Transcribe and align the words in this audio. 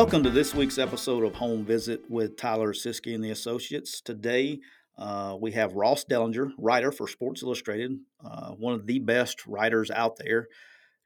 Welcome 0.00 0.22
to 0.22 0.30
this 0.30 0.54
week's 0.54 0.78
episode 0.78 1.24
of 1.24 1.34
Home 1.34 1.62
Visit 1.62 2.00
with 2.08 2.38
Tyler 2.38 2.72
Siskey 2.72 3.14
and 3.14 3.22
the 3.22 3.32
Associates. 3.32 4.00
Today, 4.00 4.60
uh, 4.96 5.36
we 5.38 5.52
have 5.52 5.74
Ross 5.74 6.06
Dellenger, 6.06 6.52
writer 6.56 6.90
for 6.90 7.06
Sports 7.06 7.42
Illustrated, 7.42 7.98
uh, 8.24 8.52
one 8.52 8.72
of 8.72 8.86
the 8.86 8.98
best 8.98 9.46
writers 9.46 9.90
out 9.90 10.16
there. 10.16 10.48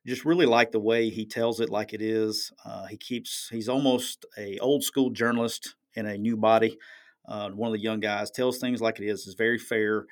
Just 0.07 0.25
really 0.25 0.47
like 0.47 0.71
the 0.71 0.79
way 0.79 1.11
he 1.11 1.27
tells 1.27 1.59
it 1.59 1.71
like 1.71 1.93
it 1.93 2.01
is. 2.01 2.53
Uh, 2.65 2.87
he 2.87 2.97
keeps 2.97 3.49
he's 3.51 3.69
almost 3.69 4.27
a 4.39 4.61
old 4.61 4.85
school 4.85 5.11
journalist 5.11 5.75
in 5.95 6.07
a 6.07 6.17
new 6.17 6.37
body. 6.37 6.79
Uh, 7.27 7.51
one 7.51 7.67
of 7.67 7.75
the 7.75 7.83
young 7.83 7.99
guys 7.99 8.31
tells 8.31 8.59
things 8.59 8.81
like 8.81 9.01
it 9.01 9.09
is. 9.09 9.27
is 9.27 9.35
very 9.35 9.59
fair, 9.59 10.07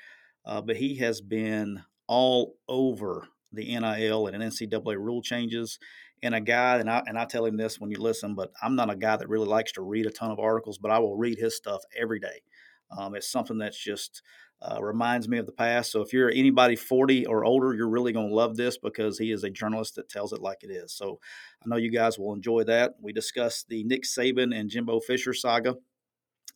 uh, 0.45 0.61
but 0.61 0.75
he 0.75 0.97
has 0.97 1.21
been 1.21 1.85
all 2.09 2.57
over 2.67 3.29
the 3.53 3.79
NIL 3.79 4.27
and 4.27 4.43
NCAA 4.43 4.97
rule 4.97 5.23
changes 5.23 5.79
and 6.23 6.35
a 6.35 6.41
guy, 6.41 6.79
and 6.79 6.89
I 6.89 7.03
and 7.07 7.19
I 7.19 7.25
tell 7.25 7.45
him 7.45 7.57
this 7.57 7.81
when 7.81 7.91
you 7.91 7.99
listen, 7.99 8.35
but 8.35 8.53
I'm 8.63 8.77
not 8.77 8.91
a 8.91 8.97
guy 8.97 9.17
that 9.17 9.29
really 9.29 9.49
likes 9.49 9.73
to 9.73 9.83
read 9.83 10.07
a 10.07 10.11
ton 10.11 10.31
of 10.31 10.39
articles, 10.39 10.79
but 10.79 10.91
I 10.91 10.99
will 10.99 11.17
read 11.17 11.39
his 11.39 11.57
stuff 11.57 11.83
every 11.99 12.21
day. 12.21 12.43
Um, 12.97 13.15
it's 13.15 13.31
something 13.31 13.59
that's 13.59 13.79
just 13.79 14.23
uh, 14.61 14.81
reminds 14.81 15.29
me 15.29 15.39
of 15.39 15.47
the 15.47 15.53
past. 15.53 15.91
So 15.91 16.03
if 16.03 16.13
you're 16.13 16.31
anybody 16.31 16.77
40 16.77 17.27
or 17.27 17.45
older, 17.45 17.75
you're 17.75 17.89
really 17.89 18.13
going 18.13 18.29
to 18.29 18.35
love 18.35 18.57
this 18.57 18.79
because 18.79 19.19
he 19.19 19.33
is 19.33 19.45
a 19.45 19.51
journalist 19.51 19.97
that 19.97 20.09
tells 20.09 20.33
it 20.33 20.41
like 20.41 20.63
it 20.63 20.71
is. 20.71 20.93
So 20.93 21.19
I 21.65 21.69
know 21.69 21.77
you 21.77 21.91
guys 21.91 22.19
will 22.19 22.33
enjoy 22.33 22.65
that. 22.65 22.95
We 23.01 23.13
discussed 23.13 23.69
the 23.69 23.83
Nick 23.85 24.05
Saban 24.05 24.55
and 24.55 24.71
Jimbo 24.71 25.01
Fisher 25.01 25.35
saga, 25.35 25.77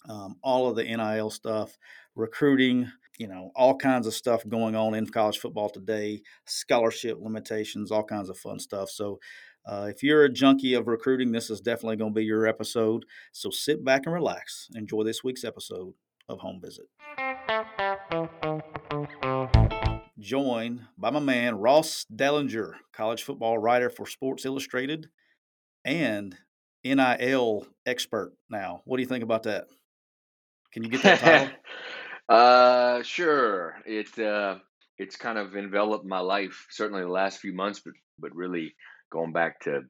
um, 0.09 0.37
all 0.43 0.69
of 0.69 0.77
the 0.77 0.85
NIL 0.85 1.31
stuff, 1.31 1.77
recruiting, 2.15 2.93
you 3.19 3.27
know, 3.27 3.51
all 3.57 3.77
kinds 3.77 4.07
of 4.07 4.15
stuff 4.15 4.47
going 4.47 4.77
on 4.77 4.95
in 4.95 5.07
college 5.07 5.39
football 5.39 5.71
today, 5.71 6.23
scholarship 6.45 7.19
limitations, 7.21 7.91
all 7.91 8.05
kinds 8.05 8.29
of 8.29 8.39
fun 8.39 8.59
stuff. 8.59 8.91
So 8.91 9.19
uh, 9.67 9.89
if 9.91 10.03
you're 10.03 10.25
a 10.25 10.33
junkie 10.33 10.75
of 10.75 10.87
recruiting, 10.87 11.33
this 11.33 11.51
is 11.51 11.61
definitely 11.61 11.97
going 11.97 12.13
to 12.13 12.19
be 12.19 12.25
your 12.25 12.47
episode. 12.47 13.05
So 13.33 13.51
sit 13.51 13.85
back 13.85 14.03
and 14.07 14.15
relax. 14.15 14.69
Enjoy 14.75 15.03
this 15.03 15.25
week's 15.25 15.43
episode 15.43 15.93
of 16.29 16.39
Home 16.39 16.61
Visit. 16.63 16.87
Joined 20.19 20.83
by 20.97 21.11
my 21.11 21.21
man, 21.21 21.57
Ross 21.57 22.07
Dellenger, 22.15 22.75
college 22.93 23.25
football 23.25 23.59
writer 23.59 23.91
for 23.91 24.07
Sports 24.07 24.45
Illustrated 24.45 25.09
and 25.85 26.37
NIL 26.85 27.67
expert 27.85 28.35
now. 28.49 28.83
What 28.85 28.99
do 28.99 29.03
you 29.03 29.09
think 29.09 29.25
about 29.25 29.45
that? 29.45 29.67
Can 30.73 30.85
you 30.85 30.91
get 30.91 31.03
that 31.03 31.19
title? 31.19 31.49
uh, 32.29 33.03
sure. 33.03 33.77
It, 33.85 34.17
uh, 34.19 34.59
it's 34.97 35.17
kind 35.17 35.39
of 35.39 35.57
enveloped 35.57 36.07
my 36.07 36.21
life, 36.21 36.67
certainly 36.71 37.03
the 37.03 37.09
last 37.09 37.41
few 37.41 37.53
months, 37.53 37.81
but, 37.85 37.95
but 38.19 38.35
really 38.35 38.75
going 39.11 39.33
back 39.33 39.61
to 39.61 39.83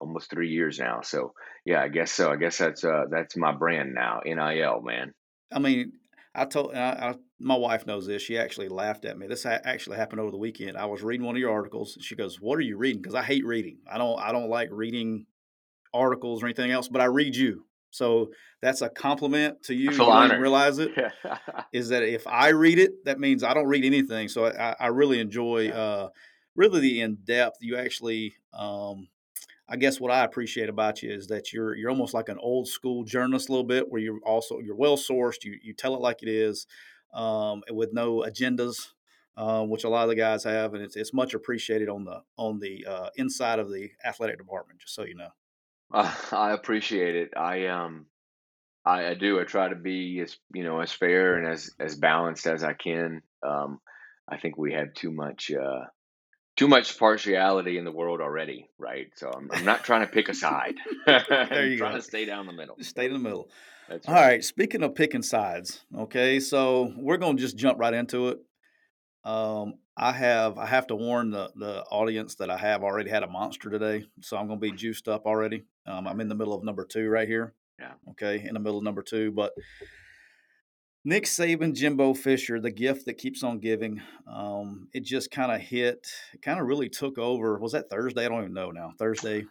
almost 0.00 0.30
three 0.30 0.50
years 0.50 0.78
now. 0.78 1.00
So 1.02 1.32
yeah, 1.64 1.82
I 1.82 1.88
guess 1.88 2.12
so. 2.12 2.30
I 2.30 2.36
guess 2.36 2.58
that's 2.58 2.84
uh 2.84 3.04
that's 3.10 3.36
my 3.36 3.52
brand 3.52 3.94
now, 3.94 4.20
NIL 4.24 4.82
man. 4.82 5.12
I 5.52 5.58
mean, 5.58 5.92
I 6.34 6.44
told 6.44 6.74
I, 6.74 6.90
I, 6.90 7.14
my 7.38 7.56
wife 7.56 7.86
knows 7.86 8.06
this. 8.06 8.22
She 8.22 8.38
actually 8.38 8.68
laughed 8.68 9.04
at 9.04 9.18
me. 9.18 9.26
This 9.26 9.44
ha- 9.44 9.60
actually 9.64 9.96
happened 9.96 10.20
over 10.20 10.30
the 10.30 10.36
weekend. 10.36 10.76
I 10.76 10.86
was 10.86 11.02
reading 11.02 11.26
one 11.26 11.34
of 11.34 11.40
your 11.40 11.52
articles. 11.52 11.96
She 12.00 12.14
goes, 12.14 12.40
"What 12.40 12.58
are 12.58 12.62
you 12.62 12.76
reading?" 12.76 13.00
Because 13.00 13.14
I 13.14 13.22
hate 13.22 13.44
reading. 13.44 13.78
I 13.90 13.98
don't 13.98 14.20
I 14.20 14.32
don't 14.32 14.50
like 14.50 14.68
reading 14.70 15.26
articles 15.94 16.42
or 16.42 16.46
anything 16.46 16.70
else. 16.70 16.88
But 16.88 17.00
I 17.00 17.06
read 17.06 17.34
you. 17.34 17.64
So 17.90 18.30
that's 18.60 18.82
a 18.82 18.90
compliment 18.90 19.62
to 19.64 19.74
you. 19.74 19.90
I 19.90 19.94
feel 19.94 20.28
you 20.28 20.38
realize 20.42 20.78
it 20.78 20.92
is 21.72 21.88
that 21.88 22.02
if 22.02 22.26
I 22.26 22.48
read 22.48 22.78
it, 22.78 23.04
that 23.06 23.18
means 23.18 23.42
I 23.42 23.54
don't 23.54 23.66
read 23.66 23.84
anything. 23.84 24.28
So 24.28 24.46
I, 24.46 24.76
I 24.78 24.86
really 24.88 25.18
enjoy 25.18 25.70
uh, 25.70 26.10
really 26.56 26.80
the 26.80 27.00
in 27.00 27.16
depth. 27.24 27.58
You 27.60 27.76
actually, 27.76 28.34
um, 28.52 29.08
I 29.68 29.76
guess, 29.76 30.00
what 30.00 30.10
I 30.10 30.24
appreciate 30.24 30.68
about 30.68 31.02
you 31.02 31.12
is 31.12 31.26
that 31.28 31.52
you're 31.52 31.74
you're 31.74 31.90
almost 31.90 32.14
like 32.14 32.28
an 32.28 32.38
old 32.40 32.68
school 32.68 33.04
journalist 33.04 33.48
a 33.48 33.52
little 33.52 33.66
bit, 33.66 33.90
where 33.90 34.00
you're 34.00 34.20
also 34.24 34.58
you're 34.58 34.76
well 34.76 34.96
sourced. 34.96 35.44
You 35.44 35.58
you 35.62 35.72
tell 35.72 35.94
it 35.94 36.00
like 36.00 36.22
it 36.22 36.28
is, 36.28 36.66
um, 37.14 37.62
with 37.70 37.92
no 37.92 38.24
agendas. 38.26 38.88
Uh, 39.38 39.62
which 39.62 39.84
a 39.84 39.88
lot 39.90 40.02
of 40.02 40.08
the 40.08 40.14
guys 40.14 40.44
have, 40.44 40.72
and 40.72 40.82
it's 40.82 40.96
it's 40.96 41.12
much 41.12 41.34
appreciated 41.34 41.90
on 41.90 42.06
the 42.06 42.22
on 42.38 42.58
the 42.58 42.86
uh, 42.86 43.10
inside 43.16 43.58
of 43.58 43.70
the 43.70 43.90
athletic 44.02 44.38
department. 44.38 44.80
Just 44.80 44.94
so 44.94 45.04
you 45.04 45.14
know, 45.14 45.28
uh, 45.92 46.10
I 46.32 46.52
appreciate 46.52 47.16
it. 47.16 47.36
I 47.36 47.66
um, 47.66 48.06
I, 48.86 49.08
I, 49.08 49.14
do. 49.14 49.40
I 49.40 49.44
try 49.44 49.68
to 49.68 49.74
be 49.74 50.20
as 50.20 50.38
you 50.54 50.64
know 50.64 50.80
as 50.80 50.92
fair 50.92 51.36
and 51.36 51.46
as 51.46 51.70
as 51.78 51.96
balanced 51.96 52.46
as 52.46 52.64
I 52.64 52.72
can. 52.72 53.22
Um, 53.42 53.80
I 54.28 54.38
think 54.38 54.56
we 54.56 54.72
have 54.72 54.94
too 54.94 55.12
much 55.12 55.50
uh, 55.50 55.84
too 56.56 56.68
much 56.68 56.98
partiality 56.98 57.78
in 57.78 57.84
the 57.84 57.92
world 57.92 58.20
already, 58.20 58.68
right? 58.78 59.08
So 59.14 59.30
I'm, 59.30 59.50
I'm 59.52 59.64
not 59.64 59.84
trying 59.84 60.00
to 60.00 60.06
pick 60.06 60.28
a 60.28 60.34
side. 60.34 60.76
there 61.06 61.66
you 61.66 61.78
trying 61.78 61.92
go. 61.92 61.98
to 61.98 62.02
stay 62.02 62.24
down 62.24 62.46
the 62.46 62.52
middle. 62.52 62.76
Stay 62.80 63.06
in 63.06 63.12
the 63.12 63.18
middle. 63.18 63.48
That's 63.88 64.08
right. 64.08 64.16
All 64.16 64.22
right. 64.22 64.44
Speaking 64.44 64.82
of 64.82 64.94
picking 64.94 65.22
sides, 65.22 65.84
okay, 65.96 66.40
so 66.40 66.92
we're 66.96 67.18
gonna 67.18 67.38
just 67.38 67.56
jump 67.56 67.78
right 67.78 67.94
into 67.94 68.28
it. 68.28 68.38
Um, 69.24 69.74
I 69.96 70.12
have 70.12 70.58
I 70.58 70.66
have 70.66 70.86
to 70.88 70.96
warn 70.96 71.30
the 71.30 71.50
the 71.56 71.84
audience 71.84 72.36
that 72.36 72.50
I 72.50 72.56
have 72.56 72.82
already 72.82 73.10
had 73.10 73.22
a 73.22 73.28
monster 73.28 73.70
today, 73.70 74.04
so 74.22 74.36
I'm 74.36 74.48
gonna 74.48 74.58
be 74.58 74.72
juiced 74.72 75.08
up 75.08 75.26
already. 75.26 75.64
Um, 75.86 76.08
I'm 76.08 76.20
in 76.20 76.28
the 76.28 76.34
middle 76.34 76.54
of 76.54 76.64
number 76.64 76.84
two 76.84 77.08
right 77.08 77.28
here. 77.28 77.54
Yeah. 77.78 77.92
Okay, 78.10 78.44
in 78.46 78.54
the 78.54 78.60
middle 78.60 78.78
of 78.78 78.84
number 78.84 79.02
two, 79.02 79.30
but 79.30 79.52
Nick 81.06 81.22
Saban, 81.22 81.72
Jimbo 81.72 82.14
Fisher, 82.14 82.58
the 82.58 82.72
gift 82.72 83.06
that 83.06 83.16
keeps 83.16 83.44
on 83.44 83.60
giving. 83.60 84.02
Um, 84.26 84.88
it 84.92 85.04
just 85.04 85.30
kind 85.30 85.52
of 85.52 85.60
hit, 85.60 86.04
kind 86.42 86.58
of 86.58 86.66
really 86.66 86.88
took 86.88 87.16
over. 87.16 87.60
Was 87.60 87.72
that 87.72 87.88
Thursday? 87.88 88.26
I 88.26 88.28
don't 88.28 88.40
even 88.40 88.54
know 88.54 88.72
now. 88.72 88.92
Thursday. 88.98 89.44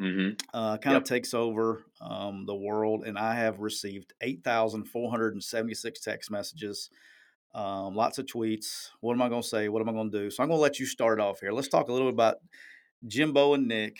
Mm-hmm. 0.00 0.36
Uh, 0.54 0.78
kind 0.78 0.96
of 0.96 1.02
yep. 1.02 1.04
takes 1.04 1.34
over 1.34 1.84
um, 2.00 2.46
the 2.46 2.54
world, 2.54 3.04
and 3.06 3.18
I 3.18 3.34
have 3.34 3.60
received 3.60 4.14
eight 4.22 4.42
thousand 4.42 4.86
four 4.86 5.10
hundred 5.10 5.34
and 5.34 5.44
seventy-six 5.44 6.00
text 6.00 6.30
messages, 6.30 6.88
um, 7.54 7.94
lots 7.94 8.16
of 8.16 8.24
tweets. 8.24 8.88
What 9.00 9.12
am 9.12 9.20
I 9.20 9.28
going 9.28 9.42
to 9.42 9.48
say? 9.48 9.68
What 9.68 9.82
am 9.82 9.90
I 9.90 9.92
going 9.92 10.10
to 10.10 10.18
do? 10.18 10.30
So 10.30 10.42
I'm 10.42 10.48
going 10.48 10.56
to 10.56 10.62
let 10.62 10.80
you 10.80 10.86
start 10.86 11.20
off 11.20 11.40
here. 11.40 11.52
Let's 11.52 11.68
talk 11.68 11.90
a 11.90 11.92
little 11.92 12.08
bit 12.08 12.14
about 12.14 12.36
Jimbo 13.06 13.52
and 13.52 13.68
Nick, 13.68 13.98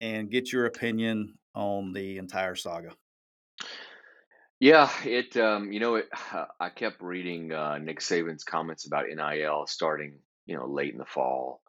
and 0.00 0.30
get 0.30 0.50
your 0.50 0.64
opinion 0.64 1.34
on 1.54 1.92
the 1.92 2.16
entire 2.16 2.54
saga. 2.54 2.92
Yeah, 4.60 4.90
it 5.04 5.36
um, 5.36 5.72
you 5.72 5.80
know 5.80 5.96
it. 5.96 6.08
I 6.60 6.70
kept 6.70 7.00
reading 7.02 7.52
uh, 7.52 7.78
Nick 7.78 8.00
Saban's 8.00 8.44
comments 8.44 8.86
about 8.86 9.06
NIL 9.08 9.66
starting 9.66 10.18
you 10.46 10.56
know 10.56 10.66
late 10.66 10.92
in 10.92 10.98
the 10.98 11.04
fall, 11.04 11.60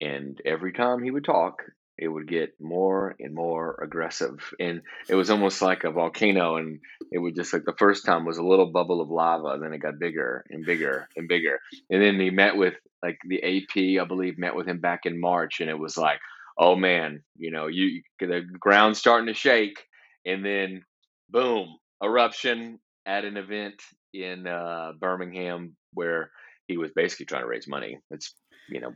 and 0.00 0.40
every 0.44 0.72
time 0.72 1.02
he 1.02 1.10
would 1.10 1.24
talk, 1.24 1.62
it 1.98 2.08
would 2.08 2.28
get 2.28 2.54
more 2.60 3.14
and 3.20 3.34
more 3.34 3.80
aggressive, 3.82 4.52
and 4.58 4.82
it 5.08 5.14
was 5.14 5.30
almost 5.30 5.62
like 5.62 5.84
a 5.84 5.92
volcano, 5.92 6.56
and 6.56 6.80
it 7.12 7.18
would 7.18 7.36
just 7.36 7.52
like 7.52 7.64
the 7.64 7.74
first 7.78 8.04
time 8.04 8.24
was 8.24 8.38
a 8.38 8.44
little 8.44 8.66
bubble 8.72 9.00
of 9.00 9.10
lava, 9.10 9.58
then 9.60 9.72
it 9.72 9.78
got 9.78 10.00
bigger 10.00 10.44
and 10.50 10.66
bigger 10.66 11.08
and 11.16 11.28
bigger, 11.28 11.60
and 11.90 12.02
then 12.02 12.18
he 12.18 12.30
met 12.30 12.56
with 12.56 12.74
like 13.02 13.18
the 13.28 13.42
AP, 13.44 14.02
I 14.02 14.06
believe, 14.06 14.38
met 14.38 14.56
with 14.56 14.66
him 14.66 14.80
back 14.80 15.00
in 15.06 15.20
March, 15.20 15.60
and 15.60 15.70
it 15.70 15.78
was 15.78 15.96
like, 15.96 16.18
oh 16.58 16.74
man, 16.74 17.22
you 17.36 17.52
know, 17.52 17.68
you 17.68 18.02
the 18.18 18.42
ground's 18.58 18.98
starting 18.98 19.28
to 19.28 19.34
shake, 19.34 19.84
and 20.26 20.44
then 20.44 20.84
boom, 21.30 21.76
eruption 22.02 22.78
at 23.06 23.24
an 23.24 23.36
event 23.36 23.82
in 24.12 24.46
uh, 24.46 24.92
Birmingham 24.98 25.76
where 25.92 26.30
he 26.66 26.76
was 26.76 26.90
basically 26.94 27.26
trying 27.26 27.42
to 27.42 27.48
raise 27.48 27.68
money. 27.68 27.98
It's 28.10 28.34
you 28.68 28.80
know 28.80 28.92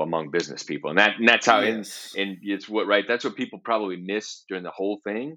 among 0.00 0.30
business 0.30 0.62
people, 0.62 0.90
and 0.90 0.98
that 0.98 1.16
and 1.18 1.28
that's 1.28 1.46
how 1.46 1.60
yes. 1.60 2.14
and, 2.16 2.30
and 2.30 2.38
it's 2.42 2.68
what 2.68 2.86
right. 2.86 3.04
That's 3.06 3.24
what 3.24 3.36
people 3.36 3.60
probably 3.64 3.96
missed 3.96 4.44
during 4.48 4.64
the 4.64 4.70
whole 4.70 5.00
thing. 5.04 5.36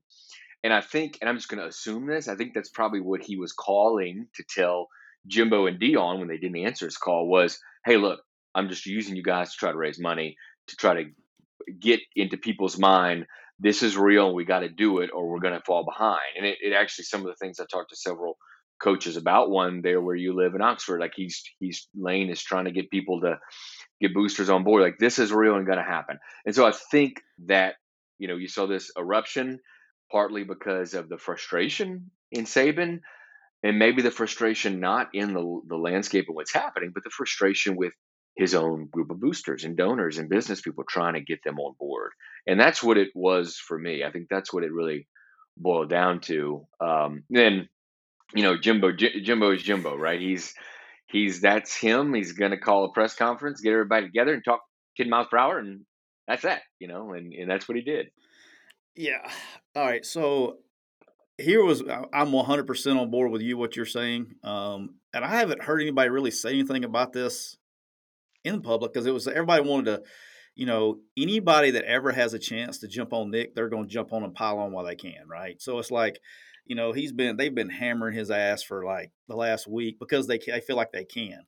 And 0.66 0.74
I 0.74 0.80
think, 0.80 1.18
and 1.19 1.30
I'm 1.30 1.36
just 1.36 1.50
going 1.50 1.62
to 1.62 1.68
assume 1.68 2.07
this. 2.07 2.30
I 2.30 2.36
think 2.36 2.54
that's 2.54 2.69
probably 2.69 3.01
what 3.01 3.22
he 3.22 3.36
was 3.36 3.51
calling 3.51 4.28
to 4.36 4.44
tell 4.50 4.88
Jimbo 5.28 5.66
and 5.68 5.78
Deion 5.78 6.19
when 6.19 6.30
they 6.30 6.38
didn't 6.38 6.66
answer 6.66 6.86
his 6.86 6.98
call 6.98 7.28
was, 7.28 7.60
"Hey, 7.86 7.98
look, 7.98 8.22
I'm 8.56 8.69
just 8.69 8.86
using 8.86 9.16
you 9.16 9.24
guys 9.24 9.51
to 9.51 9.57
try 9.57 9.72
to 9.72 9.78
raise 9.78 10.00
money 10.00 10.36
to 10.68 10.75
try 10.75 11.04
to 11.04 11.10
get 11.80 12.00
into 12.16 12.38
people's 12.38 12.78
mind 12.78 13.25
this 13.63 13.81
is 13.81 13.98
real 13.98 14.27
and 14.27 14.36
we 14.36 14.44
got 14.44 14.60
to 14.60 14.69
do 14.69 15.00
it 15.00 15.10
or 15.13 15.30
we're 15.30 15.39
going 15.39 15.54
to 15.54 15.63
fall 15.65 15.86
behind. 15.86 16.19
And 16.38 16.45
it, 16.45 16.57
it 16.62 16.74
actually, 16.74 17.06
some 17.06 17.21
of 17.21 17.27
the 17.27 17.36
things 17.36 17.60
I 17.60 17.65
talked 17.71 17.92
to 17.92 17.95
several 17.95 18.38
coaches 18.81 19.15
about 19.15 19.50
one 19.50 19.81
there 19.81 20.01
where 20.01 20.18
you 20.18 20.36
live 20.36 20.54
in 20.54 20.62
Oxford, 20.62 21.00
like 21.00 21.13
he's, 21.15 21.42
he's 21.60 21.88
Lane 21.95 22.30
is 22.30 22.44
trying 22.44 22.65
to 22.65 22.71
get 22.71 22.92
people 22.92 23.21
to 23.21 23.39
get 24.01 24.13
boosters 24.13 24.50
on 24.50 24.65
board. 24.65 24.81
Like 24.81 24.98
this 25.00 25.18
is 25.18 25.31
real 25.31 25.56
and 25.56 25.65
going 25.65 25.77
to 25.77 25.83
happen. 25.83 26.19
And 26.45 26.54
so 26.54 26.68
I 26.68 26.74
think 26.92 27.21
that, 27.45 27.75
you 28.19 28.27
know, 28.27 28.36
you 28.36 28.50
saw 28.50 28.68
this 28.68 28.92
eruption 28.98 29.60
partly 30.12 30.44
because 30.44 30.94
of 30.94 31.07
the 31.07 31.18
frustration 31.18 32.12
in 32.33 32.44
Saban 32.44 33.00
and 33.63 33.80
maybe 33.80 34.01
the 34.01 34.12
frustration 34.12 34.81
not 34.81 35.07
in 35.13 35.33
the, 35.33 35.62
the 35.69 35.77
landscape 35.77 36.25
of 36.27 36.36
what's 36.36 36.54
happening, 36.54 36.92
but 36.94 37.06
the 37.06 37.09
frustration 37.09 37.77
with 37.77 37.94
his 38.35 38.56
own 38.56 38.88
group 38.88 39.12
of 39.12 39.19
boosters 39.19 39.63
and 39.63 39.77
donors 39.77 40.18
and 40.18 40.30
business 40.30 40.62
people 40.62 40.83
trying 40.88 41.13
to 41.13 41.21
get 41.21 41.44
them 41.44 41.59
on 41.59 41.75
board. 41.80 42.12
And 42.47 42.59
that's 42.59 42.81
what 42.81 42.97
it 42.97 43.09
was 43.13 43.57
for 43.57 43.77
me. 43.77 44.03
I 44.03 44.12
think 44.12 44.27
that's 44.30 44.51
what 44.51 44.63
it 44.63 44.74
really 44.74 45.07
boiled 45.57 45.89
down 45.89 46.19
to. 46.21 46.65
Um, 46.80 47.24
then, 47.30 47.69
you 48.33 48.44
know, 48.44 48.57
Jimbo, 48.57 48.91
J- 48.91 49.21
Jimbo 49.21 49.51
is 49.51 49.62
Jimbo, 49.62 49.95
right? 49.95 50.19
He's, 50.19 50.53
he's, 51.07 51.41
that's 51.41 51.75
him. 51.75 52.13
He's 52.13 52.31
going 52.31 52.51
to 52.51 52.57
call 52.57 52.85
a 52.85 52.91
press 52.91 53.15
conference, 53.15 53.62
get 53.62 53.74
everybody 53.74 54.07
together 54.07 54.33
and 54.33 54.44
talk 54.44 54.62
10 54.97 55.09
miles 55.09 55.27
per 55.30 55.38
hour. 55.38 55.59
And 55.59 55.81
that's 56.27 56.41
that, 56.41 56.62
you 56.80 56.88
know, 56.88 57.13
and, 57.13 57.33
and 57.33 57.50
that's 57.50 57.68
what 57.68 57.77
he 57.77 57.83
did. 57.83 58.07
Yeah. 58.95 59.30
All 59.75 59.85
right. 59.85 60.06
So 60.06 60.57
here 61.38 61.63
was 61.63 61.81
I'm 61.81 62.31
100% 62.31 63.00
on 63.00 63.12
board 63.12 63.31
with 63.31 63.44
you 63.44 63.57
what 63.57 63.75
you're 63.75 63.85
saying. 63.85 64.35
Um, 64.44 64.95
and 65.13 65.24
I 65.24 65.30
haven't 65.30 65.63
heard 65.63 65.81
anybody 65.81 66.09
really 66.09 66.31
say 66.31 66.50
anything 66.50 66.83
about 66.83 67.13
this 67.13 67.57
in 68.44 68.62
public 68.62 68.94
because 68.94 69.06
it 69.06 69.13
was 69.13 69.28
everybody 69.28 69.68
wanted 69.68 69.86
to, 69.86 70.04
you 70.56 70.66
know, 70.66 71.00
anybody 71.18 71.72
that 71.72 71.86
ever 71.86 72.12
has 72.12 72.34
a 72.34 72.40
chance 72.40 72.80
to 72.80 72.88
jump 72.88 73.13
on 73.13 73.31
Nick, 73.31 73.56
they're 73.56 73.69
going 73.69 73.86
to 73.86 73.90
jump 73.90 74.13
on 74.13 74.24
and 74.24 74.34
pile 74.36 74.60
on 74.60 74.72
while 74.72 74.86
they 74.86 74.95
can, 74.95 75.28
right? 75.28 75.62
So 75.62 75.80
it's 75.80 75.92
like, 75.92 76.19
you 76.66 76.75
know, 76.75 76.92
he's 76.92 77.12
been 77.12 77.38
they've 77.38 77.54
been 77.54 77.69
hammering 77.69 78.16
his 78.16 78.31
ass 78.31 78.63
for 78.63 78.86
like 78.86 79.12
the 79.28 79.36
last 79.36 79.68
week 79.68 79.98
because 80.00 80.28
they 80.28 80.40
they 80.40 80.62
feel 80.62 80.75
like 80.75 80.92
they 80.92 81.06
can. 81.06 81.44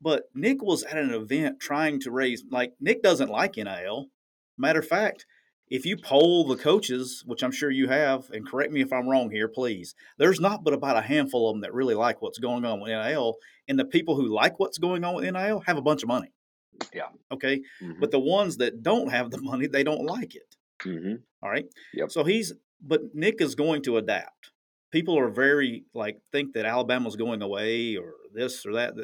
But 0.00 0.24
Nick 0.34 0.62
was 0.62 0.82
at 0.82 0.96
an 0.96 1.12
event 1.12 1.60
trying 1.60 2.00
to 2.00 2.10
raise 2.10 2.42
like 2.50 2.72
Nick 2.80 3.02
doesn't 3.02 3.30
like 3.30 3.56
NIL. 3.56 4.06
Matter 4.56 4.80
of 4.80 4.88
fact, 4.88 5.26
if 5.70 5.86
you 5.86 5.96
poll 5.96 6.44
the 6.44 6.56
coaches, 6.56 7.22
which 7.24 7.44
I'm 7.44 7.52
sure 7.52 7.70
you 7.70 7.88
have, 7.88 8.28
and 8.30 8.46
correct 8.46 8.72
me 8.72 8.80
if 8.80 8.92
I'm 8.92 9.08
wrong 9.08 9.30
here, 9.30 9.46
please, 9.46 9.94
there's 10.18 10.40
not 10.40 10.64
but 10.64 10.74
about 10.74 10.96
a 10.96 11.02
handful 11.02 11.48
of 11.48 11.54
them 11.54 11.60
that 11.62 11.72
really 11.72 11.94
like 11.94 12.20
what's 12.20 12.40
going 12.40 12.64
on 12.64 12.80
with 12.80 12.90
NIL. 12.90 13.36
And 13.68 13.78
the 13.78 13.84
people 13.84 14.16
who 14.16 14.26
like 14.26 14.58
what's 14.58 14.78
going 14.78 15.04
on 15.04 15.14
with 15.14 15.32
NIL 15.32 15.60
have 15.60 15.76
a 15.76 15.82
bunch 15.82 16.02
of 16.02 16.08
money. 16.08 16.32
Yeah. 16.92 17.08
Okay. 17.30 17.60
Mm-hmm. 17.80 18.00
But 18.00 18.10
the 18.10 18.18
ones 18.18 18.56
that 18.56 18.82
don't 18.82 19.10
have 19.12 19.30
the 19.30 19.40
money, 19.40 19.68
they 19.68 19.84
don't 19.84 20.04
like 20.04 20.34
it. 20.34 20.56
Mm-hmm. 20.80 21.14
All 21.42 21.50
right. 21.50 21.66
Yep. 21.94 22.10
So 22.10 22.24
he's, 22.24 22.52
but 22.82 23.14
Nick 23.14 23.40
is 23.40 23.54
going 23.54 23.82
to 23.82 23.96
adapt. 23.96 24.50
People 24.90 25.16
are 25.16 25.28
very 25.28 25.84
like 25.94 26.18
think 26.32 26.54
that 26.54 26.66
Alabama's 26.66 27.14
going 27.14 27.42
away 27.42 27.96
or 27.96 28.14
this 28.34 28.66
or 28.66 28.72
that. 28.72 28.94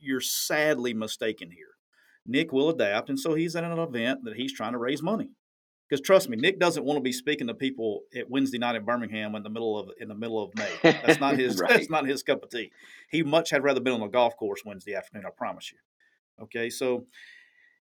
You're 0.00 0.20
sadly 0.20 0.94
mistaken 0.94 1.52
here. 1.52 1.76
Nick 2.26 2.52
will 2.52 2.70
adapt, 2.70 3.08
and 3.08 3.20
so 3.20 3.34
he's 3.34 3.54
at 3.54 3.62
an 3.62 3.78
event 3.78 4.24
that 4.24 4.34
he's 4.34 4.52
trying 4.52 4.72
to 4.72 4.78
raise 4.78 5.00
money. 5.00 5.30
Because 5.88 6.00
trust 6.00 6.28
me, 6.28 6.36
Nick 6.36 6.58
doesn't 6.58 6.84
want 6.84 6.96
to 6.96 7.02
be 7.02 7.12
speaking 7.12 7.46
to 7.46 7.54
people 7.54 8.02
at 8.16 8.28
Wednesday 8.28 8.58
night 8.58 8.74
in 8.74 8.84
Birmingham 8.84 9.36
in 9.36 9.42
the 9.42 9.50
middle 9.50 9.78
of 9.78 9.90
in 10.00 10.08
the 10.08 10.14
middle 10.14 10.42
of 10.42 10.54
May. 10.56 10.70
That's 10.82 11.20
not 11.20 11.38
his. 11.38 11.58
right. 11.60 11.70
That's 11.70 11.90
not 11.90 12.06
his 12.06 12.22
cup 12.22 12.42
of 12.42 12.50
tea. 12.50 12.72
He 13.10 13.22
much 13.22 13.50
had 13.50 13.62
rather 13.62 13.80
been 13.80 13.92
on 13.92 14.00
the 14.00 14.08
golf 14.08 14.36
course 14.36 14.62
Wednesday 14.64 14.94
afternoon. 14.94 15.26
I 15.26 15.30
promise 15.30 15.70
you. 15.70 15.78
Okay, 16.42 16.70
so 16.70 17.06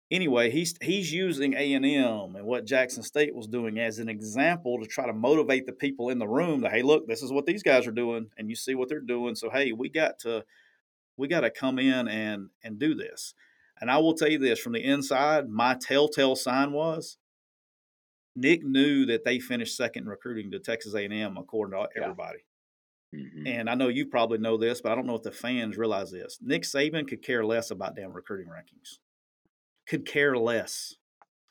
anyway, 0.10 0.50
he's 0.50 0.76
he's 0.82 1.14
using 1.14 1.54
A 1.54 1.74
and 1.74 1.86
M 1.86 2.36
and 2.36 2.46
what 2.46 2.66
Jackson 2.66 3.04
State 3.04 3.36
was 3.36 3.48
doing 3.48 3.80
as 3.80 4.00
an 4.00 4.10
example 4.10 4.80
to 4.80 4.88
try 4.88 5.06
to 5.06 5.14
motivate 5.14 5.68
the 5.68 5.74
people 5.74 6.10
in 6.10 6.18
the 6.18 6.28
room. 6.28 6.62
That 6.62 6.72
hey, 6.72 6.82
look, 6.82 7.08
this 7.08 7.22
is 7.22 7.32
what 7.32 7.46
these 7.46 7.64
guys 7.64 7.86
are 7.86 7.92
doing, 7.92 8.30
and 8.38 8.50
you 8.50 8.56
see 8.56 8.74
what 8.74 8.90
they're 8.90 9.00
doing. 9.00 9.36
So 9.36 9.50
hey, 9.52 9.72
we 9.74 9.90
got 9.90 10.18
to 10.20 10.44
we 11.18 11.28
got 11.28 11.42
to 11.42 11.52
come 11.52 11.78
in 11.78 12.08
and 12.08 12.50
and 12.64 12.80
do 12.80 12.96
this. 12.96 13.36
And 13.80 13.90
I 13.90 13.98
will 13.98 14.14
tell 14.14 14.30
you 14.30 14.38
this 14.38 14.60
from 14.60 14.74
the 14.74 14.84
inside, 14.84 15.50
my 15.50 15.76
telltale 15.76 16.36
sign 16.36 16.72
was 16.72 17.18
Nick 18.36 18.64
knew 18.64 19.06
that 19.08 19.26
they 19.26 19.40
finished 19.40 19.76
second 19.76 20.04
in 20.04 20.10
recruiting 20.10 20.52
to 20.52 20.60
Texas 20.60 20.94
A&M, 20.94 21.38
according 21.38 21.80
to 21.80 21.88
everybody. 21.96 22.40
Yeah. 22.40 23.20
Mm-hmm. 23.20 23.48
And 23.48 23.70
I 23.70 23.76
know 23.76 23.90
you 23.90 24.06
probably 24.06 24.38
know 24.38 24.58
this, 24.58 24.82
but 24.82 24.92
I 24.92 24.96
don't 24.96 25.06
know 25.06 25.16
if 25.16 25.24
the 25.24 25.32
fans 25.32 25.78
realize 25.78 26.12
this. 26.12 26.40
Nick 26.42 26.64
Saban 26.64 27.08
could 27.08 27.22
care 27.22 27.44
less 27.44 27.70
about 27.70 27.96
damn 27.96 28.14
recruiting 28.14 28.48
rankings. 28.48 29.00
Could 29.88 30.06
care 30.06 30.38
less. 30.38 30.96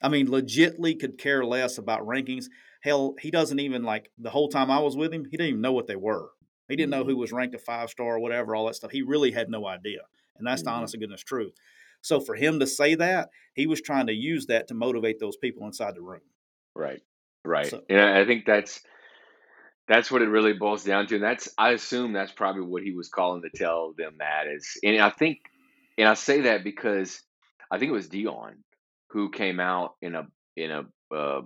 I 0.02 0.08
mean, 0.08 0.28
legitly 0.28 0.98
could 0.98 1.18
care 1.18 1.44
less 1.44 1.76
about 1.76 2.06
rankings. 2.06 2.46
Hell, 2.82 3.14
he 3.20 3.30
doesn't 3.30 3.60
even 3.60 3.82
like 3.82 4.10
the 4.16 4.30
whole 4.30 4.48
time 4.48 4.70
I 4.70 4.80
was 4.80 4.96
with 4.96 5.12
him, 5.12 5.26
he 5.26 5.36
didn't 5.36 5.48
even 5.50 5.60
know 5.60 5.72
what 5.72 5.86
they 5.86 5.96
were. 5.96 6.30
He 6.68 6.76
didn't 6.76 6.90
know 6.90 7.04
who 7.04 7.10
mm-hmm. 7.10 7.20
was 7.20 7.32
ranked 7.32 7.54
a 7.54 7.58
five 7.58 7.90
star 7.90 8.16
or 8.16 8.20
whatever, 8.20 8.54
all 8.54 8.66
that 8.66 8.76
stuff. 8.76 8.92
He 8.92 9.02
really 9.02 9.32
had 9.32 9.50
no 9.50 9.66
idea. 9.66 10.00
And 10.38 10.46
that's 10.46 10.62
mm-hmm. 10.62 10.70
the 10.70 10.76
honest 10.76 10.94
and 10.94 11.02
goodness 11.02 11.22
truth. 11.22 11.52
So 12.00 12.20
for 12.20 12.34
him 12.34 12.60
to 12.60 12.66
say 12.66 12.94
that, 12.94 13.28
he 13.52 13.66
was 13.66 13.82
trying 13.82 14.06
to 14.06 14.14
use 14.14 14.46
that 14.46 14.68
to 14.68 14.74
motivate 14.74 15.18
those 15.20 15.36
people 15.36 15.66
inside 15.66 15.94
the 15.94 16.00
room. 16.00 16.22
Right. 16.74 17.00
Right. 17.44 17.66
So, 17.66 17.82
and 17.88 18.00
I 18.00 18.24
think 18.24 18.44
that's 18.46 18.80
that's 19.88 20.10
what 20.10 20.22
it 20.22 20.28
really 20.28 20.52
boils 20.52 20.84
down 20.84 21.06
to. 21.08 21.16
And 21.16 21.24
that's 21.24 21.48
I 21.58 21.70
assume 21.70 22.12
that's 22.12 22.32
probably 22.32 22.62
what 22.62 22.82
he 22.82 22.92
was 22.92 23.08
calling 23.08 23.42
to 23.42 23.50
tell 23.50 23.92
them 23.96 24.16
that 24.18 24.46
is 24.46 24.78
and 24.82 25.00
I 25.00 25.10
think 25.10 25.38
and 25.98 26.08
I 26.08 26.14
say 26.14 26.42
that 26.42 26.64
because 26.64 27.20
I 27.70 27.78
think 27.78 27.90
it 27.90 27.94
was 27.94 28.08
Deion 28.08 28.54
who 29.10 29.30
came 29.30 29.60
out 29.60 29.94
in 30.00 30.14
a 30.14 30.26
in 30.56 30.70
a 30.70 31.14
uh, 31.14 31.42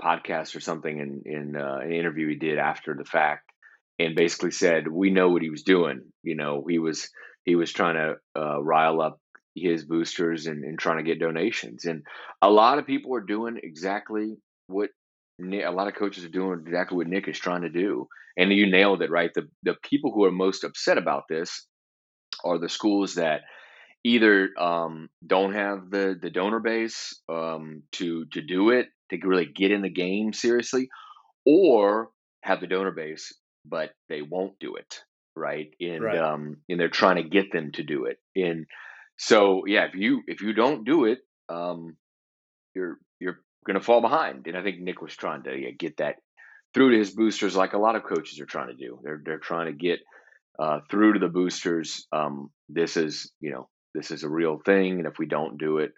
podcast 0.00 0.56
or 0.56 0.60
something 0.60 0.98
in 0.98 1.22
in 1.26 1.56
uh, 1.56 1.78
an 1.82 1.92
interview 1.92 2.28
he 2.28 2.36
did 2.36 2.58
after 2.58 2.94
the 2.94 3.04
fact 3.04 3.50
and 3.98 4.14
basically 4.14 4.50
said 4.50 4.88
we 4.88 5.10
know 5.10 5.30
what 5.30 5.42
he 5.42 5.50
was 5.50 5.62
doing 5.62 6.02
you 6.22 6.34
know 6.34 6.64
he 6.68 6.78
was 6.78 7.08
he 7.44 7.56
was 7.56 7.72
trying 7.72 7.94
to 7.94 8.40
uh, 8.40 8.62
rile 8.62 9.00
up 9.00 9.20
his 9.54 9.84
boosters 9.84 10.46
and, 10.46 10.64
and 10.64 10.78
trying 10.78 10.98
to 10.98 11.02
get 11.02 11.18
donations 11.18 11.86
and 11.86 12.02
a 12.42 12.50
lot 12.50 12.78
of 12.78 12.86
people 12.86 13.14
are 13.14 13.22
doing 13.22 13.58
exactly 13.62 14.36
what 14.66 14.90
Nick, 15.38 15.64
a 15.64 15.70
lot 15.70 15.88
of 15.88 15.94
coaches 15.94 16.24
are 16.24 16.30
doing 16.30 16.60
exactly 16.66 16.96
what 16.96 17.06
Nick 17.06 17.28
is 17.28 17.38
trying 17.38 17.62
to 17.62 17.70
do. 17.70 18.08
And 18.38 18.52
you 18.52 18.70
nailed 18.70 19.02
it, 19.02 19.10
right? 19.10 19.30
The 19.34 19.48
the 19.62 19.74
people 19.82 20.12
who 20.12 20.24
are 20.24 20.32
most 20.32 20.64
upset 20.64 20.98
about 20.98 21.24
this 21.28 21.66
are 22.44 22.58
the 22.58 22.68
schools 22.68 23.14
that 23.14 23.42
either 24.04 24.50
um, 24.58 25.08
don't 25.26 25.54
have 25.54 25.90
the 25.90 26.16
the 26.20 26.30
donor 26.30 26.60
base 26.60 27.14
um, 27.28 27.82
to 27.92 28.26
to 28.32 28.42
do 28.42 28.70
it 28.70 28.88
to 29.10 29.18
really 29.24 29.46
get 29.46 29.70
in 29.70 29.82
the 29.82 29.90
game 29.90 30.32
seriously, 30.32 30.88
or 31.46 32.10
have 32.42 32.60
the 32.60 32.66
donor 32.66 32.92
base 32.92 33.32
but 33.68 33.90
they 34.08 34.22
won't 34.22 34.58
do 34.58 34.76
it, 34.76 35.00
right? 35.34 35.68
And 35.80 36.02
right. 36.02 36.18
um, 36.18 36.58
and 36.68 36.78
they're 36.78 36.88
trying 36.88 37.16
to 37.16 37.28
get 37.28 37.52
them 37.52 37.72
to 37.72 37.82
do 37.82 38.06
it. 38.06 38.18
And 38.34 38.66
so 39.18 39.64
yeah, 39.66 39.86
if 39.86 39.94
you 39.94 40.22
if 40.26 40.40
you 40.40 40.52
don't 40.52 40.84
do 40.84 41.04
it, 41.04 41.18
um, 41.48 41.96
you're 42.74 42.98
you're 42.98 42.98
going 43.66 43.78
to 43.78 43.84
fall 43.84 44.00
behind. 44.00 44.46
And 44.46 44.56
I 44.56 44.62
think 44.62 44.80
Nick 44.80 45.02
was 45.02 45.14
trying 45.14 45.42
to 45.44 45.56
yeah, 45.56 45.70
get 45.70 45.98
that 45.98 46.16
through 46.74 46.92
to 46.92 46.98
his 46.98 47.10
boosters, 47.10 47.56
like 47.56 47.72
a 47.72 47.78
lot 47.78 47.96
of 47.96 48.04
coaches 48.04 48.40
are 48.40 48.46
trying 48.46 48.68
to 48.68 48.74
do. 48.74 49.00
They're 49.02 49.20
they're 49.24 49.38
trying 49.38 49.66
to 49.66 49.72
get 49.72 50.00
uh, 50.58 50.80
through 50.90 51.14
to 51.14 51.18
the 51.18 51.28
boosters. 51.28 52.06
Um, 52.12 52.50
this 52.68 52.96
is 52.96 53.32
you 53.40 53.50
know 53.50 53.68
this 53.94 54.10
is 54.10 54.22
a 54.22 54.28
real 54.28 54.58
thing, 54.64 54.98
and 54.98 55.06
if 55.06 55.18
we 55.18 55.26
don't 55.26 55.58
do 55.58 55.78
it, 55.78 55.92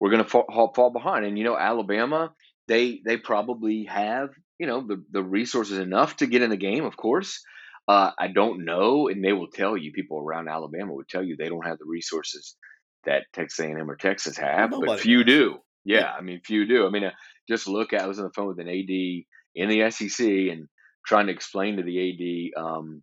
we're 0.00 0.10
going 0.10 0.24
to 0.24 0.28
fall, 0.28 0.72
fall 0.74 0.90
behind. 0.90 1.24
And 1.24 1.38
you 1.38 1.44
know 1.44 1.56
Alabama, 1.56 2.32
they 2.68 3.00
they 3.04 3.16
probably 3.16 3.84
have 3.84 4.30
you 4.58 4.66
know 4.66 4.86
the 4.86 5.02
the 5.10 5.22
resources 5.22 5.78
enough 5.78 6.16
to 6.16 6.26
get 6.26 6.42
in 6.42 6.50
the 6.50 6.56
game, 6.56 6.84
of 6.84 6.96
course. 6.96 7.42
Uh, 7.88 8.10
I 8.18 8.28
don't 8.28 8.64
know, 8.64 9.06
and 9.08 9.24
they 9.24 9.32
will 9.32 9.48
tell 9.48 9.76
you. 9.76 9.92
People 9.92 10.18
around 10.18 10.48
Alabama 10.48 10.92
would 10.94 11.08
tell 11.08 11.22
you 11.22 11.36
they 11.36 11.48
don't 11.48 11.66
have 11.66 11.78
the 11.78 11.86
resources 11.86 12.56
that 13.04 13.26
Texas 13.32 13.60
A&M 13.64 13.88
or 13.88 13.96
Texas 13.96 14.36
have, 14.36 14.72
Well, 14.72 14.82
but 14.84 15.00
few 15.00 15.22
does. 15.22 15.34
do. 15.34 15.58
Yeah. 15.86 16.10
I 16.10 16.20
mean, 16.20 16.40
few 16.44 16.66
do. 16.66 16.86
I 16.86 16.90
mean, 16.90 17.04
uh, 17.04 17.10
just 17.48 17.68
look 17.68 17.92
at. 17.92 18.02
I 18.02 18.06
was 18.06 18.18
on 18.18 18.24
the 18.24 18.32
phone 18.32 18.48
with 18.48 18.58
an 18.58 18.68
AD 18.68 19.24
in 19.54 19.68
the 19.68 19.90
SEC 19.90 20.26
and 20.26 20.68
trying 21.06 21.26
to 21.26 21.32
explain 21.32 21.76
to 21.76 21.82
the 21.82 22.52
AD 22.56 22.62
um, 22.62 23.02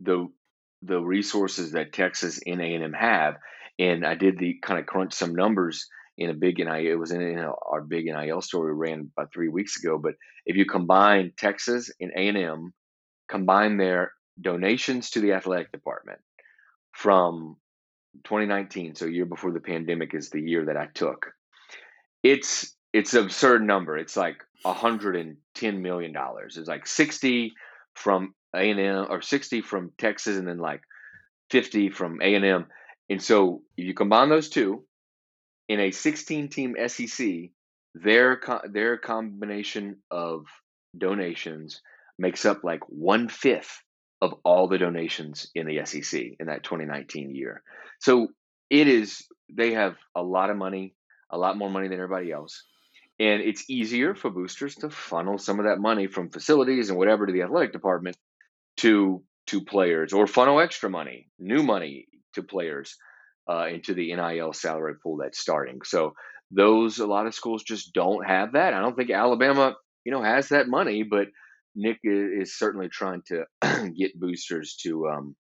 the 0.00 0.28
the 0.82 1.00
resources 1.00 1.72
that 1.72 1.92
Texas 1.92 2.40
and 2.46 2.60
A&M 2.60 2.92
have, 2.92 3.36
and 3.78 4.06
I 4.06 4.14
did 4.14 4.38
the 4.38 4.58
kind 4.62 4.78
of 4.78 4.86
crunch 4.86 5.14
some 5.14 5.34
numbers 5.34 5.88
in 6.18 6.30
a 6.30 6.34
big 6.34 6.58
NIL. 6.58 6.74
It 6.74 6.98
was 6.98 7.10
in, 7.10 7.20
in 7.20 7.38
our 7.38 7.82
big 7.82 8.06
NIL 8.06 8.40
story 8.40 8.72
we 8.72 8.88
ran 8.88 9.10
about 9.16 9.32
three 9.32 9.48
weeks 9.48 9.82
ago. 9.82 9.98
But 9.98 10.14
if 10.44 10.56
you 10.56 10.64
combine 10.64 11.32
Texas 11.36 11.90
and 12.00 12.12
A&M, 12.16 12.72
combine 13.28 13.76
their 13.76 14.12
donations 14.40 15.10
to 15.10 15.20
the 15.20 15.32
athletic 15.32 15.72
department 15.72 16.20
from 16.92 17.56
2019, 18.24 18.94
so 18.94 19.06
a 19.06 19.10
year 19.10 19.26
before 19.26 19.52
the 19.52 19.60
pandemic 19.60 20.14
is 20.14 20.30
the 20.30 20.40
year 20.40 20.66
that 20.66 20.76
I 20.76 20.86
took. 20.94 21.26
It's 22.30 22.74
it's 22.92 23.14
an 23.14 23.24
absurd 23.24 23.62
number. 23.62 23.96
It's 23.96 24.16
like 24.16 24.42
110 24.62 25.82
million 25.82 26.12
dollars. 26.12 26.56
It's 26.56 26.68
like 26.68 26.86
60 26.86 27.52
from 27.94 28.34
A&M 28.54 29.06
or 29.08 29.22
60 29.22 29.60
from 29.62 29.92
Texas 29.98 30.36
and 30.36 30.48
then 30.48 30.58
like 30.58 30.82
50 31.50 31.90
from 31.90 32.20
A&M. 32.20 32.66
And 33.08 33.22
so 33.22 33.62
if 33.76 33.86
you 33.86 33.94
combine 33.94 34.28
those 34.28 34.48
two 34.48 34.84
in 35.68 35.80
a 35.80 35.90
16 35.90 36.48
team 36.48 36.74
SEC, 36.86 37.50
their 37.94 38.40
their 38.70 38.98
combination 38.98 39.98
of 40.10 40.46
donations 40.96 41.80
makes 42.18 42.44
up 42.44 42.64
like 42.64 42.80
one 42.88 43.28
fifth 43.28 43.82
of 44.20 44.34
all 44.44 44.68
the 44.68 44.78
donations 44.78 45.50
in 45.54 45.66
the 45.66 45.84
SEC 45.84 46.20
in 46.40 46.46
that 46.46 46.64
2019 46.64 47.34
year. 47.34 47.62
So 48.00 48.28
it 48.70 48.88
is 48.88 49.26
they 49.52 49.72
have 49.72 49.96
a 50.14 50.22
lot 50.22 50.50
of 50.50 50.56
money, 50.56 50.94
a 51.30 51.38
lot 51.38 51.58
more 51.58 51.70
money 51.70 51.88
than 51.88 51.98
everybody 51.98 52.32
else. 52.32 52.64
And 53.18 53.40
it's 53.40 53.68
easier 53.70 54.14
for 54.14 54.30
boosters 54.30 54.74
to 54.76 54.90
funnel 54.90 55.38
some 55.38 55.58
of 55.58 55.66
that 55.66 55.78
money 55.78 56.06
from 56.06 56.30
facilities 56.30 56.90
and 56.90 56.98
whatever 56.98 57.26
to 57.26 57.32
the 57.32 57.42
athletic 57.42 57.72
department 57.72 58.16
to 58.78 59.22
to 59.46 59.64
players 59.64 60.12
or 60.12 60.26
funnel 60.26 60.60
extra 60.60 60.90
money, 60.90 61.28
new 61.38 61.62
money 61.62 62.08
to 62.34 62.42
players 62.42 62.96
uh, 63.48 63.66
into 63.66 63.94
the 63.94 64.14
NIL 64.14 64.52
salary 64.52 64.94
pool 65.02 65.18
that's 65.18 65.38
starting. 65.38 65.80
So 65.84 66.14
those 66.50 66.98
a 66.98 67.06
lot 67.06 67.26
of 67.26 67.34
schools 67.34 67.62
just 67.62 67.92
don't 67.92 68.26
have 68.26 68.52
that. 68.52 68.74
I 68.74 68.80
don't 68.80 68.96
think 68.96 69.10
Alabama, 69.10 69.74
you 70.04 70.12
know, 70.12 70.22
has 70.22 70.48
that 70.48 70.68
money, 70.68 71.02
but 71.04 71.28
Nick 71.74 71.98
is, 72.02 72.56
certainly 72.58 72.88
trying 72.88 73.22
to 73.28 73.44
get 73.96 74.18
boosters 74.18 74.76
to 74.82 75.08
um, 75.08 75.36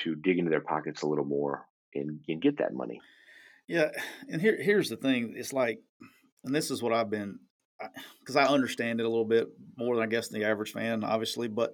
to 0.00 0.14
dig 0.14 0.38
into 0.38 0.50
their 0.50 0.60
pockets 0.60 1.02
a 1.02 1.06
little 1.06 1.24
more 1.24 1.66
and, 1.94 2.20
and 2.28 2.40
get 2.40 2.58
that 2.58 2.72
money. 2.72 3.00
Yeah, 3.72 3.88
and 4.28 4.42
here 4.42 4.58
here's 4.60 4.90
the 4.90 4.98
thing. 4.98 5.32
It's 5.34 5.54
like, 5.54 5.80
and 6.44 6.54
this 6.54 6.70
is 6.70 6.82
what 6.82 6.92
I've 6.92 7.08
been, 7.08 7.38
because 8.20 8.36
I 8.36 8.44
understand 8.44 9.00
it 9.00 9.06
a 9.06 9.08
little 9.08 9.24
bit 9.24 9.48
more 9.78 9.96
than 9.96 10.04
I 10.04 10.08
guess 10.08 10.28
the 10.28 10.44
average 10.44 10.72
fan, 10.72 11.02
obviously. 11.02 11.48
But 11.48 11.72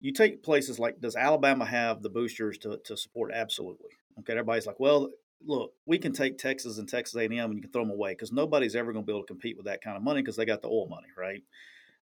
you 0.00 0.12
take 0.12 0.42
places 0.42 0.80
like, 0.80 1.00
does 1.00 1.14
Alabama 1.14 1.64
have 1.64 2.02
the 2.02 2.10
boosters 2.10 2.58
to 2.58 2.80
to 2.86 2.96
support? 2.96 3.30
Absolutely. 3.32 3.90
Okay, 4.18 4.32
everybody's 4.32 4.66
like, 4.66 4.80
well, 4.80 5.10
look, 5.46 5.74
we 5.86 5.96
can 5.96 6.12
take 6.12 6.38
Texas 6.38 6.78
and 6.78 6.88
Texas 6.88 7.14
A&M 7.14 7.30
and 7.30 7.54
you 7.54 7.62
can 7.62 7.70
throw 7.70 7.84
them 7.84 7.92
away 7.92 8.14
because 8.14 8.32
nobody's 8.32 8.74
ever 8.74 8.92
going 8.92 9.04
to 9.04 9.06
be 9.06 9.12
able 9.12 9.22
to 9.22 9.32
compete 9.32 9.56
with 9.56 9.66
that 9.66 9.80
kind 9.80 9.96
of 9.96 10.02
money 10.02 10.22
because 10.22 10.34
they 10.34 10.44
got 10.44 10.60
the 10.60 10.68
oil 10.68 10.88
money, 10.88 11.06
right? 11.16 11.44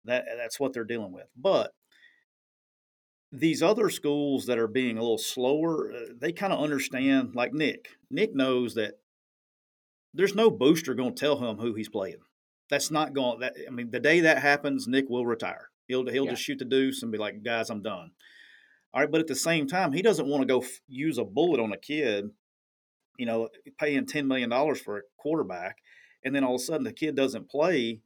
That 0.05 0.27
that's 0.37 0.61
what 0.61 0.71
they're 0.71 0.85
dealing 0.85 1.11
with. 1.11 1.27
But 1.35 1.71
these 3.33 3.61
other 3.61 3.89
schools 3.89 4.45
that 4.45 4.57
are 4.57 4.67
being 4.67 4.97
a 4.97 5.01
little 5.01 5.17
slower, 5.17 5.91
uh, 5.91 6.13
they 6.17 6.31
kind 6.31 6.53
of 6.53 6.63
understand. 6.63 7.35
Like 7.35 7.53
Nick, 7.53 7.89
Nick 8.09 8.33
knows 8.33 8.75
that 8.75 8.93
there's 10.13 10.35
no 10.35 10.49
booster 10.49 10.93
going 10.93 11.15
to 11.15 11.19
tell 11.19 11.37
him 11.37 11.57
who 11.57 11.73
he's 11.73 11.89
playing. 11.89 12.19
That's 12.69 12.91
not 12.91 13.13
going. 13.13 13.39
That 13.39 13.55
I 13.67 13.71
mean, 13.71 13.91
the 13.91 13.99
day 13.99 14.19
that 14.21 14.39
happens, 14.41 14.87
Nick 14.87 15.09
will 15.09 15.25
retire. 15.25 15.69
He'll 15.87 16.07
he'll 16.09 16.25
Yeah. 16.25 16.31
just 16.31 16.43
shoot 16.43 16.59
the 16.59 16.65
deuce 16.65 17.01
and 17.01 17.11
be 17.11 17.17
like, 17.17 17.43
guys, 17.43 17.69
I'm 17.69 17.81
done. 17.81 18.11
All 18.93 19.01
right, 19.01 19.11
but 19.11 19.21
at 19.21 19.27
the 19.27 19.35
same 19.35 19.67
time, 19.67 19.91
he 19.93 20.01
doesn't 20.01 20.27
want 20.27 20.41
to 20.41 20.47
go 20.47 20.61
f- 20.61 20.81
use 20.87 21.17
a 21.17 21.23
bullet 21.23 21.59
on 21.59 21.71
a 21.71 21.77
kid. 21.77 22.25
You 23.17 23.25
know, 23.25 23.49
paying 23.79 24.05
ten 24.05 24.27
million 24.27 24.49
dollars 24.49 24.79
for 24.81 24.97
a 24.97 25.01
quarterback, 25.17 25.77
and 26.23 26.33
then 26.35 26.43
all 26.43 26.55
of 26.55 26.61
a 26.61 26.63
sudden 26.63 26.83
the 26.83 26.93
kid 26.93 27.15
doesn't 27.15 27.49
play. 27.49 28.01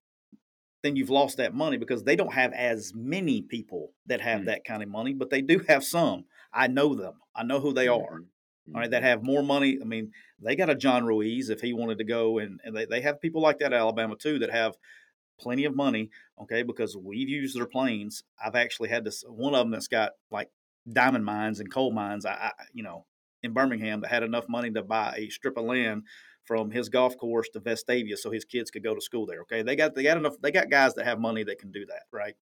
Then 0.82 0.96
you've 0.98 1.10
lost 1.10 1.38
that 1.38 1.54
money 1.54 1.78
because 1.78 2.04
they 2.04 2.16
don't 2.18 2.34
have 2.34 2.52
as 2.52 2.92
many 2.94 3.42
people 3.42 3.94
that 4.08 4.20
have 4.22 4.42
Mm. 4.42 4.46
that 4.48 4.66
kind 4.66 4.84
of 4.84 4.90
money, 4.90 5.14
but 5.14 5.30
they 5.30 5.42
do 5.42 5.60
have 5.70 5.84
some. 5.84 6.26
I 6.52 6.68
know 6.68 6.94
them. 6.96 7.14
I 7.36 7.44
know 7.44 7.60
who 7.62 7.72
they 7.74 7.88
are. 7.88 8.24
All 8.74 8.80
right, 8.80 8.92
that 8.92 9.04
have 9.04 9.24
more 9.24 9.44
money. 9.44 9.78
I 9.82 9.86
mean, 9.86 10.12
they 10.40 10.56
got 10.56 10.70
a 10.70 10.76
John 10.76 11.06
Ruiz 11.06 11.50
if 11.50 11.60
he 11.60 11.74
wanted 11.74 11.98
to 11.98 12.06
go, 12.06 12.40
and, 12.40 12.62
and 12.64 12.76
they, 12.76 12.86
they 12.86 13.02
have 13.02 13.22
people 13.22 13.42
like 13.42 13.60
that 13.60 13.74
at 13.74 13.80
Alabama 13.80 14.16
too 14.16 14.40
that 14.40 14.52
have 14.52 14.78
plenty 15.40 15.66
of 15.66 15.76
money. 15.76 16.10
Okay, 16.42 16.64
because 16.64 16.96
we've 16.96 17.30
used 17.30 17.58
their 17.58 17.66
planes. 17.66 18.24
I've 18.44 18.56
actually 18.56 18.90
had 18.90 19.04
this 19.04 19.24
one 19.28 19.54
of 19.54 19.60
them 19.60 19.72
that's 19.72 19.88
got 19.90 20.14
like 20.32 20.50
diamond 20.92 21.26
mines 21.26 21.60
and 21.60 21.72
coal 21.72 21.92
mines. 21.92 22.26
I, 22.26 22.34
I 22.34 22.52
you 22.74 22.84
know 22.84 23.06
in 23.44 23.54
Birmingham 23.54 24.02
that 24.02 24.12
had 24.12 24.24
enough 24.24 24.48
money 24.48 24.72
to 24.72 24.82
buy 24.82 25.16
a 25.18 25.30
strip 25.30 25.58
of 25.58 25.66
land 25.66 26.04
from 26.46 26.72
his 26.72 26.90
golf 26.90 27.18
course 27.18 27.50
to 27.50 27.60
Vestavia 27.60 28.18
so 28.18 28.32
his 28.32 28.46
kids 28.46 28.72
could 28.72 28.84
go 28.84 28.96
to 28.96 29.02
school 29.02 29.26
there. 29.26 29.42
Okay, 29.42 29.62
they 29.62 29.76
got 29.76 29.94
they 29.96 30.04
got 30.04 30.18
enough. 30.18 30.36
They 30.42 30.52
got 30.52 30.70
guys 30.70 30.94
that 30.96 31.06
have 31.06 31.20
money 31.20 31.44
that 31.44 31.60
can 31.60 31.72
do 31.72 31.86
that, 31.88 32.04
right? 32.12 32.36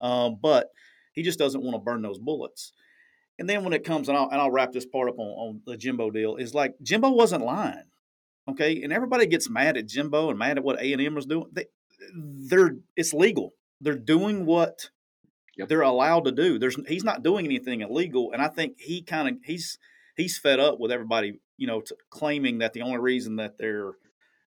Um, 0.00 0.38
but 0.40 0.68
he 1.12 1.22
just 1.22 1.38
doesn't 1.38 1.62
want 1.62 1.74
to 1.74 1.78
burn 1.78 2.02
those 2.02 2.18
bullets. 2.18 2.72
And 3.38 3.48
then 3.48 3.64
when 3.64 3.72
it 3.72 3.84
comes, 3.84 4.08
and 4.08 4.16
I'll, 4.16 4.28
and 4.30 4.40
I'll 4.40 4.50
wrap 4.50 4.72
this 4.72 4.86
part 4.86 5.08
up 5.08 5.18
on, 5.18 5.26
on 5.26 5.60
the 5.66 5.76
Jimbo 5.76 6.10
deal, 6.10 6.36
is 6.36 6.54
like 6.54 6.74
Jimbo 6.82 7.10
wasn't 7.10 7.44
lying, 7.44 7.82
okay? 8.48 8.82
And 8.82 8.92
everybody 8.92 9.26
gets 9.26 9.50
mad 9.50 9.76
at 9.76 9.86
Jimbo 9.86 10.30
and 10.30 10.38
mad 10.38 10.58
at 10.58 10.64
what 10.64 10.80
A 10.80 10.92
and 10.92 11.02
M 11.02 11.14
was 11.14 11.26
doing. 11.26 11.46
They, 11.52 11.66
they're 12.14 12.76
it's 12.96 13.12
legal. 13.12 13.54
They're 13.80 13.94
doing 13.96 14.46
what 14.46 14.90
Yep. 15.56 15.68
they're 15.68 15.82
allowed 15.82 16.24
to 16.24 16.32
do. 16.32 16.58
There's 16.58 16.76
he's 16.88 17.04
not 17.04 17.22
doing 17.22 17.44
anything 17.44 17.80
illegal, 17.80 18.32
and 18.32 18.42
I 18.42 18.48
think 18.48 18.80
he 18.80 19.02
kind 19.02 19.28
of 19.28 19.36
he's 19.44 19.78
he's 20.16 20.36
fed 20.38 20.58
up 20.58 20.80
with 20.80 20.90
everybody, 20.90 21.38
you 21.56 21.66
know, 21.66 21.80
t- 21.80 21.94
claiming 22.10 22.58
that 22.58 22.72
the 22.72 22.82
only 22.82 22.98
reason 22.98 23.36
that 23.36 23.56
they're, 23.56 23.92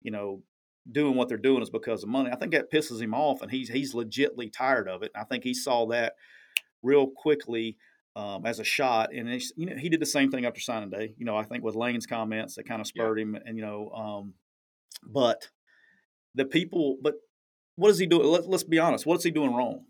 you 0.03 0.11
know, 0.11 0.43
doing 0.91 1.15
what 1.15 1.29
they're 1.29 1.37
doing 1.37 1.63
is 1.63 1.71
because 1.71 2.03
of 2.03 2.09
money. 2.09 2.31
I 2.33 2.37
think 2.37 2.53
that 2.53 2.71
pisses 2.73 3.01
him 3.01 3.15
off, 3.15 3.43
and 3.43 3.51
he's 3.51 3.69
he's 3.69 3.95
legitly 3.95 4.53
tired 4.53 4.89
of 4.89 5.03
it. 5.05 5.13
And 5.15 5.23
I 5.23 5.25
think 5.25 5.45
he 5.45 5.55
saw 5.55 5.87
that 5.87 6.15
real 6.83 7.07
quickly 7.07 7.77
um, 8.17 8.47
as 8.47 8.59
a 8.61 8.65
shot, 8.65 9.13
and 9.15 9.29
it's, 9.29 9.53
you 9.57 9.67
know 9.67 9.77
he 9.77 9.89
did 9.89 10.01
the 10.01 10.07
same 10.07 10.31
thing 10.31 10.45
after 10.47 10.61
signing 10.61 10.91
day. 10.91 11.15
You 11.19 11.25
know, 11.25 11.37
I 11.37 11.45
think 11.45 11.65
with 11.65 11.75
Lane's 11.77 12.07
comments 12.07 12.57
that 12.57 12.67
kind 12.69 12.81
of 12.81 12.87
Yeah. 12.95 13.03
spurred 13.03 13.21
him, 13.21 13.35
and 13.37 13.57
you 13.57 13.63
know, 13.65 13.91
um, 13.91 14.35
but 15.05 15.49
the 16.35 16.45
people, 16.45 16.99
but 17.03 17.15
what 17.77 17.91
is 17.91 17.99
he 17.99 18.07
doing? 18.07 18.27
Let, 18.27 18.49
let's 18.49 18.65
be 18.65 18.79
honest. 18.79 19.07
What's 19.07 19.25
he 19.25 19.31
doing 19.31 19.55
wrong? 19.55 19.87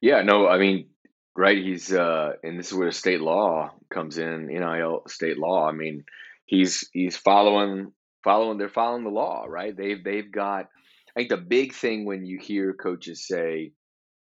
Yeah, 0.00 0.22
no, 0.22 0.46
I 0.48 0.58
mean, 0.58 0.90
right, 1.36 1.56
he's 1.58 1.92
uh 1.92 2.32
and 2.42 2.58
this 2.58 2.68
is 2.72 2.78
where 2.78 2.90
state 2.92 3.20
law 3.20 3.74
comes 3.90 4.18
in, 4.18 4.46
NIL 4.48 5.02
state 5.08 5.38
law. 5.38 5.68
I 5.68 5.72
mean, 5.72 6.04
he's 6.44 6.88
he's 6.92 7.16
following 7.16 7.92
following 8.24 8.58
they're 8.58 8.68
following 8.68 9.04
the 9.04 9.10
law, 9.10 9.46
right? 9.48 9.76
They've 9.76 10.02
they've 10.02 10.30
got 10.30 10.66
I 11.16 11.20
think 11.20 11.30
the 11.30 11.36
big 11.38 11.72
thing 11.72 12.04
when 12.04 12.26
you 12.26 12.38
hear 12.38 12.74
coaches 12.74 13.26
say, 13.26 13.72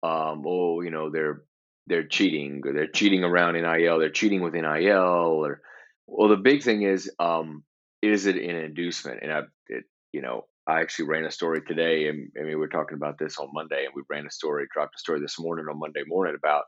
um, 0.02 0.44
oh, 0.46 0.82
you 0.82 0.90
know, 0.90 1.10
they're 1.10 1.44
they're 1.86 2.06
cheating 2.06 2.62
or 2.64 2.72
they're 2.72 2.86
cheating 2.86 3.24
around 3.24 3.54
NIL, 3.54 3.98
they're 3.98 4.10
cheating 4.10 4.42
with 4.42 4.54
NIL 4.54 5.44
or 5.44 5.60
well 6.06 6.28
the 6.28 6.36
big 6.36 6.62
thing 6.62 6.82
is 6.82 7.10
um 7.18 7.64
is 8.02 8.26
it 8.26 8.36
an 8.36 8.56
inducement? 8.56 9.20
And 9.22 9.32
I 9.32 9.42
it, 9.68 9.84
you 10.12 10.22
know, 10.22 10.46
I 10.66 10.80
actually 10.80 11.06
ran 11.06 11.24
a 11.24 11.30
story 11.30 11.62
today 11.62 12.08
and, 12.08 12.30
and 12.34 12.46
we 12.46 12.56
were 12.56 12.68
talking 12.68 12.96
about 12.96 13.18
this 13.18 13.38
on 13.38 13.48
Monday 13.52 13.84
and 13.84 13.94
we 13.94 14.02
ran 14.08 14.26
a 14.26 14.30
story, 14.30 14.66
dropped 14.72 14.96
a 14.96 14.98
story 14.98 15.20
this 15.20 15.38
morning 15.38 15.66
on 15.70 15.78
Monday 15.78 16.02
morning 16.06 16.36
about 16.36 16.64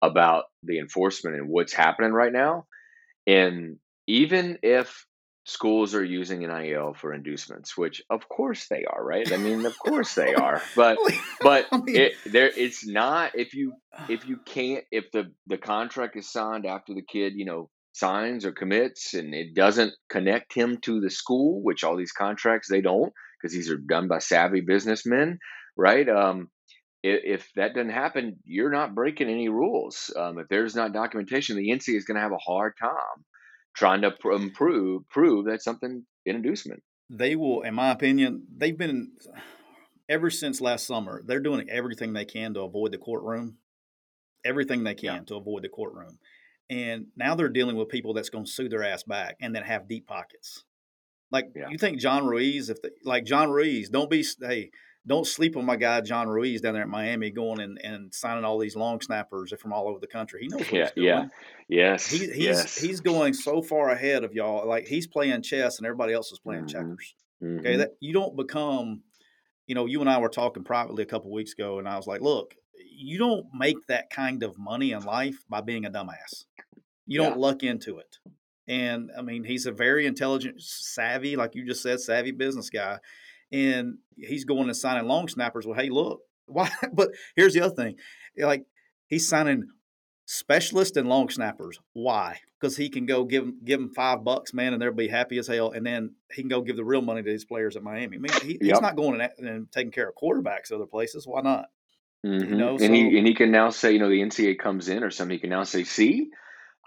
about 0.00 0.44
the 0.64 0.78
enforcement 0.78 1.36
and 1.36 1.48
what's 1.48 1.72
happening 1.72 2.12
right 2.12 2.32
now. 2.32 2.66
And 3.26 3.76
even 4.06 4.58
if 4.62 5.06
schools 5.44 5.94
are 5.94 6.04
using 6.04 6.44
an 6.44 6.62
NIL 6.62 6.94
for 6.94 7.12
inducements, 7.12 7.76
which 7.76 8.02
of 8.08 8.28
course 8.28 8.68
they 8.68 8.84
are, 8.84 9.04
right? 9.04 9.30
I 9.32 9.36
mean, 9.36 9.66
of 9.66 9.78
course 9.78 10.14
they 10.14 10.34
are. 10.34 10.62
But 10.76 10.98
but 11.40 11.66
it 11.88 12.14
there 12.26 12.50
it's 12.54 12.86
not 12.86 13.32
if 13.34 13.54
you 13.54 13.74
if 14.08 14.26
you 14.28 14.38
can't 14.44 14.84
if 14.90 15.10
the 15.12 15.32
the 15.46 15.58
contract 15.58 16.16
is 16.16 16.30
signed 16.30 16.66
after 16.66 16.94
the 16.94 17.02
kid, 17.02 17.32
you 17.36 17.44
know, 17.44 17.70
signs 17.92 18.46
or 18.46 18.52
commits 18.52 19.14
and 19.14 19.34
it 19.34 19.54
doesn't 19.54 19.92
connect 20.08 20.54
him 20.54 20.78
to 20.82 21.00
the 21.00 21.10
school, 21.10 21.62
which 21.62 21.84
all 21.84 21.96
these 21.96 22.12
contracts 22.12 22.68
they 22.68 22.80
don't 22.80 23.12
because 23.40 23.54
these 23.54 23.70
are 23.70 23.76
done 23.76 24.08
by 24.08 24.18
savvy 24.18 24.60
businessmen, 24.60 25.38
right? 25.76 26.08
Um 26.08 26.48
if, 27.02 27.40
if 27.40 27.48
that 27.56 27.74
doesn't 27.74 27.90
happen, 27.90 28.36
you're 28.44 28.70
not 28.70 28.94
breaking 28.94 29.28
any 29.28 29.48
rules. 29.48 30.12
Um, 30.16 30.38
if 30.38 30.46
there's 30.46 30.76
not 30.76 30.92
documentation, 30.92 31.56
the 31.56 31.70
NCAA 31.70 31.96
is 31.96 32.04
going 32.04 32.14
to 32.14 32.20
have 32.20 32.30
a 32.30 32.38
hard 32.38 32.74
time 32.80 33.24
trying 33.74 34.02
to 34.02 34.10
pr- 34.10 34.32
um, 34.32 34.42
improve, 34.42 35.08
prove 35.08 35.46
that 35.46 35.62
something 35.62 36.04
an 36.26 36.36
inducement. 36.36 36.82
they 37.10 37.36
will, 37.36 37.62
in 37.62 37.74
my 37.74 37.90
opinion, 37.90 38.46
they've 38.56 38.78
been 38.78 39.12
ever 40.08 40.30
since 40.30 40.60
last 40.60 40.86
summer, 40.86 41.22
they're 41.24 41.40
doing 41.40 41.68
everything 41.70 42.12
they 42.12 42.24
can 42.24 42.54
to 42.54 42.60
avoid 42.60 42.92
the 42.92 42.98
courtroom, 42.98 43.56
everything 44.44 44.84
they 44.84 44.94
can 44.94 45.14
yeah. 45.16 45.20
to 45.20 45.36
avoid 45.36 45.62
the 45.62 45.68
courtroom. 45.68 46.18
And 46.70 47.06
now 47.16 47.34
they're 47.34 47.48
dealing 47.48 47.76
with 47.76 47.88
people 47.88 48.14
that's 48.14 48.30
going 48.30 48.44
to 48.44 48.50
sue 48.50 48.68
their 48.68 48.82
ass 48.82 49.02
back 49.02 49.36
and 49.40 49.54
that 49.56 49.66
have 49.66 49.88
deep 49.88 50.06
pockets. 50.06 50.64
Like 51.30 51.50
yeah. 51.56 51.68
you 51.70 51.78
think 51.78 51.98
John 51.98 52.26
Ruiz, 52.26 52.70
if 52.70 52.80
the, 52.82 52.90
like 53.04 53.24
John 53.24 53.50
Ruiz, 53.50 53.88
don't 53.88 54.10
be 54.10 54.24
hey, 54.40 54.70
don't 55.06 55.26
sleep 55.26 55.56
on 55.56 55.64
my 55.64 55.76
guy 55.76 56.00
John 56.00 56.28
Ruiz 56.28 56.60
down 56.60 56.74
there 56.74 56.82
at 56.82 56.88
Miami, 56.88 57.30
going 57.30 57.60
and, 57.60 57.78
and 57.82 58.14
signing 58.14 58.44
all 58.44 58.58
these 58.58 58.76
long 58.76 59.00
snappers 59.00 59.52
from 59.58 59.72
all 59.72 59.88
over 59.88 59.98
the 59.98 60.06
country. 60.06 60.42
He 60.42 60.48
knows 60.48 60.60
what 60.60 60.72
yeah, 60.72 60.84
he's 60.84 60.92
doing. 60.92 61.06
Yeah, 61.06 61.26
yes, 61.68 62.10
he, 62.10 62.18
he's 62.18 62.36
yes. 62.36 62.78
he's 62.78 63.00
going 63.00 63.34
so 63.34 63.62
far 63.62 63.90
ahead 63.90 64.22
of 64.22 64.32
y'all. 64.32 64.66
Like 64.66 64.86
he's 64.86 65.06
playing 65.06 65.42
chess 65.42 65.78
and 65.78 65.86
everybody 65.86 66.12
else 66.12 66.30
is 66.30 66.38
playing 66.38 66.66
mm-hmm. 66.66 66.78
checkers. 66.78 67.14
Mm-hmm. 67.42 67.58
Okay, 67.58 67.76
that 67.76 67.96
you 68.00 68.12
don't 68.12 68.36
become. 68.36 69.02
You 69.66 69.74
know, 69.76 69.86
you 69.86 70.00
and 70.00 70.10
I 70.10 70.18
were 70.18 70.28
talking 70.28 70.64
privately 70.64 71.02
a 71.02 71.06
couple 71.06 71.30
weeks 71.30 71.52
ago, 71.52 71.78
and 71.78 71.88
I 71.88 71.96
was 71.96 72.06
like, 72.06 72.20
"Look, 72.20 72.54
you 72.96 73.18
don't 73.18 73.46
make 73.54 73.86
that 73.88 74.10
kind 74.10 74.42
of 74.42 74.58
money 74.58 74.92
in 74.92 75.02
life 75.04 75.36
by 75.48 75.60
being 75.60 75.84
a 75.84 75.90
dumbass. 75.90 76.44
You 77.06 77.18
don't 77.18 77.38
luck 77.38 77.62
into 77.62 77.98
it." 77.98 78.18
And 78.68 79.10
I 79.16 79.22
mean, 79.22 79.44
he's 79.44 79.66
a 79.66 79.72
very 79.72 80.06
intelligent, 80.06 80.60
savvy, 80.60 81.34
like 81.36 81.54
you 81.54 81.64
just 81.64 81.82
said, 81.82 82.00
savvy 82.00 82.30
business 82.30 82.70
guy. 82.70 82.98
And 83.52 83.98
he's 84.16 84.44
going 84.44 84.68
and 84.68 84.76
signing 84.76 85.06
long 85.06 85.28
snappers. 85.28 85.66
Well, 85.66 85.78
hey, 85.78 85.90
look, 85.90 86.20
why? 86.46 86.70
But 86.92 87.10
here's 87.36 87.54
the 87.54 87.60
other 87.62 87.74
thing 87.74 87.96
like, 88.36 88.64
he's 89.06 89.28
signing 89.28 89.68
specialists 90.26 90.96
and 90.96 91.08
long 91.08 91.28
snappers. 91.28 91.78
Why? 91.92 92.40
Because 92.60 92.76
he 92.76 92.88
can 92.88 93.06
go 93.06 93.24
give 93.24 93.44
them, 93.44 93.58
give 93.64 93.80
them 93.80 93.90
five 93.90 94.24
bucks, 94.24 94.54
man, 94.54 94.72
and 94.72 94.80
they'll 94.80 94.92
be 94.92 95.08
happy 95.08 95.38
as 95.38 95.46
hell. 95.46 95.72
And 95.72 95.84
then 95.84 96.14
he 96.32 96.42
can 96.42 96.48
go 96.48 96.62
give 96.62 96.76
the 96.76 96.84
real 96.84 97.02
money 97.02 97.22
to 97.22 97.30
these 97.30 97.44
players 97.44 97.76
at 97.76 97.82
Miami. 97.82 98.16
I 98.16 98.20
mean, 98.20 98.32
he, 98.42 98.52
yep. 98.52 98.58
he's 98.62 98.80
not 98.80 98.96
going 98.96 99.20
and, 99.20 99.48
and, 99.48 99.72
taking 99.72 99.90
care 99.90 100.08
of 100.08 100.14
quarterbacks 100.14 100.72
other 100.72 100.86
places. 100.86 101.26
Why 101.26 101.42
not? 101.42 101.66
Mm-hmm. 102.24 102.50
You 102.50 102.56
know, 102.56 102.70
and 102.70 102.80
so, 102.80 102.92
he 102.92 103.18
and 103.18 103.26
he 103.26 103.34
can 103.34 103.50
now 103.50 103.70
say, 103.70 103.92
you 103.92 103.98
know, 103.98 104.08
the 104.08 104.22
NCAA 104.22 104.56
comes 104.56 104.88
in 104.88 105.02
or 105.02 105.10
something. 105.10 105.34
He 105.34 105.40
can 105.40 105.50
now 105.50 105.64
say, 105.64 105.82
see, 105.82 106.30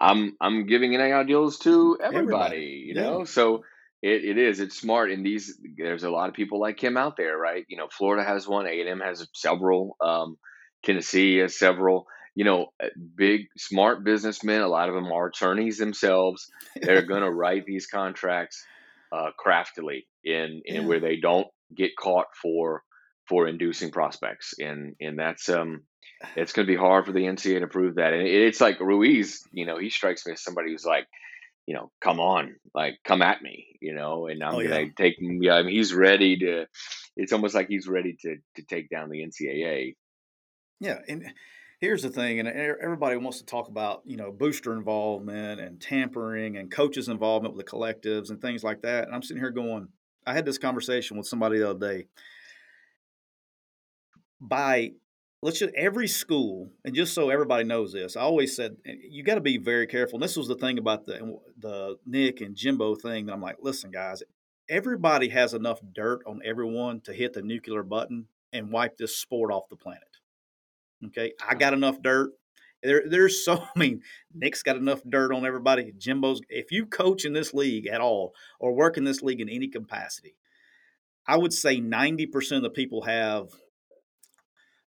I'm 0.00 0.34
I'm 0.40 0.66
giving 0.66 0.92
NIL 0.92 1.24
deals 1.24 1.58
to 1.60 1.98
everybody, 2.02 2.22
everybody. 2.22 2.84
you 2.86 2.94
know. 2.94 3.18
Yeah. 3.18 3.24
So 3.26 3.62
it, 4.02 4.24
it 4.24 4.38
is 4.38 4.60
it's 4.60 4.78
smart, 4.78 5.10
and 5.10 5.24
these 5.24 5.58
there's 5.76 6.04
a 6.04 6.10
lot 6.10 6.28
of 6.28 6.34
people 6.34 6.60
like 6.60 6.82
him 6.82 6.96
out 6.96 7.16
there, 7.16 7.36
right? 7.36 7.64
You 7.68 7.76
know, 7.76 7.88
Florida 7.90 8.24
has 8.24 8.46
one, 8.46 8.66
A 8.66 8.80
and 8.80 8.88
M 8.88 9.00
has 9.00 9.26
several, 9.34 9.96
um, 10.00 10.36
Tennessee 10.84 11.38
has 11.38 11.58
several. 11.58 12.06
You 12.34 12.44
know, 12.44 12.66
uh, 12.82 12.88
big 13.16 13.46
smart 13.56 14.04
businessmen. 14.04 14.60
A 14.60 14.68
lot 14.68 14.90
of 14.90 14.94
them 14.94 15.10
are 15.10 15.28
attorneys 15.28 15.78
themselves. 15.78 16.50
They're 16.80 17.00
going 17.06 17.22
to 17.22 17.30
write 17.30 17.64
these 17.64 17.86
contracts 17.86 18.62
uh, 19.10 19.30
craftily 19.38 20.06
in 20.22 20.60
in 20.64 20.82
yeah. 20.82 20.86
where 20.86 21.00
they 21.00 21.16
don't 21.16 21.48
get 21.74 21.96
caught 21.96 22.26
for 22.40 22.82
for 23.28 23.48
inducing 23.48 23.90
prospects, 23.90 24.54
and 24.58 24.94
and 25.00 25.18
that's 25.18 25.48
um 25.48 25.82
it's 26.36 26.52
going 26.52 26.66
to 26.66 26.72
be 26.72 26.78
hard 26.78 27.06
for 27.06 27.12
the 27.12 27.24
NCAA 27.24 27.60
to 27.60 27.66
prove 27.66 27.96
that. 27.96 28.12
And 28.12 28.26
it's 28.26 28.60
like 28.60 28.80
Ruiz, 28.80 29.42
you 29.52 29.66
know, 29.66 29.78
he 29.78 29.90
strikes 29.90 30.26
me 30.26 30.32
as 30.32 30.42
somebody 30.42 30.72
who's 30.72 30.84
like, 30.84 31.06
you 31.66 31.74
know, 31.74 31.90
come 32.00 32.20
on, 32.20 32.54
like 32.74 32.98
come 33.04 33.22
at 33.22 33.42
me, 33.42 33.76
you 33.80 33.94
know, 33.94 34.26
and 34.26 34.42
I'm 34.42 34.54
oh, 34.54 34.62
gonna 34.62 34.82
yeah. 34.82 34.88
take. 34.96 35.16
Yeah, 35.20 35.54
I 35.54 35.62
mean, 35.62 35.74
he's 35.74 35.92
ready 35.92 36.36
to. 36.38 36.66
It's 37.16 37.32
almost 37.32 37.54
like 37.54 37.68
he's 37.68 37.88
ready 37.88 38.16
to 38.22 38.36
to 38.56 38.62
take 38.62 38.88
down 38.88 39.10
the 39.10 39.22
NCAA. 39.22 39.96
Yeah, 40.80 40.98
and 41.08 41.32
here's 41.80 42.02
the 42.02 42.10
thing, 42.10 42.38
and 42.38 42.48
everybody 42.48 43.16
wants 43.16 43.38
to 43.38 43.46
talk 43.46 43.68
about 43.68 44.02
you 44.04 44.16
know 44.16 44.30
booster 44.30 44.72
involvement 44.72 45.60
and 45.60 45.80
tampering 45.80 46.56
and 46.56 46.70
coaches' 46.70 47.08
involvement 47.08 47.56
with 47.56 47.66
the 47.66 47.70
collectives 47.70 48.30
and 48.30 48.40
things 48.40 48.62
like 48.62 48.82
that. 48.82 49.04
And 49.04 49.14
I'm 49.14 49.22
sitting 49.22 49.42
here 49.42 49.50
going, 49.50 49.88
I 50.24 50.34
had 50.34 50.44
this 50.44 50.58
conversation 50.58 51.16
with 51.16 51.26
somebody 51.26 51.58
the 51.58 51.70
other 51.70 51.94
day. 51.94 52.06
By 54.40 54.92
let's 55.42 55.58
just 55.58 55.74
every 55.74 56.08
school, 56.08 56.70
and 56.84 56.94
just 56.94 57.14
so 57.14 57.30
everybody 57.30 57.64
knows 57.64 57.92
this, 57.92 58.16
I 58.16 58.22
always 58.22 58.54
said 58.56 58.76
eh, 58.86 58.94
you 59.08 59.22
got 59.22 59.36
to 59.36 59.40
be 59.40 59.58
very 59.58 59.86
careful. 59.86 60.16
And 60.16 60.22
this 60.22 60.36
was 60.36 60.48
the 60.48 60.56
thing 60.56 60.78
about 60.78 61.04
the 61.04 61.38
the 61.58 61.96
Nick 62.06 62.40
and 62.40 62.56
Jimbo 62.56 62.96
thing 62.96 63.26
that 63.26 63.32
I'm 63.32 63.42
like, 63.42 63.58
listen, 63.60 63.90
guys, 63.90 64.22
everybody 64.68 65.28
has 65.30 65.54
enough 65.54 65.80
dirt 65.94 66.22
on 66.26 66.40
everyone 66.44 67.00
to 67.02 67.12
hit 67.12 67.32
the 67.32 67.42
nuclear 67.42 67.82
button 67.82 68.26
and 68.52 68.70
wipe 68.70 68.96
this 68.96 69.16
sport 69.16 69.52
off 69.52 69.68
the 69.68 69.76
planet. 69.76 70.02
Okay, 71.06 71.32
I 71.46 71.54
got 71.54 71.74
enough 71.74 72.00
dirt. 72.02 72.30
There, 72.82 73.02
there's 73.08 73.44
so. 73.44 73.62
I 73.76 73.78
mean, 73.78 74.02
Nick's 74.34 74.62
got 74.62 74.76
enough 74.76 75.00
dirt 75.08 75.32
on 75.32 75.46
everybody. 75.46 75.92
Jimbo's. 75.96 76.40
If 76.48 76.72
you 76.72 76.86
coach 76.86 77.24
in 77.24 77.32
this 77.32 77.52
league 77.52 77.86
at 77.86 78.00
all 78.00 78.32
or 78.58 78.74
work 78.74 78.96
in 78.96 79.04
this 79.04 79.22
league 79.22 79.40
in 79.40 79.48
any 79.48 79.68
capacity, 79.68 80.36
I 81.26 81.36
would 81.36 81.52
say 81.52 81.80
90% 81.80 82.56
of 82.56 82.62
the 82.62 82.70
people 82.70 83.02
have 83.02 83.48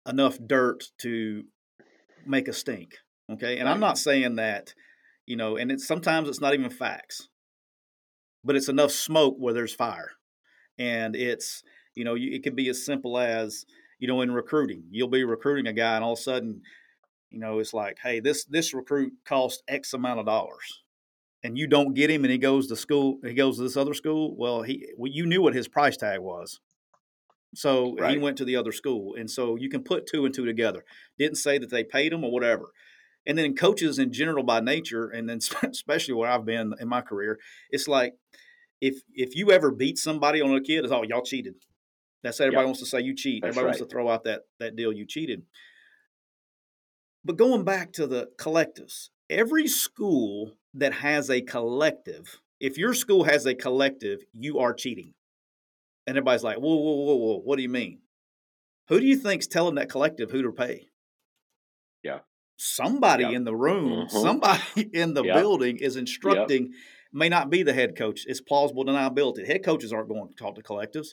enough 0.08 0.38
dirt 0.44 0.84
to 0.98 1.44
make 2.26 2.48
a 2.48 2.52
stink. 2.52 2.96
Okay. 3.30 3.58
And. 3.58 3.68
I'm 3.68 3.80
not 3.80 3.98
saying 3.98 4.36
that, 4.36 4.74
you 5.26 5.36
know, 5.36 5.56
and 5.56 5.70
it's 5.70 5.86
sometimes 5.86 6.28
it's 6.28 6.40
not 6.40 6.54
even 6.54 6.70
facts, 6.70 7.28
but 8.42 8.56
it's 8.56 8.68
enough 8.68 8.90
smoke 8.90 9.36
where 9.38 9.54
there's 9.54 9.74
fire. 9.74 10.12
And 10.78 11.14
it's, 11.14 11.62
you 11.94 12.04
know, 12.04 12.14
you, 12.14 12.34
it 12.34 12.42
could 12.42 12.56
be 12.56 12.68
as 12.68 12.84
simple 12.84 13.18
as, 13.18 13.66
you 13.98 14.08
know, 14.08 14.20
in 14.20 14.32
recruiting, 14.32 14.84
you'll 14.90 15.08
be 15.08 15.24
recruiting 15.24 15.66
a 15.66 15.72
guy 15.72 15.96
and 15.96 16.04
all 16.04 16.12
of 16.12 16.18
a 16.18 16.22
sudden, 16.22 16.62
you 17.30 17.40
know, 17.40 17.58
it's 17.58 17.74
like, 17.74 17.98
hey, 18.02 18.20
this 18.20 18.44
this 18.44 18.72
recruit 18.72 19.12
cost 19.24 19.62
X 19.68 19.92
amount 19.92 20.20
of 20.20 20.26
dollars, 20.26 20.82
and 21.42 21.58
you 21.58 21.66
don't 21.66 21.94
get 21.94 22.10
him, 22.10 22.24
and 22.24 22.30
he 22.32 22.38
goes 22.38 22.68
to 22.68 22.76
school, 22.76 23.18
he 23.22 23.34
goes 23.34 23.56
to 23.56 23.64
this 23.64 23.76
other 23.76 23.92
school. 23.92 24.34
Well, 24.36 24.62
he, 24.62 24.86
well, 24.96 25.12
you 25.12 25.26
knew 25.26 25.42
what 25.42 25.54
his 25.54 25.68
price 25.68 25.96
tag 25.96 26.20
was, 26.20 26.60
so 27.54 27.94
right. 27.98 28.12
he 28.12 28.18
went 28.18 28.37
to 28.38 28.44
the 28.44 28.56
other 28.56 28.72
school. 28.72 29.14
And 29.14 29.30
so 29.30 29.56
you 29.56 29.68
can 29.68 29.82
put 29.82 30.06
two 30.06 30.24
and 30.24 30.34
two 30.34 30.44
together. 30.44 30.84
Didn't 31.18 31.38
say 31.38 31.58
that 31.58 31.70
they 31.70 31.84
paid 31.84 32.12
him 32.12 32.24
or 32.24 32.30
whatever. 32.30 32.72
And 33.26 33.37
then 33.37 33.54
coaches 33.54 33.98
in 33.98 34.12
general 34.12 34.44
by 34.44 34.61
nature, 34.61 35.08
and 35.08 35.28
then 35.28 35.38
especially 35.62 36.14
where 36.14 36.30
I've 36.30 36.46
been 36.46 36.74
in 36.80 36.88
my 36.88 37.00
career, 37.00 37.38
it's 37.70 37.88
like 37.88 38.14
if 38.80 39.02
if 39.12 39.34
you 39.34 39.50
ever 39.50 39.70
beat 39.70 39.98
somebody 39.98 40.40
on 40.40 40.54
a 40.54 40.61
kid, 40.61 40.84
it's 40.84 40.92
all 40.92 41.00
oh, 41.00 41.08
y'all 41.08 41.22
cheated. 41.22 41.54
That's 42.22 42.40
everybody 42.40 42.62
yep. 42.62 42.66
wants 42.66 42.80
to 42.80 42.87
say 42.87 43.00
you 43.00 43.14
cheat. 43.14 43.42
That's 43.42 43.56
everybody 43.56 43.64
right. 43.64 43.80
wants 43.80 43.92
to 43.92 43.94
throw 43.94 44.08
out 44.08 44.24
that 44.24 44.42
that 44.61 44.76
deal 44.76 44.92
you 44.92 45.06
cheated. 45.06 45.42
But 47.24 47.37
going 47.37 47.64
back 47.64 47.92
to 47.94 48.06
the 48.06 48.28
collectives, 48.38 49.11
every 49.28 49.66
school 49.66 50.52
that 50.74 50.94
has 50.94 51.28
a 51.30 51.42
collective, 51.42 52.40
if 52.61 52.78
your 52.78 52.94
school 52.94 53.24
has 53.24 53.46
a 53.46 53.54
collective, 53.54 54.20
you 54.32 54.58
are 54.58 54.72
cheating. 54.72 55.12
And 56.08 56.16
everybody's 56.16 56.42
like, 56.42 56.56
whoa, 56.56 56.74
whoa, 56.74 57.04
whoa, 57.04 57.16
whoa, 57.16 57.40
what 57.44 57.56
do 57.56 57.62
you 57.62 57.68
mean? 57.68 57.98
Who 58.88 58.98
do 58.98 59.04
you 59.04 59.18
think's 59.18 59.46
telling 59.46 59.74
that 59.74 59.90
collective 59.90 60.30
who 60.30 60.40
to 60.40 60.52
pay? 60.52 60.88
Yeah. 62.02 62.20
Somebody 62.56 63.34
in 63.34 63.44
the 63.44 63.54
room, 63.54 64.06
mm-hmm. 64.06 64.18
somebody 64.18 64.88
in 64.94 65.12
the 65.12 65.22
building 65.22 65.76
is 65.76 65.96
instructing, 65.96 66.62
yep. 66.62 66.72
may 67.12 67.28
not 67.28 67.50
be 67.50 67.62
the 67.62 67.74
head 67.74 67.94
coach. 67.94 68.24
It's 68.26 68.40
plausible 68.40 68.86
deniability. 68.86 69.46
Head 69.46 69.62
coaches 69.62 69.92
aren't 69.92 70.08
going 70.08 70.30
to 70.30 70.34
talk 70.34 70.54
to 70.54 70.62
collectives. 70.62 71.08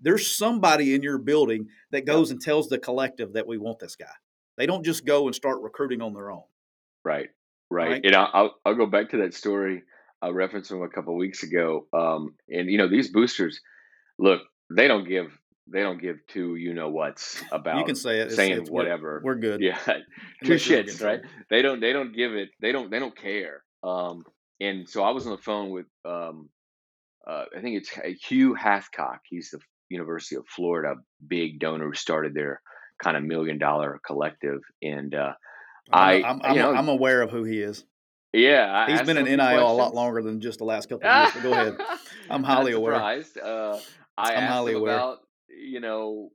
There's 0.00 0.30
somebody 0.30 0.94
in 0.94 1.02
your 1.02 1.18
building 1.18 1.66
that 1.90 2.06
goes 2.06 2.30
and 2.30 2.40
tells 2.40 2.68
the 2.68 2.78
collective 2.78 3.32
that 3.32 3.48
we 3.48 3.58
want 3.58 3.80
this 3.80 3.96
guy. 3.96 4.06
They 4.56 4.66
don't 4.66 4.84
just 4.84 5.04
go 5.04 5.26
and 5.26 5.34
start 5.34 5.60
recruiting 5.60 6.02
on 6.02 6.14
their 6.14 6.30
own. 6.30 6.44
Right. 7.04 7.30
Right. 7.68 7.90
right? 7.90 8.04
And 8.04 8.14
I'll, 8.14 8.54
I'll 8.64 8.76
go 8.76 8.86
back 8.86 9.10
to 9.10 9.16
that 9.18 9.34
story 9.34 9.82
I 10.22 10.28
referenced 10.28 10.70
from 10.70 10.82
a 10.82 10.88
couple 10.88 11.16
weeks 11.16 11.42
ago. 11.42 11.88
Um, 11.92 12.36
and, 12.48 12.70
you 12.70 12.78
know, 12.78 12.88
these 12.88 13.10
boosters– 13.10 13.60
look, 14.18 14.42
they 14.74 14.88
don't 14.88 15.08
give 15.08 15.36
they 15.68 15.80
don't 15.80 16.00
give 16.00 16.18
two 16.28 16.54
you 16.56 16.74
know 16.74 16.88
what's 16.88 17.42
about 17.52 17.78
you 17.78 17.84
can 17.84 17.96
say 17.96 18.20
it 18.20 18.32
saying 18.32 18.60
it's, 18.60 18.70
whatever 18.70 19.20
we're, 19.24 19.34
we're 19.34 19.40
good 19.40 19.60
yeah 19.60 19.78
two 20.44 20.54
shits 20.54 21.02
right 21.02 21.20
they 21.50 21.62
don't 21.62 21.80
they 21.80 21.92
don't 21.92 22.14
give 22.14 22.34
it 22.34 22.50
they 22.60 22.72
don't 22.72 22.90
they 22.90 22.98
don't 22.98 23.16
care 23.16 23.62
um 23.82 24.22
and 24.60 24.88
so 24.88 25.02
i 25.02 25.10
was 25.10 25.26
on 25.26 25.32
the 25.32 25.42
phone 25.42 25.70
with 25.70 25.86
um 26.04 26.48
uh, 27.26 27.44
i 27.56 27.60
think 27.60 27.76
it's 27.76 27.90
hugh 28.26 28.54
hathcock 28.54 29.18
he's 29.28 29.50
the 29.50 29.58
university 29.88 30.36
of 30.36 30.46
florida 30.46 30.94
big 31.26 31.58
donor 31.58 31.86
who 31.86 31.94
started 31.94 32.34
their 32.34 32.60
kind 33.02 33.16
of 33.16 33.22
million 33.22 33.58
dollar 33.58 34.00
collective 34.06 34.60
and 34.82 35.14
uh 35.14 35.32
i 35.92 36.22
I'm, 36.22 36.40
I'm, 36.42 36.56
know, 36.56 36.74
I'm 36.74 36.88
aware 36.88 37.22
of 37.22 37.30
who 37.30 37.44
he 37.44 37.60
is 37.60 37.84
yeah, 38.32 38.86
he's 38.88 39.00
been 39.02 39.16
an 39.16 39.24
NIL 39.24 39.36
questions. 39.38 39.62
a 39.62 39.72
lot 39.72 39.94
longer 39.94 40.20
than 40.20 40.42
just 40.42 40.58
the 40.58 40.64
last 40.64 40.90
couple 40.90 41.08
of 41.08 41.32
years. 41.32 41.42
Go 41.42 41.52
ahead. 41.52 41.78
I'm 42.30 42.42
highly 42.42 42.72
aware. 42.72 42.94
Uh, 43.42 43.78
I 44.16 44.34
I'm 44.34 44.44
asked 44.44 44.68
him 44.68 44.76
aware. 44.76 44.94
about 44.94 45.18
you 45.48 45.80
know 45.80 46.30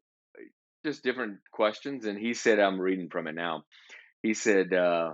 just 0.84 1.04
different 1.04 1.39
questions, 1.52 2.06
and 2.06 2.17
he 2.17 2.34
said, 2.34 2.60
"I'm 2.60 2.80
reading 2.80 3.10
from 3.10 3.28
it 3.28 3.36
now." 3.36 3.65
He 4.22 4.34
said, 4.34 4.74
uh, 4.74 5.13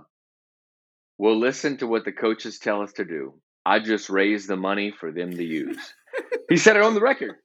"We'll 1.16 1.38
listen 1.38 1.78
to 1.78 1.86
what 1.86 2.04
the 2.04 2.12
coaches 2.12 2.58
tell 2.58 2.82
us 2.82 2.92
to 2.94 3.04
do. 3.04 3.34
I 3.64 3.80
just 3.80 4.10
raise 4.10 4.46
the 4.46 4.56
money 4.56 4.90
for 4.90 5.12
them 5.12 5.32
to 5.32 5.44
use." 5.44 5.78
he 6.48 6.56
said 6.56 6.76
it 6.76 6.82
on 6.82 6.94
the 6.94 7.00
record. 7.00 7.36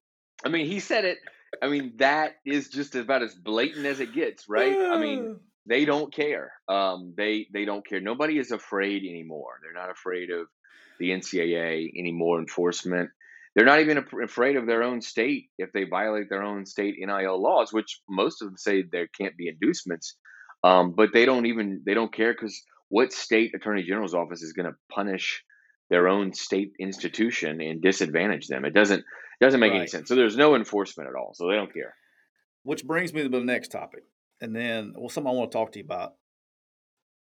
I 0.44 0.50
mean, 0.50 0.66
he 0.66 0.80
said 0.80 1.06
it. 1.06 1.18
I 1.62 1.68
mean, 1.68 1.94
that 1.98 2.36
is 2.46 2.70
just 2.70 2.96
about 2.96 3.22
as 3.22 3.36
blatant 3.36 3.86
as 3.86 4.00
it 4.00 4.14
gets, 4.14 4.50
right? 4.50 4.76
I 4.76 5.00
mean, 5.00 5.40
they 5.66 5.86
don't 5.86 6.14
care. 6.14 6.52
Um, 6.68 7.14
they 7.16 7.48
they 7.54 7.66
don't 7.66 7.86
care. 7.86 8.02
Nobody 8.02 8.38
is 8.38 8.52
afraid 8.52 9.04
anymore. 9.04 9.60
They're 9.62 9.74
not 9.80 9.92
afraid 9.92 10.30
of 10.32 10.48
the 11.00 11.12
NCAA 11.12 11.92
anymore 11.98 12.40
enforcement. 12.40 13.10
They're 13.56 13.66
not 13.66 13.82
even 13.82 14.04
afraid 14.24 14.56
of 14.56 14.66
their 14.66 14.84
own 14.84 15.02
state 15.02 15.50
if 15.58 15.72
they 15.74 15.84
violate 15.84 16.30
their 16.30 16.44
own 16.44 16.66
state 16.66 16.96
NIL 17.00 17.42
laws, 17.42 17.72
which 17.72 18.02
most 18.10 18.42
of 18.42 18.48
them 18.48 18.58
say 18.58 18.82
there 18.84 19.08
can't 19.08 19.38
be 19.38 19.48
inducements. 19.48 20.16
Um, 20.64 20.94
but 20.96 21.10
they 21.14 21.26
don't 21.26 21.46
even 21.46 21.82
they 21.86 21.94
don't 21.94 22.14
care 22.14 22.34
because 22.34 22.64
what 22.90 23.14
state 23.14 23.52
attorney 23.54 23.84
general's 23.84 24.16
office 24.16 24.42
is 24.42 24.54
going 24.54 24.66
to 24.66 24.78
punish 24.92 25.44
their 25.90 26.08
own 26.08 26.34
state 26.34 26.72
institution 26.80 27.62
and 27.62 27.82
disadvantage 27.82 28.48
them? 28.48 28.66
It 28.66 28.74
doesn't 28.74 29.00
it 29.00 29.44
doesn't 29.44 29.60
make 29.60 29.72
right. 29.72 29.82
any 29.82 29.88
sense. 29.88 30.08
So 30.08 30.16
there's 30.16 30.38
no 30.38 30.56
enforcement 30.56 31.10
at 31.10 31.16
all. 31.16 31.34
So 31.36 31.48
they 31.48 31.56
don't 31.56 31.74
care. 31.74 31.94
Which 32.64 32.86
brings 32.86 33.14
me 33.14 33.24
to 33.24 33.30
the 33.30 33.42
next 33.42 33.72
topic, 33.72 34.04
and 34.42 34.56
then 34.56 34.94
well, 34.98 35.10
something 35.10 35.30
I 35.30 35.36
want 35.36 35.52
to 35.52 35.58
talk 35.58 35.74
to 35.74 35.80
you 35.80 35.86
about 35.86 36.14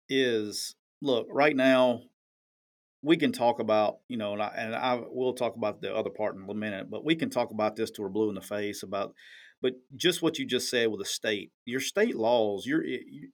is 0.07 0.75
look 1.01 1.27
right 1.31 1.55
now 1.55 2.03
we 3.03 3.17
can 3.17 3.31
talk 3.31 3.59
about, 3.59 3.97
you 4.07 4.17
know, 4.17 4.33
and 4.33 4.41
I, 4.41 4.53
and 4.55 4.75
I 4.75 5.01
will 5.09 5.33
talk 5.33 5.55
about 5.55 5.81
the 5.81 5.95
other 5.95 6.11
part 6.11 6.35
in 6.35 6.47
a 6.47 6.53
minute, 6.53 6.89
but 6.89 7.03
we 7.03 7.15
can 7.15 7.29
talk 7.29 7.51
about 7.51 7.75
this 7.75 7.89
to 7.91 8.01
we're 8.01 8.09
blue 8.09 8.29
in 8.29 8.35
the 8.35 8.41
face 8.41 8.83
about, 8.83 9.15
but 9.61 9.73
just 9.95 10.21
what 10.21 10.37
you 10.37 10.45
just 10.45 10.69
said 10.69 10.89
with 10.89 10.99
the 10.99 11.05
state, 11.05 11.51
your 11.65 11.79
state 11.79 12.15
laws, 12.15 12.65
your 12.65 12.83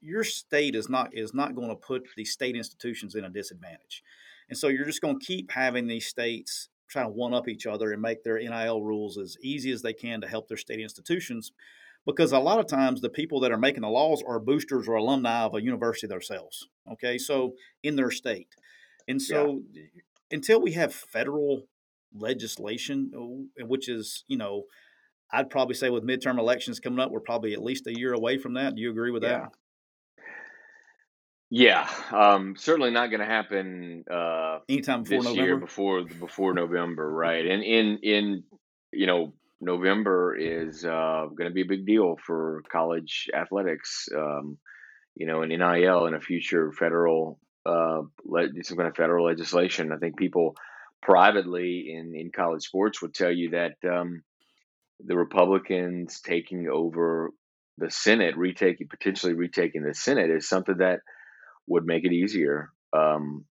your 0.02 0.24
state 0.24 0.76
is 0.76 0.90
not 0.90 1.10
is 1.14 1.34
not 1.34 1.56
going 1.56 1.70
to 1.70 1.76
put 1.76 2.08
these 2.16 2.32
state 2.32 2.56
institutions 2.56 3.16
in 3.16 3.26
a 3.26 3.30
disadvantage, 3.30 4.04
and 4.50 4.58
so 4.58 4.68
you're 4.68 4.86
just 4.86 5.02
going 5.02 5.20
to 5.20 5.26
keep 5.26 5.52
having 5.52 5.88
these 5.88 6.08
states 6.08 6.70
trying 6.90 7.08
to 7.08 7.12
one 7.12 7.34
up 7.34 7.50
each 7.50 7.66
other 7.66 7.92
and 7.92 8.02
make 8.02 8.24
their 8.24 8.40
NIL 8.40 8.82
rules 8.82 9.18
as 9.18 9.36
easy 9.42 9.72
as 9.72 9.82
they 9.82 9.94
can 9.94 10.22
to 10.22 10.28
help 10.28 10.48
their 10.48 10.56
state 10.56 10.80
institutions, 10.80 11.52
because 12.06 12.32
a 12.32 12.40
lot 12.40 12.60
of 12.60 12.68
times 12.68 13.02
the 13.02 13.10
people 13.10 13.42
that 13.42 13.52
are 13.52 13.58
making 13.58 13.82
the 13.82 13.90
laws 13.90 14.24
are 14.26 14.40
boosters 14.40 14.88
or 14.88 14.96
alumni 14.96 15.42
of 15.42 15.56
a 15.56 15.62
university 15.62 16.08
themselves. 16.08 16.70
Okay, 16.90 17.18
so 17.18 17.54
in 17.84 17.98
their 17.98 18.12
state. 18.12 18.56
And 19.08 19.22
so 19.22 19.62
yeah. 19.72 19.84
until 20.32 20.62
we 20.62 20.74
have 20.74 20.94
federal 20.94 21.64
legislation, 22.16 23.12
uh, 23.16 23.66
which 23.66 23.90
is, 23.90 24.24
you 24.28 24.38
know, 24.38 24.64
I'd 25.32 25.50
probably 25.50 25.76
say 25.76 25.90
with 25.90 26.06
midterm 26.06 26.40
elections 26.40 26.80
coming 26.80 27.00
up, 27.00 27.12
we're 27.12 27.20
probably 27.20 27.54
at 27.54 27.64
least 27.64 27.88
a 27.88 27.98
year 27.98 28.14
away 28.14 28.38
from 28.38 28.54
that. 28.54 28.76
Do 28.76 28.82
you 28.82 28.90
agree 28.90 29.12
with 29.12 29.24
yeah. 29.24 29.30
that? 29.30 29.52
Yeah, 31.50 31.90
um, 32.12 32.56
certainly 32.58 32.92
not 32.92 33.08
going 33.10 33.22
to 33.22 33.26
happen 33.26 34.04
uh, 34.12 34.60
anytime 34.68 35.04
before 35.04 35.20
this 35.20 35.26
November. 35.26 35.46
year 35.46 35.58
before 35.58 36.04
before 36.04 36.54
November, 36.54 37.10
right? 37.10 37.46
And 37.46 37.64
in 37.64 38.00
in 38.04 38.44
you 38.92 39.08
know 39.08 39.34
November 39.62 40.36
is 40.36 40.84
uh, 40.84 41.26
going 41.38 41.50
to 41.50 41.54
be 41.54 41.62
a 41.62 41.66
big 41.66 41.86
deal 41.86 42.18
for 42.26 42.64
college 42.70 43.30
athletics. 43.34 44.10
Um, 44.14 44.58
you 45.16 45.26
know, 45.26 45.42
an 45.42 45.50
NIL 45.50 46.06
and 46.06 46.16
a 46.16 46.20
future 46.20 46.72
federal 46.74 47.40
uh, 47.68 48.02
some 48.64 48.78
kind 48.78 48.90
of 48.90 48.96
federal 48.96 49.26
legislation. 49.26 49.92
I 49.92 49.98
think 49.98 50.18
people 50.18 50.56
privately 51.02 51.94
in, 51.94 52.14
in 52.16 52.32
college 52.32 52.64
sports 52.64 53.02
would 53.02 53.14
tell 53.14 53.32
you 53.32 53.52
that 53.52 53.76
um, 53.90 54.24
the 55.06 55.18
Republicans 55.18 56.22
taking 56.22 56.68
over 56.72 57.32
the 57.78 57.92
Senate, 57.92 58.38
retaking 58.38 58.88
potentially 58.88 59.34
retaking 59.34 59.84
the 59.84 59.94
Senate, 59.94 60.30
is 60.30 60.50
something 60.50 60.78
that 60.78 61.00
would 61.68 61.86
make 61.86 62.06
it 62.06 62.14
easier 62.14 62.70
um, 62.94 63.46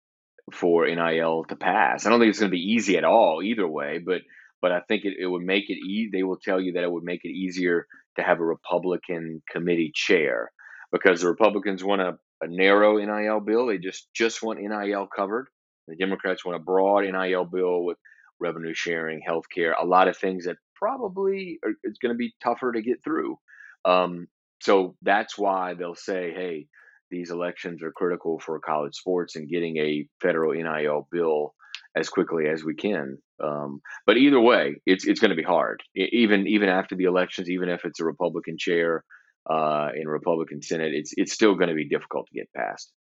for 0.53 0.87
NIL 0.87 1.45
to 1.49 1.57
pass. 1.57 2.07
I 2.07 2.11
don't 2.11 2.21
think 2.21 2.31
it's 2.31 2.39
going 2.39 2.51
to 2.51 2.57
be 2.57 2.73
easy 2.73 2.97
at 2.97 3.05
all 3.05 3.43
either 3.43 3.67
way, 3.67 3.99
but 3.99 4.23
but 4.63 4.73
I 4.73 4.81
think 4.89 5.05
it, 5.05 5.15
it 5.19 5.27
would 5.27 5.43
make 5.43 5.69
it. 5.69 5.75
E- 5.75 6.09
they 6.11 6.23
will 6.23 6.39
tell 6.39 6.61
you 6.61 6.73
that 6.73 6.85
it 6.85 6.91
would 6.91 7.05
make 7.05 7.21
it 7.25 7.31
easier 7.31 7.87
to 8.17 8.23
have 8.23 8.41
a 8.41 8.45
Republican 8.45 9.43
committee 9.51 9.93
chair 9.95 10.51
because 10.93 11.21
the 11.21 11.29
Republicans 11.29 11.85
want 11.85 12.01
to 12.01 12.15
a 12.45 12.49
narrow 12.49 12.97
NIL 12.97 13.41
bill. 13.41 13.67
They 13.67 13.79
just 13.79 14.09
just 14.15 14.43
want 14.43 14.61
NIL 14.61 15.09
covered. 15.15 15.49
The 15.89 15.97
Democrats 15.97 16.45
want 16.45 16.57
a 16.57 16.65
broad 16.65 17.05
NIL 17.05 17.45
bill 17.45 17.85
with 17.85 17.99
revenue 18.41 18.75
sharing, 18.75 19.21
health 19.21 19.45
care, 19.55 19.73
a 19.73 19.85
lot 19.85 20.09
of 20.09 20.17
things 20.17 20.45
that 20.45 20.57
probably 20.75 21.59
are, 21.65 21.73
it's 21.83 21.99
going 21.99 22.13
to 22.13 22.19
be 22.19 22.35
tougher 22.43 22.73
to 22.73 22.83
get 22.83 23.03
through. 23.03 23.39
Um, 23.85 24.29
so 24.61 24.97
that's 25.03 25.37
why 25.39 25.75
they'll 25.75 25.95
say, 25.95 26.33
hey, 26.33 26.67
these 27.11 27.31
elections 27.31 27.83
are 27.83 27.93
critical 27.93 28.39
for 28.39 28.59
college 28.61 28.95
sports 28.95 29.37
and 29.37 29.49
getting 29.49 29.77
a 29.77 30.07
federal 30.21 30.53
NIL 30.55 31.07
bill 31.13 31.55
as 31.97 32.09
quickly 32.09 32.49
as 32.49 32.65
we 32.65 32.75
can. 32.75 33.19
Um, 33.43 33.81
but 34.07 34.17
either 34.17 34.41
way, 34.41 34.77
it's 34.87 35.07
it's 35.07 35.21
going 35.21 35.31
to 35.31 35.37
be 35.37 35.43
hard. 35.43 35.83
Even 35.95 36.47
even 36.47 36.69
after 36.69 36.97
the 36.97 37.05
elections, 37.05 37.51
even 37.51 37.69
if 37.69 37.85
it's 37.85 38.01
a 38.01 38.05
Republican 38.05 38.57
chair, 38.59 39.05
uh, 39.47 39.91
in 39.95 40.09
Republican 40.09 40.63
Senate, 40.63 40.93
it's 40.95 41.13
it's 41.17 41.33
still 41.33 41.55
going 41.55 41.69
to 41.69 41.75
be 41.75 41.89
difficult 41.89 42.27
to 42.29 42.35
get 42.35 42.53
passed. 42.53 42.93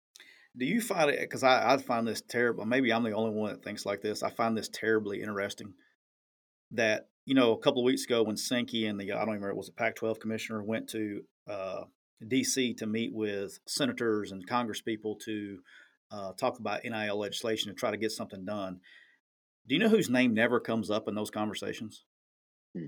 Do 0.56 0.66
you 0.66 0.80
find 0.80 1.10
it? 1.10 1.20
Because 1.20 1.42
I, 1.42 1.74
I 1.74 1.76
find 1.78 2.06
this 2.06 2.20
terrible. 2.20 2.64
Maybe 2.64 2.92
I'm 2.92 3.04
the 3.04 3.12
only 3.12 3.30
one 3.30 3.52
that 3.52 3.64
thinks 3.64 3.86
like 3.86 4.02
this. 4.02 4.22
I 4.22 4.30
find 4.30 4.56
this 4.56 4.68
terribly 4.68 5.22
interesting. 5.22 5.74
That 6.72 7.08
you 7.24 7.34
know, 7.34 7.52
a 7.52 7.58
couple 7.58 7.82
of 7.82 7.86
weeks 7.86 8.04
ago 8.04 8.22
when 8.22 8.36
Sankey 8.36 8.86
and 8.86 8.98
the 8.98 9.12
I 9.12 9.18
don't 9.18 9.26
remember 9.28 9.50
it 9.50 9.56
was 9.56 9.68
a 9.68 9.72
Pac-12 9.72 10.20
commissioner 10.20 10.62
went 10.62 10.88
to 10.90 11.22
uh, 11.48 11.82
D.C. 12.26 12.74
to 12.74 12.86
meet 12.86 13.12
with 13.14 13.60
senators 13.66 14.32
and 14.32 14.48
Congresspeople 14.48 15.20
to 15.24 15.58
uh, 16.10 16.32
talk 16.32 16.58
about 16.58 16.84
NIL 16.84 17.18
legislation 17.18 17.70
and 17.70 17.78
try 17.78 17.90
to 17.90 17.96
get 17.96 18.10
something 18.10 18.44
done. 18.44 18.80
Do 19.68 19.76
you 19.76 19.80
know 19.80 19.88
whose 19.88 20.10
name 20.10 20.34
never 20.34 20.58
comes 20.58 20.90
up 20.90 21.06
in 21.06 21.14
those 21.14 21.30
conversations? 21.30 22.04
Hmm 22.76 22.86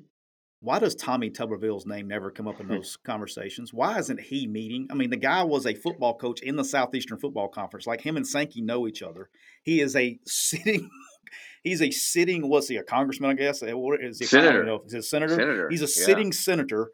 why 0.64 0.78
does 0.78 0.94
Tommy 0.94 1.28
Tuberville's 1.28 1.84
name 1.84 2.08
never 2.08 2.30
come 2.30 2.48
up 2.48 2.58
in 2.58 2.66
hmm. 2.66 2.76
those 2.76 2.96
conversations? 2.96 3.74
Why 3.74 3.98
isn't 3.98 4.18
he 4.18 4.46
meeting? 4.46 4.88
I 4.90 4.94
mean, 4.94 5.10
the 5.10 5.18
guy 5.18 5.42
was 5.42 5.66
a 5.66 5.74
football 5.74 6.16
coach 6.16 6.40
in 6.40 6.56
the 6.56 6.64
Southeastern 6.64 7.18
Football 7.18 7.48
Conference. 7.48 7.86
Like 7.86 8.00
him 8.00 8.16
and 8.16 8.26
Sankey 8.26 8.62
know 8.62 8.88
each 8.88 9.02
other. 9.02 9.28
He 9.62 9.82
is 9.82 9.94
a 9.94 10.18
sitting. 10.26 10.88
He's 11.62 11.82
a 11.82 11.90
sitting. 11.90 12.48
What's 12.48 12.68
he? 12.68 12.76
A 12.76 12.82
congressman? 12.82 13.30
I 13.30 13.34
guess. 13.34 13.62
What 13.62 14.02
is 14.02 14.18
he? 14.18 14.24
Senator. 14.24 14.64
Know, 14.64 14.82
is 14.86 14.94
a 14.94 15.02
senator? 15.02 15.34
Senator. 15.34 15.68
He's 15.70 15.82
a 15.82 15.86
sitting 15.86 16.26
yeah. 16.26 16.32
senator, 16.32 16.90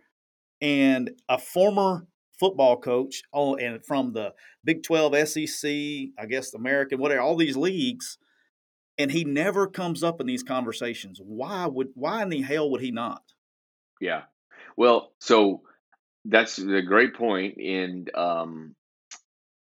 and 0.60 1.10
a 1.28 1.38
former 1.38 2.06
football 2.38 2.76
coach. 2.76 3.22
Oh, 3.32 3.56
and 3.56 3.84
from 3.84 4.12
the 4.12 4.32
Big 4.64 4.82
Twelve, 4.82 5.16
SEC, 5.28 5.70
I 6.18 6.26
guess 6.28 6.54
American, 6.54 6.98
whatever, 6.98 7.20
all 7.20 7.36
these 7.36 7.56
leagues. 7.56 8.18
And 8.96 9.10
he 9.12 9.24
never 9.24 9.66
comes 9.66 10.02
up 10.02 10.20
in 10.20 10.26
these 10.26 10.42
conversations. 10.42 11.20
Why 11.22 11.66
would? 11.66 11.88
Why 11.94 12.22
in 12.22 12.28
the 12.28 12.42
hell 12.42 12.70
would 12.70 12.80
he 12.80 12.90
not? 12.90 13.22
Yeah. 14.00 14.22
Well, 14.76 15.12
so 15.18 15.62
that's 16.24 16.58
a 16.58 16.82
great 16.82 17.14
point, 17.14 17.58
and 17.58 18.10
um, 18.14 18.74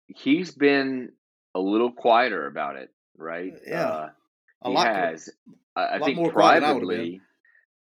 he's 0.08 0.52
been 0.52 1.12
a 1.56 1.60
little 1.60 1.92
quieter 1.92 2.48
about 2.48 2.76
it, 2.76 2.90
right? 3.18 3.54
Uh, 3.54 3.60
yeah, 3.68 3.88
uh, 3.88 4.10
a 4.62 4.70
lot 4.70 4.88
has. 4.88 5.30
I, 5.76 5.96
I 5.96 6.00
think 6.00 6.32
privately, 6.32 7.22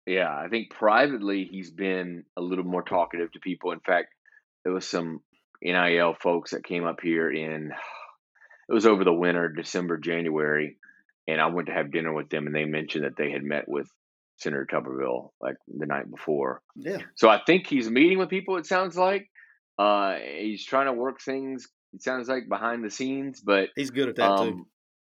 yeah, 0.06 0.34
I 0.34 0.48
think 0.48 0.70
privately 0.70 1.44
he's 1.44 1.70
been 1.70 2.24
a 2.36 2.40
little 2.40 2.64
more 2.64 2.82
talkative 2.82 3.32
to 3.32 3.40
people. 3.40 3.72
In 3.72 3.80
fact, 3.80 4.08
there 4.64 4.72
was 4.72 4.86
some 4.86 5.20
NIL 5.62 6.14
folks 6.14 6.52
that 6.52 6.64
came 6.64 6.84
up 6.84 7.00
here 7.02 7.30
in 7.30 7.72
it 8.68 8.72
was 8.72 8.86
over 8.86 9.04
the 9.04 9.12
winter, 9.12 9.48
December, 9.48 9.96
January, 9.96 10.76
and 11.26 11.40
I 11.40 11.46
went 11.46 11.68
to 11.68 11.74
have 11.74 11.90
dinner 11.90 12.12
with 12.12 12.28
them, 12.28 12.46
and 12.46 12.54
they 12.54 12.66
mentioned 12.66 13.04
that 13.04 13.16
they 13.16 13.30
had 13.30 13.42
met 13.42 13.66
with 13.66 13.88
Senator 14.38 14.66
Tuberville 14.70 15.30
like 15.40 15.56
the 15.66 15.86
night 15.86 16.10
before. 16.10 16.62
Yeah. 16.76 16.98
So 17.16 17.28
I 17.28 17.40
think 17.44 17.66
he's 17.66 17.90
meeting 17.90 18.18
with 18.18 18.28
people. 18.28 18.56
It 18.56 18.66
sounds 18.66 18.96
like 18.96 19.28
uh, 19.78 20.16
he's 20.38 20.64
trying 20.64 20.86
to 20.86 20.92
work 20.92 21.20
things. 21.20 21.68
It 21.92 22.02
sounds 22.02 22.28
like 22.28 22.48
behind 22.48 22.84
the 22.84 22.90
scenes, 22.90 23.40
but 23.40 23.70
he's 23.74 23.90
good 23.90 24.08
at 24.08 24.16
that 24.16 24.30
um, 24.30 24.66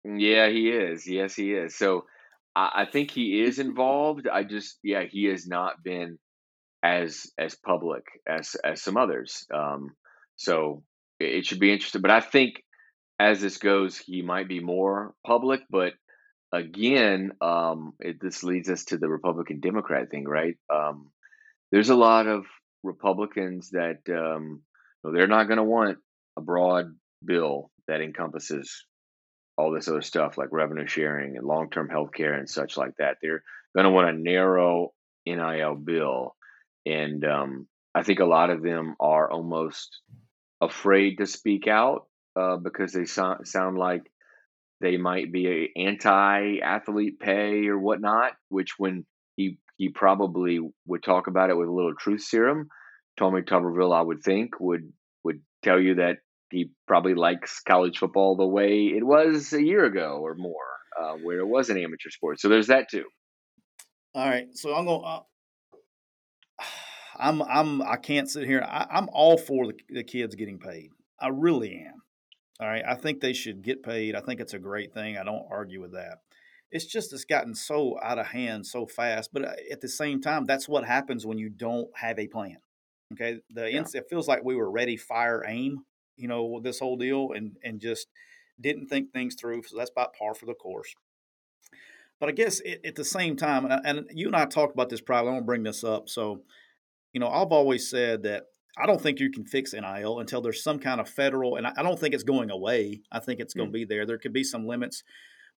too. 0.04 0.18
Yeah, 0.18 0.50
he 0.50 0.70
is. 0.70 1.08
Yes, 1.08 1.36
he 1.36 1.54
is. 1.54 1.76
So 1.76 2.06
I, 2.56 2.84
I 2.84 2.86
think 2.86 3.12
he 3.12 3.42
is 3.42 3.60
involved. 3.60 4.28
I 4.28 4.44
just 4.44 4.78
yeah, 4.84 5.04
he 5.10 5.26
has 5.26 5.48
not 5.48 5.84
been 5.84 6.18
as 6.84 7.28
as 7.38 7.56
public 7.56 8.04
as 8.28 8.56
as 8.64 8.82
some 8.82 8.98
others. 8.98 9.48
Um, 9.54 9.96
so 10.36 10.84
it 11.20 11.46
should 11.46 11.60
be 11.60 11.74
interesting. 11.74 12.02
But 12.02 12.12
I 12.12 12.22
think 12.22 12.64
as 13.20 13.42
this 13.42 13.58
goes, 13.58 13.98
he 13.98 14.22
might 14.22 14.48
be 14.48 14.60
more 14.60 15.14
public. 15.26 15.62
But 15.70 15.94
again, 16.52 17.32
um, 17.42 17.94
it, 18.00 18.18
this 18.22 18.44
leads 18.44 18.70
us 18.70 18.86
to 18.86 18.98
the 18.98 19.10
Republican 19.10 19.60
Democrat 19.60 20.10
thing, 20.10 20.26
right? 20.26 20.56
Um, 20.74 21.12
there's 21.72 21.90
a 21.90 21.96
lot 21.96 22.28
of 22.28 22.46
Republicans 22.84 23.72
that 23.72 24.00
um, 24.10 24.62
they're 25.04 25.28
not 25.28 25.48
going 25.48 25.58
to 25.58 25.64
want 25.64 25.98
a 26.38 26.42
broad 26.42 26.96
bill 27.24 27.72
that 27.88 28.02
encompasses 28.02 28.86
all 29.58 29.72
this 29.72 29.88
other 29.88 30.02
stuff 30.02 30.38
like 30.38 30.50
revenue 30.52 30.88
sharing 30.88 31.38
and 31.38 31.46
long 31.46 31.70
term 31.70 31.90
health 31.90 32.12
care 32.14 32.34
and 32.34 32.50
such 32.50 32.78
like 32.78 32.96
that. 32.98 33.18
They're 33.22 33.44
going 33.76 33.86
to 33.86 33.92
want 33.92 34.10
a 34.10 34.20
narrow 34.20 34.94
NIL 35.26 35.76
bill. 35.76 36.36
And 36.86 37.26
um, 37.26 37.68
I 37.94 38.04
think 38.04 38.20
a 38.20 38.26
lot 38.26 38.50
of 38.50 38.62
them 38.62 38.96
are 39.00 39.30
almost 39.30 40.00
afraid 40.62 41.18
to 41.18 41.26
speak 41.26 41.68
out 41.68 42.08
uh, 42.36 42.58
because 42.58 42.94
they 42.94 43.06
so- 43.06 43.40
sound 43.44 43.78
like 43.78 44.04
they 44.82 44.98
might 44.98 45.32
be 45.32 45.72
anti-athlete 45.76 47.20
pay 47.20 47.68
or 47.68 47.80
whatnot. 47.80 48.34
Which 48.50 48.74
when 48.78 49.06
he 49.36 49.58
he 49.78 49.90
probably 49.90 50.60
would 50.88 51.04
talk 51.04 51.28
about 51.28 51.50
it 51.50 51.58
with 51.58 51.68
a 51.68 51.74
little 51.74 51.96
truth 51.96 52.22
serum. 52.22 52.70
Tommy 53.18 53.42
Tuberville, 53.42 53.96
I 53.96 54.02
would 54.02 54.22
think, 54.24 54.60
would 54.60 54.92
would 55.24 55.42
tell 55.64 55.80
you 55.80 55.96
that 55.96 56.18
he 56.52 56.72
probably 56.88 57.16
likes 57.16 57.62
college 57.62 57.98
football 57.98 58.36
the 58.36 58.46
way 58.46 58.86
it 58.86 59.04
was 59.04 59.52
a 59.54 59.64
year 59.64 59.86
ago 59.86 60.20
or 60.22 60.36
more, 60.36 60.54
uh, 61.00 61.14
where 61.24 61.40
it 61.40 61.48
was 61.48 61.70
an 61.70 61.78
amateur 61.78 62.10
sport. 62.10 62.40
So 62.40 62.50
there's 62.50 62.68
that 62.68 62.90
too. 62.90 63.06
All 64.14 64.28
right, 64.28 64.48
so 64.54 64.74
I'm 64.74 64.86
going. 64.86 65.04
Uh, 65.06 65.20
I'm 67.18 67.42
I'm 67.42 67.82
I 67.82 67.96
can't 67.96 68.30
sit 68.30 68.46
here. 68.46 68.62
I, 68.62 68.88
I'm 68.92 69.08
all 69.12 69.38
for 69.38 69.68
the, 69.68 69.74
the 69.90 70.04
kids 70.04 70.36
getting 70.36 70.60
paid. 70.60 70.90
I 71.20 71.30
really 71.30 71.86
am. 71.88 72.02
All 72.60 72.68
right, 72.68 72.84
I 72.88 72.96
think 72.96 73.20
they 73.20 73.34
should 73.34 73.62
get 73.62 73.84
paid. 73.84 74.16
I 74.16 74.22
think 74.22 74.40
it's 74.40 74.54
a 74.54 74.60
great 74.60 74.94
thing. 74.94 75.18
I 75.18 75.24
don't 75.24 75.46
argue 75.50 75.82
with 75.82 75.94
that. 75.94 76.20
It's 76.72 76.86
just 76.86 77.12
it's 77.14 77.26
gotten 77.26 77.54
so 77.54 77.98
out 78.02 78.18
of 78.18 78.28
hand 78.28 78.66
so 78.66 78.86
fast. 78.86 79.32
But 79.34 79.46
uh, 79.46 79.54
at 79.72 79.82
the 79.82 79.90
same 79.90 80.22
time, 80.22 80.46
that's 80.46 80.68
what 80.68 80.86
happens 80.86 81.26
when 81.26 81.38
you 81.38 81.50
don't 81.50 81.90
have 81.96 82.18
a 82.18 82.28
plan. 82.28 82.58
Okay, 83.14 83.40
the 83.50 83.72
yeah. 83.72 83.84
it 83.94 84.10
feels 84.10 84.28
like 84.28 84.44
we 84.44 84.56
were 84.56 84.72
ready, 84.72 84.98
fire, 84.98 85.44
aim. 85.46 85.84
You 86.18 86.30
know 86.30 86.46
with 86.46 86.64
this 86.64 86.80
whole 86.80 86.96
deal, 86.96 87.34
and 87.34 87.58
and 87.64 87.82
just 87.82 88.08
didn't 88.60 88.88
think 88.88 89.12
things 89.12 89.36
through. 89.36 89.64
So 89.64 89.78
that's 89.78 89.92
about 89.92 90.16
par 90.16 90.34
for 90.34 90.46
the 90.46 90.54
course. 90.54 90.96
But 92.20 92.30
I 92.30 92.32
guess 92.32 92.62
it, 92.62 92.82
at 92.86 92.96
the 92.96 93.04
same 93.04 93.36
time, 93.36 93.66
and, 93.66 93.86
and 93.86 94.10
you 94.14 94.28
and 94.28 94.36
I 94.36 94.46
talked 94.46 94.74
about 94.74 94.90
this 94.90 95.02
probably. 95.02 95.30
I 95.30 95.34
want 95.34 95.44
to 95.44 95.46
bring 95.46 95.64
this 95.64 95.84
up. 95.84 96.08
So, 96.08 96.42
you 97.12 97.20
know, 97.20 97.28
I've 97.28 97.52
always 97.52 97.90
said 97.90 98.24
that 98.24 98.46
I 98.78 98.86
don't 98.86 99.02
think 99.02 99.20
you 99.20 99.32
can 99.32 99.46
fix 99.46 99.74
NIL 99.74 100.20
until 100.20 100.42
there's 100.42 100.64
some 100.64 100.80
kind 100.80 101.00
of 101.00 101.08
federal, 101.08 101.56
and 101.56 101.66
I 101.66 101.82
don't 101.82 102.00
think 102.00 102.14
it's 102.14 102.24
going 102.24 102.52
away. 102.52 103.02
I 103.12 103.20
think 103.20 103.40
it's 103.40 103.54
going 103.54 103.72
to 103.72 103.78
mm. 103.78 103.82
be 103.82 103.86
there. 103.86 104.06
There 104.06 104.18
could 104.18 104.34
be 104.34 104.44
some 104.44 104.68
limits, 104.68 105.04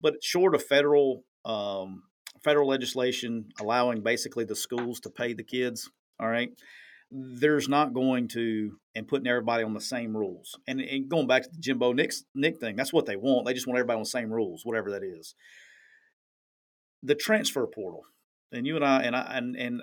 but 0.01 0.23
short 0.23 0.55
of 0.55 0.63
federal 0.63 1.25
um, 1.45 2.03
federal 2.43 2.69
legislation 2.69 3.49
allowing 3.61 4.03
basically 4.03 4.45
the 4.45 4.57
schools 4.57 5.01
to 5.01 5.11
pay 5.11 5.33
the 5.33 5.43
kids, 5.43 5.91
all 6.21 6.29
right, 6.29 6.51
there's 7.11 7.69
not 7.69 7.95
going 7.95 8.29
to 8.29 8.79
and 8.95 9.07
putting 9.07 9.27
everybody 9.27 9.63
on 9.63 9.75
the 9.75 9.81
same 9.81 10.17
rules. 10.17 10.59
And, 10.67 10.81
and 10.81 11.09
going 11.09 11.27
back 11.27 11.43
to 11.45 11.49
the 11.51 11.59
Jimbo 11.59 11.93
Nick 11.93 12.13
Nick 12.35 12.59
thing, 12.59 12.77
that's 12.77 12.93
what 12.93 13.07
they 13.07 13.17
want. 13.17 13.47
They 13.47 13.55
just 13.55 13.67
want 13.67 13.79
everybody 13.79 13.97
on 13.97 14.03
the 14.03 14.09
same 14.09 14.31
rules, 14.31 14.63
whatever 14.65 14.91
that 14.93 15.03
is. 15.03 15.35
The 17.03 17.15
transfer 17.15 17.67
portal, 17.67 18.05
and 18.53 18.67
you 18.67 18.77
and 18.77 18.85
I 18.85 19.03
and 19.03 19.15
I 19.15 19.23
and 19.37 19.57
and 19.57 19.83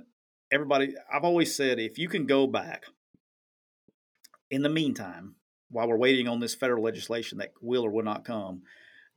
everybody, 0.51 0.93
I've 1.13 1.23
always 1.23 1.55
said 1.55 1.79
if 1.79 1.97
you 1.97 2.09
can 2.09 2.25
go 2.25 2.47
back 2.47 2.83
in 4.53 4.61
the 4.61 4.69
meantime, 4.69 5.33
while 5.71 5.87
we're 5.87 5.97
waiting 5.97 6.27
on 6.27 6.39
this 6.39 6.53
federal 6.53 6.83
legislation 6.83 7.39
that 7.39 7.53
will 7.59 7.83
or 7.83 7.89
will 7.89 8.03
not 8.03 8.23
come, 8.23 8.61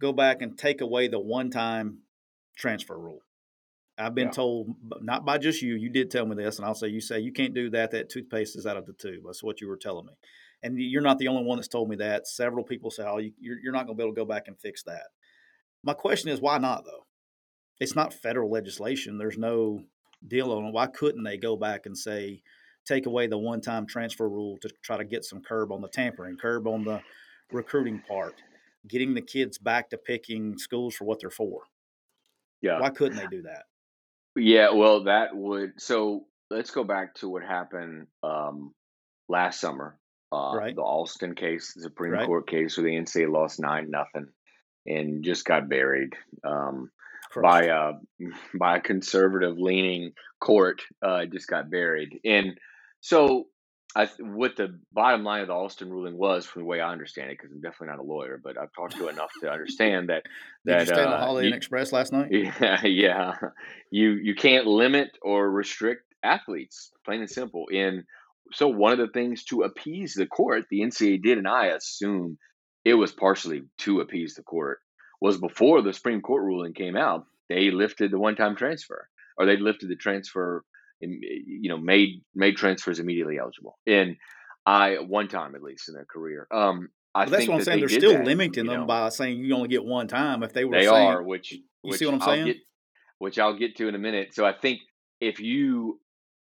go 0.01 0.11
back 0.11 0.40
and 0.40 0.57
take 0.57 0.81
away 0.81 1.09
the 1.09 1.20
one 1.20 1.51
time 1.51 1.99
transfer 2.57 2.99
rule. 2.99 3.20
I've 3.99 4.14
been 4.14 4.29
yeah. 4.29 4.33
told, 4.33 4.75
not 5.03 5.27
by 5.27 5.37
just 5.37 5.61
you, 5.61 5.75
you 5.75 5.90
did 5.90 6.11
tell 6.11 6.25
me 6.25 6.37
this, 6.37 6.57
and 6.57 6.64
I'll 6.64 6.75
say, 6.75 6.88
you 6.88 7.03
say 7.03 7.20
you 7.20 7.33
can't 7.33 7.53
do 7.53 7.68
that. 7.70 7.90
That 7.90 8.09
toothpaste 8.09 8.57
is 8.57 8.66
out 8.66 8.79
of 8.79 8.87
the 8.87 8.94
tube. 8.94 9.25
That's 9.27 9.42
what 9.42 9.61
you 9.61 9.68
were 9.68 9.77
telling 9.77 10.07
me. 10.07 10.14
And 10.62 10.79
you're 10.79 11.03
not 11.03 11.18
the 11.18 11.29
only 11.29 11.44
one 11.44 11.59
that's 11.59 11.68
told 11.68 11.90
me 11.90 11.96
that. 11.96 12.27
Several 12.27 12.64
people 12.64 12.90
say, 12.90 13.05
oh, 13.07 13.18
you're, 13.18 13.59
you're 13.62 13.75
not 13.75 13.85
going 13.85 13.99
to 13.99 14.03
be 14.03 14.05
able 14.05 14.14
to 14.14 14.20
go 14.20 14.25
back 14.25 14.44
and 14.46 14.59
fix 14.59 14.83
that. 14.85 15.09
My 15.85 15.92
question 15.92 16.31
is, 16.31 16.40
why 16.40 16.57
not, 16.57 16.85
though? 16.87 17.05
It's 17.79 17.94
not 17.94 18.14
federal 18.14 18.51
legislation. 18.51 19.18
There's 19.18 19.37
no 19.37 19.81
deal 20.27 20.51
on 20.53 20.64
it. 20.64 20.72
Why 20.72 20.87
couldn't 20.87 21.25
they 21.25 21.37
go 21.37 21.57
back 21.57 21.85
and 21.85 21.96
say, 21.96 22.40
take 22.87 23.07
away 23.07 23.27
the 23.27 23.38
one 23.38 23.61
time 23.61 23.87
transfer 23.87 24.29
rule 24.29 24.59
to 24.62 24.70
try 24.83 24.96
to 24.96 25.05
get 25.05 25.25
some 25.25 25.42
curb 25.42 25.72
on 25.72 25.81
the 25.81 25.88
tampering, 25.88 26.37
curb 26.37 26.66
on 26.66 26.85
the 26.85 27.01
recruiting 27.53 28.03
part, 28.09 28.35
getting 28.88 29.14
the 29.14 29.20
kids 29.20 29.59
back 29.59 29.90
to 29.90 29.99
picking 29.99 30.57
schools 30.59 30.94
for 30.94 31.05
what 31.05 31.20
they're 31.20 31.31
for. 31.31 31.62
Yeah. 32.62 32.81
Why 32.81 32.90
couldn't 32.90 33.18
they 33.18 33.27
do 33.27 33.42
that? 33.42 33.64
Yeah, 34.35 34.70
well, 34.72 35.05
that 35.05 35.35
would. 35.35 35.81
So 35.81 36.27
let's 36.51 36.70
go 36.70 36.85
back 36.85 37.14
to 37.16 37.29
what 37.29 37.42
happened 37.42 38.07
um, 38.22 38.75
last 39.29 39.61
summer. 39.61 39.99
Uh, 40.33 40.53
right. 40.57 40.75
The 40.75 40.83
Alston 40.83 41.35
case, 41.35 41.72
the 41.75 41.83
Supreme 41.83 42.12
right. 42.12 42.27
Court 42.27 42.49
case, 42.49 42.77
where 42.77 42.85
the 42.85 42.96
NCAA 42.96 43.33
lost 43.33 43.61
nine 43.61 43.90
nothing, 43.90 44.29
and 44.85 45.25
just 45.25 45.44
got 45.44 45.68
buried. 45.68 46.14
Um, 46.44 46.90
by 47.42 47.64
a 47.64 47.92
by 48.59 48.79
a 48.79 48.81
conservative 48.81 49.59
leaning 49.59 50.12
court 50.40 50.83
uh, 51.03 51.27
just 51.27 51.49
got 51.49 51.70
buried 51.70 52.20
and 52.25 52.59
so, 53.01 53.47
I, 53.95 54.09
what 54.19 54.57
the 54.57 54.79
bottom 54.93 55.25
line 55.25 55.41
of 55.41 55.47
the 55.47 55.55
Alston 55.55 55.91
ruling 55.91 56.19
was, 56.19 56.45
from 56.45 56.63
the 56.63 56.67
way 56.67 56.81
I 56.81 56.93
understand 56.93 57.31
it, 57.31 57.39
because 57.39 57.51
I'm 57.51 57.63
definitely 57.63 57.89
not 57.89 57.99
a 57.99 58.03
lawyer, 58.03 58.39
but 58.43 58.59
I've 58.59 58.73
talked 58.73 58.97
to 58.97 59.09
enough 59.09 59.31
to 59.41 59.51
understand 59.51 60.11
that. 60.11 60.25
that 60.67 60.79
Did 60.81 60.89
you 60.89 60.95
stay 60.95 61.03
uh, 61.03 61.11
the 61.11 61.17
Holiday 61.17 61.49
Inn 61.49 61.55
Express 61.55 61.93
last 61.93 62.13
night? 62.13 62.31
Yeah, 62.33 62.85
yeah. 62.85 63.33
You 63.91 64.11
you 64.11 64.35
can't 64.35 64.67
limit 64.67 65.17
or 65.23 65.51
restrict 65.51 66.03
athletes, 66.23 66.93
plain 67.05 67.21
and 67.21 67.31
simple. 67.31 67.67
And 67.73 68.05
so, 68.53 68.69
one 68.69 68.93
of 68.93 68.99
the 68.99 69.09
things 69.09 69.45
to 69.45 69.63
appease 69.63 70.15
the 70.15 70.27
court, 70.27 70.65
the 70.71 70.81
NCAA 70.81 71.23
did, 71.23 71.39
and 71.39 71.49
I 71.49 71.67
assume 71.67 72.39
it 72.85 72.95
was 72.95 73.13
partially 73.13 73.63
to 73.79 74.01
appease 74.01 74.35
the 74.35 74.43
court, 74.43 74.81
was 75.21 75.39
before 75.39 75.81
the 75.81 75.93
Supreme 75.93 76.21
Court 76.21 76.45
ruling 76.45 76.75
came 76.75 76.97
out, 76.97 77.27
they 77.49 77.71
lifted 77.71 78.11
the 78.11 78.19
one-time 78.19 78.57
transfer, 78.57 79.09
or 79.39 79.47
they 79.47 79.57
lifted 79.57 79.89
the 79.89 79.97
transfer 79.97 80.65
you 81.01 81.69
know, 81.69 81.79
made 81.79 82.23
made 82.35 82.57
transfers 82.57 82.99
immediately 82.99 83.39
eligible. 83.39 83.79
And 83.87 84.17
I 84.65 84.97
one 84.97 85.29
time 85.29 85.55
at 85.55 85.63
least 85.63 85.89
in 85.89 85.95
their 85.95 86.07
career. 86.07 86.47
Um, 86.53 86.89
I 87.15 87.21
well, 87.21 87.31
that's 87.31 87.49
what 87.49 87.55
I'm 87.55 87.63
saying. 87.63 87.81
They're 87.81 87.89
still 87.89 88.13
that, 88.13 88.25
limiting 88.25 88.67
them 88.67 88.81
know. 88.81 88.87
by 88.87 89.09
saying 89.09 89.39
you 89.39 89.55
only 89.55 89.69
get 89.69 89.85
one 89.85 90.09
time. 90.09 90.43
If 90.43 90.53
they 90.53 90.65
were, 90.65 90.77
they 90.79 90.87
saying, 90.87 91.09
are. 91.09 91.23
Which 91.23 91.53
you 91.53 91.63
which 91.83 91.99
see 91.99 92.07
what 92.07 92.15
I'm 92.15 92.23
I'll 92.23 92.29
saying? 92.29 92.47
Get, 92.47 92.57
which 93.19 93.39
I'll 93.39 93.59
get 93.59 93.77
to 93.77 93.89
in 93.89 93.95
a 93.95 93.99
minute. 93.99 94.35
So 94.35 94.45
I 94.45 94.53
think 94.53 94.81
if 95.21 95.41
you, 95.41 96.01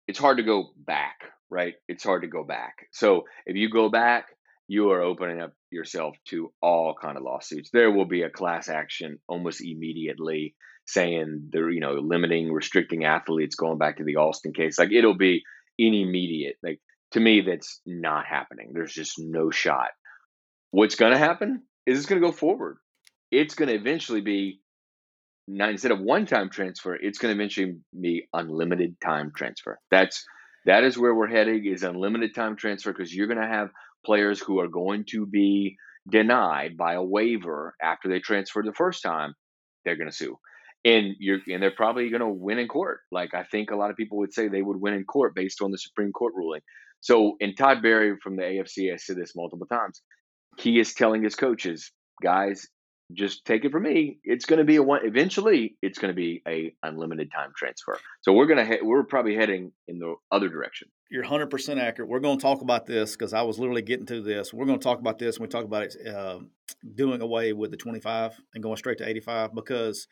it's 0.07 0.19
hard 0.19 0.37
to 0.37 0.43
go 0.43 0.71
back, 0.77 1.17
right? 1.51 1.75
It's 1.89 2.05
hard 2.05 2.23
to 2.23 2.29
go 2.29 2.45
back. 2.45 2.75
So 2.93 3.25
if 3.47 3.57
you 3.57 3.71
go 3.71 3.89
back, 3.89 4.27
you 4.69 4.91
are 4.91 5.01
opening 5.01 5.41
up 5.41 5.53
yourself 5.71 6.17
to 6.29 6.53
all 6.61 6.95
kind 7.01 7.17
of 7.17 7.23
lawsuits. 7.23 7.71
There 7.73 7.91
will 7.91 8.05
be 8.07 8.23
a 8.23 8.31
class 8.31 8.69
action 8.69 9.19
almost 9.29 9.63
immediately 9.65 10.55
saying 10.93 11.49
they're 11.51 11.71
you 11.71 11.81
know 11.81 11.95
limiting 11.95 12.53
restricting 12.53 13.05
athletes 13.05 13.55
going 13.55 13.79
back 13.79 13.97
to 13.97 14.05
the 14.05 14.17
alston 14.17 14.53
case 14.53 14.79
like 14.79 14.93
it'll 14.93 15.17
be 15.17 15.43
immediate. 15.81 16.57
Like 16.63 16.81
to 17.13 17.21
me 17.21 17.41
that's 17.41 17.81
not 17.87 18.27
happening. 18.27 18.73
There's 18.75 18.93
just 18.93 19.19
no 19.19 19.51
shot. 19.51 19.91
What's 20.71 20.95
going 20.95 21.13
to 21.13 21.19
happen 21.19 21.63
is 21.87 21.99
it's 21.99 22.07
going 22.07 22.21
to 22.21 22.27
go 22.27 22.33
forward. 22.33 22.77
It's 23.31 23.55
going 23.55 23.69
to 23.69 23.75
eventually 23.75 24.21
be 24.21 24.61
not 25.49 25.71
instead 25.71 25.91
of 25.91 26.01
one 26.01 26.27
time 26.27 26.49
transfer 26.49 26.95
it's 26.95 27.19
going 27.19 27.35
to 27.35 27.41
eventually 27.41 27.77
be 27.99 28.29
unlimited 28.33 28.97
time 29.01 29.33
transfer. 29.35 29.79
That's 29.91 30.25
that 30.67 30.85
is 30.85 30.99
where 30.99 31.15
we're 31.15 31.29
heading 31.29 31.65
is 31.65 31.83
unlimited 31.83 32.35
time 32.35 32.57
transfer 32.57 32.93
because 32.93 33.15
you're 33.15 33.27
going 33.27 33.41
to 33.41 33.47
have 33.47 33.71
players 34.05 34.41
who 34.41 34.61
are 34.61 34.69
going 34.69 35.05
to 35.11 35.27
be 35.27 35.77
denied 36.11 36.77
by 36.77 36.95
a 36.95 37.03
waiver 37.03 37.75
after 37.83 38.09
they 38.09 38.21
transfer 38.21 38.63
the 38.63 38.73
first 38.73 39.03
time 39.03 39.35
they're 39.85 39.97
going 39.97 40.11
to 40.11 40.17
sue 40.17 40.39
and 40.85 41.15
you're 41.19 41.39
and 41.49 41.63
they're 41.63 41.71
probably 41.71 42.09
going 42.09 42.21
to 42.21 42.29
win 42.29 42.59
in 42.59 42.69
court. 42.69 43.01
Like 43.11 43.35
I 43.35 43.45
think 43.45 43.71
a 43.71 43.77
lot 43.77 43.91
of 43.91 43.97
people 43.97 44.19
would 44.19 44.33
say 44.33 44.49
they 44.49 44.63
would 44.63 44.81
win 44.81 44.95
in 44.95 45.05
court 45.05 45.35
based 45.35 45.63
on 45.63 45.71
the 45.71 45.79
Supreme 45.79 46.13
Court 46.13 46.35
ruling. 46.37 46.63
So, 47.01 47.37
and 47.41 47.57
Todd 47.57 47.83
Berry 47.83 48.17
from 48.23 48.37
the 48.37 48.43
AFC 48.43 48.91
has 48.91 49.07
said 49.07 49.17
this 49.17 49.35
multiple 49.35 49.67
times. 49.67 50.03
He 50.59 50.79
is 50.79 50.93
telling 50.93 51.23
his 51.23 51.35
coaches, 51.35 51.93
guys, 52.23 52.67
just 53.15 53.45
take 53.45 53.65
it 53.65 53.73
from 53.73 53.85
me. 53.85 54.19
It's 54.23 54.45
going 54.45 54.59
to 54.59 54.65
be 54.65 54.77
a 54.77 54.83
one. 54.83 55.01
Eventually, 55.05 55.77
it's 55.83 55.99
going 55.99 56.11
to 56.11 56.17
be 56.17 56.43
a 56.47 56.75
unlimited 56.83 57.31
time 57.33 57.53
transfer. 57.57 57.99
So 58.21 58.33
we're 58.33 58.47
going 58.47 58.59
to 58.59 58.65
he- 58.65 58.83
we're 58.83 59.05
probably 59.05 59.35
heading 59.35 59.73
in 59.89 59.99
the 59.99 60.15
other 60.31 60.49
direction. 60.49 60.89
You're 61.11 61.23
100 61.23 61.51
percent 61.51 61.81
accurate. 61.81 62.09
We're 62.09 62.21
going 62.21 62.39
to 62.39 62.43
talk 62.43 62.61
about 62.61 62.87
this 62.87 63.13
because 63.13 63.33
I 63.33 63.43
was 63.43 63.59
literally 63.59 63.83
getting 63.83 64.07
to 64.07 64.21
this. 64.21 64.53
We're 64.53 64.67
going 64.67 64.79
to 64.79 64.83
talk 64.85 65.01
about 65.01 65.19
this 65.19 65.39
when 65.39 65.49
we 65.49 65.51
talk 65.51 65.65
about 65.65 65.85
it, 65.85 65.97
uh, 66.07 66.41
doing 66.95 67.21
away 67.21 67.53
with 67.53 67.71
the 67.71 67.77
25 67.77 68.39
and 68.55 68.63
going 68.63 68.77
straight 68.77 68.99
to 68.99 69.09
85 69.09 69.55
because 69.55 70.07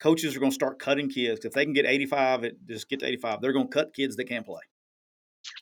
coaches 0.00 0.36
are 0.36 0.40
going 0.40 0.50
to 0.50 0.54
start 0.54 0.78
cutting 0.78 1.08
kids. 1.08 1.44
If 1.44 1.52
they 1.52 1.64
can 1.64 1.74
get 1.74 1.86
85, 1.86 2.44
it, 2.44 2.56
just 2.66 2.88
get 2.88 3.00
to 3.00 3.06
85. 3.06 3.40
They're 3.40 3.52
going 3.52 3.68
to 3.68 3.72
cut 3.72 3.94
kids 3.94 4.16
that 4.16 4.28
can't 4.28 4.46
play. 4.46 4.62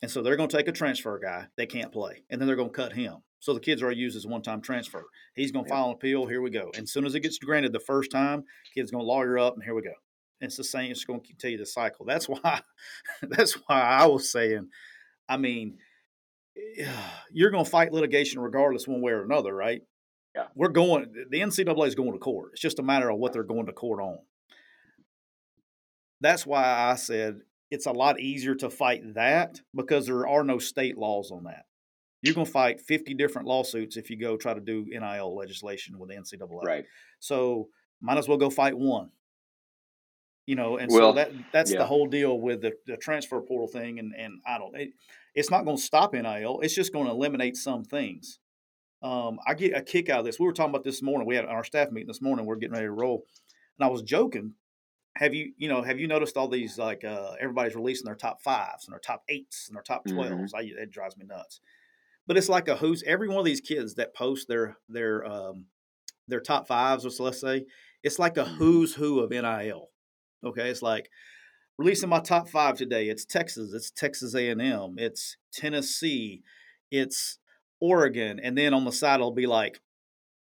And 0.02 0.10
so 0.10 0.22
they're 0.22 0.36
going 0.36 0.48
to 0.48 0.56
take 0.56 0.68
a 0.68 0.72
transfer 0.72 1.18
guy 1.18 1.46
that 1.56 1.68
can't 1.68 1.92
play, 1.92 2.22
and 2.30 2.40
then 2.40 2.46
they're 2.46 2.56
going 2.56 2.70
to 2.70 2.74
cut 2.74 2.92
him. 2.92 3.16
So 3.40 3.54
the 3.54 3.60
kids 3.60 3.82
are 3.82 3.92
used 3.92 4.16
as 4.16 4.26
one 4.26 4.42
time 4.42 4.60
transfer. 4.60 5.04
He's 5.34 5.52
going 5.52 5.64
to 5.64 5.68
file 5.68 5.86
an 5.86 5.92
appeal. 5.92 6.26
Here 6.26 6.42
we 6.42 6.50
go. 6.50 6.70
And 6.74 6.84
as 6.84 6.92
soon 6.92 7.04
as 7.04 7.14
it 7.14 7.20
gets 7.20 7.38
granted 7.38 7.72
the 7.72 7.80
first 7.80 8.10
time, 8.10 8.44
kid's 8.74 8.90
going 8.90 9.04
to 9.04 9.06
lawyer 9.06 9.38
up, 9.38 9.54
and 9.54 9.62
here 9.62 9.74
we 9.74 9.82
go. 9.82 9.92
And 10.40 10.48
it's 10.48 10.56
the 10.56 10.64
same. 10.64 10.90
It's 10.90 11.04
going 11.04 11.20
to 11.20 11.26
continue 11.26 11.58
the 11.58 11.66
cycle. 11.66 12.04
That's 12.04 12.26
why. 12.28 12.60
That's 13.22 13.52
why 13.66 13.80
I 13.80 14.06
was 14.06 14.30
saying. 14.30 14.68
I 15.28 15.36
mean, 15.36 15.78
eh, 16.78 16.90
you're 17.30 17.50
going 17.50 17.64
to 17.64 17.70
fight 17.70 17.92
litigation 17.92 18.40
regardless, 18.40 18.88
one 18.88 19.02
way 19.02 19.12
or 19.12 19.24
another, 19.24 19.54
right? 19.54 19.82
Yeah. 20.36 20.48
We're 20.54 20.68
going, 20.68 21.12
the 21.30 21.40
NCAA 21.40 21.86
is 21.86 21.94
going 21.94 22.12
to 22.12 22.18
court. 22.18 22.50
It's 22.52 22.60
just 22.60 22.78
a 22.78 22.82
matter 22.82 23.10
of 23.10 23.18
what 23.18 23.32
they're 23.32 23.42
going 23.42 23.66
to 23.66 23.72
court 23.72 24.02
on. 24.02 24.18
That's 26.20 26.44
why 26.44 26.62
I 26.62 26.96
said 26.96 27.40
it's 27.70 27.86
a 27.86 27.92
lot 27.92 28.20
easier 28.20 28.54
to 28.56 28.68
fight 28.68 29.14
that 29.14 29.60
because 29.74 30.06
there 30.06 30.26
are 30.26 30.44
no 30.44 30.58
state 30.58 30.98
laws 30.98 31.30
on 31.30 31.44
that. 31.44 31.64
You're 32.22 32.34
going 32.34 32.46
to 32.46 32.52
fight 32.52 32.80
50 32.80 33.14
different 33.14 33.48
lawsuits 33.48 33.96
if 33.96 34.10
you 34.10 34.18
go 34.18 34.36
try 34.36 34.52
to 34.52 34.60
do 34.60 34.84
NIL 34.88 35.34
legislation 35.34 35.98
with 35.98 36.10
the 36.10 36.16
NCAA. 36.16 36.64
Right. 36.64 36.84
So 37.18 37.68
might 38.00 38.18
as 38.18 38.28
well 38.28 38.38
go 38.38 38.50
fight 38.50 38.76
one. 38.76 39.10
You 40.46 40.54
know, 40.54 40.76
and 40.76 40.90
well, 40.92 41.10
so 41.10 41.16
that 41.16 41.32
that's 41.52 41.72
yeah. 41.72 41.78
the 41.78 41.86
whole 41.86 42.06
deal 42.06 42.38
with 42.38 42.60
the, 42.62 42.72
the 42.86 42.96
transfer 42.96 43.40
portal 43.40 43.66
thing. 43.66 43.98
And, 43.98 44.12
and 44.16 44.40
I 44.46 44.58
don't, 44.58 44.76
it, 44.76 44.90
it's 45.34 45.50
not 45.50 45.64
going 45.64 45.76
to 45.76 45.82
stop 45.82 46.12
NIL. 46.12 46.60
It's 46.60 46.74
just 46.74 46.92
going 46.92 47.06
to 47.06 47.10
eliminate 47.10 47.56
some 47.56 47.84
things. 47.84 48.38
Um, 49.02 49.38
I 49.46 49.54
get 49.54 49.76
a 49.76 49.82
kick 49.82 50.08
out 50.08 50.20
of 50.20 50.26
this. 50.26 50.38
We 50.38 50.46
were 50.46 50.52
talking 50.52 50.70
about 50.70 50.84
this 50.84 51.02
morning. 51.02 51.26
We 51.26 51.36
had 51.36 51.44
our 51.44 51.64
staff 51.64 51.90
meeting 51.90 52.08
this 52.08 52.22
morning. 52.22 52.46
We 52.46 52.52
are 52.52 52.56
getting 52.56 52.74
ready 52.74 52.86
to 52.86 52.92
roll, 52.92 53.24
and 53.78 53.86
I 53.86 53.90
was 53.90 54.02
joking 54.02 54.54
have 55.16 55.34
you 55.34 55.52
you 55.56 55.68
know 55.68 55.82
have 55.82 55.98
you 55.98 56.06
noticed 56.06 56.36
all 56.36 56.48
these 56.48 56.78
like 56.78 57.04
uh, 57.04 57.32
everybody's 57.40 57.74
releasing 57.74 58.04
their 58.04 58.14
top 58.14 58.42
fives 58.42 58.86
and 58.86 58.92
their 58.92 59.00
top 59.00 59.22
eights 59.28 59.68
and 59.68 59.76
their 59.76 59.82
top 59.82 60.06
12s 60.06 60.30
mm-hmm. 60.30 60.56
I, 60.56 60.82
it 60.82 60.90
drives 60.90 61.16
me 61.16 61.26
nuts 61.26 61.60
but 62.26 62.36
it's 62.36 62.48
like 62.48 62.68
a 62.68 62.76
who's 62.76 63.02
every 63.04 63.28
one 63.28 63.38
of 63.38 63.44
these 63.44 63.60
kids 63.60 63.94
that 63.94 64.14
post 64.14 64.48
their 64.48 64.76
their 64.88 65.24
um 65.24 65.66
their 66.28 66.40
top 66.40 66.66
fives 66.68 67.04
or 67.06 67.24
let's 67.24 67.40
say 67.40 67.64
it's 68.02 68.18
like 68.18 68.36
a 68.36 68.44
mm-hmm. 68.44 68.54
who's 68.56 68.94
who 68.94 69.20
of 69.20 69.30
nil 69.30 69.88
okay 70.44 70.68
it's 70.68 70.82
like 70.82 71.08
releasing 71.78 72.08
my 72.08 72.20
top 72.20 72.48
five 72.48 72.76
today 72.76 73.08
it's 73.08 73.24
texas 73.24 73.72
it's 73.72 73.90
texas 73.90 74.34
a&m 74.34 74.94
it's 74.98 75.36
tennessee 75.52 76.42
it's 76.90 77.38
oregon 77.80 78.40
and 78.42 78.56
then 78.56 78.74
on 78.74 78.84
the 78.84 78.92
side 78.92 79.16
it'll 79.16 79.32
be 79.32 79.46
like 79.46 79.80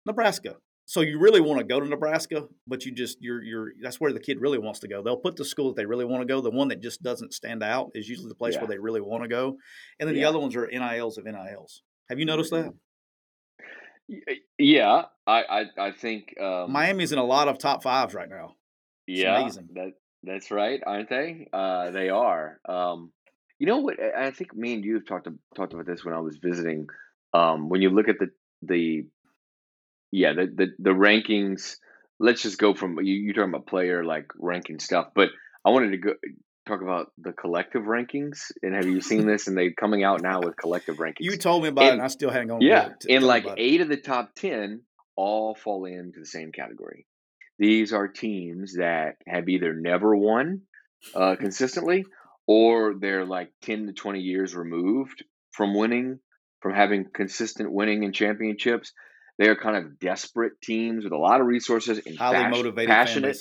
nebraska 0.06 0.56
so 0.90 1.02
you 1.02 1.20
really 1.20 1.40
want 1.40 1.60
to 1.60 1.64
go 1.64 1.80
to 1.80 1.88
Nebraska, 1.88 2.48
but 2.66 2.84
you 2.84 2.92
just 2.92 3.20
you're 3.22 3.44
you're 3.44 3.74
that's 3.80 4.02
where 4.02 4.12
the 4.12 4.20
kid 4.20 4.42
really 4.42 4.58
wants 4.58 4.80
to 4.80 4.88
go. 4.88 5.04
They'll 5.04 5.18
put 5.18 5.36
the 5.36 5.46
school 5.46 5.68
that 5.68 5.76
they 5.76 5.86
really 5.86 6.04
want 6.04 6.22
to 6.22 6.26
go. 6.26 6.42
The 6.42 6.50
one 6.50 6.70
that 6.70 6.82
just 6.82 7.04
doesn't 7.04 7.32
stand 7.32 7.62
out 7.62 7.92
is 7.94 8.10
usually 8.10 8.28
the 8.28 8.34
place 8.34 8.56
yeah. 8.56 8.62
where 8.62 8.70
they 8.70 8.80
really 8.80 9.00
want 9.00 9.22
to 9.22 9.30
go, 9.30 9.56
and 10.00 10.10
then 10.10 10.16
yeah. 10.16 10.24
the 10.24 10.30
other 10.30 10.40
ones 10.40 10.56
are 10.56 10.66
NILs 10.66 11.20
of 11.20 11.26
NILs. 11.26 11.84
Have 12.10 12.18
you 12.18 12.26
noticed 12.26 12.50
that? 12.50 12.74
Yeah, 14.58 15.04
I 15.28 15.44
I, 15.44 15.66
I 15.78 15.92
think 15.92 16.34
um, 16.42 16.72
Miami's 16.72 17.12
in 17.12 17.20
a 17.20 17.24
lot 17.24 17.48
of 17.48 17.60
top 17.60 17.84
fives 17.84 18.16
right 18.16 18.28
now. 18.28 18.56
It's 19.06 19.22
yeah, 19.22 19.40
amazing. 19.40 19.70
That 19.76 19.92
that's 20.24 20.50
right, 20.50 20.82
aren't 20.84 21.10
they? 21.12 21.50
Uh, 21.54 21.92
they 21.92 22.10
are. 22.10 22.60
Um, 22.68 23.12
you 23.60 23.68
know 23.68 23.78
what? 23.78 23.98
I 24.02 24.32
think 24.32 24.56
me 24.56 24.74
and 24.74 24.84
you 24.84 24.96
have 24.96 25.06
talked 25.06 25.28
talked 25.56 25.74
about 25.74 25.86
this 25.86 26.04
when 26.04 26.16
I 26.16 26.20
was 26.20 26.40
visiting. 26.42 26.88
Um, 27.34 27.70
when 27.70 27.82
you 27.82 27.90
look 27.90 28.08
at 28.10 28.20
the 28.20 28.30
the 28.62 29.06
yeah, 30.12 30.34
the 30.34 30.48
the, 30.48 30.68
the 30.80 30.90
rankings. 30.92 31.76
Let's 32.22 32.42
just 32.42 32.58
go 32.58 32.74
from 32.74 33.00
you. 33.02 33.14
You're 33.14 33.34
talking 33.34 33.54
about 33.54 33.66
player 33.66 34.04
like 34.04 34.26
ranking 34.38 34.80
stuff, 34.80 35.08
but 35.16 35.30
I 35.64 35.70
wanted 35.70 35.92
to 35.92 35.98
go 36.00 36.14
talk 36.68 36.82
about 36.82 37.14
the 37.18 37.32
collective 37.32 37.84
rankings. 37.84 38.52
And 38.62 38.76
have 38.76 38.88
you 38.88 39.00
seen 39.00 39.26
this? 39.26 39.48
And 39.48 39.58
they 39.58 39.72
coming 39.72 40.04
out 40.04 40.22
now 40.22 40.42
with 40.42 40.58
collective 40.58 40.98
rankings. 40.98 41.22
You 41.22 41.38
told 41.38 41.64
me 41.64 41.70
about 41.70 41.84
and, 41.84 41.90
it, 41.90 41.94
and 41.94 42.02
I 42.02 42.08
still 42.08 42.30
hang 42.30 42.52
on. 42.52 42.60
Yeah, 42.60 42.90
and 43.08 43.24
like 43.24 43.46
eight 43.56 43.80
of 43.80 43.88
the 43.88 43.96
top 43.96 44.36
ten 44.36 44.82
all 45.16 45.56
fall 45.56 45.86
into 45.86 46.20
the 46.20 46.26
same 46.26 46.52
category. 46.52 47.06
These 47.58 47.94
are 47.94 48.10
teams 48.10 48.76
that 48.76 49.16
have 49.26 49.48
either 49.48 49.74
never 49.74 50.14
won 50.16 50.64
uh, 51.16 51.38
consistently, 51.38 52.06
or 52.48 52.96
they're 53.00 53.26
like 53.26 53.52
ten 53.62 53.88
to 53.88 53.94
twenty 53.94 54.20
years 54.20 54.54
removed 54.56 55.24
from 55.52 55.74
winning, 55.74 56.20
from 56.62 56.74
having 56.74 57.06
consistent 57.14 57.72
winning 57.72 58.04
in 58.04 58.14
championships. 58.14 58.94
They 59.38 59.48
are 59.48 59.56
kind 59.56 59.78
of 59.78 60.00
desperate 60.00 60.54
teams 60.62 61.06
with 61.06 61.14
a 61.14 61.18
lot 61.18 61.40
of 61.40 61.48
resources 61.48 62.02
and 62.06 62.18
highly 62.18 62.50
motivated, 62.50 62.90
passionate, 62.90 63.38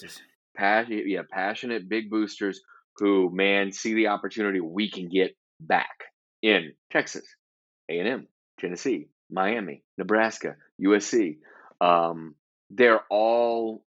passionate, 0.57 1.09
yeah, 1.09 1.23
passionate 1.29 1.89
big 1.89 2.09
boosters 2.09 2.61
who, 2.99 3.31
man, 3.35 3.73
see 3.73 3.95
the 3.95 4.09
opportunity 4.09 4.61
we 4.61 4.91
can 4.91 5.09
get 5.09 5.37
back 5.61 6.05
in 6.43 6.73
Texas, 6.93 7.25
A 7.89 7.99
and 7.99 8.09
M, 8.09 8.27
Tennessee, 8.61 9.09
Miami, 9.31 9.83
Nebraska, 9.97 10.57
USC. 10.81 11.39
Um, 11.81 12.35
they're 12.71 13.01
all 13.11 13.83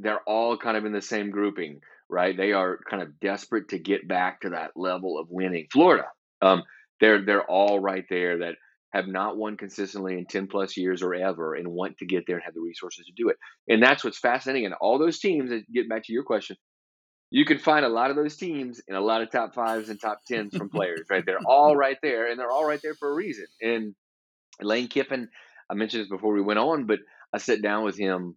they're 0.00 0.20
all 0.20 0.56
kind 0.56 0.76
of 0.76 0.84
in 0.84 0.92
the 0.92 1.02
same 1.02 1.30
grouping, 1.30 1.80
right? 2.08 2.36
They 2.36 2.52
are 2.52 2.78
kind 2.88 3.02
of 3.02 3.20
desperate 3.20 3.68
to 3.68 3.78
get 3.78 4.06
back 4.06 4.40
to 4.40 4.50
that 4.50 4.72
level 4.76 5.18
of 5.18 5.28
winning. 5.30 5.66
Florida, 5.72 6.06
um, 6.42 6.62
they're 7.00 7.24
they're 7.24 7.50
all 7.50 7.78
right 7.80 8.04
there. 8.08 8.38
That 8.38 8.56
have 8.94 9.08
not 9.08 9.36
won 9.36 9.56
consistently 9.56 10.16
in 10.16 10.24
10 10.24 10.46
plus 10.46 10.76
years 10.76 11.02
or 11.02 11.14
ever 11.14 11.56
and 11.56 11.66
want 11.66 11.98
to 11.98 12.06
get 12.06 12.24
there 12.28 12.36
and 12.36 12.44
have 12.44 12.54
the 12.54 12.60
resources 12.60 13.04
to 13.06 13.12
do 13.12 13.28
it. 13.28 13.36
And 13.68 13.82
that's 13.82 14.04
what's 14.04 14.18
fascinating. 14.18 14.66
And 14.66 14.74
all 14.80 15.00
those 15.00 15.18
teams, 15.18 15.50
that 15.50 15.70
get 15.72 15.88
back 15.88 16.04
to 16.04 16.12
your 16.12 16.22
question, 16.22 16.56
you 17.28 17.44
can 17.44 17.58
find 17.58 17.84
a 17.84 17.88
lot 17.88 18.10
of 18.10 18.16
those 18.16 18.36
teams 18.36 18.80
in 18.86 18.94
a 18.94 19.00
lot 19.00 19.20
of 19.20 19.32
top 19.32 19.52
fives 19.52 19.88
and 19.88 20.00
top 20.00 20.20
tens 20.28 20.56
from 20.56 20.68
players, 20.70 21.06
right? 21.10 21.26
They're 21.26 21.40
all 21.44 21.74
right 21.74 21.98
there 22.02 22.30
and 22.30 22.38
they're 22.38 22.52
all 22.52 22.64
right 22.64 22.78
there 22.80 22.94
for 22.94 23.10
a 23.10 23.14
reason. 23.14 23.46
And 23.60 23.96
Lane 24.62 24.86
Kiffin, 24.86 25.28
I 25.68 25.74
mentioned 25.74 26.02
this 26.04 26.10
before 26.10 26.32
we 26.32 26.42
went 26.42 26.60
on, 26.60 26.86
but 26.86 27.00
I 27.32 27.38
sat 27.38 27.62
down 27.62 27.82
with 27.82 27.98
him 27.98 28.36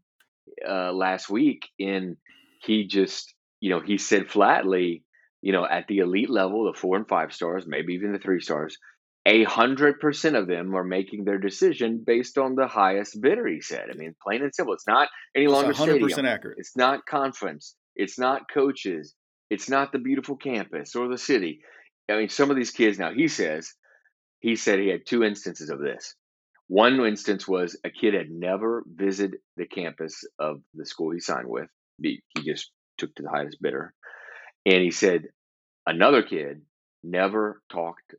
uh, 0.67 0.91
last 0.91 1.29
week 1.29 1.67
and 1.79 2.17
he 2.63 2.87
just, 2.87 3.31
you 3.59 3.69
know, 3.69 3.79
he 3.79 3.99
said 3.99 4.31
flatly, 4.31 5.03
you 5.47 5.53
know, 5.53 5.65
at 5.65 5.87
the 5.87 5.99
elite 5.99 6.29
level, 6.29 6.65
the 6.65 6.77
four 6.77 6.97
and 6.97 7.07
five 7.07 7.31
stars, 7.31 7.63
maybe 7.65 7.93
even 7.93 8.11
the 8.11 8.19
three 8.19 8.41
stars, 8.41 8.77
a 9.25 9.45
hundred 9.45 9.97
percent 10.01 10.35
of 10.35 10.45
them 10.45 10.75
are 10.75 10.83
making 10.83 11.23
their 11.23 11.37
decision 11.37 12.03
based 12.05 12.37
on 12.37 12.55
the 12.55 12.67
highest 12.67 13.21
bidder. 13.21 13.47
He 13.47 13.61
said. 13.61 13.85
I 13.89 13.95
mean, 13.95 14.13
plain 14.21 14.43
and 14.43 14.53
simple. 14.53 14.73
It's 14.73 14.85
not 14.85 15.07
any 15.33 15.47
longer 15.47 15.71
hundred 15.71 16.01
percent 16.01 16.27
accurate. 16.27 16.57
It's 16.59 16.75
not 16.75 17.05
conference. 17.05 17.75
It's 17.95 18.19
not 18.19 18.51
coaches. 18.53 19.15
It's 19.49 19.69
not 19.69 19.93
the 19.93 19.99
beautiful 19.99 20.35
campus 20.35 20.97
or 20.97 21.07
the 21.07 21.17
city. 21.17 21.61
I 22.09 22.17
mean, 22.17 22.27
some 22.27 22.49
of 22.49 22.57
these 22.57 22.71
kids 22.71 22.99
now. 22.99 23.13
He 23.13 23.29
says 23.29 23.71
he 24.41 24.57
said 24.57 24.79
he 24.79 24.89
had 24.89 25.05
two 25.05 25.23
instances 25.23 25.69
of 25.69 25.79
this. 25.79 26.13
One 26.67 26.99
instance 27.05 27.47
was 27.47 27.79
a 27.85 27.89
kid 27.89 28.15
had 28.15 28.29
never 28.29 28.83
visited 28.85 29.39
the 29.55 29.65
campus 29.65 30.25
of 30.39 30.57
the 30.73 30.85
school 30.85 31.11
he 31.11 31.21
signed 31.21 31.47
with. 31.47 31.69
He 32.03 32.21
just 32.43 32.69
took 32.97 33.15
to 33.15 33.23
the 33.23 33.29
highest 33.29 33.61
bidder, 33.61 33.93
and 34.65 34.83
he 34.83 34.91
said 34.91 35.29
another 35.87 36.21
kid 36.21 36.61
never 37.03 37.61
talked 37.71 38.13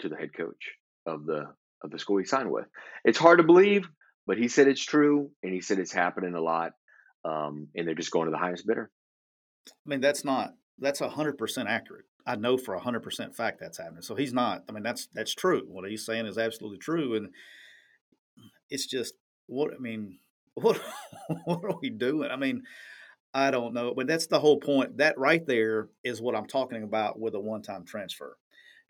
to 0.00 0.08
the 0.08 0.16
head 0.16 0.34
coach 0.36 0.72
of 1.06 1.24
the 1.24 1.46
of 1.82 1.90
the 1.90 1.98
school 1.98 2.18
he 2.18 2.24
signed 2.24 2.50
with. 2.50 2.66
It's 3.04 3.18
hard 3.18 3.38
to 3.38 3.44
believe, 3.44 3.88
but 4.26 4.38
he 4.38 4.48
said 4.48 4.68
it's 4.68 4.84
true, 4.84 5.30
and 5.42 5.52
he 5.52 5.60
said 5.60 5.78
it's 5.78 5.92
happening 5.92 6.34
a 6.34 6.40
lot, 6.40 6.72
um, 7.24 7.68
and 7.74 7.86
they're 7.86 7.94
just 7.94 8.10
going 8.10 8.26
to 8.26 8.30
the 8.30 8.38
highest 8.38 8.66
bidder. 8.66 8.90
I 9.68 9.72
mean, 9.86 10.00
that's 10.00 10.24
not 10.24 10.54
that's 10.78 11.00
hundred 11.00 11.38
percent 11.38 11.68
accurate. 11.68 12.04
I 12.26 12.36
know 12.36 12.58
for 12.58 12.76
hundred 12.76 13.02
percent 13.02 13.34
fact 13.34 13.58
that's 13.60 13.78
happening. 13.78 14.02
So 14.02 14.14
he's 14.14 14.32
not. 14.32 14.64
I 14.68 14.72
mean, 14.72 14.82
that's 14.82 15.08
that's 15.14 15.34
true. 15.34 15.62
What 15.66 15.88
he's 15.88 16.04
saying 16.04 16.26
is 16.26 16.38
absolutely 16.38 16.78
true, 16.78 17.14
and 17.14 17.30
it's 18.68 18.86
just 18.86 19.14
what 19.46 19.72
I 19.72 19.78
mean. 19.78 20.18
What 20.54 20.78
what 21.46 21.64
are 21.64 21.78
we 21.80 21.88
doing? 21.88 22.30
I 22.30 22.36
mean, 22.36 22.64
I 23.34 23.50
don't 23.50 23.72
know, 23.72 23.94
but 23.94 24.06
that's 24.06 24.26
the 24.26 24.40
whole 24.40 24.58
point. 24.58 24.98
That 24.98 25.18
right 25.18 25.44
there 25.46 25.88
is 26.04 26.20
what 26.20 26.36
I'm 26.36 26.46
talking 26.46 26.82
about 26.82 27.18
with 27.18 27.34
a 27.34 27.40
one-time 27.40 27.84
transfer. 27.84 28.36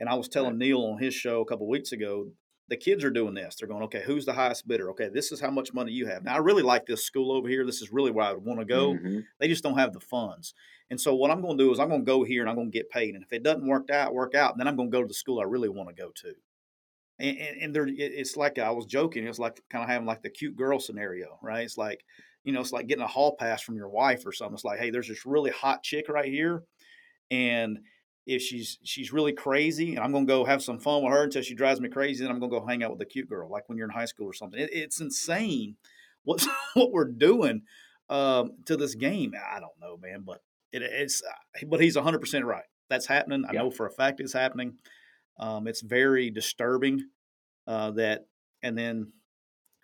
And 0.00 0.08
I 0.08 0.14
was 0.14 0.28
telling 0.28 0.58
Neil 0.58 0.80
on 0.80 0.98
his 0.98 1.14
show 1.14 1.40
a 1.40 1.44
couple 1.44 1.68
weeks 1.68 1.92
ago, 1.92 2.26
the 2.68 2.76
kids 2.76 3.04
are 3.04 3.10
doing 3.10 3.34
this. 3.34 3.56
They're 3.56 3.68
going, 3.68 3.82
okay, 3.84 4.02
who's 4.04 4.24
the 4.24 4.32
highest 4.32 4.66
bidder? 4.66 4.90
Okay, 4.90 5.08
this 5.12 5.30
is 5.30 5.40
how 5.40 5.50
much 5.50 5.74
money 5.74 5.92
you 5.92 6.06
have. 6.06 6.24
Now, 6.24 6.34
I 6.34 6.38
really 6.38 6.62
like 6.62 6.86
this 6.86 7.04
school 7.04 7.30
over 7.30 7.48
here. 7.48 7.66
This 7.66 7.82
is 7.82 7.92
really 7.92 8.10
where 8.10 8.24
I 8.24 8.32
would 8.32 8.44
want 8.44 8.60
to 8.60 8.66
go. 8.66 8.94
Mm-hmm. 8.94 9.20
They 9.38 9.48
just 9.48 9.62
don't 9.62 9.78
have 9.78 9.92
the 9.92 10.00
funds. 10.00 10.54
And 10.90 11.00
so, 11.00 11.14
what 11.14 11.30
I'm 11.30 11.42
going 11.42 11.58
to 11.58 11.64
do 11.64 11.72
is 11.72 11.78
I'm 11.78 11.88
going 11.88 12.00
to 12.00 12.10
go 12.10 12.24
here 12.24 12.40
and 12.40 12.50
I'm 12.50 12.56
going 12.56 12.70
to 12.70 12.76
get 12.76 12.90
paid. 12.90 13.14
And 13.14 13.22
if 13.22 13.32
it 13.32 13.42
doesn't 13.42 13.66
work 13.66 13.90
out, 13.90 14.14
work 14.14 14.34
out, 14.34 14.56
then 14.58 14.66
I'm 14.66 14.76
going 14.76 14.90
to 14.90 14.96
go 14.96 15.02
to 15.02 15.08
the 15.08 15.14
school 15.14 15.40
I 15.40 15.44
really 15.44 15.68
want 15.68 15.88
to 15.90 15.94
go 15.94 16.10
to. 16.14 16.32
And, 17.18 17.38
and, 17.38 17.62
and 17.62 17.76
there, 17.76 17.86
it's 17.88 18.36
like 18.36 18.58
I 18.58 18.70
was 18.70 18.86
joking. 18.86 19.26
It's 19.26 19.38
like 19.38 19.60
kind 19.70 19.84
of 19.84 19.90
having 19.90 20.06
like 20.06 20.22
the 20.22 20.30
cute 20.30 20.56
girl 20.56 20.80
scenario, 20.80 21.38
right? 21.42 21.64
It's 21.64 21.78
like, 21.78 22.04
you 22.44 22.52
know, 22.52 22.60
it's 22.60 22.72
like 22.72 22.86
getting 22.86 23.04
a 23.04 23.08
hall 23.08 23.36
pass 23.38 23.62
from 23.62 23.76
your 23.76 23.88
wife 23.88 24.26
or 24.26 24.32
something. 24.32 24.54
It's 24.54 24.64
like, 24.64 24.78
hey, 24.78 24.90
there's 24.90 25.08
this 25.08 25.26
really 25.26 25.50
hot 25.50 25.82
chick 25.82 26.08
right 26.08 26.26
here, 26.26 26.64
and 27.30 27.78
if 28.26 28.42
she's 28.42 28.78
she's 28.84 29.12
really 29.12 29.32
crazy 29.32 29.96
and 29.96 30.04
I'm 30.04 30.12
gonna 30.12 30.26
go 30.26 30.44
have 30.44 30.62
some 30.62 30.78
fun 30.78 31.02
with 31.02 31.12
her 31.12 31.24
until 31.24 31.42
she 31.42 31.54
drives 31.54 31.80
me 31.80 31.88
crazy, 31.88 32.22
then 32.22 32.32
I'm 32.32 32.38
gonna 32.38 32.50
go 32.50 32.64
hang 32.64 32.82
out 32.82 32.92
with 32.92 33.00
a 33.00 33.06
cute 33.06 33.28
girl, 33.28 33.50
like 33.50 33.68
when 33.68 33.76
you're 33.76 33.88
in 33.88 33.94
high 33.94 34.04
school 34.04 34.26
or 34.26 34.32
something. 34.32 34.60
It, 34.60 34.70
it's 34.72 35.00
insane 35.00 35.76
what 36.24 36.46
what 36.74 36.92
we're 36.92 37.10
doing 37.10 37.62
um, 38.08 38.52
to 38.66 38.76
this 38.76 38.94
game. 38.94 39.32
I 39.36 39.58
don't 39.58 39.78
know, 39.80 39.96
man, 39.96 40.22
but 40.24 40.38
it, 40.72 40.82
it's 40.82 41.22
uh, 41.22 41.66
but 41.66 41.80
he's 41.80 41.96
100 41.96 42.20
percent 42.20 42.44
right. 42.44 42.64
That's 42.88 43.06
happening. 43.06 43.44
I 43.48 43.52
know 43.52 43.70
for 43.70 43.86
a 43.86 43.90
fact 43.90 44.20
it's 44.20 44.34
happening. 44.34 44.74
Um, 45.38 45.66
it's 45.66 45.80
very 45.80 46.30
disturbing 46.30 47.00
uh, 47.66 47.92
that, 47.92 48.26
and 48.62 48.76
then 48.76 49.12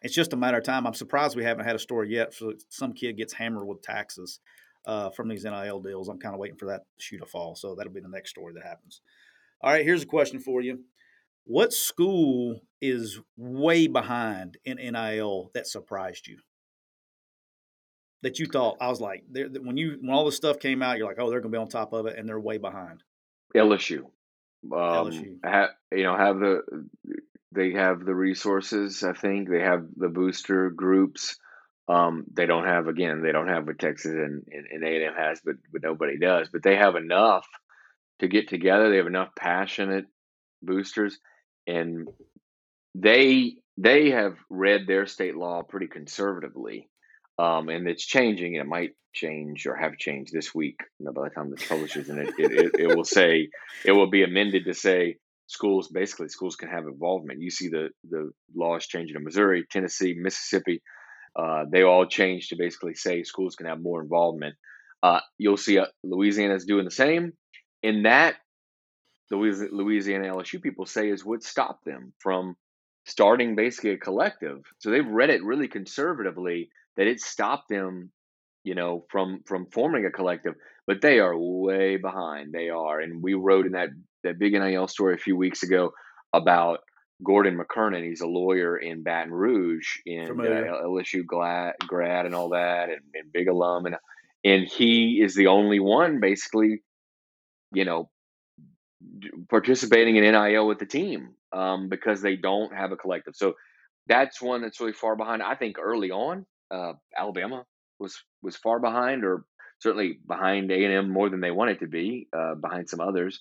it's 0.03 0.15
just 0.15 0.33
a 0.33 0.37
matter 0.37 0.59
of 0.59 0.65
time. 0.65 0.87
I'm 0.87 0.95
surprised 0.95 1.37
we 1.37 1.45
haven't 1.45 1.65
had 1.65 1.77
a 1.77 1.81
story 1.81 2.11
yet. 2.11 2.35
So 2.35 2.53
some 2.69 2.93
kid 2.93 3.17
gets 3.17 3.33
hammered 3.33 3.67
with 3.67 3.83
taxes 3.83 4.41
uh, 4.87 5.11
from 5.11 5.29
these 5.29 5.45
NIL 5.45 5.81
deals. 5.81 6.09
I'm 6.09 6.19
kind 6.19 6.35
of 6.35 6.41
waiting 6.41 6.57
for 6.57 6.67
that 6.67 6.83
shoe 6.99 7.19
to 7.19 7.27
fall. 7.27 7.55
So 7.55 7.75
that'll 7.75 7.93
be 7.93 8.01
the 8.01 8.09
next 8.09 8.31
story 8.31 8.55
that 8.55 8.65
happens. 8.65 9.01
All 9.61 9.73
right, 9.73 9.85
here's 9.85 10.05
a 10.05 10.07
question 10.07 10.39
for 10.39 10.61
you. 10.61 10.85
What 11.45 11.73
school 11.73 12.61
is 12.81 13.21
way 13.37 13.87
behind 13.87 14.59
in 14.65 14.77
NIL 14.77 15.51
that 15.55 15.67
surprised 15.67 16.29
you? 16.29 16.39
That 18.23 18.39
you 18.39 18.47
thought 18.47 18.77
I 18.81 18.89
was 18.89 19.01
like, 19.01 19.25
when 19.33 19.77
you 19.77 19.97
when 20.01 20.11
all 20.11 20.25
this 20.25 20.37
stuff 20.37 20.59
came 20.59 20.83
out, 20.83 20.99
you're 20.99 21.07
like, 21.07 21.19
oh, 21.21 21.31
they're 21.31 21.41
going 21.41 21.53
to 21.53 21.57
be 21.57 21.61
on 21.61 21.69
top 21.69 21.93
of 21.93 22.07
it, 22.07 22.19
and 22.19 22.29
they're 22.29 22.41
way 22.41 22.59
behind. 22.59 23.03
LSU. 23.57 23.99
Um, 23.99 24.71
LSU. 24.73 25.39
Ha, 25.45 25.69
you 25.93 26.03
know, 26.03 26.17
have 26.17 26.41
the 26.41 26.63
they 27.53 27.73
have 27.73 28.05
the 28.05 28.15
resources. 28.15 29.03
I 29.03 29.13
think 29.15 29.49
they 29.49 29.61
have 29.63 29.87
the 29.97 30.09
booster 30.09 30.71
groups. 30.71 31.37
Um, 31.89 32.25
they 32.35 32.47
don't 32.47 32.67
have 32.67 32.89
again, 32.89 33.23
they 33.23 33.33
don't 33.33 33.49
have 33.49 33.67
what 33.67 33.79
Texas 33.79 34.13
and, 34.13 34.45
and, 34.53 34.85
A 34.85 34.97
and 34.97 35.05
M 35.05 35.15
has, 35.17 35.41
but 35.45 35.57
but 35.73 35.83
nobody 35.83 36.19
does. 36.19 36.49
But 36.53 36.63
they 36.63 36.77
have 36.77 36.97
enough 36.97 37.47
to 38.21 38.29
get 38.29 38.49
together. 38.49 38.91
They 38.91 38.99
have 38.99 39.07
enough 39.07 39.31
passionate 39.37 40.07
boosters, 40.63 41.19
and 41.67 42.09
they 42.95 43.57
they 43.79 44.11
have 44.11 44.37
read 44.51 44.87
their 44.87 45.07
state 45.07 45.37
law 45.37 45.63
pretty 45.63 45.87
conservatively. 45.87 46.91
um, 47.39 47.69
and 47.69 47.89
it's 47.89 48.05
changing. 48.05 48.55
It 48.55 48.67
might 48.67 48.93
change 49.13 49.67
or 49.67 49.77
have 49.77 49.97
changed 49.97 50.33
this 50.33 50.55
week. 50.55 50.81
You 50.99 51.07
know, 51.07 51.13
by 51.13 51.29
the 51.29 51.35
time 51.35 51.51
this 51.51 51.67
publishes, 51.67 52.09
and 52.09 52.19
it, 52.19 52.35
it, 52.39 52.53
it, 52.53 52.73
it 52.81 52.97
will 52.97 53.05
say 53.05 53.49
it 53.85 53.93
will 53.93 54.11
be 54.11 54.25
amended 54.25 54.65
to 54.67 54.75
say 54.75 55.17
schools 55.49 55.89
basically 55.89 56.29
schools 56.29 56.57
can 56.57 56.69
have 56.69 56.87
involvement. 56.87 57.41
You 57.41 57.51
see 57.51 57.69
the 57.69 57.89
the 58.09 58.31
laws 58.55 58.87
changing 58.87 59.17
in 59.17 59.25
Missouri, 59.25 59.65
Tennessee, 59.69 60.15
Mississippi. 60.17 60.81
Uh, 61.35 61.65
they 61.71 61.83
all 61.83 62.07
changed 62.07 62.51
to 62.51 62.57
basically 62.57 62.95
say 62.95 63.23
schools 63.23 63.57
can 63.57 63.67
have 63.67 63.81
more 63.81 64.01
involvement. 64.01 64.55
Uh, 65.03 65.21
you'll 65.39 65.57
see 65.57 65.79
uh, 65.79 65.87
Louisiana 66.05 66.55
is 66.55 66.65
doing 66.65 66.85
the 66.85 66.91
same. 66.91 67.33
In 67.83 68.03
that, 68.05 68.37
Louisiana 69.31 70.29
LSU 70.35 70.61
people 70.61 70.87
say 70.87 71.11
is 71.11 71.25
what 71.25 71.43
stopped 71.43 71.85
them 71.85 72.13
from 72.19 72.57
starting 73.07 73.55
basically 73.55 73.91
a 73.91 73.99
collective. 73.99 74.61
So 74.79 74.91
they've 74.91 75.07
read 75.07 75.31
it 75.31 75.45
really 75.45 75.69
conservatively 75.69 76.71
that 76.97 77.07
it 77.07 77.21
stopped 77.21 77.69
them, 77.69 78.11
you 78.65 78.75
know, 78.75 79.07
from 79.11 79.41
from 79.47 79.67
forming 79.73 80.05
a 80.05 80.11
collective. 80.11 80.55
But 80.87 81.03
they 81.03 81.21
are 81.21 81.39
way 81.39 81.97
behind. 81.97 82.53
They 82.53 82.71
are, 82.71 83.01
and 83.01 83.23
we 83.23 83.35
wrote 83.35 83.67
in 83.67 83.73
that 83.73 83.91
that 84.29 84.39
big 84.39 84.53
NIL 84.53 84.89
story 84.89 85.15
a 85.15 85.19
few 85.19 85.37
weeks 85.37 85.63
ago 85.63 85.93
about 86.33 86.81
Gordon 87.25 87.59
McKernan. 87.59 88.05
He's 88.05 88.21
a 88.21 88.27
lawyer 88.27 88.77
in 88.77 89.03
Baton 89.03 89.33
Rouge, 89.33 89.99
in 90.07 90.31
uh, 90.31 90.85
LSU 90.85 91.25
grad, 91.27 91.75
grad 91.87 92.27
and 92.27 92.35
all 92.35 92.51
that, 92.51 92.91
and, 92.91 93.01
and 93.15 93.33
big 93.33 93.49
alum, 93.49 93.87
and 93.87 93.97
and 94.45 94.65
he 94.65 95.21
is 95.21 95.35
the 95.35 95.49
only 95.49 95.81
one 95.81 96.21
basically, 96.21 96.83
you 97.73 97.85
know, 97.85 98.09
participating 99.51 100.17
in 100.17 100.23
NIL 100.23 100.67
with 100.67 100.79
the 100.79 100.87
team 100.87 101.35
um, 101.53 101.89
because 101.89 102.23
they 102.23 102.37
don't 102.37 102.73
have 102.73 102.93
a 102.93 102.97
collective. 102.97 103.35
So 103.35 103.55
that's 104.07 104.41
one 104.41 104.63
that's 104.63 104.81
really 104.81 104.93
far 104.93 105.17
behind. 105.17 105.43
I 105.43 105.55
think 105.57 105.77
early 105.79 106.11
on, 106.11 106.47
uh, 106.71 106.93
Alabama 107.17 107.65
was 107.99 108.23
was 108.43 108.57
far 108.57 108.79
behind, 108.79 109.25
or 109.25 109.45
certainly 109.81 110.21
behind 110.27 110.71
A 110.71 110.85
and 110.85 110.95
M 110.95 111.11
more 111.11 111.29
than 111.29 111.41
they 111.41 111.51
wanted 111.51 111.81
to 111.81 111.87
be, 111.87 112.29
uh, 112.37 112.55
behind 112.55 112.89
some 112.89 113.01
others. 113.01 113.41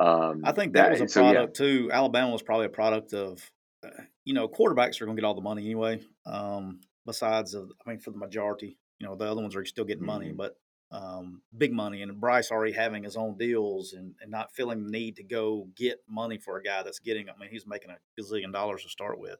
Um, 0.00 0.42
I 0.44 0.52
think 0.52 0.74
that, 0.74 0.90
that 0.90 1.00
was 1.00 1.14
a 1.14 1.20
product 1.20 1.56
so, 1.56 1.64
yeah. 1.64 1.70
too. 1.70 1.90
Alabama 1.92 2.30
was 2.30 2.42
probably 2.42 2.66
a 2.66 2.70
product 2.70 3.14
of, 3.14 3.50
uh, 3.84 3.90
you 4.24 4.34
know, 4.34 4.48
quarterbacks 4.48 5.00
are 5.00 5.06
going 5.06 5.16
to 5.16 5.20
get 5.20 5.26
all 5.26 5.34
the 5.34 5.40
money 5.40 5.64
anyway. 5.64 6.00
Um, 6.26 6.80
besides, 7.04 7.54
of, 7.54 7.70
I 7.84 7.90
mean, 7.90 7.98
for 7.98 8.10
the 8.10 8.18
majority, 8.18 8.78
you 8.98 9.06
know, 9.06 9.16
the 9.16 9.24
other 9.24 9.40
ones 9.40 9.56
are 9.56 9.64
still 9.64 9.84
getting 9.84 10.02
mm-hmm. 10.02 10.06
money, 10.06 10.32
but 10.32 10.56
um, 10.90 11.42
big 11.56 11.72
money. 11.72 12.02
And 12.02 12.20
Bryce 12.20 12.50
already 12.50 12.72
having 12.72 13.04
his 13.04 13.16
own 13.16 13.36
deals 13.36 13.92
and, 13.92 14.14
and 14.20 14.30
not 14.30 14.54
feeling 14.54 14.84
the 14.84 14.90
need 14.90 15.16
to 15.16 15.24
go 15.24 15.68
get 15.76 15.98
money 16.08 16.38
for 16.38 16.56
a 16.58 16.62
guy 16.62 16.82
that's 16.82 17.00
getting. 17.00 17.28
I 17.28 17.32
mean, 17.38 17.50
he's 17.50 17.66
making 17.66 17.90
a 17.90 18.20
gazillion 18.20 18.52
dollars 18.52 18.84
to 18.84 18.88
start 18.88 19.18
with. 19.18 19.38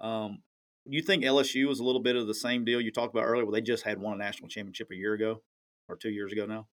Um, 0.00 0.42
you 0.84 1.02
think 1.02 1.24
LSU 1.24 1.70
is 1.70 1.80
a 1.80 1.84
little 1.84 2.02
bit 2.02 2.16
of 2.16 2.26
the 2.26 2.34
same 2.34 2.64
deal 2.64 2.80
you 2.80 2.92
talked 2.92 3.14
about 3.14 3.24
earlier, 3.24 3.44
where 3.44 3.52
they 3.52 3.60
just 3.60 3.84
had 3.84 3.98
won 3.98 4.14
a 4.14 4.16
national 4.16 4.48
championship 4.48 4.88
a 4.90 4.96
year 4.96 5.14
ago 5.14 5.42
or 5.88 5.96
two 5.96 6.10
years 6.10 6.32
ago 6.32 6.46
now? 6.46 6.66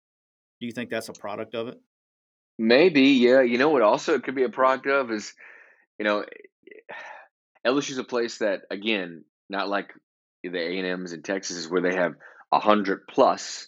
Do 0.60 0.68
you 0.68 0.72
think 0.72 0.90
that's 0.90 1.10
a 1.10 1.14
product 1.14 1.54
of 1.54 1.68
it? 1.68 1.80
Maybe, 2.58 3.02
yeah. 3.02 3.42
You 3.42 3.58
know 3.58 3.70
what? 3.70 3.82
Also, 3.82 4.14
it 4.14 4.24
could 4.24 4.36
be 4.36 4.44
a 4.44 4.50
product 4.50 4.88
of 4.88 5.12
is, 5.12 5.34
you 6.00 6.06
know, 6.06 6.24
LSU 7.66 7.92
is 7.92 7.98
a 7.98 8.04
place 8.04 8.38
that 8.40 8.62
again, 8.70 9.24
not 9.50 9.68
like 9.68 9.92
the 10.44 10.58
A 10.58 10.78
and 10.78 10.88
M's 10.88 11.14
in 11.14 11.24
Texas, 11.24 11.58
is 11.58 11.70
where 11.70 11.82
they 11.82 11.96
have 11.96 12.14
a 12.52 12.60
hundred 12.60 13.08
plus. 13.10 13.68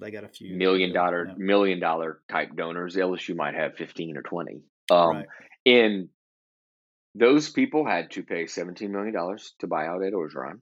They 0.00 0.10
got 0.10 0.24
a 0.24 0.28
few 0.28 0.56
million 0.56 0.92
dollar 0.92 1.26
yeah. 1.28 1.34
million 1.36 1.78
dollar 1.78 2.20
type 2.30 2.56
donors. 2.56 2.96
LSU 2.96 3.36
might 3.36 3.54
have 3.54 3.76
fifteen 3.76 4.16
or 4.16 4.22
twenty. 4.22 4.62
Um, 4.90 5.16
right. 5.16 5.26
And 5.66 6.08
those 7.14 7.48
people 7.50 7.86
had 7.86 8.10
to 8.12 8.24
pay 8.24 8.46
seventeen 8.46 8.90
million 8.90 9.14
dollars 9.14 9.54
to 9.60 9.68
buy 9.68 9.86
out 9.86 10.02
Ed 10.02 10.14
Orgeron. 10.14 10.60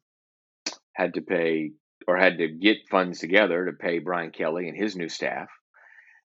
Had 0.95 1.15
to 1.15 1.23
pay 1.23 1.71
or 2.07 2.19
had 2.19 2.39
to 2.39 2.49
get 2.49 2.89
funds 2.91 3.21
together 3.21 3.65
to 3.67 3.73
pay 3.73 4.01
Brian 4.01 4.33
Kelly 4.33 4.69
and 4.69 4.77
his 4.77 4.97
new 4.97 5.09
staff 5.09 5.49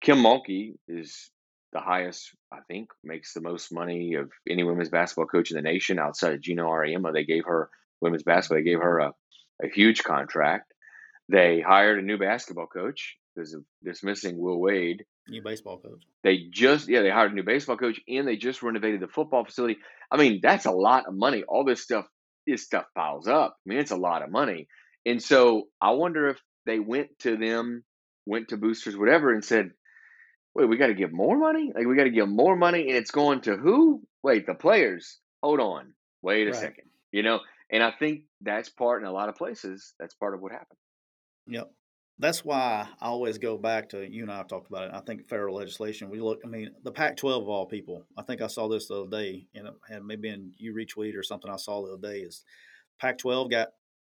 Kim 0.05 0.19
Mulkey 0.19 0.75
is 0.87 1.31
the 1.73 1.81
highest, 1.81 2.31
I 2.53 2.59
think, 2.69 2.91
makes 3.03 3.33
the 3.33 3.41
most 3.41 3.73
money 3.73 4.15
of 4.15 4.31
any 4.47 4.63
women's 4.63 4.91
basketball 4.91 5.25
coach 5.25 5.51
in 5.51 5.57
the 5.57 5.63
nation 5.63 5.99
outside 5.99 6.35
of 6.35 6.43
Geno 6.43 6.69
Auriemma. 6.69 7.15
They 7.15 7.25
gave 7.25 7.47
her 7.47 7.71
women's 8.03 8.23
basketball. 8.23 8.59
They 8.59 8.71
gave 8.71 8.81
her 8.81 8.99
a, 8.99 9.13
a 9.63 9.69
huge 9.75 10.05
contract. 10.05 10.75
They 11.31 11.63
hired 11.67 11.99
a 11.99 12.03
new 12.03 12.19
basketball 12.19 12.67
coach 12.67 13.17
because 13.35 13.55
of 13.55 13.65
dismissing 13.83 14.37
Will 14.37 14.61
Wade. 14.61 15.07
New 15.27 15.43
baseball 15.43 15.79
coach. 15.79 16.03
They 16.23 16.49
just 16.51 16.87
yeah 16.87 17.01
they 17.01 17.09
hired 17.09 17.33
a 17.33 17.35
new 17.35 17.43
baseball 17.43 17.79
coach 17.79 17.99
and 18.07 18.29
they 18.29 18.37
just 18.37 18.63
renovated 18.63 19.01
the 19.01 19.09
football 19.09 19.47
facility. 19.47 19.79
I 20.13 20.19
mean 20.19 20.41
that's 20.43 20.67
a 20.67 20.71
lot 20.71 21.07
of 21.09 21.15
money. 21.15 21.45
All 21.49 21.65
this 21.65 21.83
stuff 21.83 22.05
this 22.47 22.63
stuff 22.63 22.85
piles 22.95 23.27
up. 23.27 23.57
I 23.67 23.71
mean 23.71 23.79
it's 23.79 23.91
a 23.91 23.97
lot 23.97 24.23
of 24.23 24.31
money. 24.31 24.69
And 25.07 25.23
so 25.23 25.69
I 25.81 25.93
wonder 25.93 26.29
if 26.29 26.39
they 26.67 26.79
went 26.79 27.09
to 27.21 27.39
them, 27.39 27.85
went 28.27 28.49
to 28.49 28.59
boosters, 28.59 28.99
whatever, 28.99 29.33
and 29.33 29.43
said, 29.43 29.71
wait, 30.55 30.69
we 30.69 30.77
got 30.77 30.87
to 30.87 30.95
give 30.95 31.13
more 31.13 31.37
money? 31.37 31.73
Like, 31.75 31.87
we 31.87 31.97
got 31.97 32.05
to 32.05 32.11
give 32.11 32.29
more 32.29 32.57
money 32.57 32.89
and 32.89 32.97
it's 32.97 33.11
going 33.11 33.41
to 33.43 33.57
who? 33.57 34.03
Wait, 34.23 34.47
the 34.47 34.55
players. 34.55 35.19
Hold 35.43 35.61
on. 35.61 35.93
Wait 36.23 36.47
a 36.47 36.51
right. 36.53 36.61
second. 36.61 36.85
You 37.13 37.23
know, 37.23 37.41
and 37.71 37.83
I 37.83 37.93
think 37.93 38.23
that's 38.41 38.69
part 38.69 39.03
in 39.03 39.09
a 39.09 39.13
lot 39.13 39.29
of 39.29 39.37
places, 39.37 39.95
that's 39.99 40.15
part 40.15 40.35
of 40.35 40.41
what 40.41 40.53
happened. 40.53 40.79
Yep. 41.47 41.71
That's 42.21 42.45
why 42.45 42.87
I 43.01 43.07
always 43.07 43.39
go 43.39 43.59
back 43.59 43.89
to 43.91 44.09
you 44.09 44.23
and 44.23 44.31
I 44.31 44.37
have 44.37 44.47
talked 44.47 44.69
about 44.69 44.85
it. 44.85 44.95
I 44.95 45.01
think 45.01 45.29
federal 45.29 45.57
legislation. 45.57 46.11
We 46.11 46.21
look. 46.21 46.41
I 46.45 46.49
mean, 46.49 46.71
the 46.85 46.93
Pac-12 46.93 47.43
of 47.43 47.49
all 47.49 47.67
people. 47.67 48.05
I 48.17 48.23
think 48.23 48.41
I 48.41 48.47
saw 48.47 48.69
this 48.69 48.87
the 48.87 49.03
other 49.03 49.11
day, 49.11 49.49
and 49.57 49.67
it 49.67 49.75
had 49.89 50.05
maybe 50.05 50.29
in 50.29 50.53
you 50.57 50.73
retweet 50.75 51.19
or 51.19 51.25
something. 51.25 51.51
I 51.51 51.57
saw 51.57 51.85
the 51.85 51.95
other 51.95 52.13
day 52.13 52.21
is 52.21 52.45
Pac-12 53.01 53.51
got 53.51 53.71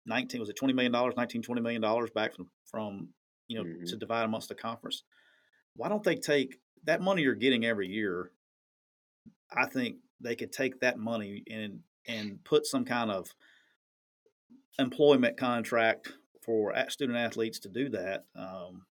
19. 0.08 0.39
Was 0.39 0.50
it 0.50 0.56
20 0.56 0.74
million 0.74 0.92
dollars? 0.92 1.14
19, 1.16 1.44
20 1.44 1.62
million 1.62 1.82
dollars 1.82 2.10
back 2.10 2.36
from 2.36 2.50
from 2.66 3.10
you 3.48 3.60
know 3.60 3.66
mm-hmm. 3.66 3.86
to 3.86 3.96
divide 3.96 4.24
amongst 4.24 4.50
the 4.50 4.56
conference 4.56 5.04
why 5.76 5.89
don't 5.89 6.03
they 6.03 6.15
take 6.15 6.57
that 6.86 7.01
money 7.01 7.22
you're 7.22 7.36
getting 7.36 7.65
every 7.65 7.88
year? 7.88 8.32
I 9.51 9.65
think 9.65 9.97
they 10.19 10.36
could 10.36 10.51
take 10.51 10.80
that 10.82 10.97
money 10.97 11.43
and 11.49 11.80
and 12.07 12.43
put 12.43 12.65
some 12.65 12.86
kind 12.86 13.11
of 13.11 13.28
employment 14.80 15.38
contract 15.38 16.11
for 16.43 16.74
student 16.89 17.17
athletes 17.17 17.59
to 17.59 17.69
do 17.69 17.89
that, 17.89 18.26
um, 18.36 18.86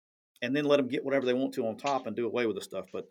and 0.41 0.55
then 0.55 0.65
let 0.65 0.78
them 0.78 0.88
get 0.88 1.05
whatever 1.05 1.25
they 1.25 1.34
want 1.34 1.53
to 1.53 1.65
on 1.67 1.78
top 1.78 2.07
and 2.07 2.15
do 2.15 2.25
away 2.25 2.45
with 2.45 2.55
the 2.55 2.61
stuff. 2.61 2.86
But 2.91 3.05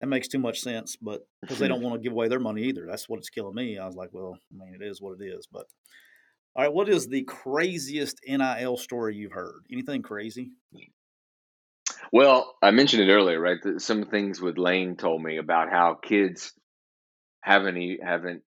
that 0.00 0.06
makes 0.06 0.28
too 0.28 0.38
much 0.38 0.60
sense. 0.60 0.96
But 0.96 1.26
because 1.42 1.58
they 1.58 1.68
don't 1.68 1.82
want 1.82 1.94
to 1.96 2.00
give 2.00 2.12
away 2.12 2.28
their 2.28 2.40
money 2.40 2.62
either, 2.62 2.86
that's 2.86 3.08
what 3.08 3.18
it's 3.18 3.30
killing 3.30 3.54
me. 3.54 3.78
I 3.78 3.86
was 3.86 3.96
like, 3.96 4.10
well, 4.12 4.38
I 4.52 4.64
mean, 4.64 4.74
it 4.74 4.84
is 4.84 5.00
what 5.00 5.20
it 5.20 5.24
is. 5.24 5.46
But 5.50 5.66
all 6.56 6.64
right, 6.64 6.72
what 6.72 6.88
is 6.88 7.06
the 7.06 7.22
craziest 7.22 8.20
NIL 8.26 8.76
story 8.76 9.16
you've 9.16 9.32
heard? 9.32 9.62
Anything 9.70 10.02
crazy? 10.02 10.52
Well, 12.12 12.56
I 12.60 12.72
mentioned 12.72 13.02
it 13.02 13.12
earlier, 13.12 13.40
right? 13.40 13.58
Some 13.78 14.06
things 14.06 14.40
with 14.40 14.58
Lane 14.58 14.96
told 14.96 15.22
me 15.22 15.36
about 15.36 15.70
how 15.70 15.94
kids 15.94 16.52
haven't 17.40 17.98
haven't 18.02 18.42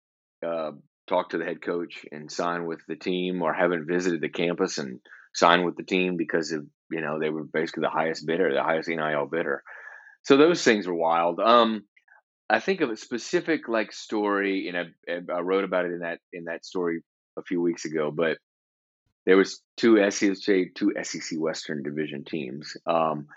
uh, 0.45 0.71
talked 1.07 1.31
to 1.31 1.37
the 1.37 1.45
head 1.45 1.61
coach 1.61 2.05
and 2.11 2.29
signed 2.31 2.67
with 2.67 2.81
the 2.87 2.95
team, 2.95 3.41
or 3.41 3.53
haven't 3.53 3.87
visited 3.87 4.21
the 4.21 4.29
campus 4.29 4.77
and 4.77 4.99
signed 5.33 5.65
with 5.65 5.77
the 5.77 5.83
team 5.83 6.17
because 6.17 6.51
of 6.51 6.65
you 6.91 6.99
know 7.01 7.19
they 7.19 7.29
were 7.29 7.45
basically 7.45 7.81
the 7.81 7.89
highest 7.89 8.25
bidder, 8.25 8.53
the 8.53 8.63
highest 8.63 8.89
NIL 8.89 9.27
bidder. 9.27 9.63
So 10.23 10.35
those 10.37 10.63
things 10.63 10.85
were 10.85 10.93
wild. 10.93 11.39
Um, 11.39 11.85
I 12.49 12.59
think 12.59 12.81
of 12.81 12.89
a 12.89 12.97
specific 12.97 13.69
like 13.69 13.93
story, 13.93 14.67
and 14.67 14.77
I, 14.77 15.33
I 15.33 15.39
wrote 15.39 15.63
about 15.63 15.85
it 15.85 15.93
in 15.93 15.99
that 15.99 16.19
in 16.33 16.45
that 16.45 16.65
story 16.65 17.01
a 17.37 17.43
few 17.43 17.61
weeks 17.61 17.85
ago, 17.85 18.11
but 18.11 18.37
there 19.25 19.37
was 19.37 19.61
two 19.77 20.09
SEC 20.11 20.75
two 20.75 20.93
SEC 21.01 21.39
Western 21.39 21.81
Division 21.81 22.25
teams. 22.25 22.75
Um, 22.85 23.27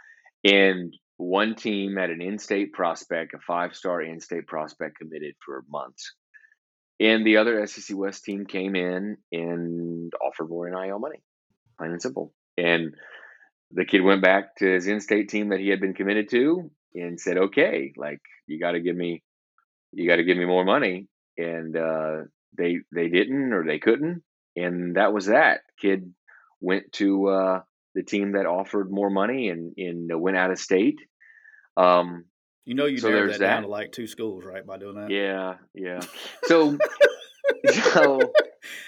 and 0.47 0.94
one 1.16 1.55
team 1.55 1.97
had 1.97 2.11
an 2.11 2.20
in-state 2.20 2.72
prospect, 2.72 3.34
a 3.34 3.38
five-star 3.38 4.03
in-state 4.03 4.47
prospect 4.47 4.99
committed 4.99 5.34
for 5.44 5.64
months. 5.68 6.12
And 7.01 7.26
the 7.26 7.38
other 7.38 7.66
SEC 7.66 7.97
West 7.97 8.24
team 8.24 8.47
came 8.47 8.74
in 8.76 9.16
and 9.32 10.12
offered 10.24 10.49
more 10.49 10.68
NIL 10.68 10.99
money, 10.99 11.22
plain 11.78 11.92
and 11.92 12.03
simple. 12.03 12.32
And 12.57 12.94
the 13.72 13.84
kid 13.84 14.03
went 14.03 14.22
back 14.22 14.57
to 14.57 14.66
his 14.66 14.86
in-state 14.86 15.28
team 15.28 15.51
that 15.51 15.61
he 15.61 15.68
had 15.68 15.80
been 15.80 15.94
committed 15.94 16.30
to 16.30 16.70
and 16.94 17.20
said, 17.20 17.36
"Okay, 17.36 17.92
like 17.97 18.20
you 18.47 18.59
got 18.59 18.72
to 18.72 18.80
give 18.80 18.97
me, 18.97 19.22
you 19.92 20.09
got 20.09 20.16
to 20.16 20.24
give 20.24 20.38
me 20.38 20.47
more 20.47 20.64
money." 20.64 21.09
And 21.36 21.76
uh, 21.76 22.16
they 22.57 22.78
they 22.94 23.09
didn't 23.09 23.53
or 23.53 23.64
they 23.66 23.78
couldn't, 23.78 24.22
and 24.55 24.97
that 24.97 25.12
was 25.12 25.26
that. 25.26 25.61
Kid 25.80 26.14
went 26.61 26.92
to 26.92 27.28
uh, 27.28 27.61
the 27.97 28.05
team 28.05 28.32
that 28.32 28.47
offered 28.47 28.90
more 28.90 29.11
money 29.11 29.49
and, 29.49 29.72
and 29.76 30.20
went 30.20 30.36
out 30.36 30.53
of 30.53 30.59
state. 30.59 31.01
Um, 31.76 32.26
you 32.64 32.74
know, 32.74 32.86
you 32.86 32.99
so 32.99 33.09
narrowed 33.09 33.30
that, 33.30 33.38
that 33.38 33.47
down 33.47 33.62
to 33.62 33.68
like 33.68 33.92
two 33.92 34.07
schools, 34.07 34.44
right? 34.44 34.64
By 34.64 34.76
doing 34.76 34.97
that. 34.97 35.11
Yeah, 35.11 35.55
yeah. 35.74 36.01
So, 36.44 36.76
so 37.72 38.20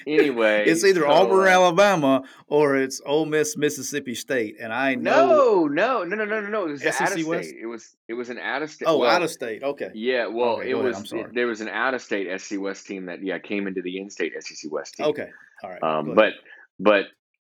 anyway, 0.06 0.64
it's 0.66 0.84
either 0.84 1.00
so, 1.02 1.10
Auburn, 1.10 1.46
uh, 1.46 1.50
Alabama, 1.50 2.22
or 2.48 2.76
it's 2.76 3.00
Ole 3.06 3.26
Miss, 3.26 3.56
Mississippi 3.56 4.14
State, 4.14 4.56
and 4.60 4.72
I 4.72 4.94
know. 4.96 5.66
No, 5.66 6.04
no, 6.04 6.16
no, 6.16 6.24
no, 6.24 6.40
no, 6.40 6.48
no. 6.48 6.66
It 6.66 6.70
was 6.72 6.82
SEC 6.82 7.00
out 7.00 7.12
of 7.12 7.20
state. 7.20 7.54
It 7.60 7.66
was 7.66 7.96
it 8.08 8.14
was 8.14 8.30
an 8.30 8.38
out 8.38 8.62
of 8.62 8.70
state. 8.70 8.86
Oh, 8.86 8.98
well, 8.98 9.10
out 9.10 9.22
of 9.22 9.30
state. 9.30 9.62
Okay. 9.62 9.90
Yeah. 9.94 10.26
Well, 10.26 10.58
okay, 10.58 10.70
it 10.70 10.74
was. 10.74 11.12
It, 11.12 11.34
there 11.34 11.46
was 11.46 11.60
an 11.60 11.68
out 11.68 11.94
of 11.94 12.02
state 12.02 12.28
SC 12.40 12.58
West 12.58 12.86
team 12.86 13.06
that 13.06 13.24
yeah 13.24 13.38
came 13.38 13.66
into 13.66 13.82
the 13.82 13.98
in-state 13.98 14.32
SEC 14.40 14.70
West 14.70 14.96
team. 14.96 15.06
Okay. 15.06 15.28
All 15.62 15.70
right. 15.70 15.82
Um, 15.82 16.14
but 16.14 16.34
but 16.78 17.02
uh, 17.02 17.04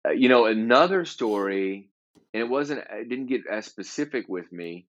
you 0.09 0.29
know, 0.29 0.45
another 0.45 1.05
story, 1.05 1.89
and 2.33 2.41
it 2.41 2.49
wasn't, 2.49 2.81
it 2.91 3.09
didn't 3.09 3.27
get 3.27 3.41
as 3.47 3.65
specific 3.65 4.27
with 4.27 4.51
me 4.51 4.87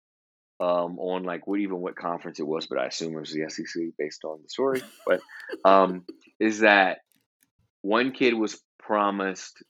um, 0.60 0.98
on 0.98 1.24
like 1.24 1.46
what 1.46 1.60
even 1.60 1.80
what 1.80 1.96
conference 1.96 2.38
it 2.38 2.46
was, 2.46 2.66
but 2.66 2.78
I 2.78 2.86
assume 2.86 3.16
it 3.16 3.20
was 3.20 3.32
the 3.32 3.48
SEC 3.48 3.82
based 3.98 4.24
on 4.24 4.40
the 4.42 4.48
story. 4.48 4.82
But 5.06 5.20
um, 5.64 6.04
is 6.38 6.60
that 6.60 6.98
one 7.82 8.12
kid 8.12 8.34
was 8.34 8.60
promised 8.78 9.62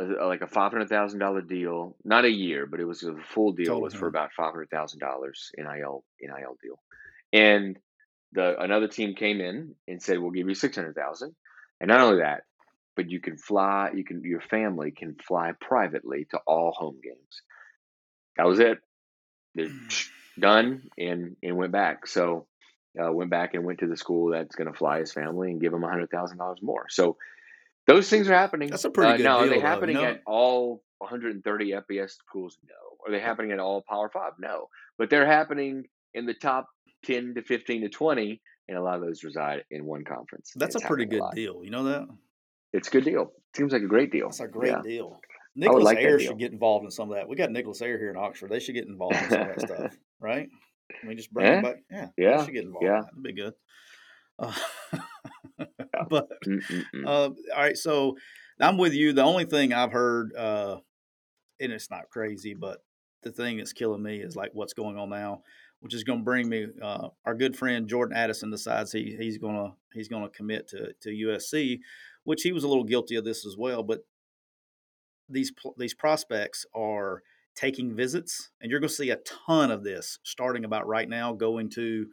a, 0.00 0.04
like 0.04 0.40
a 0.40 0.46
five 0.46 0.72
hundred 0.72 0.88
thousand 0.88 1.18
dollar 1.18 1.42
deal, 1.42 1.96
not 2.04 2.24
a 2.24 2.30
year, 2.30 2.66
but 2.66 2.80
it 2.80 2.84
was 2.84 3.02
a 3.02 3.14
full 3.16 3.52
deal. 3.52 3.80
Was 3.80 3.94
for 3.94 4.08
about 4.08 4.32
five 4.32 4.52
hundred 4.52 4.70
thousand 4.70 5.00
dollars 5.00 5.50
nil 5.56 6.04
nil 6.20 6.56
deal, 6.62 6.80
and 7.32 7.78
the 8.32 8.60
another 8.60 8.88
team 8.88 9.14
came 9.14 9.40
in 9.40 9.74
and 9.86 10.02
said 10.02 10.18
we'll 10.18 10.30
give 10.30 10.48
you 10.48 10.54
six 10.54 10.74
hundred 10.76 10.96
thousand, 10.96 11.34
and 11.80 11.88
not 11.88 12.00
only 12.00 12.20
that, 12.20 12.42
but 12.96 13.10
you 13.10 13.20
can 13.20 13.36
fly. 13.36 13.90
You 13.94 14.04
can 14.04 14.22
your 14.24 14.40
family 14.40 14.90
can 14.90 15.16
fly 15.26 15.52
privately 15.60 16.26
to 16.30 16.38
all 16.46 16.72
home 16.72 17.00
games. 17.02 17.42
That 18.36 18.46
was 18.46 18.60
it. 18.60 18.78
done 20.38 20.82
and 20.98 21.36
and 21.42 21.56
went 21.56 21.72
back. 21.72 22.06
So 22.06 22.46
uh, 23.00 23.12
went 23.12 23.30
back 23.30 23.54
and 23.54 23.64
went 23.64 23.80
to 23.80 23.86
the 23.86 23.96
school 23.96 24.30
that's 24.30 24.54
going 24.54 24.70
to 24.70 24.76
fly 24.76 25.00
his 25.00 25.12
family 25.12 25.50
and 25.50 25.60
give 25.60 25.72
him 25.72 25.84
a 25.84 25.88
hundred 25.88 26.10
thousand 26.10 26.38
dollars 26.38 26.58
more. 26.62 26.86
So 26.88 27.16
those 27.86 28.08
things 28.08 28.28
are 28.28 28.34
happening. 28.34 28.70
That's 28.70 28.84
a 28.84 28.90
pretty 28.90 29.12
uh, 29.12 29.16
good 29.16 29.24
now, 29.24 29.40
deal. 29.40 29.52
Are 29.52 29.54
they 29.54 29.60
happening 29.60 29.96
know? 29.96 30.04
at 30.04 30.22
all 30.26 30.82
130 30.98 31.72
FBS 31.72 32.12
schools? 32.12 32.56
No. 32.66 32.74
Are 33.06 33.12
they 33.12 33.20
happening 33.20 33.52
at 33.52 33.58
all 33.58 33.84
Power 33.88 34.10
Five? 34.12 34.32
No. 34.38 34.68
But 34.96 35.10
they're 35.10 35.26
happening 35.26 35.84
in 36.14 36.26
the 36.26 36.34
top 36.34 36.68
10 37.04 37.34
to 37.34 37.42
15 37.42 37.82
to 37.82 37.88
20, 37.88 38.40
and 38.68 38.78
a 38.78 38.82
lot 38.82 38.96
of 38.96 39.02
those 39.02 39.22
reside 39.24 39.64
in 39.70 39.84
one 39.84 40.04
conference. 40.04 40.52
That's 40.56 40.74
it's 40.74 40.84
a 40.84 40.88
pretty 40.88 41.04
good 41.04 41.22
a 41.22 41.34
deal. 41.34 41.62
You 41.62 41.70
know 41.70 41.84
that? 41.84 42.08
It's 42.74 42.88
a 42.88 42.90
good 42.90 43.04
deal. 43.04 43.32
Seems 43.56 43.72
like 43.72 43.82
a 43.82 43.86
great 43.86 44.10
deal. 44.10 44.28
It's 44.28 44.40
a 44.40 44.48
great 44.48 44.72
yeah. 44.72 44.82
deal. 44.82 45.20
Nicholas 45.54 45.84
like 45.84 45.98
Air 45.98 46.18
should 46.18 46.38
get 46.40 46.50
involved 46.50 46.84
in 46.84 46.90
some 46.90 47.08
of 47.08 47.16
that. 47.16 47.28
We 47.28 47.36
got 47.36 47.52
Nicholas 47.52 47.80
Air 47.80 47.98
here 47.98 48.10
in 48.10 48.16
Oxford. 48.16 48.50
They 48.50 48.58
should 48.58 48.74
get 48.74 48.88
involved 48.88 49.14
in 49.14 49.30
some 49.30 49.40
of 49.42 49.46
that 49.46 49.60
stuff, 49.68 49.96
right? 50.20 50.48
I 50.90 51.06
mean, 51.06 51.16
just 51.16 51.32
bring 51.32 51.46
yeah. 51.46 51.60
back. 51.62 51.76
Yeah, 51.88 52.08
yeah, 52.16 52.36
they 52.38 52.44
should 52.44 52.54
get 52.54 52.64
involved. 52.64 52.84
Yeah, 52.84 53.02
that'd 53.02 53.22
be 53.22 53.32
good. 53.32 53.54
Uh, 54.40 54.52
but 56.10 56.28
uh, 57.06 57.28
all 57.28 57.34
right, 57.56 57.76
so 57.76 58.16
I'm 58.60 58.76
with 58.76 58.92
you. 58.92 59.12
The 59.12 59.22
only 59.22 59.44
thing 59.44 59.72
I've 59.72 59.92
heard, 59.92 60.34
uh, 60.36 60.78
and 61.60 61.72
it's 61.72 61.90
not 61.90 62.10
crazy, 62.10 62.54
but 62.54 62.78
the 63.22 63.30
thing 63.30 63.58
that's 63.58 63.72
killing 63.72 64.02
me 64.02 64.16
is 64.16 64.34
like 64.34 64.50
what's 64.52 64.74
going 64.74 64.98
on 64.98 65.10
now, 65.10 65.42
which 65.78 65.94
is 65.94 66.02
going 66.02 66.18
to 66.18 66.24
bring 66.24 66.48
me. 66.48 66.66
Uh, 66.82 67.08
our 67.24 67.36
good 67.36 67.56
friend 67.56 67.88
Jordan 67.88 68.16
Addison 68.16 68.50
decides 68.50 68.90
he 68.90 69.16
he's 69.16 69.38
gonna 69.38 69.72
he's 69.92 70.08
gonna 70.08 70.28
commit 70.28 70.68
to 70.68 70.92
to 71.02 71.10
USC, 71.10 71.78
which 72.24 72.42
he 72.42 72.52
was 72.52 72.64
a 72.64 72.68
little 72.68 72.84
guilty 72.84 73.16
of 73.16 73.24
this 73.24 73.46
as 73.46 73.56
well. 73.56 73.82
But 73.82 74.00
these 75.28 75.52
these 75.78 75.94
prospects 75.94 76.66
are 76.74 77.22
taking 77.54 77.94
visits, 77.94 78.50
and 78.60 78.70
you're 78.70 78.80
going 78.80 78.88
to 78.88 78.94
see 78.94 79.10
a 79.10 79.18
ton 79.46 79.70
of 79.70 79.84
this 79.84 80.18
starting 80.24 80.64
about 80.64 80.86
right 80.86 81.08
now, 81.08 81.32
going 81.32 81.70
to 81.70 82.06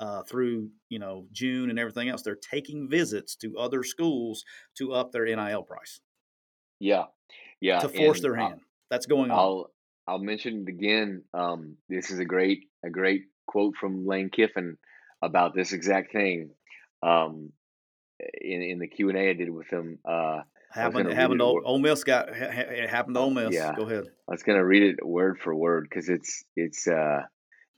uh, 0.00 0.22
through 0.24 0.70
you 0.88 0.98
know 0.98 1.26
June 1.32 1.70
and 1.70 1.78
everything 1.78 2.08
else. 2.08 2.22
They're 2.22 2.36
taking 2.36 2.88
visits 2.88 3.36
to 3.36 3.56
other 3.58 3.82
schools 3.82 4.44
to 4.76 4.92
up 4.92 5.12
their 5.12 5.24
NIL 5.24 5.62
price. 5.62 6.00
Yeah, 6.80 7.04
yeah, 7.60 7.80
to 7.80 7.88
force 7.88 8.18
and 8.18 8.24
their 8.24 8.36
hand. 8.36 8.54
I'll, 8.54 8.60
That's 8.90 9.06
going 9.06 9.30
on. 9.30 9.38
I'll 9.38 9.70
I'll 10.06 10.18
mention 10.18 10.64
it 10.66 10.70
again. 10.70 11.24
Um, 11.34 11.76
this 11.88 12.10
is 12.10 12.18
a 12.18 12.24
great 12.24 12.64
a 12.84 12.90
great 12.90 13.22
quote 13.46 13.74
from 13.76 14.06
Lane 14.06 14.30
Kiffin 14.30 14.76
about 15.22 15.54
this 15.54 15.72
exact 15.72 16.12
thing. 16.12 16.50
Um, 17.02 17.52
in 18.40 18.62
in 18.62 18.78
the 18.78 18.88
Q 18.88 19.08
and 19.08 19.18
A 19.18 19.30
I 19.30 19.32
did 19.32 19.50
with 19.50 19.68
him. 19.68 19.98
Uh, 20.08 20.40
Happened, 20.70 21.10
happened 21.10 21.40
to 21.40 21.46
Ole 21.46 21.78
Miss 21.78 22.04
got 22.04 22.28
it 22.28 22.90
happened 22.90 23.14
to 23.14 23.20
Ole 23.20 23.30
Miss. 23.30 23.54
Yeah. 23.54 23.74
Go 23.74 23.84
ahead. 23.84 24.04
I 24.28 24.32
was 24.32 24.42
gonna 24.42 24.64
read 24.64 24.82
it 24.82 24.96
word 25.04 25.38
for 25.40 25.54
word 25.54 25.86
because 25.88 26.10
it's 26.10 26.44
it's 26.56 26.86
uh 26.86 27.22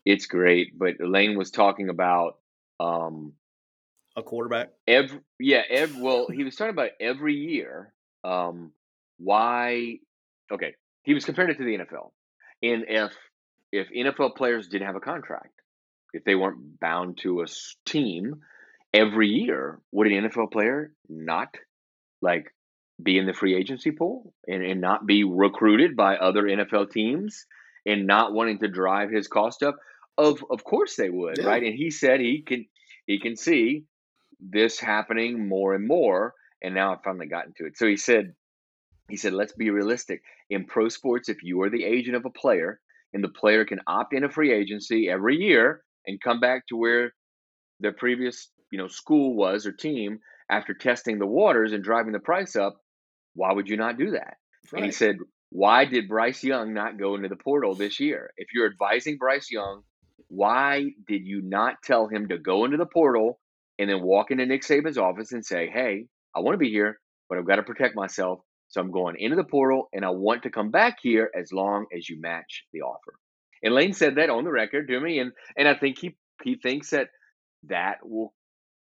it's 0.05 0.27
great. 0.27 0.77
But 0.77 0.95
Lane 0.99 1.39
was 1.39 1.53
talking 1.53 1.89
about 1.89 2.39
um 2.81 3.35
a 4.17 4.23
quarterback. 4.23 4.71
Every 4.87 5.21
yeah, 5.39 5.63
every 5.69 6.03
well, 6.03 6.27
he 6.29 6.45
was 6.45 6.57
talking 6.57 6.73
about 6.73 6.91
every 7.01 7.35
year. 7.35 7.93
Um, 8.25 8.73
why? 9.19 9.99
Okay, 10.53 10.75
he 11.05 11.15
was 11.15 11.25
comparing 11.25 11.51
it 11.51 11.59
to 11.59 11.65
the 11.65 11.79
NFL, 11.79 12.11
and 12.63 12.85
if 12.89 13.13
if 13.73 13.89
NFL 13.91 14.37
players 14.37 14.69
didn't 14.69 14.87
have 14.87 14.97
a 14.97 15.01
contract, 15.01 15.55
if 16.13 16.25
they 16.25 16.35
weren't 16.35 16.81
bound 16.81 17.19
to 17.19 17.43
a 17.43 17.47
team 17.87 18.41
every 18.93 19.29
year, 19.29 19.81
would 19.93 20.07
an 20.07 20.29
NFL 20.29 20.53
player 20.53 20.93
not 21.09 21.55
like 22.23 22.53
be 23.03 23.19
in 23.19 23.27
the 23.27 23.33
free 23.33 23.55
agency 23.57 23.91
pool 23.91 24.35
and, 24.47 24.63
and 24.63 24.81
not 24.81 25.07
be 25.07 25.25
recruited 25.25 25.97
by 25.97 26.17
other 26.17 26.43
NFL 26.43 26.91
teams 26.91 27.47
and 27.87 28.07
not 28.07 28.33
wanting 28.33 28.59
to 28.59 28.69
drive 28.69 29.11
his 29.11 29.29
cost 29.29 29.63
up? 29.63 29.77
Of 30.19 30.45
of 30.51 30.65
course 30.65 30.97
they 30.97 31.09
would, 31.09 31.39
yeah. 31.39 31.47
right? 31.47 31.63
And 31.63 31.75
he 31.75 31.91
said 31.91 32.21
he 32.21 32.43
can 32.43 32.67
he 33.07 33.21
can 33.21 33.37
see 33.37 33.85
this 34.39 34.79
happening 34.79 35.49
more 35.49 35.75
and 35.75 35.87
more. 35.87 36.35
And 36.63 36.75
now 36.75 36.93
I've 36.93 37.03
finally 37.03 37.27
gotten 37.27 37.55
to 37.57 37.67
it. 37.67 37.79
So 37.79 37.87
he 37.87 37.97
said 37.97 38.35
he 39.11 39.17
said, 39.17 39.33
let's 39.33 39.53
be 39.53 39.71
realistic. 39.71 40.23
In 40.49 40.65
pro 40.65 40.89
sports, 40.89 41.29
if 41.29 41.43
you 41.43 41.61
are 41.63 41.71
the 41.71 41.85
agent 41.85 42.17
of 42.17 42.25
a 42.25 42.31
player 42.31 42.81
and 43.13 43.23
the 43.23 43.29
player 43.29 43.65
can 43.65 43.81
opt 43.87 44.15
in 44.15 44.25
a 44.25 44.31
free 44.31 44.53
agency 44.53 45.09
every 45.11 45.37
year 45.37 45.83
and 46.07 46.21
come 46.21 46.41
back 46.41 46.67
to 46.69 46.77
where 46.77 47.13
their 47.81 47.93
previous, 47.93 48.51
you 48.71 48.79
know, 48.79 48.89
school 48.89 49.35
was 49.35 49.67
or 49.67 49.73
team 49.73 50.21
after 50.51 50.75
testing 50.75 51.19
the 51.19 51.27
waters 51.27 51.73
and 51.73 51.85
driving 51.85 52.13
the 52.13 52.19
price 52.19 52.57
up, 52.57 52.77
why 53.35 53.53
would 53.53 53.69
you 53.69 53.77
not 53.77 53.99
do 53.99 54.13
that? 54.13 54.35
Right. 54.73 54.83
And 54.83 54.85
he 54.85 54.93
said, 54.93 55.17
why 55.51 55.85
did 55.85 56.09
Bryce 56.09 56.45
Young 56.45 56.75
not 56.75 56.99
go 56.99 57.15
into 57.15 57.29
the 57.29 57.37
portal 57.37 57.75
this 57.75 58.01
year? 58.01 58.33
If 58.37 58.49
you're 58.55 58.71
advising 58.71 59.19
Bryce 59.19 59.51
Young, 59.51 59.83
why 60.29 60.91
did 61.09 61.23
you 61.25 61.43
not 61.43 61.83
tell 61.83 62.07
him 62.07 62.29
to 62.29 62.39
go 62.39 62.65
into 62.65 62.77
the 62.77 62.87
portal 62.87 63.41
and 63.79 63.91
then 63.91 64.03
walk 64.03 64.31
into 64.31 64.47
Nick 64.47 64.63
Saban's 64.63 64.99
office 64.99 65.33
and 65.33 65.45
say, 65.45 65.69
hey, 65.73 66.07
I 66.35 66.41
want 66.41 66.55
to 66.55 66.59
be 66.59 66.71
here, 66.71 67.01
but 67.29 67.39
I've 67.39 67.47
got 67.47 67.57
to 67.57 67.63
protect 67.63 67.97
myself. 67.97 68.41
So 68.69 68.81
I'm 68.81 68.93
going 68.93 69.17
into 69.19 69.35
the 69.35 69.45
portal 69.45 69.89
and 69.93 70.05
I 70.05 70.11
want 70.11 70.45
to 70.45 70.51
come 70.51 70.71
back 70.71 70.99
here 71.03 71.31
as 71.37 71.53
long 71.53 71.87
as 71.97 72.09
you 72.09 72.21
match 72.21 72.65
the 72.73 72.83
offer. 72.83 73.15
And 73.63 73.75
Lane 73.75 73.93
said 73.93 74.17
that 74.17 74.31
on 74.31 74.45
the 74.45 74.53
record 74.53 74.87
to 74.89 75.01
me. 75.01 75.19
And, 75.19 75.33
and 75.57 75.67
I 75.67 75.75
think 75.75 75.99
he, 75.99 76.17
he 76.45 76.55
thinks 76.55 76.91
that 76.91 77.09
that 77.65 77.97
will 78.05 78.33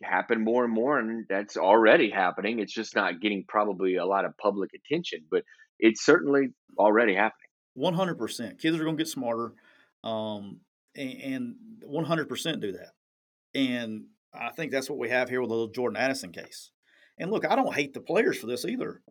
happen 0.04 0.44
more 0.44 0.64
and 0.64 0.74
more 0.74 1.00
and 1.00 1.26
that's 1.30 1.58
already 1.58 2.10
happening. 2.10 2.60
It's 2.60 2.74
just 2.74 2.96
not 2.96 3.22
getting 3.22 3.46
probably 3.48 3.96
a 3.96 4.06
lot 4.06 4.26
of 4.26 4.38
public 4.38 4.72
attention 4.74 5.22
but 5.30 5.44
it's 5.80 6.06
certainly 6.06 6.50
already 6.78 7.16
happening. 7.16 7.50
100% 7.78 8.60
kids 8.60 8.78
are 8.78 8.84
going 8.84 8.98
to 8.98 9.04
get 9.04 9.10
smarter 9.10 9.54
um, 10.04 10.60
and, 10.96 11.56
100% 11.86 12.62
do 12.62 12.72
that. 12.74 12.92
And 13.54 14.06
i 14.34 14.50
think 14.50 14.70
that's 14.70 14.90
what 14.90 15.00
we 15.00 15.10
have 15.10 15.30
here 15.30 15.40
with 15.40 15.50
the 15.50 15.56
little 15.56 15.72
jordan 15.72 15.98
addison 15.98 16.32
case. 16.32 16.72
And 17.18 17.32
look 17.32 17.46
i 17.46 17.56
don't 17.56 17.74
hate 17.74 17.94
the 17.94 18.02
players 18.02 18.38
for 18.38 18.48
this 18.48 18.66
either. 18.66 19.02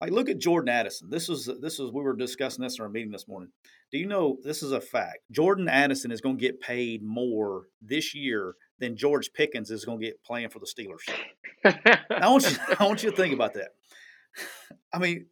Like 0.00 0.10
look 0.10 0.28
at 0.28 0.38
jordan 0.38 0.68
addison. 0.68 1.08
This 1.08 1.28
is 1.30 1.48
this 1.60 1.80
is 1.80 1.90
we 1.90 2.02
were 2.02 2.14
discussing 2.14 2.62
this 2.62 2.78
in 2.78 2.82
our 2.82 2.90
meeting 2.90 3.10
this 3.10 3.28
morning. 3.28 3.50
Do 3.90 3.98
you 3.98 4.06
know 4.06 4.36
this 4.44 4.62
is 4.62 4.72
a 4.72 4.80
fact. 4.80 5.20
Jordan 5.30 5.68
addison 5.68 6.10
is 6.10 6.20
going 6.20 6.36
to 6.36 6.40
get 6.40 6.60
paid 6.60 7.02
more 7.02 7.68
this 7.80 8.14
year 8.14 8.54
than 8.78 8.96
George 8.96 9.32
Pickens 9.32 9.70
is 9.70 9.84
going 9.84 10.00
to 10.00 10.06
get 10.06 10.22
playing 10.24 10.50
for 10.50 10.58
the 10.58 10.66
Steelers. 10.66 11.08
I 12.10 12.28
want 12.28 12.50
you, 12.50 12.56
I 12.78 12.84
want 12.84 13.02
you 13.02 13.10
to 13.10 13.16
think 13.16 13.34
about 13.34 13.54
that. 13.54 13.70
I 14.92 14.98
mean, 14.98 15.26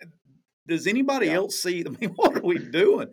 does 0.67 0.87
anybody 0.87 1.27
yeah. 1.27 1.35
else 1.35 1.57
see? 1.61 1.85
I 1.87 1.91
mean, 1.91 2.11
what 2.17 2.37
are 2.37 2.43
we 2.43 2.59
doing? 2.59 3.09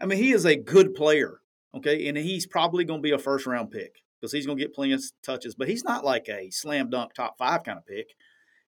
I 0.00 0.06
mean, 0.06 0.18
he 0.18 0.32
is 0.32 0.44
a 0.44 0.56
good 0.56 0.94
player, 0.94 1.40
okay, 1.76 2.08
and 2.08 2.16
he's 2.16 2.46
probably 2.46 2.84
going 2.84 3.00
to 3.00 3.02
be 3.02 3.12
a 3.12 3.18
first 3.18 3.46
round 3.46 3.70
pick 3.70 4.02
because 4.20 4.32
he's 4.32 4.46
going 4.46 4.58
to 4.58 4.64
get 4.64 4.74
plenty 4.74 4.92
of 4.92 5.02
touches. 5.22 5.54
But 5.54 5.68
he's 5.68 5.84
not 5.84 6.04
like 6.04 6.28
a 6.28 6.50
slam 6.50 6.90
dunk 6.90 7.14
top 7.14 7.38
five 7.38 7.64
kind 7.64 7.78
of 7.78 7.86
pick. 7.86 8.14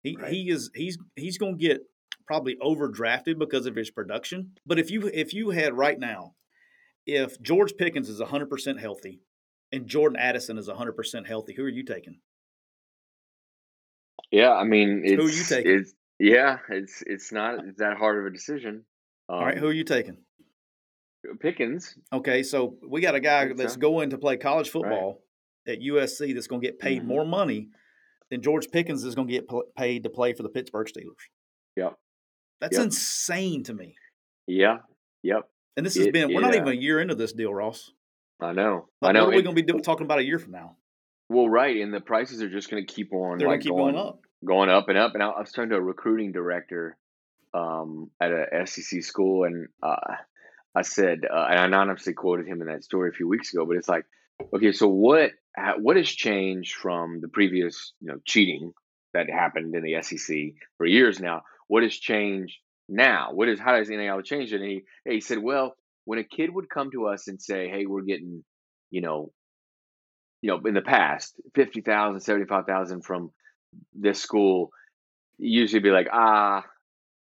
He 0.01 0.17
right. 0.19 0.31
he 0.31 0.49
is 0.49 0.69
he's 0.75 0.97
he's 1.15 1.37
going 1.37 1.57
to 1.57 1.67
get 1.67 1.81
probably 2.27 2.57
overdrafted 2.61 3.37
because 3.37 3.65
of 3.65 3.75
his 3.75 3.91
production. 3.91 4.51
But 4.65 4.79
if 4.79 4.91
you 4.91 5.09
if 5.13 5.33
you 5.33 5.51
had 5.51 5.73
right 5.73 5.99
now, 5.99 6.35
if 7.05 7.41
George 7.41 7.75
Pickens 7.77 8.09
is 8.09 8.19
100% 8.19 8.79
healthy 8.79 9.21
and 9.75 9.87
Jordan 9.87 10.17
Addison 10.17 10.57
is 10.57 10.69
100% 10.69 11.27
healthy, 11.27 11.53
who 11.53 11.63
are 11.63 11.69
you 11.69 11.83
taking? 11.83 12.19
Yeah, 14.31 14.53
I 14.53 14.63
mean, 14.63 15.03
who 15.05 15.25
are 15.25 15.29
you 15.29 15.43
taking? 15.43 15.79
It's, 15.79 15.93
yeah, 16.19 16.57
it's 16.69 17.03
it's 17.05 17.31
not 17.31 17.65
it's 17.65 17.79
that 17.79 17.97
hard 17.97 18.19
of 18.19 18.25
a 18.25 18.33
decision. 18.33 18.85
Um, 19.29 19.35
All 19.35 19.45
right, 19.45 19.57
who 19.57 19.67
are 19.67 19.73
you 19.73 19.83
taking? 19.83 20.17
Pickens. 21.39 21.95
Okay, 22.13 22.43
so 22.43 22.75
we 22.87 23.01
got 23.01 23.15
a 23.15 23.19
guy 23.19 23.51
that's 23.53 23.73
so. 23.73 23.79
going 23.79 24.11
to 24.11 24.17
play 24.17 24.37
college 24.37 24.69
football 24.69 25.21
right. 25.67 25.77
at 25.77 25.83
USC 25.83 26.33
that's 26.33 26.47
going 26.47 26.61
to 26.61 26.67
get 26.67 26.79
paid 26.79 26.99
mm-hmm. 26.99 27.07
more 27.07 27.25
money 27.25 27.69
than 28.29 28.41
George 28.41 28.69
Pickens 28.71 29.03
is 29.03 29.15
going 29.15 29.27
to 29.27 29.33
get 29.33 29.49
paid 29.77 30.03
to 30.03 30.09
play 30.09 30.33
for 30.33 30.43
the 30.43 30.49
Pittsburgh 30.49 30.87
Steelers. 30.87 31.25
Yep. 31.75 31.95
That's 32.61 32.77
yep. 32.77 32.85
insane 32.85 33.63
to 33.63 33.73
me. 33.73 33.95
Yeah. 34.47 34.77
Yep. 35.23 35.49
And 35.77 35.85
this 35.85 35.95
has 35.95 36.07
it, 36.07 36.13
been, 36.13 36.33
we're 36.33 36.41
not 36.41 36.55
even 36.55 36.69
a 36.69 36.73
year 36.73 37.01
into 37.01 37.15
this 37.15 37.33
deal, 37.33 37.53
Ross. 37.53 37.91
I 38.39 38.51
know. 38.53 38.89
Like, 39.01 39.09
I 39.09 39.13
know. 39.13 39.25
What 39.25 39.33
are 39.33 39.37
we 39.37 39.43
going 39.43 39.55
to 39.55 39.61
be 39.61 39.67
doing, 39.67 39.83
talking 39.83 40.05
about 40.05 40.19
a 40.19 40.23
year 40.23 40.39
from 40.39 40.51
now? 40.51 40.75
Well, 41.29 41.49
right, 41.49 41.77
and 41.77 41.93
the 41.93 42.01
prices 42.01 42.41
are 42.41 42.49
just 42.49 42.69
going 42.69 42.85
to 42.85 42.93
keep 42.93 43.13
on. 43.13 43.39
They're 43.39 43.47
like, 43.47 43.61
keep 43.61 43.71
going, 43.71 43.95
going, 43.95 44.07
up, 44.07 44.19
going 44.43 44.69
up 44.69 44.89
and 44.89 44.97
up. 44.97 45.13
And 45.15 45.23
I, 45.23 45.27
I 45.27 45.39
was 45.39 45.51
talking 45.51 45.69
to 45.71 45.75
a 45.75 45.81
recruiting 45.81 46.31
director 46.31 46.97
um, 47.53 48.11
at 48.21 48.31
a 48.31 48.67
SEC 48.67 49.03
school, 49.03 49.45
and 49.45 49.67
uh, 49.81 49.95
I 50.75 50.81
said, 50.81 51.21
uh, 51.31 51.47
and 51.49 51.59
I 51.59 51.65
anonymously 51.65 52.13
quoted 52.13 52.47
him 52.47 52.61
in 52.61 52.67
that 52.67 52.83
story 52.83 53.09
a 53.09 53.13
few 53.13 53.27
weeks 53.27 53.53
ago. 53.53 53.65
But 53.65 53.77
it's 53.77 53.89
like, 53.89 54.05
okay, 54.53 54.71
so 54.71 54.87
what 54.87 55.31
what 55.77 55.95
has 55.95 56.09
changed 56.09 56.75
from 56.75 57.21
the 57.21 57.29
previous, 57.29 57.93
you 58.01 58.09
know, 58.09 58.19
cheating 58.25 58.73
that 59.13 59.29
happened 59.29 59.73
in 59.73 59.83
the 59.83 60.01
SEC 60.01 60.35
for 60.77 60.85
years 60.85 61.19
now? 61.19 61.43
What 61.67 61.83
has 61.83 61.95
changed 61.95 62.57
now? 62.89 63.29
What 63.31 63.49
is 63.49 63.59
how 63.59 63.77
does 63.77 63.89
NIL 63.89 64.21
change 64.21 64.53
it? 64.53 64.61
And 64.61 64.69
he 64.69 64.83
he 65.09 65.21
said, 65.21 65.39
well, 65.39 65.75
when 66.05 66.19
a 66.19 66.23
kid 66.23 66.53
would 66.53 66.69
come 66.69 66.91
to 66.91 67.07
us 67.07 67.27
and 67.27 67.41
say, 67.41 67.67
hey, 67.67 67.85
we're 67.85 68.03
getting, 68.03 68.43
you 68.91 69.01
know, 69.01 69.31
you 70.41 70.51
know, 70.51 70.61
in 70.65 70.75
the 70.75 70.81
past, 70.81 71.35
50,000, 71.55 72.21
75,000 72.21 73.01
from 73.01 73.31
this 73.93 74.21
school, 74.21 74.69
usually 75.37 75.81
be 75.81 75.89
like, 75.89 76.07
ah, 76.13 76.63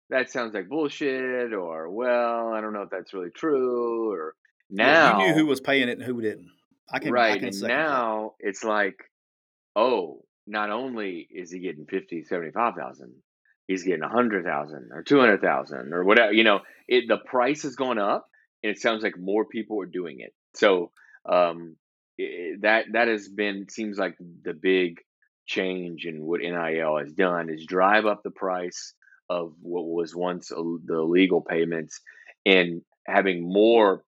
that 0.09 0.31
sounds 0.31 0.53
like 0.53 0.69
bullshit, 0.69 1.53
or 1.53 1.89
well, 1.89 2.53
I 2.53 2.61
don't 2.61 2.73
know 2.73 2.83
if 2.83 2.89
that's 2.89 3.13
really 3.13 3.29
true, 3.29 4.11
or 4.11 4.35
now 4.69 4.85
yeah, 4.85 5.19
you 5.19 5.27
knew 5.27 5.33
who 5.39 5.45
was 5.45 5.59
paying 5.59 5.89
it 5.89 5.97
and 5.97 6.03
who 6.03 6.21
didn't. 6.21 6.49
I 6.91 6.99
can 6.99 7.11
right, 7.11 7.33
I 7.33 7.39
can 7.39 7.49
and 7.49 7.61
now 7.61 8.33
that. 8.39 8.47
it's 8.47 8.63
like, 8.63 8.97
oh, 9.75 10.23
not 10.47 10.69
only 10.69 11.27
is 11.29 11.51
he 11.51 11.59
getting 11.59 11.85
50, 11.85 12.23
75,000, 12.23 13.13
he's 13.67 13.83
getting 13.83 14.01
100,000 14.01 14.89
or 14.91 15.03
200,000 15.03 15.93
or 15.93 16.03
whatever, 16.03 16.33
you 16.33 16.43
know, 16.43 16.59
it 16.87 17.05
the 17.07 17.17
price 17.17 17.63
has 17.63 17.75
gone 17.75 17.99
up 17.99 18.27
and 18.63 18.71
it 18.71 18.79
sounds 18.79 19.03
like 19.03 19.17
more 19.17 19.45
people 19.45 19.81
are 19.81 19.87
doing 19.87 20.19
it. 20.19 20.33
So, 20.55 20.91
um, 21.27 21.75
it, 22.17 22.61
that 22.61 22.85
that 22.93 23.07
has 23.07 23.27
been 23.27 23.67
seems 23.69 23.97
like 23.97 24.17
the 24.43 24.53
big 24.53 24.99
change 25.47 26.05
in 26.05 26.21
what 26.23 26.41
NIL 26.41 26.97
has 26.97 27.11
done 27.13 27.49
is 27.49 27.65
drive 27.65 28.05
up 28.05 28.23
the 28.23 28.31
price 28.31 28.93
of 29.29 29.53
what 29.61 29.85
was 29.85 30.15
once 30.15 30.49
the 30.49 31.01
legal 31.01 31.41
payments 31.41 32.01
and 32.45 32.81
having 33.07 33.51
more 33.51 34.03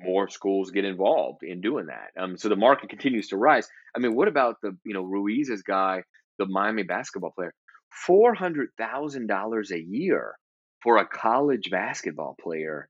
more 0.00 0.28
schools 0.28 0.70
get 0.70 0.84
involved 0.84 1.42
in 1.42 1.60
doing 1.60 1.86
that. 1.86 2.10
Um, 2.20 2.36
so 2.36 2.48
the 2.48 2.56
market 2.56 2.90
continues 2.90 3.28
to 3.28 3.36
rise. 3.36 3.66
I 3.94 3.98
mean, 3.98 4.14
what 4.14 4.28
about 4.28 4.60
the 4.62 4.76
you 4.84 4.94
know 4.94 5.02
Ruiz's 5.02 5.62
guy, 5.62 6.02
the 6.38 6.46
Miami 6.46 6.82
basketball 6.82 7.32
player, 7.32 7.54
four 7.90 8.34
hundred 8.34 8.70
thousand 8.78 9.26
dollars 9.26 9.70
a 9.70 9.80
year 9.80 10.36
for 10.82 10.98
a 10.98 11.06
college 11.06 11.70
basketball 11.70 12.36
player 12.40 12.88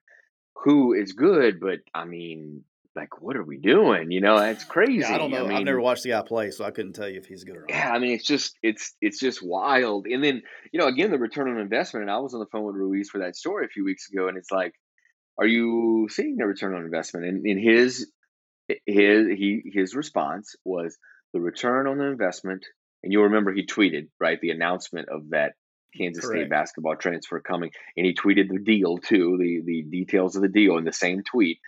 who 0.64 0.94
is 0.94 1.12
good, 1.12 1.60
but 1.60 1.80
I 1.94 2.04
mean, 2.04 2.64
like, 2.96 3.20
what 3.20 3.36
are 3.36 3.44
we 3.44 3.58
doing? 3.58 4.10
You 4.10 4.20
know, 4.20 4.38
that's 4.38 4.64
crazy. 4.64 5.00
Yeah, 5.00 5.14
I 5.14 5.18
don't 5.18 5.30
know. 5.30 5.46
I 5.46 5.54
have 5.54 5.64
never 5.64 5.80
watched 5.80 6.02
the 6.02 6.10
guy 6.10 6.22
play, 6.22 6.50
so 6.50 6.64
I 6.64 6.70
couldn't 6.70 6.94
tell 6.94 7.08
you 7.08 7.18
if 7.18 7.26
he's 7.26 7.44
good 7.44 7.56
or 7.56 7.60
not. 7.60 7.70
Yeah, 7.70 7.92
I 7.92 7.98
mean, 7.98 8.12
it's 8.12 8.24
just 8.24 8.56
it's 8.62 8.94
it's 9.00 9.20
just 9.20 9.42
wild. 9.42 10.06
And 10.06 10.24
then 10.24 10.42
you 10.72 10.80
know, 10.80 10.86
again, 10.86 11.10
the 11.10 11.18
return 11.18 11.50
on 11.50 11.60
investment. 11.60 12.04
And 12.04 12.10
I 12.10 12.18
was 12.18 12.34
on 12.34 12.40
the 12.40 12.46
phone 12.46 12.64
with 12.64 12.74
Ruiz 12.74 13.10
for 13.10 13.18
that 13.18 13.36
story 13.36 13.66
a 13.66 13.68
few 13.68 13.84
weeks 13.84 14.10
ago, 14.10 14.28
and 14.28 14.38
it's 14.38 14.50
like, 14.50 14.72
are 15.38 15.46
you 15.46 16.08
seeing 16.10 16.36
the 16.36 16.46
return 16.46 16.74
on 16.74 16.84
investment? 16.84 17.26
And 17.26 17.46
in 17.46 17.58
his 17.58 18.10
his 18.86 19.26
he 19.28 19.62
his 19.72 19.94
response 19.94 20.56
was 20.64 20.96
the 21.32 21.40
return 21.40 21.86
on 21.86 21.98
the 21.98 22.06
investment. 22.06 22.64
And 23.04 23.12
you'll 23.12 23.24
remember 23.24 23.52
he 23.52 23.66
tweeted 23.66 24.08
right 24.18 24.40
the 24.40 24.50
announcement 24.50 25.08
of 25.10 25.30
that 25.30 25.52
Kansas 25.96 26.24
Correct. 26.24 26.40
State 26.40 26.50
basketball 26.50 26.96
transfer 26.96 27.40
coming, 27.40 27.70
and 27.96 28.06
he 28.06 28.14
tweeted 28.14 28.48
the 28.48 28.58
deal 28.58 28.98
too, 28.98 29.36
the 29.38 29.62
the 29.64 29.82
details 29.82 30.36
of 30.36 30.42
the 30.42 30.48
deal 30.48 30.78
in 30.78 30.84
the 30.84 30.92
same 30.92 31.22
tweet 31.22 31.58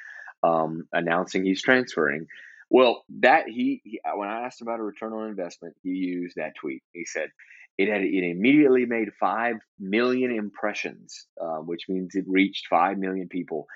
um, 0.42 0.88
announcing 0.92 1.44
he's 1.44 1.62
transferring. 1.62 2.26
Well, 2.70 3.04
that 3.20 3.48
he, 3.48 3.80
he, 3.84 4.00
when 4.14 4.28
I 4.28 4.44
asked 4.44 4.60
about 4.60 4.80
a 4.80 4.82
return 4.82 5.12
on 5.12 5.28
investment, 5.28 5.76
he 5.82 5.90
used 5.90 6.36
that 6.36 6.54
tweet. 6.54 6.82
He 6.92 7.06
said 7.06 7.30
it 7.78 7.88
had 7.88 8.02
it 8.02 8.24
immediately 8.24 8.84
made 8.84 9.08
five 9.18 9.56
million 9.78 10.32
impressions, 10.32 11.26
uh, 11.40 11.58
which 11.58 11.88
means 11.88 12.14
it 12.14 12.24
reached 12.26 12.66
five 12.68 12.98
million 12.98 13.28
people. 13.28 13.66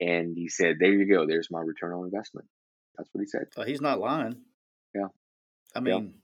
And 0.00 0.36
he 0.36 0.48
said, 0.48 0.76
"There 0.78 0.92
you 0.92 1.12
go. 1.12 1.26
There's 1.26 1.50
my 1.50 1.60
return 1.60 1.92
on 1.92 2.04
investment." 2.04 2.46
That's 2.96 3.08
what 3.12 3.20
he 3.20 3.26
said. 3.26 3.46
Uh, 3.56 3.64
he's 3.64 3.80
not 3.80 4.00
lying. 4.00 4.36
Yeah. 4.94 5.08
I 5.74 5.80
mean. 5.80 6.14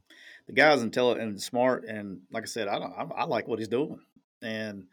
The 0.49 0.55
guy's 0.55 0.83
intelligent 0.83 1.29
and 1.29 1.41
smart, 1.41 1.85
and 1.85 2.21
like 2.33 2.43
I 2.43 2.47
said, 2.47 2.69
I 2.69 2.79
don't. 2.79 2.93
I, 2.93 3.23
I 3.23 3.25
like 3.25 3.47
what 3.47 3.59
he's 3.59 3.69
doing, 3.69 4.01
and 4.43 4.87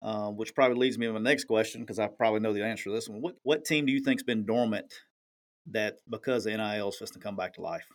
um, 0.00 0.36
which 0.36 0.54
probably 0.54 0.78
leads 0.78 0.96
me 0.96 1.06
to 1.06 1.12
my 1.12 1.18
next 1.18 1.44
question 1.44 1.82
because 1.82 1.98
I 1.98 2.06
probably 2.06 2.40
know 2.40 2.52
the 2.52 2.64
answer 2.64 2.84
to 2.84 2.92
this 2.92 3.08
one. 3.08 3.20
What 3.20 3.34
what 3.42 3.64
team 3.64 3.84
do 3.84 3.92
you 3.92 4.00
think's 4.00 4.22
been 4.22 4.46
dormant 4.46 4.92
that 5.72 5.96
because 6.08 6.44
the 6.44 6.56
NIL 6.56 6.88
is 6.88 6.96
supposed 6.96 7.14
to 7.14 7.18
come 7.18 7.36
back 7.36 7.54
to 7.54 7.60
life? 7.60 7.86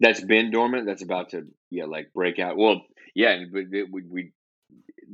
That's 0.00 0.22
been 0.22 0.50
dormant. 0.50 0.86
That's 0.86 1.02
about 1.02 1.30
to 1.30 1.46
yeah 1.70 1.84
like 1.84 2.12
break 2.14 2.38
out. 2.38 2.56
Well, 2.56 2.80
yeah, 3.14 3.44
we, 3.52 4.02
we, 4.02 4.32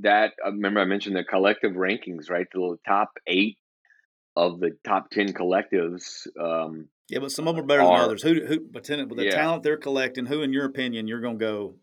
that 0.02 0.34
I 0.44 0.48
remember 0.48 0.80
I 0.80 0.84
mentioned 0.84 1.16
the 1.16 1.24
collective 1.24 1.72
rankings, 1.72 2.30
right? 2.30 2.46
The 2.52 2.76
top 2.86 3.10
eight 3.26 3.58
of 4.36 4.60
the 4.60 4.76
top 4.84 5.10
ten 5.10 5.32
collectives. 5.32 6.28
Um, 6.40 6.88
yeah, 7.08 7.18
but 7.18 7.30
some 7.30 7.48
of 7.48 7.56
them 7.56 7.64
are 7.64 7.66
better 7.66 7.82
are, 7.82 7.98
than 7.98 8.04
others. 8.06 8.22
Who 8.22 8.46
who 8.46 8.60
but 8.60 8.88
with 8.88 9.16
the 9.16 9.24
yeah. 9.24 9.30
talent 9.30 9.62
they're 9.62 9.76
collecting, 9.76 10.26
who 10.26 10.42
in 10.42 10.52
your 10.52 10.64
opinion 10.64 11.06
you're 11.06 11.20
going 11.20 11.38
to 11.38 11.44
go 11.44 11.74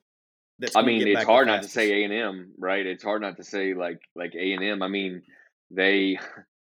that's 0.61 0.75
I 0.75 0.83
mean, 0.83 1.07
it's 1.07 1.23
hard 1.23 1.47
not 1.47 1.63
to 1.63 1.67
say 1.67 2.01
A 2.01 2.05
and 2.05 2.13
M, 2.13 2.51
right? 2.59 2.85
It's 2.85 3.03
hard 3.03 3.23
not 3.23 3.37
to 3.37 3.43
say 3.43 3.73
like 3.73 3.99
like 4.15 4.33
A 4.35 4.53
and 4.53 4.63
M. 4.63 4.83
I 4.83 4.87
mean, 4.87 5.23
they 5.71 6.19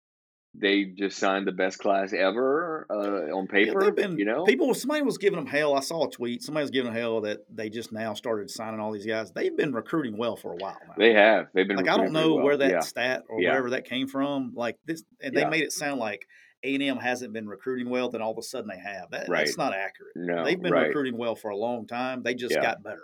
they 0.55 0.85
just 0.85 1.19
signed 1.19 1.45
the 1.45 1.51
best 1.51 1.77
class 1.77 2.11
ever 2.11 2.87
uh, 2.89 3.35
on 3.35 3.47
paper. 3.47 3.83
Yeah, 3.83 3.91
been, 3.91 4.17
you 4.17 4.25
know, 4.25 4.45
people. 4.45 4.73
Somebody 4.73 5.03
was 5.03 5.19
giving 5.19 5.37
them 5.37 5.45
hell. 5.45 5.75
I 5.75 5.81
saw 5.81 6.07
a 6.07 6.09
tweet. 6.09 6.41
Somebody 6.41 6.63
was 6.63 6.71
giving 6.71 6.91
them 6.91 6.99
hell 6.99 7.21
that 7.21 7.41
they 7.53 7.69
just 7.69 7.91
now 7.91 8.15
started 8.15 8.49
signing 8.49 8.79
all 8.79 8.91
these 8.91 9.05
guys. 9.05 9.31
They've 9.31 9.55
been 9.55 9.73
recruiting 9.73 10.17
well 10.17 10.35
for 10.35 10.53
a 10.53 10.55
while 10.55 10.77
now. 10.87 10.95
They 10.97 11.13
have. 11.13 11.49
They've 11.53 11.67
been 11.67 11.77
like 11.77 11.87
I 11.87 11.95
don't 11.95 12.13
know 12.13 12.33
well. 12.33 12.45
where 12.45 12.57
that 12.57 12.71
yeah. 12.71 12.79
stat 12.79 13.23
or 13.29 13.41
yeah. 13.41 13.49
wherever 13.49 13.69
that 13.71 13.85
came 13.85 14.07
from. 14.07 14.53
Like 14.55 14.77
this, 14.87 15.03
and 15.21 15.37
they 15.37 15.45
made 15.45 15.63
it 15.63 15.71
sound 15.71 15.99
like 15.99 16.25
A 16.63 16.75
and 16.75 16.83
M 16.83 16.97
hasn't 16.97 17.33
been 17.33 17.47
recruiting 17.47 17.89
well. 17.89 18.09
Then 18.09 18.21
all 18.21 18.31
of 18.31 18.37
a 18.37 18.43
sudden 18.43 18.69
they 18.69 18.79
have. 18.79 19.11
That, 19.11 19.27
right. 19.29 19.45
That's 19.45 19.57
not 19.57 19.73
accurate. 19.73 20.13
No, 20.15 20.43
they've 20.43 20.61
been 20.61 20.71
right. 20.71 20.87
recruiting 20.87 21.17
well 21.17 21.35
for 21.35 21.49
a 21.49 21.57
long 21.57 21.87
time. 21.87 22.23
They 22.23 22.33
just 22.33 22.55
got 22.55 22.83
better. 22.83 23.03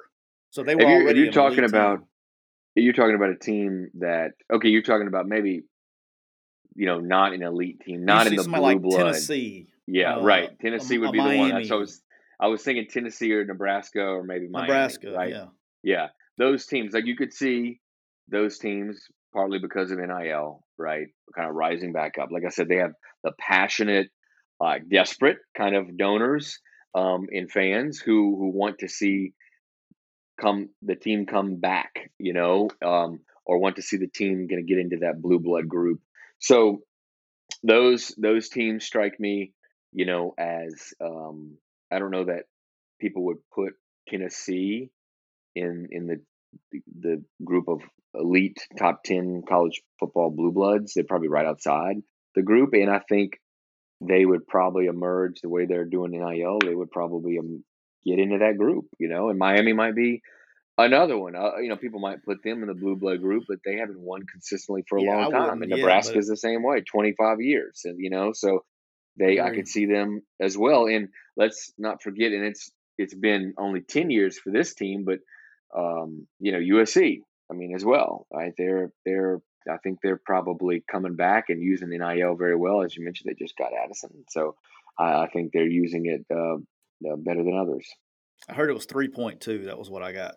So 0.51 0.63
they 0.63 0.75
were 0.75 0.81
if 0.81 0.87
you're, 0.87 1.01
already. 1.01 1.19
If 1.19 1.25
you're 1.25 1.33
talking 1.33 1.63
about, 1.63 2.03
you're 2.75 2.93
talking 2.93 3.15
about 3.15 3.29
a 3.29 3.37
team 3.37 3.89
that 3.95 4.31
okay, 4.51 4.69
you're 4.69 4.81
talking 4.81 5.07
about 5.07 5.27
maybe, 5.27 5.63
you 6.75 6.85
know, 6.85 6.99
not 6.99 7.33
an 7.33 7.43
elite 7.43 7.81
team, 7.81 8.05
not 8.05 8.27
in 8.27 8.35
the 8.35 8.43
blue 8.43 8.59
like 8.59 8.81
blood. 8.81 8.97
Tennessee. 8.97 9.67
Yeah, 9.87 10.17
uh, 10.17 10.21
right. 10.21 10.59
Tennessee 10.59 10.95
a, 10.95 10.99
would 10.99 11.11
be 11.11 11.19
the 11.19 11.37
one. 11.37 11.65
So 11.65 11.75
I 11.75 11.79
was, 11.79 12.01
I 12.39 12.47
was 12.47 12.61
thinking 12.61 12.87
Tennessee 12.87 13.33
or 13.33 13.43
Nebraska 13.43 14.01
or 14.01 14.23
maybe 14.23 14.47
Miami, 14.47 14.67
Nebraska. 14.67 15.11
Right? 15.11 15.31
Yeah. 15.31 15.45
Yeah, 15.83 16.07
those 16.37 16.65
teams 16.65 16.93
like 16.93 17.05
you 17.05 17.15
could 17.15 17.33
see 17.33 17.79
those 18.27 18.57
teams 18.57 19.07
partly 19.33 19.59
because 19.59 19.91
of 19.91 19.99
NIL, 19.99 20.63
right? 20.79 21.07
Kind 21.35 21.49
of 21.49 21.55
rising 21.55 21.93
back 21.93 22.17
up. 22.19 22.29
Like 22.31 22.43
I 22.45 22.49
said, 22.49 22.67
they 22.67 22.77
have 22.77 22.93
the 23.23 23.33
passionate, 23.37 24.07
uh, 24.59 24.75
desperate 24.89 25.37
kind 25.55 25.75
of 25.75 25.97
donors 25.97 26.59
um, 26.95 27.27
and 27.31 27.51
fans 27.51 27.99
who 27.99 28.35
who 28.37 28.49
want 28.49 28.79
to 28.79 28.87
see 28.87 29.33
come 30.39 30.69
the 30.81 30.95
team 30.95 31.25
come 31.25 31.57
back, 31.57 32.11
you 32.17 32.33
know, 32.33 32.69
um, 32.83 33.19
or 33.45 33.59
want 33.59 33.75
to 33.75 33.81
see 33.81 33.97
the 33.97 34.07
team 34.07 34.47
going 34.47 34.65
to 34.65 34.67
get 34.67 34.79
into 34.79 34.97
that 35.01 35.21
blue 35.21 35.39
blood 35.39 35.67
group. 35.67 35.99
So 36.39 36.81
those 37.63 38.13
those 38.17 38.49
teams 38.49 38.85
strike 38.85 39.19
me, 39.19 39.53
you 39.91 40.05
know, 40.05 40.33
as 40.37 40.93
um, 41.03 41.57
I 41.91 41.99
don't 41.99 42.11
know 42.11 42.25
that 42.25 42.43
people 42.99 43.25
would 43.25 43.37
put 43.53 43.73
Tennessee 44.07 44.89
in 45.55 45.89
in 45.91 46.07
the 46.07 46.21
the 46.99 47.23
group 47.43 47.67
of 47.67 47.81
elite 48.15 48.59
top 48.77 49.03
10 49.03 49.43
college 49.47 49.81
football 49.99 50.31
blue 50.31 50.51
bloods 50.51 50.93
they're 50.93 51.03
probably 51.03 51.27
right 51.27 51.45
outside 51.45 51.97
the 52.35 52.41
group 52.41 52.73
and 52.73 52.89
i 52.89 52.99
think 53.07 53.33
they 54.01 54.25
would 54.25 54.47
probably 54.47 54.85
emerge 54.85 55.41
the 55.41 55.49
way 55.49 55.65
they're 55.65 55.85
doing 55.85 56.11
nil 56.11 56.59
they 56.63 56.73
would 56.73 56.89
probably 56.89 57.37
um, 57.37 57.63
get 58.05 58.19
into 58.19 58.39
that 58.39 58.57
group, 58.57 58.85
you 58.99 59.09
know. 59.09 59.29
And 59.29 59.39
Miami 59.39 59.73
might 59.73 59.95
be 59.95 60.21
another 60.77 61.17
one. 61.17 61.35
Uh, 61.35 61.57
you 61.61 61.69
know, 61.69 61.77
people 61.77 61.99
might 61.99 62.23
put 62.23 62.43
them 62.43 62.61
in 62.61 62.67
the 62.67 62.73
blue 62.73 62.95
blood 62.95 63.21
group, 63.21 63.45
but 63.47 63.59
they 63.65 63.77
haven't 63.77 63.99
won 63.99 64.21
consistently 64.31 64.83
for 64.87 64.97
a 64.97 65.03
yeah, 65.03 65.15
long 65.15 65.31
time. 65.31 65.61
And 65.61 65.71
yeah, 65.71 65.77
Nebraska 65.77 66.17
is 66.17 66.27
the 66.27 66.37
same 66.37 66.63
way, 66.63 66.81
twenty 66.81 67.13
five 67.17 67.41
years, 67.41 67.81
and 67.85 67.97
you 67.99 68.09
know, 68.09 68.31
so 68.33 68.63
they 69.17 69.39
I 69.39 69.53
could 69.53 69.67
see 69.67 69.85
them 69.85 70.21
as 70.39 70.57
well. 70.57 70.85
And 70.85 71.09
let's 71.35 71.73
not 71.77 72.01
forget, 72.01 72.31
and 72.31 72.45
it's 72.45 72.71
it's 72.97 73.15
been 73.15 73.53
only 73.57 73.81
ten 73.81 74.09
years 74.09 74.37
for 74.39 74.51
this 74.51 74.73
team, 74.73 75.03
but 75.05 75.19
um, 75.75 76.27
you 76.39 76.51
know, 76.51 76.59
USC. 76.59 77.21
I 77.51 77.55
mean, 77.55 77.73
as 77.73 77.83
well, 77.83 78.27
right? 78.31 78.53
They're 78.57 78.91
they're 79.05 79.41
I 79.69 79.77
think 79.77 79.99
they're 80.01 80.21
probably 80.23 80.83
coming 80.89 81.15
back 81.15 81.49
and 81.49 81.61
using 81.61 81.89
the 81.89 81.97
NIL 81.97 82.35
very 82.35 82.55
well. 82.55 82.83
As 82.83 82.95
you 82.95 83.03
mentioned, 83.03 83.29
they 83.29 83.43
just 83.43 83.57
got 83.57 83.71
Addison, 83.73 84.25
so 84.29 84.55
I, 84.97 85.23
I 85.23 85.29
think 85.29 85.51
they're 85.51 85.67
using 85.67 86.05
it 86.05 86.25
uh, 86.31 86.57
better 87.17 87.43
than 87.43 87.57
others. 87.57 87.87
I 88.47 88.53
heard 88.53 88.69
it 88.69 88.73
was 88.73 88.87
3.2. 88.87 89.65
That 89.65 89.77
was 89.77 89.89
what 89.89 90.03
I 90.03 90.13
got. 90.13 90.35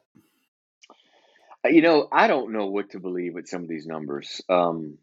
Uh, 1.64 1.68
you 1.68 1.82
know, 1.82 2.08
I 2.10 2.26
don't 2.26 2.52
know 2.52 2.66
what 2.66 2.90
to 2.90 3.00
believe 3.00 3.34
with 3.34 3.48
some 3.48 3.62
of 3.62 3.68
these 3.68 3.86
numbers. 3.86 4.40
Um, 4.48 4.98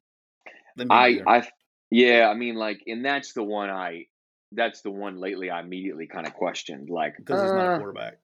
I, 0.90 1.22
I, 1.26 1.48
yeah, 1.90 2.30
I 2.30 2.34
mean, 2.34 2.56
like, 2.56 2.84
and 2.88 3.04
that's 3.04 3.34
the 3.34 3.44
one 3.44 3.70
I, 3.70 4.08
that's 4.52 4.82
the 4.82 4.92
one 4.92 5.20
lately 5.20 5.50
I 5.50 5.62
immediately 5.62 6.08
kind 6.08 6.28
of 6.28 6.34
questioned, 6.34 6.90
like, 6.90 7.16
because 7.18 7.42
he's 7.42 7.52
not 7.52 7.66
a 7.66 7.72
uh, 7.74 7.78
quarterback. 7.78 8.18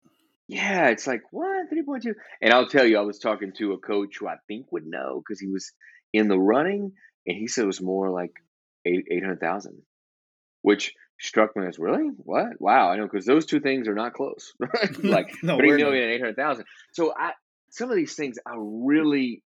Yeah, 0.48 0.90
it's 0.90 1.08
like 1.08 1.22
what 1.32 1.70
three 1.70 1.84
point 1.84 2.04
two, 2.04 2.16
and 2.42 2.54
I'll 2.54 2.68
tell 2.68 2.86
you, 2.86 2.98
I 2.98 3.02
was 3.02 3.20
talking 3.20 3.54
to 3.58 3.74
a 3.74 3.78
coach 3.80 4.18
who 4.20 4.28
I 4.28 4.36
think 4.48 4.72
would 4.72 4.86
know 4.86 5.22
because 5.26 5.40
he 5.40 5.48
was 5.48 5.72
in 6.14 6.28
the 6.28 6.38
running, 6.40 6.92
and 7.26 7.38
he 7.38 7.48
said 7.48 7.64
it 7.64 7.68
was 7.68 7.82
more 7.82 8.12
like 8.12 8.32
eight 8.86 9.06
eight 9.10 9.24
hundred 9.24 9.40
thousand, 9.40 9.82
which 10.62 10.94
struck 11.20 11.56
me 11.56 11.66
as 11.66 11.80
really 11.80 12.10
what? 12.18 12.60
Wow, 12.60 12.90
I 12.92 12.98
know 12.98 13.08
because 13.08 13.26
those 13.26 13.46
two 13.46 13.60
things 13.60 13.88
are 13.88 13.96
not 13.96 14.14
close, 14.14 14.54
right? 14.60 14.98
like 15.04 15.34
No, 15.42 15.58
three 15.58 15.72
not. 15.72 15.94
and 15.94 16.12
eight 16.12 16.22
hundred 16.22 16.36
thousand. 16.36 16.66
So 16.92 17.14
I 17.18 17.32
some 17.72 17.90
of 17.90 17.96
these 17.96 18.16
things 18.16 18.38
I 18.46 18.54
really, 18.56 19.42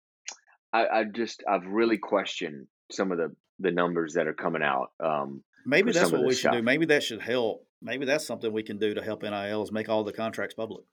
I, 0.73 0.85
I 0.87 1.03
just 1.05 1.43
I've 1.49 1.65
really 1.65 1.97
questioned 1.97 2.67
some 2.91 3.11
of 3.11 3.17
the 3.17 3.35
the 3.59 3.71
numbers 3.71 4.15
that 4.15 4.27
are 4.27 4.33
coming 4.33 4.61
out. 4.63 4.91
Um, 4.99 5.43
Maybe 5.65 5.91
that's 5.91 6.11
what 6.11 6.23
we 6.25 6.35
should 6.35 6.51
do. 6.51 6.61
Maybe 6.61 6.87
that 6.87 7.03
should 7.03 7.21
help. 7.21 7.65
Maybe 7.81 8.05
that's 8.05 8.25
something 8.27 8.51
we 8.51 8.63
can 8.63 8.77
do 8.77 8.93
to 8.93 9.01
help 9.01 9.23
NILs 9.23 9.71
make 9.71 9.89
all 9.89 10.03
the 10.03 10.13
contracts 10.13 10.53
public. 10.55 10.83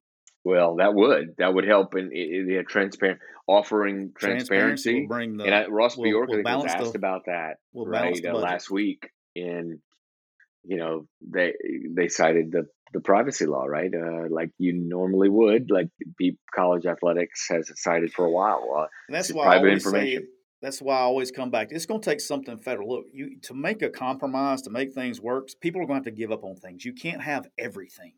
well, 0.44 0.76
that 0.76 0.94
would 0.94 1.34
that 1.38 1.52
would 1.52 1.66
help 1.66 1.94
in, 1.96 2.10
in, 2.12 2.48
in 2.50 2.64
transparent 2.68 3.18
offering 3.48 4.12
transparency. 4.16 5.00
will 5.02 5.08
bring 5.08 5.36
the 5.36 5.44
and 5.44 5.54
I, 5.54 5.66
Ross 5.66 5.96
will- 5.96 6.04
Bjork 6.04 6.28
will 6.30 6.42
was 6.42 6.64
asked 6.66 6.92
the- 6.92 6.98
about 6.98 7.22
that 7.26 7.56
will 7.72 7.86
right 7.86 8.24
uh, 8.24 8.34
last 8.34 8.70
week, 8.70 9.08
and 9.34 9.78
you 10.64 10.76
know 10.76 11.06
they 11.20 11.54
they 11.96 12.08
cited 12.08 12.52
the 12.52 12.66
the 12.92 13.00
privacy 13.00 13.46
law, 13.46 13.64
right? 13.64 13.90
Uh, 13.92 14.28
like 14.30 14.50
you 14.58 14.72
normally 14.72 15.28
would, 15.28 15.70
like 15.70 15.88
be, 16.16 16.38
college 16.54 16.86
athletics 16.86 17.46
has 17.50 17.68
cited 17.74 18.12
for 18.12 18.24
a 18.24 18.30
while. 18.30 18.62
Uh, 18.78 18.86
And 19.08 19.16
that's 19.16 19.32
why 19.32 19.42
I 19.42 19.46
private 19.58 19.66
always 19.68 19.82
say 19.82 19.88
information. 19.88 20.28
That's 20.62 20.80
why 20.80 20.96
I 20.96 21.00
always 21.00 21.30
come 21.30 21.50
back. 21.50 21.68
It's 21.70 21.86
going 21.86 22.00
to 22.00 22.10
take 22.10 22.20
something 22.20 22.56
federal. 22.58 22.88
Look, 22.88 23.06
you 23.12 23.38
to 23.42 23.54
make 23.54 23.82
a 23.82 23.90
compromise 23.90 24.62
to 24.62 24.70
make 24.70 24.94
things 24.94 25.20
work. 25.20 25.48
People 25.60 25.80
are 25.82 25.86
going 25.86 26.02
to 26.02 26.08
have 26.08 26.14
to 26.14 26.18
give 26.18 26.32
up 26.32 26.44
on 26.44 26.56
things. 26.56 26.84
You 26.84 26.94
can't 26.94 27.22
have 27.22 27.46
everything. 27.58 28.12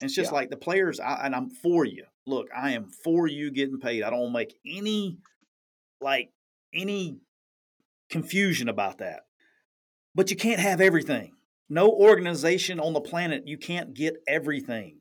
And 0.00 0.08
it's 0.08 0.14
just 0.14 0.30
Yeah. 0.32 0.36
like 0.36 0.50
the 0.50 0.56
players. 0.56 0.98
I, 0.98 1.24
and 1.26 1.34
I'm 1.34 1.50
for 1.50 1.84
you. 1.84 2.04
Look, 2.26 2.48
I 2.56 2.72
am 2.72 2.88
for 2.88 3.26
you 3.26 3.50
getting 3.50 3.78
paid. 3.78 4.02
I 4.02 4.10
don't 4.10 4.32
make 4.32 4.54
any 4.66 5.18
like 6.00 6.30
any 6.72 7.18
confusion 8.10 8.68
about 8.68 8.98
that. 8.98 9.22
But 10.14 10.30
you 10.30 10.36
can't 10.36 10.60
have 10.60 10.80
everything. 10.80 11.32
No 11.68 11.90
organization 11.90 12.78
on 12.80 12.92
the 12.92 13.00
planet 13.00 13.46
you 13.46 13.56
can't 13.58 13.94
get 13.94 14.16
everything. 14.28 15.00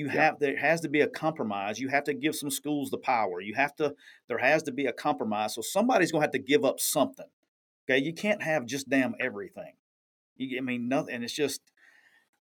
You 0.00 0.06
Yeah. 0.06 0.12
have 0.12 0.38
there 0.38 0.56
has 0.56 0.80
to 0.80 0.88
be 0.88 1.02
a 1.02 1.06
compromise. 1.06 1.78
You 1.78 1.88
have 1.88 2.04
to 2.04 2.14
give 2.14 2.34
some 2.34 2.50
schools 2.50 2.90
the 2.90 2.96
power. 2.96 3.40
You 3.42 3.54
have 3.54 3.76
to 3.76 3.94
there 4.28 4.38
has 4.38 4.62
to 4.62 4.72
be 4.72 4.86
a 4.86 4.92
compromise. 4.94 5.54
So 5.54 5.60
somebody's 5.60 6.10
going 6.10 6.22
to 6.22 6.26
have 6.26 6.32
to 6.32 6.38
give 6.52 6.64
up 6.64 6.80
something. 6.80 7.26
Okay, 7.84 7.98
you 7.98 8.14
can't 8.14 8.42
have 8.42 8.64
just 8.64 8.88
damn 8.88 9.14
everything. 9.20 9.74
You, 10.36 10.56
I 10.56 10.62
mean, 10.62 10.88
nothing. 10.88 11.14
And 11.16 11.24
it's 11.24 11.34
just 11.34 11.60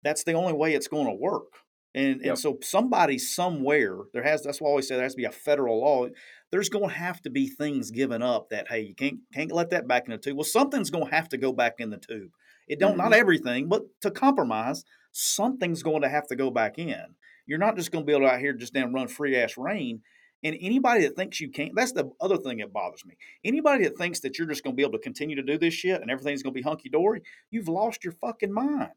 that's 0.03 0.23
the 0.23 0.33
only 0.33 0.53
way 0.53 0.75
it's 0.75 0.87
going 0.87 1.07
to 1.07 1.13
work. 1.13 1.51
And 1.95 2.21
Yep. 2.21 2.29
and 2.29 2.39
so 2.39 2.59
somebody 2.61 3.17
somewhere 3.17 3.97
there 4.13 4.21
has 4.21 4.43
that's 4.43 4.61
why 4.61 4.67
I 4.67 4.71
always 4.71 4.87
say 4.87 4.95
there 4.95 5.03
has 5.03 5.15
to 5.15 5.17
be 5.17 5.25
a 5.25 5.31
federal 5.31 5.81
law. 5.81 6.07
There's 6.51 6.69
going 6.69 6.89
to 6.89 6.95
have 6.95 7.23
to 7.23 7.31
be 7.31 7.47
things 7.47 7.89
given 7.89 8.21
up 8.21 8.49
that 8.51 8.67
hey 8.69 8.81
you 8.81 8.93
can't 8.93 9.21
can't 9.33 9.51
let 9.51 9.71
that 9.71 9.87
back 9.87 10.05
in 10.05 10.11
the 10.11 10.19
tube. 10.19 10.37
Well, 10.37 10.43
something's 10.43 10.91
going 10.91 11.05
to 11.05 11.15
have 11.15 11.29
to 11.29 11.37
go 11.37 11.51
back 11.51 11.75
in 11.79 11.89
the 11.89 11.97
tube. 11.97 12.31
It 12.67 12.79
don't 12.79 12.97
not 12.97 13.05
mm-hmm. 13.05 13.21
everything, 13.21 13.67
but 13.67 13.83
to 14.01 14.11
compromise, 14.11 14.83
something's 15.11 15.81
going 15.81 16.03
to 16.03 16.09
have 16.09 16.27
to 16.27 16.35
go 16.35 16.51
back 16.51 16.77
in. 16.77 17.15
You're 17.47 17.57
not 17.59 17.75
just 17.75 17.91
going 17.91 18.03
to 18.03 18.05
be 18.05 18.13
able 18.13 18.27
to 18.27 18.33
out 18.33 18.39
here 18.39 18.53
just 18.53 18.73
damn 18.73 18.93
run 18.93 19.07
free 19.07 19.35
ass 19.37 19.57
rain. 19.57 20.01
And 20.43 20.55
anybody 20.61 21.01
that 21.01 21.15
thinks 21.15 21.41
you 21.41 21.49
can't, 21.49 21.71
that's 21.75 21.93
the 21.93 22.11
other 22.21 22.37
thing 22.37 22.59
that 22.59 22.71
bothers 22.71 23.03
me. 23.05 23.17
Anybody 23.43 23.85
that 23.85 23.97
thinks 23.97 24.19
that 24.19 24.37
you're 24.37 24.47
just 24.47 24.63
going 24.63 24.75
to 24.75 24.77
be 24.77 24.83
able 24.83 24.93
to 24.93 24.99
continue 24.99 25.35
to 25.35 25.41
do 25.41 25.57
this 25.57 25.73
shit 25.73 25.99
and 26.01 26.11
everything's 26.11 26.43
going 26.43 26.53
to 26.53 26.57
be 26.57 26.61
hunky 26.61 26.89
dory, 26.89 27.23
you've 27.49 27.67
lost 27.67 28.03
your 28.03 28.13
fucking 28.13 28.53
mind. 28.53 28.91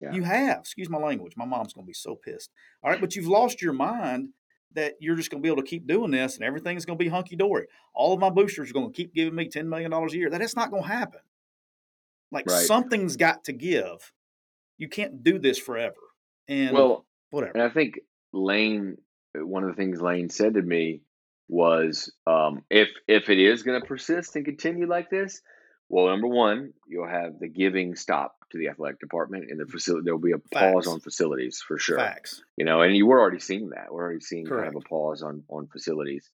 Yeah. 0.00 0.12
You 0.12 0.22
have. 0.24 0.58
Excuse 0.58 0.90
my 0.90 0.98
language. 0.98 1.32
My 1.36 1.46
mom's 1.46 1.72
going 1.72 1.86
to 1.86 1.88
be 1.88 1.94
so 1.94 2.14
pissed. 2.14 2.50
All 2.82 2.90
right, 2.90 3.00
but 3.00 3.16
you've 3.16 3.26
lost 3.26 3.62
your 3.62 3.72
mind 3.72 4.28
that 4.74 4.94
you're 5.00 5.16
just 5.16 5.30
going 5.30 5.42
to 5.42 5.46
be 5.46 5.50
able 5.50 5.62
to 5.62 5.68
keep 5.68 5.86
doing 5.86 6.10
this 6.10 6.34
and 6.36 6.44
everything's 6.44 6.84
going 6.84 6.98
to 6.98 7.02
be 7.02 7.08
hunky 7.08 7.36
dory. 7.36 7.66
All 7.94 8.12
of 8.12 8.20
my 8.20 8.28
boosters 8.28 8.68
are 8.68 8.74
going 8.74 8.92
to 8.92 8.96
keep 8.96 9.14
giving 9.14 9.34
me 9.34 9.48
$10 9.48 9.66
million 9.66 9.90
a 9.90 10.10
year. 10.12 10.28
That 10.28 10.42
is 10.42 10.54
not 10.54 10.70
going 10.70 10.82
to 10.82 10.88
happen. 10.88 11.20
Like 12.30 12.46
Right. 12.46 12.66
something's 12.66 13.16
got 13.16 13.44
to 13.44 13.54
give. 13.54 14.12
You 14.76 14.88
can't 14.88 15.22
do 15.22 15.38
this 15.38 15.58
forever. 15.58 15.94
And 16.48 16.74
well, 16.74 17.06
whatever. 17.36 17.52
And 17.52 17.62
I 17.62 17.72
think 17.72 18.00
Lane, 18.32 18.96
uh, 19.38 19.46
one 19.46 19.62
of 19.62 19.70
the 19.70 19.76
things 19.76 20.00
Lane 20.00 20.28
said 20.28 20.54
to 20.54 20.62
me 20.62 21.02
was, 21.48 22.12
um, 22.26 22.62
if 22.70 22.88
if 23.06 23.28
it 23.30 23.38
is 23.38 23.62
going 23.62 23.80
to 23.80 23.86
persist 23.86 24.36
and 24.36 24.44
continue 24.44 24.88
like 24.88 25.10
this, 25.10 25.40
well, 25.88 26.06
number 26.06 26.26
one, 26.26 26.72
you'll 26.88 27.08
have 27.08 27.38
the 27.38 27.48
giving 27.48 27.94
stop 27.94 28.34
to 28.50 28.58
the 28.58 28.68
athletic 28.68 28.98
department, 28.98 29.50
and 29.50 29.60
the 29.60 29.66
facility 29.66 30.04
there 30.04 30.14
will 30.14 30.22
be 30.22 30.32
a 30.32 30.38
pause 30.38 30.84
Facts. 30.84 30.86
on 30.88 31.00
facilities 31.00 31.62
for 31.66 31.78
sure. 31.78 31.98
Facts. 31.98 32.42
You 32.56 32.64
know, 32.64 32.82
and 32.82 32.96
you 32.96 33.06
were 33.06 33.20
already 33.20 33.40
seeing 33.40 33.70
that. 33.70 33.92
We're 33.92 34.02
already 34.02 34.20
seeing 34.20 34.46
kind 34.46 34.66
of 34.66 34.76
a 34.76 34.80
pause 34.80 35.22
on 35.22 35.44
on 35.48 35.68
facilities. 35.68 36.28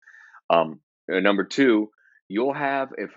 Um, 0.48 0.80
number 1.08 1.44
two, 1.44 1.90
you'll 2.28 2.54
have 2.54 2.92
if 2.96 3.10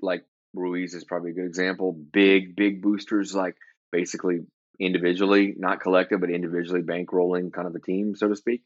like 0.00 0.24
Ruiz 0.54 0.94
is 0.94 1.04
probably 1.04 1.30
a 1.30 1.34
good 1.34 1.46
example. 1.46 1.92
Big 1.92 2.54
big 2.54 2.82
boosters 2.82 3.34
like 3.34 3.56
basically 3.90 4.40
individually, 4.80 5.54
not 5.58 5.80
collective, 5.80 6.20
but 6.20 6.30
individually 6.30 6.82
bankrolling 6.82 7.52
kind 7.52 7.66
of 7.68 7.74
a 7.74 7.80
team, 7.80 8.14
so 8.16 8.28
to 8.28 8.36
speak. 8.36 8.62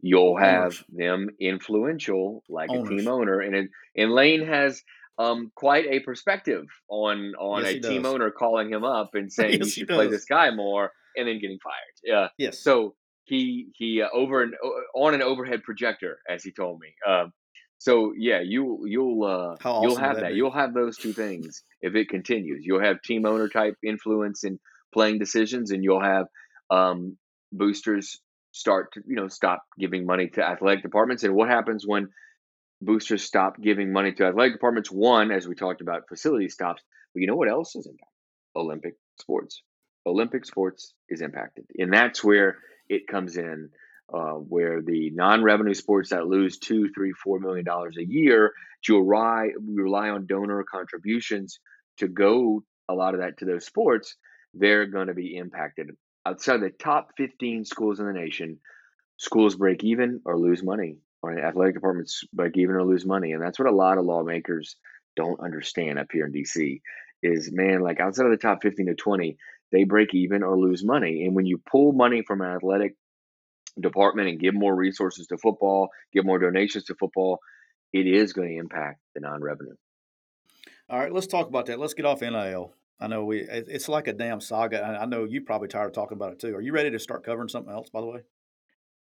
You'll 0.00 0.36
have 0.36 0.72
Owners. 0.72 0.84
them 0.90 1.28
influential 1.40 2.44
like 2.48 2.70
a 2.70 2.78
team 2.84 3.08
owner, 3.08 3.40
and 3.40 3.54
it, 3.56 3.70
and 3.96 4.12
Lane 4.12 4.46
has 4.46 4.80
um, 5.18 5.50
quite 5.56 5.86
a 5.86 6.00
perspective 6.00 6.66
on 6.88 7.34
on 7.34 7.64
Yes, 7.64 7.74
a 7.74 7.80
team 7.80 8.02
does. 8.02 8.12
owner 8.12 8.30
calling 8.30 8.70
him 8.70 8.84
up 8.84 9.10
and 9.14 9.32
saying 9.32 9.54
you 9.54 9.58
Yes, 9.58 9.74
he 9.74 9.80
should 9.80 9.88
play 9.88 10.06
this 10.08 10.24
guy 10.24 10.50
more, 10.52 10.92
and 11.16 11.26
then 11.26 11.40
getting 11.40 11.58
fired. 11.62 11.74
Yeah, 12.04 12.28
Yes. 12.38 12.62
so 12.62 12.94
he 13.24 13.68
he 13.74 14.00
uh, 14.02 14.08
over 14.12 14.42
an 14.42 14.52
on 14.94 15.14
an 15.14 15.22
overhead 15.22 15.62
projector, 15.64 16.18
as 16.28 16.44
he 16.44 16.52
told 16.52 16.78
me. 16.80 16.94
Um, 17.06 17.32
so 17.78 18.12
yeah, 18.16 18.40
you 18.40 18.84
you'll 18.86 19.24
uh, 19.24 19.56
How 19.60 19.82
you'll 19.82 19.96
have 19.96 20.16
that 20.16 20.22
that. 20.22 20.34
You'll 20.34 20.52
have 20.52 20.74
those 20.74 20.96
two 20.96 21.12
things 21.12 21.64
if 21.80 21.94
it 21.96 22.08
continues. 22.08 22.64
You'll 22.64 22.82
have 22.82 23.02
team 23.02 23.26
owner 23.26 23.48
type 23.48 23.74
influence 23.84 24.44
in 24.44 24.58
playing 24.92 25.18
decisions, 25.18 25.70
and 25.70 25.82
you'll 25.82 26.02
have 26.02 26.26
um, 26.70 27.16
boosters 27.52 28.20
start 28.52 28.92
to 28.92 29.02
you 29.06 29.16
know 29.16 29.28
stop 29.28 29.62
giving 29.78 30.06
money 30.06 30.28
to 30.28 30.42
athletic 30.42 30.82
departments. 30.82 31.22
And 31.24 31.34
what 31.34 31.48
happens 31.48 31.84
when 31.86 32.08
boosters 32.80 33.22
stop 33.22 33.60
giving 33.60 33.92
money 33.92 34.12
to 34.12 34.26
athletic 34.26 34.54
departments? 34.54 34.90
One, 34.90 35.30
as 35.30 35.46
we 35.46 35.54
talked 35.54 35.80
about, 35.80 36.08
facility 36.08 36.48
stops. 36.48 36.82
But 37.14 37.20
you 37.20 37.26
know 37.26 37.36
what 37.36 37.48
else 37.48 37.74
is 37.76 37.86
impacted? 37.86 38.08
Olympic 38.56 38.94
sports. 39.20 39.62
Olympic 40.06 40.44
sports 40.44 40.94
is 41.08 41.20
impacted, 41.20 41.66
and 41.78 41.92
that's 41.92 42.22
where 42.24 42.58
it 42.88 43.06
comes 43.06 43.36
in. 43.36 43.70
Uh, 44.10 44.36
where 44.36 44.80
the 44.80 45.10
non-revenue 45.10 45.74
sports 45.74 46.08
that 46.08 46.26
lose 46.26 46.56
two, 46.56 46.88
three, 46.94 47.12
four 47.12 47.38
million 47.40 47.62
dollars 47.62 47.94
a 47.98 48.04
year, 48.06 48.52
you 48.86 48.98
rely 48.98 49.48
rely 49.62 50.08
on 50.08 50.24
donor 50.24 50.64
contributions 50.64 51.60
to 51.98 52.08
go 52.08 52.62
a 52.88 52.94
lot 52.94 53.12
of 53.12 53.20
that 53.20 53.36
to 53.36 53.44
those 53.44 53.66
sports. 53.66 54.16
They're 54.54 54.86
going 54.86 55.08
to 55.08 55.14
be 55.14 55.36
impacted. 55.36 55.90
Outside 56.26 56.60
the 56.60 56.70
top 56.70 57.10
15 57.16 57.64
schools 57.64 58.00
in 58.00 58.06
the 58.06 58.12
nation, 58.12 58.58
schools 59.16 59.56
break 59.56 59.84
even 59.84 60.20
or 60.24 60.38
lose 60.38 60.62
money, 60.62 60.98
or 61.22 61.38
athletic 61.38 61.74
departments 61.74 62.24
break 62.32 62.56
even 62.56 62.74
or 62.74 62.84
lose 62.84 63.06
money, 63.06 63.32
and 63.32 63.42
that's 63.42 63.58
what 63.58 63.68
a 63.68 63.74
lot 63.74 63.98
of 63.98 64.04
lawmakers 64.04 64.76
don't 65.16 65.40
understand 65.40 65.98
up 65.98 66.06
here 66.12 66.26
in 66.26 66.32
DC. 66.32 66.80
Is 67.22 67.50
man, 67.52 67.80
like 67.80 67.98
outside 67.98 68.26
of 68.26 68.30
the 68.30 68.36
top 68.36 68.62
15 68.62 68.86
to 68.86 68.94
20, 68.94 69.36
they 69.72 69.84
break 69.84 70.14
even 70.14 70.42
or 70.42 70.56
lose 70.56 70.84
money, 70.84 71.24
and 71.24 71.34
when 71.34 71.46
you 71.46 71.60
pull 71.70 71.92
money 71.92 72.22
from 72.26 72.40
an 72.40 72.54
athletic 72.54 72.94
department 73.80 74.28
and 74.28 74.40
give 74.40 74.54
more 74.54 74.74
resources 74.74 75.26
to 75.28 75.38
football, 75.38 75.88
give 76.12 76.24
more 76.24 76.38
donations 76.38 76.84
to 76.84 76.94
football, 76.94 77.38
it 77.92 78.06
is 78.06 78.32
going 78.32 78.48
to 78.48 78.56
impact 78.56 79.00
the 79.14 79.20
non-revenue. 79.20 79.74
All 80.90 80.98
right, 80.98 81.12
let's 81.12 81.26
talk 81.26 81.48
about 81.48 81.66
that. 81.66 81.78
Let's 81.78 81.94
get 81.94 82.06
off 82.06 82.22
NIL. 82.22 82.72
I 83.00 83.06
know 83.06 83.24
we 83.24 83.40
it's 83.40 83.88
like 83.88 84.08
a 84.08 84.12
damn 84.12 84.40
saga. 84.40 84.80
I 84.82 85.02
I 85.02 85.06
know 85.06 85.24
you 85.24 85.42
probably 85.42 85.68
tired 85.68 85.86
of 85.88 85.92
talking 85.92 86.16
about 86.16 86.32
it 86.32 86.40
too. 86.40 86.54
Are 86.54 86.60
you 86.60 86.72
ready 86.72 86.90
to 86.90 86.98
start 86.98 87.24
covering 87.24 87.48
something 87.48 87.72
else? 87.72 87.88
By 87.90 88.00
the 88.00 88.06
way, 88.06 88.20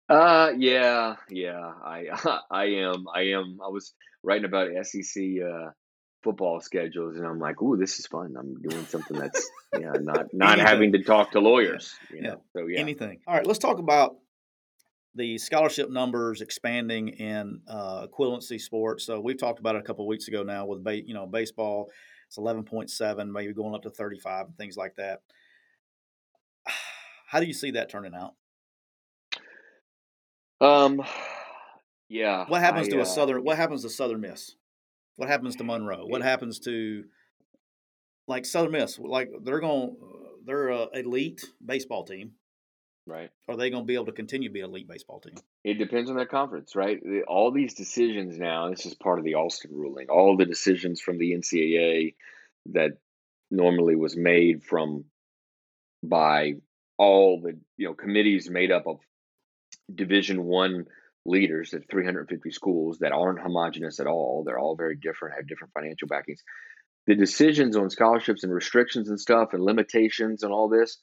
Uh, 0.10 0.52
yeah, 0.58 1.16
yeah, 1.30 1.60
I, 1.84 2.08
I 2.52 2.66
am, 2.66 3.06
I 3.14 3.22
am. 3.30 3.60
I 3.64 3.70
was 3.70 3.94
writing 4.24 4.46
about 4.46 4.70
SEC 4.86 5.24
uh, 5.44 5.72
football 6.24 6.62
schedules, 6.62 7.18
and 7.18 7.26
I'm 7.26 7.40
like, 7.40 7.62
ooh, 7.62 7.76
this 7.76 8.00
is 8.00 8.06
fun. 8.08 8.36
I'm 8.38 8.56
doing 8.62 8.86
something 8.86 9.18
that's, 9.18 9.50
yeah, 9.74 9.94
not 10.00 10.26
not 10.34 10.60
having 10.60 10.92
to 10.94 11.04
talk 11.04 11.32
to 11.32 11.40
lawyers, 11.40 11.96
you 12.12 12.22
Yeah. 12.22 12.30
know. 12.30 12.44
So 12.54 12.68
yeah, 12.68 12.80
anything. 12.80 13.20
All 13.28 13.34
right, 13.34 13.46
let's 13.46 13.60
talk 13.60 13.80
about 13.80 14.18
the 15.16 15.38
scholarship 15.40 15.90
numbers 15.90 16.42
expanding 16.42 17.08
in 17.10 17.62
uh, 17.68 18.06
equivalency 18.06 18.62
sports. 18.62 19.04
So 19.06 19.20
we've 19.20 19.38
talked 19.40 19.60
about 19.60 19.76
it 19.76 19.80
a 19.80 19.84
couple 19.84 20.06
of 20.06 20.08
weeks 20.08 20.28
ago 20.28 20.44
now 20.44 20.68
with 20.68 20.84
ba- 20.84 21.06
you 21.06 21.16
know 21.16 21.26
baseball. 21.26 21.90
It's 22.28 22.38
eleven 22.38 22.64
point 22.64 22.90
seven, 22.90 23.32
maybe 23.32 23.54
going 23.54 23.76
up 23.76 23.84
to 23.84 23.90
thirty 23.90 24.20
five 24.20 24.48
and 24.48 24.58
things 24.58 24.78
like 24.78 24.96
that. 24.98 25.22
How 27.28 27.40
do 27.40 27.46
you 27.46 27.54
see 27.54 27.72
that 27.72 27.90
turning 27.90 28.14
out? 28.14 28.36
um, 30.62 31.04
yeah. 32.10 32.46
What 32.48 32.62
happens 32.62 32.88
I, 32.88 32.92
to 32.92 33.00
uh, 33.00 33.04
a 33.04 33.06
Southern? 33.06 33.44
What 33.44 33.58
happens 33.58 33.84
to 33.84 33.90
Southern 33.90 34.22
Miss? 34.22 34.56
What 35.18 35.30
happens 35.30 35.56
to 35.58 35.64
Monroe? 35.64 36.06
What 36.06 36.22
happens 36.22 36.60
to 36.60 37.04
like 38.28 38.46
Southern 38.46 38.72
Miss? 38.72 39.00
Like 39.00 39.30
they're 39.44 39.60
going, 39.60 39.96
they're 40.46 40.70
a 40.70 40.88
elite 40.94 41.44
baseball 41.66 42.06
team. 42.06 42.32
Right. 43.08 43.30
Are 43.48 43.56
they 43.56 43.70
going 43.70 43.84
to 43.84 43.88
be 43.88 43.94
able 43.94 44.08
to 44.08 44.12
continue 44.12 44.50
to 44.50 44.54
be 44.54 44.60
an 44.60 44.70
elite 44.70 44.90
baseball 44.90 45.22
team? 45.22 45.36
It 45.64 45.76
depends 45.76 46.10
on 46.10 46.18
their 46.18 46.26
conference, 46.26 46.76
right? 46.76 47.00
All 47.26 47.52
these 47.52 47.74
decisions 47.74 48.38
now, 48.38 48.70
this 48.70 48.86
is 48.86 48.96
part 48.96 49.18
of 49.18 49.24
the 49.24 49.36
Alston 49.36 49.72
ruling. 49.74 50.10
All 50.10 50.36
the 50.36 50.46
decisions 50.46 51.00
from 51.00 51.18
the 51.18 51.32
NCAA 51.32 52.16
that 52.74 52.98
normally 53.50 53.96
was 53.96 54.18
made 54.18 54.62
from 54.62 55.06
by 56.04 56.56
all 56.98 57.40
the 57.42 57.58
you 57.78 57.88
know 57.88 57.94
committees 57.94 58.50
made 58.50 58.72
up 58.72 58.88
of 58.88 59.00
Division 59.94 60.44
One 60.44 60.86
leaders 61.26 61.74
at 61.74 61.90
350 61.90 62.52
schools 62.52 63.00
that 63.00 63.14
aren't 63.14 63.40
homogenous 63.40 64.02
at 64.02 64.08
all. 64.08 64.44
They're 64.44 64.60
all 64.60 64.76
very 64.76 64.98
different, 64.98 65.36
have 65.36 65.48
different 65.48 65.74
financial 65.74 66.10
backings. 66.10 66.44
The 67.06 67.16
decisions 67.16 67.78
on 67.78 67.90
scholarships 67.90 68.44
and 68.44 68.54
restrictions 68.54 69.08
and 69.08 69.20
stuff 69.20 69.54
and 69.54 69.64
limitations 69.64 70.44
and 70.44 70.52
all 70.52 70.68
this 70.68 70.98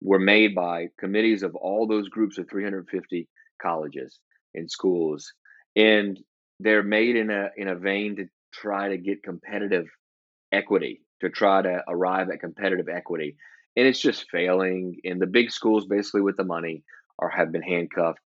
were 0.00 0.18
made 0.18 0.54
by 0.54 0.88
committees 0.98 1.42
of 1.42 1.54
all 1.54 1.86
those 1.86 2.08
groups 2.08 2.38
of 2.38 2.48
350 2.48 3.28
colleges 3.60 4.20
and 4.54 4.70
schools. 4.70 5.32
And 5.76 6.18
they're 6.60 6.82
made 6.82 7.16
in 7.16 7.30
a 7.30 7.50
in 7.56 7.68
a 7.68 7.76
vein 7.76 8.16
to 8.16 8.26
try 8.52 8.88
to 8.88 8.98
get 8.98 9.22
competitive 9.22 9.86
equity 10.52 11.02
to 11.20 11.28
try 11.28 11.62
to 11.62 11.82
arrive 11.88 12.30
at 12.30 12.40
competitive 12.40 12.88
equity. 12.88 13.36
And 13.76 13.86
it's 13.86 14.00
just 14.00 14.30
failing 14.30 14.96
and 15.04 15.20
the 15.20 15.26
big 15.26 15.50
schools 15.50 15.86
basically 15.86 16.22
with 16.22 16.36
the 16.36 16.44
money 16.44 16.82
are 17.18 17.28
have 17.28 17.52
been 17.52 17.62
handcuffed 17.62 18.20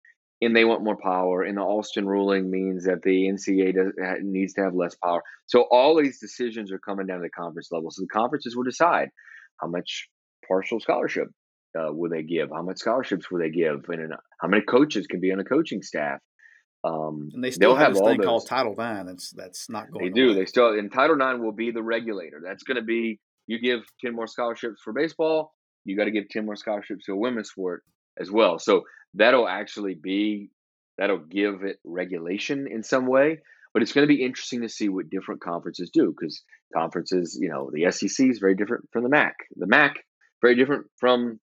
and 0.42 0.56
they 0.56 0.66
want 0.66 0.84
more 0.84 0.98
power 1.02 1.44
and 1.44 1.58
the 1.58 1.62
alston 1.62 2.08
ruling 2.08 2.50
means 2.50 2.86
that 2.86 3.02
the 3.02 3.28
ncaa 3.30 3.74
does, 3.74 3.94
needs 4.22 4.54
to 4.54 4.62
have 4.62 4.76
less 4.76 4.96
power. 4.96 5.22
So 5.48 5.66
all 5.72 5.96
these 5.96 6.20
decisions 6.20 6.72
are 6.72 6.80
coming 6.80 7.08
down 7.08 7.18
to 7.18 7.24
the 7.24 7.30
conference 7.30 7.70
level. 7.72 7.92
So 7.92 8.02
the 8.02 8.08
conferences 8.08 8.56
will 8.56 8.64
decide 8.64 9.10
how 9.58 9.68
much 9.68 10.08
partial 10.48 10.80
scholarship 10.80 11.28
uh, 11.78 11.92
will 11.92 12.10
they 12.10 12.24
give? 12.24 12.50
How 12.54 12.62
much 12.62 12.80
scholarships 12.80 13.30
will 13.30 13.40
they 13.40 13.50
give? 13.50 13.86
And, 13.90 14.14
how 14.42 14.48
many 14.48 14.64
coaches 14.64 15.08
can 15.08 15.20
be 15.20 15.32
on 15.32 15.40
a 15.40 15.44
coaching 15.44 15.82
staff? 15.82 16.20
Um, 16.84 17.30
and 17.34 17.44
they 17.44 17.52
still 17.52 17.76
have, 17.76 17.88
have 17.88 17.94
this 17.96 18.04
thing 18.04 18.18
those. 18.18 18.26
called 18.26 18.48
Title 18.48 18.72
IX. 18.72 19.06
That's 19.06 19.32
that's 19.32 19.70
not 19.70 19.92
going. 19.92 20.06
They 20.06 20.12
do. 20.12 20.28
Away. 20.28 20.40
They 20.40 20.46
still 20.46 20.80
and 20.80 20.92
Title 20.92 21.16
IX 21.16 21.42
will 21.42 21.52
be 21.52 21.72
the 21.72 21.84
regulator. 21.84 22.42
That's 22.44 22.64
going 22.64 22.78
to 22.78 22.84
be 22.84 23.20
you 23.48 23.60
give 23.60 23.82
ten 24.00 24.16
more 24.16 24.28
scholarships 24.28 24.82
for 24.82 24.94
baseball. 24.94 25.54
You 25.84 25.98
got 25.98 26.06
to 26.06 26.12
give 26.12 26.30
ten 26.30 26.46
more 26.46 26.56
scholarships 26.56 27.06
to 27.06 27.14
a 27.14 27.18
women's 27.18 27.50
sport 27.50 27.84
as 28.18 28.32
well. 28.32 28.60
So 28.60 28.84
that'll 29.14 29.48
actually 29.48 29.96
be 29.96 30.52
that'll 30.98 31.20
give 31.20 31.64
it 31.64 31.80
regulation 31.84 32.68
in 32.72 32.84
some 32.84 33.08
way. 33.08 33.40
But 33.74 33.84
it's 33.84 33.92
going 33.92 34.08
to 34.08 34.14
be 34.14 34.24
interesting 34.24 34.62
to 34.62 34.70
see 34.70 34.90
what 34.90 35.10
different 35.10 35.42
conferences 35.42 35.92
do 35.94 36.12
because 36.18 36.44
conferences, 36.74 37.38
you 37.40 37.50
know, 37.50 37.70
the 37.72 37.92
SEC 37.92 38.28
is 38.28 38.40
very 38.40 38.56
different 38.56 38.86
from 38.92 39.04
the 39.04 39.10
MAC. 39.10 39.36
The 39.56 39.68
MAC 39.68 39.98
very 40.42 40.56
different 40.56 40.88
from 41.00 41.40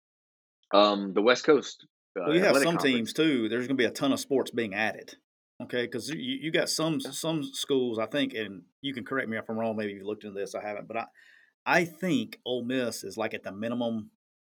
um, 0.72 1.12
the 1.12 1.22
West 1.22 1.44
Coast. 1.44 1.86
Uh, 2.18 2.24
well, 2.26 2.34
you 2.34 2.42
have 2.42 2.56
some 2.56 2.76
Conference. 2.76 2.82
teams 2.82 3.12
too. 3.12 3.48
There's 3.48 3.66
going 3.66 3.76
to 3.76 3.82
be 3.82 3.84
a 3.84 3.90
ton 3.90 4.12
of 4.12 4.20
sports 4.20 4.50
being 4.50 4.74
added. 4.74 5.14
Okay, 5.62 5.86
because 5.86 6.10
you, 6.10 6.38
you 6.42 6.50
got 6.52 6.68
some 6.68 7.00
some 7.00 7.42
schools, 7.42 7.98
I 7.98 8.06
think, 8.06 8.34
and 8.34 8.62
you 8.82 8.92
can 8.92 9.04
correct 9.04 9.28
me 9.28 9.38
if 9.38 9.48
I'm 9.48 9.58
wrong. 9.58 9.76
Maybe 9.76 9.92
you 9.92 10.06
looked 10.06 10.24
into 10.24 10.38
this, 10.38 10.54
I 10.54 10.62
haven't, 10.62 10.86
but 10.86 10.98
I 10.98 11.04
I 11.64 11.84
think 11.84 12.38
Ole 12.44 12.64
Miss 12.64 13.04
is 13.04 13.16
like 13.16 13.32
at 13.32 13.42
the 13.42 13.52
minimum 13.52 14.10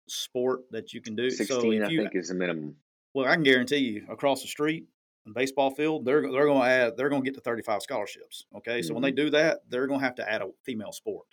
sport 0.09 0.61
that 0.71 0.93
you 0.93 1.01
can 1.01 1.15
do. 1.15 1.29
Sixteen, 1.29 1.81
so 1.81 1.87
I 1.87 1.89
you, 1.89 2.01
think, 2.01 2.15
is 2.15 2.29
the 2.29 2.35
minimum. 2.35 2.77
Well, 3.13 3.27
I 3.27 3.33
can 3.33 3.43
guarantee 3.43 3.77
you, 3.77 4.07
across 4.09 4.41
the 4.41 4.47
street, 4.47 4.87
baseball 5.33 5.71
field, 5.71 6.05
they're 6.05 6.21
they're 6.21 6.45
going 6.45 6.61
to 6.61 6.67
add 6.67 6.97
they're 6.97 7.09
going 7.09 7.21
to 7.23 7.25
get 7.25 7.35
to 7.35 7.41
35 7.41 7.81
scholarships. 7.81 8.45
Okay, 8.57 8.81
so 8.81 8.87
mm-hmm. 8.87 8.93
when 8.95 9.03
they 9.03 9.09
mm-hmm. 9.09 9.25
do 9.25 9.29
that, 9.31 9.59
they're 9.69 9.87
going 9.87 9.99
to 9.99 10.05
have 10.05 10.15
to 10.15 10.29
add 10.29 10.41
a 10.41 10.49
female 10.65 10.91
sport. 10.91 11.27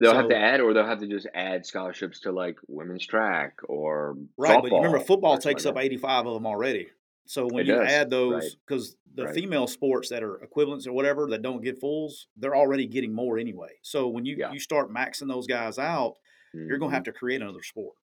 They'll 0.00 0.12
so, 0.12 0.16
have 0.18 0.28
to 0.28 0.36
add, 0.36 0.60
or 0.60 0.72
they'll 0.74 0.86
have 0.86 1.00
to 1.00 1.08
just 1.08 1.26
add 1.34 1.66
scholarships 1.66 2.20
to 2.20 2.32
like 2.32 2.56
women's 2.68 3.04
track 3.04 3.58
or 3.68 4.16
right. 4.36 4.62
but 4.62 4.70
you 4.70 4.76
remember, 4.76 5.00
football 5.00 5.38
takes 5.38 5.66
up 5.66 5.76
eighty 5.76 5.96
five 5.96 6.26
of 6.26 6.34
them 6.34 6.46
already. 6.46 6.88
So 7.26 7.46
when 7.46 7.64
it 7.64 7.66
you 7.66 7.74
does. 7.74 7.88
add 7.88 8.10
those, 8.10 8.56
because 8.66 8.88
right. 8.88 9.16
the 9.16 9.24
right. 9.26 9.34
female 9.34 9.66
sports 9.66 10.08
that 10.08 10.22
are 10.22 10.36
equivalents 10.36 10.86
or 10.86 10.92
whatever 10.92 11.28
that 11.30 11.42
don't 11.42 11.62
get 11.62 11.78
fulls, 11.78 12.26
they're 12.38 12.56
already 12.56 12.86
getting 12.86 13.12
more 13.12 13.38
anyway. 13.38 13.72
So 13.82 14.08
when 14.08 14.24
you 14.24 14.36
yeah. 14.38 14.52
you 14.52 14.58
start 14.58 14.90
maxing 14.90 15.28
those 15.28 15.46
guys 15.46 15.78
out, 15.78 16.14
mm-hmm. 16.54 16.68
you're 16.68 16.78
going 16.78 16.90
to 16.90 16.94
have 16.94 17.04
to 17.04 17.12
create 17.12 17.42
another 17.42 17.62
sport. 17.62 17.96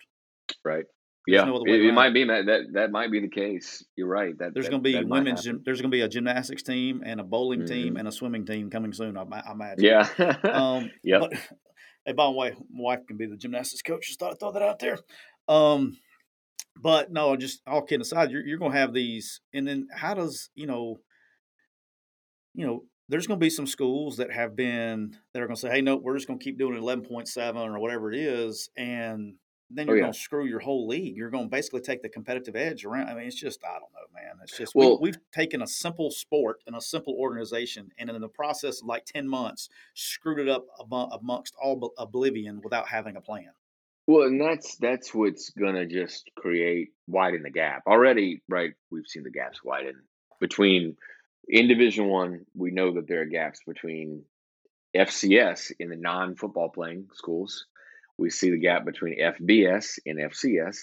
Right. 0.63 0.85
There's 1.27 1.39
yeah, 1.39 1.45
no 1.45 1.63
it, 1.65 1.85
it 1.85 1.93
might 1.93 2.13
be 2.13 2.23
that, 2.25 2.45
that 2.45 2.61
that 2.73 2.91
might 2.91 3.11
be 3.11 3.19
the 3.19 3.29
case. 3.29 3.83
You're 3.95 4.07
right. 4.07 4.37
That 4.37 4.53
there's 4.53 4.69
going 4.69 4.83
to 4.83 4.87
be 4.87 5.03
women's. 5.03 5.43
Gym, 5.43 5.63
there's 5.65 5.81
going 5.81 5.89
to 5.89 5.95
be 5.95 6.01
a 6.01 6.07
gymnastics 6.07 6.61
team 6.61 7.01
and 7.03 7.19
a 7.19 7.23
bowling 7.23 7.61
mm-hmm. 7.61 7.73
team 7.73 7.97
and 7.97 8.07
a 8.07 8.11
swimming 8.11 8.45
team 8.45 8.69
coming 8.69 8.93
soon. 8.93 9.17
I, 9.17 9.23
I 9.23 9.51
imagine. 9.53 9.83
Yeah. 9.83 10.07
um, 10.43 10.91
yeah. 11.03 11.21
Hey, 12.05 12.13
by 12.13 12.25
the 12.25 12.31
way, 12.31 12.51
my 12.51 12.83
wife 12.83 13.07
can 13.07 13.17
be 13.17 13.25
the 13.25 13.37
gymnastics 13.37 13.81
coach. 13.81 14.07
Just 14.07 14.19
thought 14.19 14.31
I'd 14.31 14.39
throw 14.39 14.51
that 14.51 14.61
out 14.61 14.79
there. 14.79 14.99
Um, 15.47 15.97
but 16.81 17.11
no, 17.11 17.35
just 17.35 17.61
all 17.65 17.81
kidding 17.81 18.01
aside, 18.01 18.31
you're, 18.31 18.45
you're 18.45 18.59
going 18.59 18.73
to 18.73 18.77
have 18.77 18.93
these, 18.93 19.41
and 19.53 19.67
then 19.67 19.87
how 19.93 20.13
does 20.13 20.49
you 20.55 20.67
know, 20.67 20.99
you 22.53 22.65
know, 22.65 22.83
there's 23.07 23.27
going 23.27 23.39
to 23.39 23.43
be 23.43 23.49
some 23.49 23.67
schools 23.67 24.17
that 24.17 24.31
have 24.31 24.55
been 24.55 25.15
that 25.33 25.41
are 25.41 25.47
going 25.47 25.55
to 25.55 25.61
say, 25.61 25.69
hey, 25.69 25.81
no, 25.81 25.95
we're 25.95 26.15
just 26.15 26.27
going 26.27 26.39
to 26.39 26.43
keep 26.43 26.57
doing 26.57 26.79
11.7 26.79 27.55
or 27.55 27.79
whatever 27.79 28.11
it 28.11 28.19
is, 28.19 28.69
and 28.75 29.35
then 29.75 29.89
oh, 29.89 29.93
you're 29.93 29.95
oh, 29.95 29.97
yeah. 29.97 30.03
going 30.03 30.13
to 30.13 30.19
screw 30.19 30.45
your 30.45 30.59
whole 30.59 30.87
league. 30.87 31.15
You're 31.15 31.29
going 31.29 31.45
to 31.45 31.49
basically 31.49 31.81
take 31.81 32.01
the 32.01 32.09
competitive 32.09 32.55
edge 32.55 32.85
around. 32.85 33.09
I 33.09 33.13
mean, 33.13 33.27
it's 33.27 33.39
just 33.39 33.63
I 33.63 33.73
don't 33.73 33.91
know, 33.93 34.07
man. 34.13 34.37
It's 34.43 34.57
just 34.57 34.73
well, 34.75 34.99
we, 34.99 35.09
have 35.09 35.17
taken 35.33 35.61
a 35.61 35.67
simple 35.67 36.11
sport 36.11 36.61
and 36.67 36.75
a 36.75 36.81
simple 36.81 37.15
organization, 37.17 37.91
and 37.97 38.09
in 38.09 38.21
the 38.21 38.29
process 38.29 38.81
of 38.81 38.87
like 38.87 39.05
ten 39.05 39.27
months, 39.27 39.69
screwed 39.93 40.39
it 40.39 40.49
up 40.49 40.65
amongst 40.79 41.55
all 41.61 41.93
oblivion 41.97 42.61
without 42.63 42.87
having 42.87 43.15
a 43.15 43.21
plan. 43.21 43.51
Well, 44.07 44.27
and 44.27 44.39
that's 44.39 44.75
that's 44.77 45.13
what's 45.13 45.49
gonna 45.49 45.85
just 45.85 46.29
create 46.35 46.89
widen 47.07 47.43
the 47.43 47.49
gap. 47.49 47.83
Already, 47.87 48.41
right? 48.47 48.73
We've 48.91 49.07
seen 49.07 49.23
the 49.23 49.31
gaps 49.31 49.63
widen 49.63 50.03
between 50.39 50.95
in 51.47 51.67
Division 51.67 52.07
One. 52.07 52.45
We 52.55 52.71
know 52.71 52.93
that 52.93 53.07
there 53.07 53.21
are 53.21 53.25
gaps 53.25 53.61
between 53.65 54.23
FCS 54.95 55.71
in 55.79 55.89
the 55.89 55.97
non-football 55.97 56.69
playing 56.69 57.09
schools 57.13 57.65
we 58.17 58.29
see 58.29 58.49
the 58.49 58.59
gap 58.59 58.85
between 58.85 59.19
FBS 59.19 59.99
and 60.05 60.19
FCS. 60.19 60.77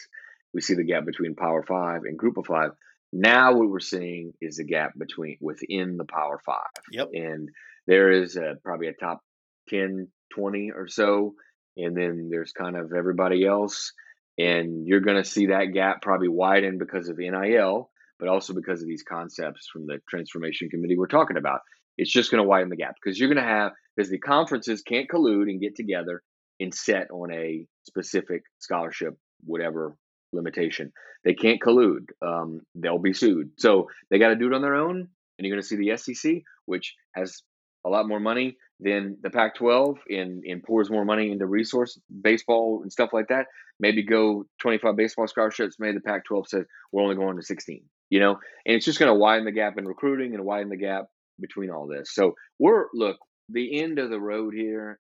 We 0.55 0.61
see 0.61 0.75
the 0.75 0.85
gap 0.85 1.05
between 1.05 1.35
Power 1.35 1.63
Five 1.63 2.03
and 2.05 2.19
Group 2.19 2.37
of 2.37 2.47
Five. 2.47 2.73
Now, 3.13 3.55
what 3.55 3.69
we're 3.69 3.81
seeing 3.81 4.33
is 4.41 4.57
the 4.57 4.65
gap 4.65 4.93
between 4.99 5.39
within 5.41 5.97
the 5.97 6.05
Power 6.05 6.41
Five. 6.45 6.71
Yep. 6.91 7.09
And 7.13 7.49
there 7.87 8.11
is 8.11 8.37
a, 8.37 8.55
probably 8.63 8.89
a 8.89 8.95
top 8.95 9.21
10, 9.69 10.09
20 10.35 10.73
or 10.75 10.89
so. 10.89 11.35
And 11.77 11.97
then 11.97 12.29
there's 12.31 12.53
kind 12.53 12.77
of 12.77 12.93
everybody 12.93 13.47
else. 13.47 13.93
And 14.39 14.87
you're 14.87 15.01
going 15.01 15.23
to 15.23 15.29
see 15.29 15.47
that 15.47 15.73
gap 15.73 16.03
probably 16.03 16.29
widen 16.29 16.79
because 16.79 17.09
of 17.09 17.19
NIL, 17.19 17.91
but 18.19 18.29
also 18.29 18.55
because 18.55 18.83
of 18.83 18.89
these 18.89 19.05
concepts 19.07 19.69
from 19.71 19.87
the 19.87 19.99
transformation 20.09 20.69
committee 20.71 20.97
we're 20.97 21.07
talking 21.07 21.37
about. 21.37 21.61
It's 21.99 22.11
just 22.13 22.31
going 22.31 22.43
to 22.43 22.49
widen 22.49 22.71
the 22.71 22.77
gap 22.77 22.95
because 23.03 23.19
you're 23.19 23.29
going 23.29 23.45
to 23.45 23.51
have, 23.51 23.73
because 23.95 24.11
the 24.11 24.19
conferences 24.19 24.83
can't 24.83 25.09
collude 25.11 25.51
and 25.51 25.61
get 25.61 25.77
together 25.77 26.23
and 26.61 26.75
set 26.75 27.11
on 27.11 27.33
a 27.33 27.67
specific 27.85 28.43
scholarship, 28.59 29.17
whatever 29.45 29.97
limitation. 30.33 30.93
They 31.25 31.35
can't 31.35 31.61
collude. 31.61 32.09
Um, 32.21 32.61
they'll 32.75 32.99
be 32.99 33.13
sued. 33.13 33.51
So 33.59 33.89
they 34.11 34.19
got 34.19 34.29
to 34.29 34.37
do 34.37 34.47
it 34.47 34.55
on 34.55 34.63
their 34.63 34.75
own. 34.75 35.09
And 35.39 35.47
you're 35.47 35.55
going 35.55 35.63
to 35.63 35.67
see 35.67 35.77
the 35.77 35.97
SEC, 35.97 36.43
which 36.67 36.95
has 37.15 37.43
a 37.85 37.89
lot 37.89 38.07
more 38.07 38.21
money 38.21 38.57
than 38.81 39.17
the 39.23 39.31
Pac 39.31 39.57
12 39.57 39.99
and, 40.09 40.45
and 40.45 40.63
pours 40.63 40.91
more 40.91 41.05
money 41.05 41.31
into 41.31 41.47
resource 41.47 41.99
baseball 42.23 42.81
and 42.83 42.93
stuff 42.93 43.11
like 43.13 43.29
that. 43.29 43.47
Maybe 43.81 44.05
go 44.05 44.45
25 44.61 44.97
baseball 44.97 45.27
scholarships. 45.27 45.77
Maybe 45.79 45.95
the 45.95 46.01
Pac 46.01 46.25
12 46.25 46.49
says 46.49 46.65
we're 46.93 47.03
only 47.03 47.17
going 47.17 47.37
to 47.37 47.43
16, 47.43 47.83
you 48.11 48.21
know? 48.21 48.39
And 48.67 48.77
it's 48.77 48.85
just 48.85 48.99
going 48.99 49.11
to 49.11 49.19
widen 49.19 49.45
the 49.45 49.53
gap 49.53 49.79
in 49.79 49.87
recruiting 49.87 50.35
and 50.35 50.45
widen 50.45 50.69
the 50.69 50.77
gap 50.77 51.07
between 51.41 51.71
all 51.71 51.87
this. 51.87 52.13
So 52.13 52.35
we're, 52.59 52.87
look, 52.95 53.17
the 53.49 53.81
end 53.81 53.99
of 53.99 54.11
the 54.11 54.21
road 54.21 54.55
here 54.55 54.99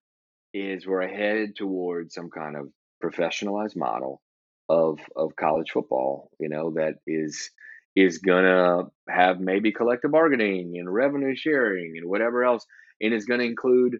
is 0.54 0.86
we're 0.86 1.06
headed 1.06 1.56
towards 1.56 2.14
some 2.14 2.30
kind 2.30 2.56
of 2.56 2.68
professionalized 3.02 3.76
model 3.76 4.22
of 4.68 4.98
of 5.16 5.36
college 5.36 5.70
football, 5.70 6.30
you 6.38 6.48
know, 6.48 6.72
that 6.72 6.96
is 7.06 7.50
is 7.94 8.18
gonna 8.18 8.84
have 9.08 9.40
maybe 9.40 9.72
collective 9.72 10.12
bargaining 10.12 10.78
and 10.78 10.92
revenue 10.92 11.34
sharing 11.34 11.96
and 11.98 12.08
whatever 12.08 12.44
else, 12.44 12.66
and 13.00 13.12
is 13.12 13.26
gonna 13.26 13.42
include, 13.44 13.98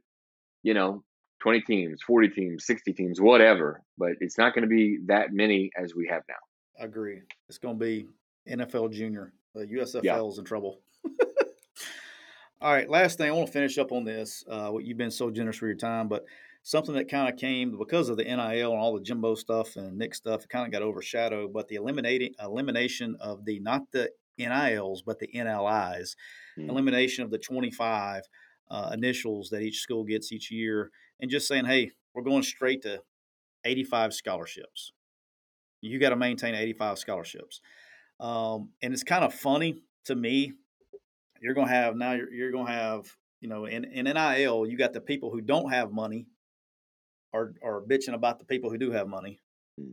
you 0.62 0.74
know, 0.74 1.02
20 1.42 1.60
teams, 1.62 2.02
40 2.02 2.28
teams, 2.28 2.64
60 2.64 2.92
teams, 2.92 3.20
whatever, 3.20 3.82
but 3.98 4.12
it's 4.20 4.38
not 4.38 4.54
going 4.54 4.62
to 4.62 4.68
be 4.68 4.98
that 5.06 5.32
many 5.32 5.70
as 5.76 5.92
we 5.92 6.06
have 6.06 6.22
now. 6.28 6.36
I 6.80 6.84
agree. 6.84 7.20
It's 7.48 7.58
going 7.58 7.78
to 7.78 7.84
be 7.84 8.06
NFL 8.48 8.92
junior. 8.92 9.32
The 9.54 9.66
USFL 9.66 10.04
yeah. 10.04 10.22
is 10.22 10.38
in 10.38 10.44
trouble. 10.44 10.80
All 12.62 12.72
right, 12.72 12.88
last 12.88 13.18
thing 13.18 13.28
I 13.28 13.32
want 13.32 13.48
to 13.48 13.52
finish 13.52 13.76
up 13.76 13.90
on 13.90 14.04
this. 14.04 14.44
Uh, 14.48 14.68
what 14.68 14.84
you've 14.84 14.96
been 14.96 15.10
so 15.10 15.32
generous 15.32 15.56
for 15.56 15.66
your 15.66 15.74
time, 15.74 16.06
but 16.06 16.24
something 16.62 16.94
that 16.94 17.10
kind 17.10 17.28
of 17.28 17.36
came 17.36 17.76
because 17.76 18.08
of 18.08 18.16
the 18.16 18.22
NIL 18.22 18.70
and 18.70 18.80
all 18.80 18.94
the 18.94 19.02
Jimbo 19.02 19.34
stuff 19.34 19.74
and 19.74 19.98
Nick 19.98 20.14
stuff, 20.14 20.44
it 20.44 20.48
kind 20.48 20.64
of 20.64 20.70
got 20.70 20.80
overshadowed. 20.80 21.52
But 21.52 21.66
the 21.66 21.74
eliminating 21.74 22.34
elimination 22.40 23.16
of 23.18 23.44
the 23.44 23.58
not 23.58 23.90
the 23.90 24.10
NILs 24.38 25.02
but 25.02 25.18
the 25.18 25.26
NLIs, 25.34 26.14
mm. 26.56 26.68
elimination 26.68 27.24
of 27.24 27.32
the 27.32 27.38
25 27.38 28.22
uh, 28.70 28.90
initials 28.94 29.50
that 29.50 29.62
each 29.62 29.80
school 29.80 30.04
gets 30.04 30.30
each 30.30 30.52
year, 30.52 30.92
and 31.18 31.32
just 31.32 31.48
saying, 31.48 31.64
hey, 31.64 31.90
we're 32.14 32.22
going 32.22 32.44
straight 32.44 32.82
to 32.82 33.02
85 33.64 34.14
scholarships. 34.14 34.92
You 35.80 35.98
got 35.98 36.10
to 36.10 36.16
maintain 36.16 36.54
85 36.54 36.98
scholarships. 37.00 37.60
Um, 38.20 38.68
and 38.80 38.92
it's 38.94 39.02
kind 39.02 39.24
of 39.24 39.34
funny 39.34 39.82
to 40.04 40.14
me. 40.14 40.52
You're 41.42 41.54
going 41.54 41.68
to 41.68 41.74
have 41.74 41.96
now, 41.96 42.12
you're, 42.14 42.32
you're 42.32 42.52
going 42.52 42.68
to 42.68 42.72
have, 42.72 43.14
you 43.42 43.48
know, 43.50 43.66
in, 43.66 43.84
in 43.84 44.06
NIL, 44.06 44.66
you 44.66 44.78
got 44.78 44.94
the 44.94 45.02
people 45.02 45.30
who 45.32 45.42
don't 45.42 45.70
have 45.70 45.92
money 45.92 46.28
are, 47.32 47.54
are 47.62 47.82
bitching 47.82 48.14
about 48.14 48.38
the 48.38 48.44
people 48.44 48.70
who 48.70 48.78
do 48.78 48.90
have 48.90 49.08
money. 49.08 49.40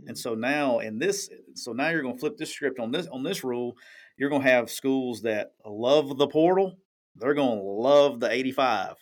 And 0.07 0.15
Mhm. 0.15 0.17
so 0.17 0.35
now 0.35 0.79
in 0.79 0.99
this, 0.99 1.29
so 1.55 1.73
now 1.73 1.89
you're 1.89 2.01
going 2.01 2.15
to 2.15 2.19
flip 2.19 2.37
this 2.37 2.53
script 2.53 2.79
on 2.79 2.91
this 2.91 3.07
on 3.07 3.23
this 3.23 3.43
rule. 3.43 3.77
You're 4.17 4.29
going 4.29 4.43
to 4.43 4.49
have 4.49 4.69
schools 4.69 5.21
that 5.23 5.53
love 5.65 6.17
the 6.17 6.27
portal. 6.27 6.77
They're 7.15 7.33
going 7.33 7.59
to 7.59 7.63
love 7.65 8.19
the 8.19 8.29
85. 8.31 8.95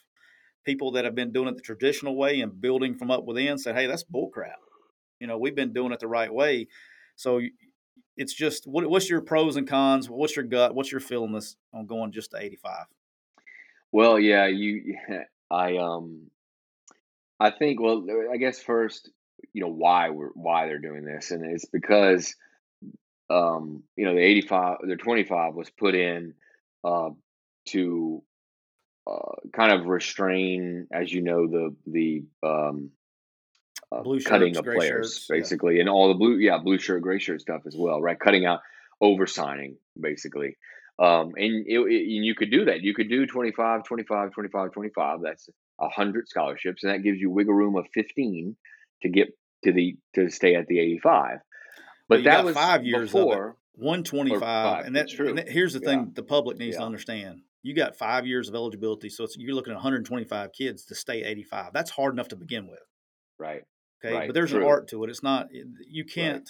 People 0.65 0.91
that 0.91 1.05
have 1.05 1.15
been 1.15 1.31
doing 1.31 1.47
it 1.49 1.55
the 1.55 1.61
traditional 1.61 2.15
way 2.15 2.41
and 2.41 2.61
building 2.61 2.95
from 2.95 3.11
up 3.11 3.25
within 3.25 3.57
said, 3.57 3.75
"Hey, 3.75 3.87
that's 3.87 4.03
bullcrap." 4.03 4.57
You 5.19 5.27
know, 5.27 5.37
we've 5.37 5.55
been 5.55 5.73
doing 5.73 5.93
it 5.93 5.99
the 5.99 6.07
right 6.07 6.33
way. 6.33 6.67
So 7.15 7.41
it's 8.17 8.33
just 8.33 8.65
what, 8.65 8.89
what's 8.89 9.09
your 9.09 9.21
pros 9.21 9.55
and 9.55 9.67
cons? 9.67 10.09
What's 10.09 10.35
your 10.35 10.45
gut? 10.45 10.73
What's 10.75 10.91
your 10.91 10.99
feeling 10.99 11.31
this 11.31 11.55
on 11.73 11.85
going 11.85 12.11
just 12.11 12.31
to 12.31 12.37
85? 12.37 12.85
Well, 13.91 14.19
yeah, 14.19 14.47
you, 14.47 14.97
I, 15.51 15.77
um, 15.77 16.29
I 17.39 17.51
think, 17.51 17.79
well, 17.79 18.05
I 18.31 18.37
guess 18.37 18.59
first, 18.59 19.11
you 19.53 19.61
know, 19.61 19.71
why 19.71 20.09
we're, 20.09 20.29
why 20.33 20.65
they're 20.65 20.79
doing 20.79 21.05
this. 21.05 21.31
And 21.31 21.45
it's 21.45 21.65
because, 21.65 22.35
um, 23.29 23.83
you 23.95 24.05
know, 24.05 24.15
the 24.15 24.21
85, 24.21 24.77
the 24.83 24.95
25 24.95 25.53
was 25.53 25.69
put 25.69 25.95
in, 25.95 26.33
uh, 26.83 27.11
to, 27.67 28.23
uh, 29.05 29.35
kind 29.53 29.71
of 29.71 29.85
restrain, 29.85 30.87
as 30.91 31.13
you 31.13 31.21
know, 31.21 31.47
the, 31.47 31.75
the, 31.85 32.23
um, 32.43 32.89
Blue 33.91 34.19
cutting 34.19 34.53
shirts, 34.53 34.59
of 34.59 34.65
players, 34.65 35.13
shirts, 35.13 35.27
yeah. 35.29 35.35
basically, 35.37 35.79
and 35.79 35.87
all 35.87 36.09
the 36.09 36.13
blue, 36.13 36.37
yeah, 36.37 36.57
blue 36.57 36.77
shirt, 36.77 37.01
gray 37.01 37.19
shirt 37.19 37.41
stuff 37.41 37.61
as 37.65 37.75
well, 37.77 38.01
right? 38.01 38.19
Cutting 38.19 38.45
out 38.45 38.59
oversigning, 39.01 39.77
basically. 39.99 40.57
Um, 40.99 41.33
and 41.37 41.65
it, 41.67 41.79
it, 41.79 42.15
and 42.15 42.25
you 42.25 42.35
could 42.35 42.51
do 42.51 42.65
that. 42.65 42.81
You 42.81 42.93
could 42.93 43.09
do 43.09 43.25
25, 43.25 43.83
25, 43.83 44.31
25, 44.31 44.71
25. 44.71 45.19
That's 45.21 45.49
100 45.77 46.27
scholarships, 46.27 46.83
and 46.83 46.91
that 46.93 47.03
gives 47.03 47.19
you 47.19 47.29
wiggle 47.29 47.53
room 47.53 47.75
of 47.75 47.85
15 47.93 48.57
to 49.03 49.09
get 49.09 49.29
to 49.63 49.71
the 49.71 49.97
to 50.15 50.29
stay 50.29 50.55
at 50.55 50.67
the 50.67 50.79
85. 50.79 51.39
But 52.09 52.19
you 52.19 52.23
that 52.25 52.43
was 52.43 52.55
five 52.55 52.85
years 52.85 53.11
before. 53.11 53.57
125 53.75 54.39
five, 54.39 54.85
and 54.85 54.95
that's 54.95 55.13
true. 55.13 55.29
and 55.29 55.37
that- 55.37 55.49
here's 55.49 55.73
the 55.73 55.79
Yeah. 55.79 55.89
thing 55.89 56.11
the 56.15 56.23
public 56.23 56.57
needs 56.57 56.77
to 56.77 56.83
understand 56.83 57.43
you 57.61 57.75
got 57.75 57.95
five 57.95 58.25
years 58.25 58.49
of 58.49 58.55
eligibility 58.55 59.07
so 59.07 59.23
it's, 59.23 59.37
you're 59.37 59.53
looking 59.53 59.71
at 59.71 59.75
125 59.75 60.51
kids 60.51 60.83
to 60.85 60.95
stay 60.95 61.23
85 61.23 61.73
that's 61.73 61.91
hard 61.91 62.13
enough 62.13 62.27
to 62.29 62.35
begin 62.35 62.67
with 62.67 62.79
Right. 63.37 63.61
Okay 64.03 64.13
Right, 64.13 64.27
but 64.27 64.33
there's 64.33 64.53
an 64.53 64.63
art 64.63 64.87
to 64.89 65.03
it 65.03 65.09
it's 65.09 65.23
not 65.23 65.47
you 65.89 66.05
can't 66.05 66.49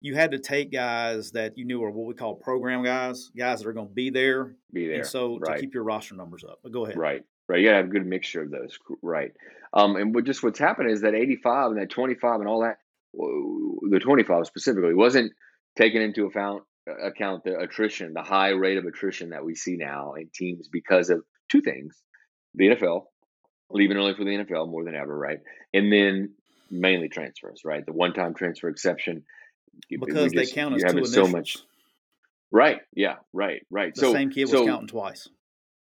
you 0.00 0.14
had 0.14 0.30
to 0.30 0.38
take 0.38 0.70
guys 0.70 1.32
that 1.32 1.58
you 1.58 1.64
knew 1.64 1.82
are 1.82 1.90
what 1.90 2.06
we 2.06 2.14
call 2.14 2.34
program 2.36 2.84
guys 2.84 3.30
guys 3.36 3.60
that 3.60 3.68
are 3.68 3.72
going 3.72 3.88
to 3.88 3.94
be 3.94 4.10
there 4.10 4.54
Be 4.72 4.86
there. 4.86 4.96
and 4.96 5.06
so 5.06 5.38
right. 5.38 5.56
to 5.56 5.60
keep 5.60 5.74
your 5.74 5.82
roster 5.84 6.14
numbers 6.14 6.44
up 6.48 6.60
but 6.62 6.72
go 6.72 6.84
ahead 6.84 6.96
Right, 6.96 7.22
right. 7.48 7.60
You 7.60 7.66
gotta 7.66 7.76
have 7.78 7.86
a 7.86 7.90
good 7.90 8.06
mixture 8.06 8.42
of 8.42 8.50
those, 8.50 8.78
right? 9.02 9.32
Um, 9.72 9.96
and 9.96 10.14
what 10.14 10.24
just 10.24 10.42
what's 10.42 10.58
happened 10.58 10.90
is 10.90 11.02
that 11.02 11.14
85 11.14 11.72
and 11.72 11.80
that 11.80 11.90
25 11.90 12.40
and 12.40 12.48
all 12.48 12.62
that, 12.62 12.78
the 13.14 14.00
25 14.00 14.46
specifically 14.46 14.94
wasn't 14.94 15.32
taken 15.76 16.00
into 16.02 16.26
account 16.26 16.62
account 17.02 17.44
the 17.44 17.58
attrition, 17.58 18.14
the 18.14 18.22
high 18.22 18.50
rate 18.50 18.78
of 18.78 18.84
attrition 18.84 19.30
that 19.30 19.44
we 19.44 19.54
see 19.54 19.76
now 19.76 20.14
in 20.14 20.30
teams 20.34 20.68
because 20.68 21.10
of 21.10 21.22
two 21.50 21.60
things: 21.60 22.02
the 22.54 22.68
NFL 22.68 23.02
leaving 23.70 23.96
early 23.96 24.14
for 24.14 24.24
the 24.24 24.30
NFL 24.30 24.70
more 24.70 24.84
than 24.84 24.94
ever, 24.94 25.16
right? 25.16 25.38
And 25.74 25.92
then 25.92 26.34
mainly 26.70 27.08
transfers, 27.08 27.62
right? 27.64 27.84
The 27.84 27.92
one-time 27.92 28.34
transfer 28.34 28.68
exception 28.68 29.24
because 29.88 30.32
they 30.32 30.42
just- 30.42 30.54
count 30.54 30.76
you're 30.78 30.86
as 30.86 30.94
two 30.94 31.04
so 31.04 31.26
much, 31.26 31.58
right? 32.50 32.80
Yeah, 32.94 33.16
right, 33.32 33.66
right. 33.70 33.94
the 33.94 34.00
so 34.00 34.12
same 34.12 34.30
kid 34.30 34.42
was 34.42 34.50
so, 34.50 34.66
counting 34.66 34.88
twice 34.88 35.28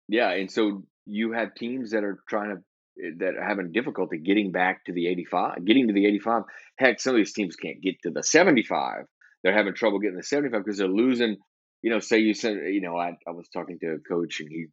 yeah, 0.09 0.31
and 0.31 0.51
so 0.51 0.83
you 1.05 1.31
have 1.33 1.53
teams 1.53 1.91
that 1.91 2.03
are 2.03 2.19
trying 2.27 2.49
to 2.49 3.05
eh, 3.05 3.11
that 3.19 3.35
are 3.35 3.47
having 3.47 3.71
difficulty 3.71 4.17
getting 4.17 4.51
back 4.51 4.83
to 4.85 4.91
the 4.91 5.07
85, 5.07 5.63
getting 5.63 5.87
to 5.87 5.93
the 5.93 6.05
85. 6.07 6.43
Heck, 6.77 6.99
some 6.99 7.13
of 7.13 7.17
these 7.17 7.33
teams 7.33 7.55
can't 7.55 7.79
get 7.79 8.01
to 8.03 8.09
the 8.09 8.23
75. 8.23 9.05
They're 9.43 9.53
having 9.53 9.75
trouble 9.75 9.99
getting 9.99 10.17
the 10.17 10.23
75 10.23 10.65
because 10.65 10.79
they're 10.79 10.87
losing. 10.87 11.37
You 11.83 11.91
know, 11.91 11.99
say 11.99 12.19
you 12.19 12.33
said, 12.33 12.57
You 12.67 12.81
know, 12.81 12.97
I, 12.97 13.11
I 13.27 13.31
was 13.31 13.47
talking 13.49 13.77
to 13.79 13.93
a 13.93 13.99
coach 13.99 14.41
and 14.41 14.49
he 14.49 14.65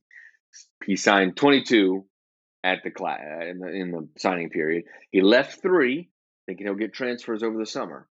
he 0.86 0.96
signed 0.96 1.36
22 1.36 2.04
at 2.66 2.82
the 2.82 2.90
class 2.90 3.20
uh, 3.20 3.46
in 3.46 3.58
the 3.60 3.68
in 3.68 3.90
the 3.92 4.08
signing 4.18 4.50
period. 4.50 4.84
He 5.12 5.20
left 5.20 5.62
three, 5.62 6.10
thinking 6.46 6.66
he'll 6.66 6.74
get 6.74 6.92
transfers 6.92 7.42
over 7.42 7.56
the 7.56 7.66
summer. 7.66 8.08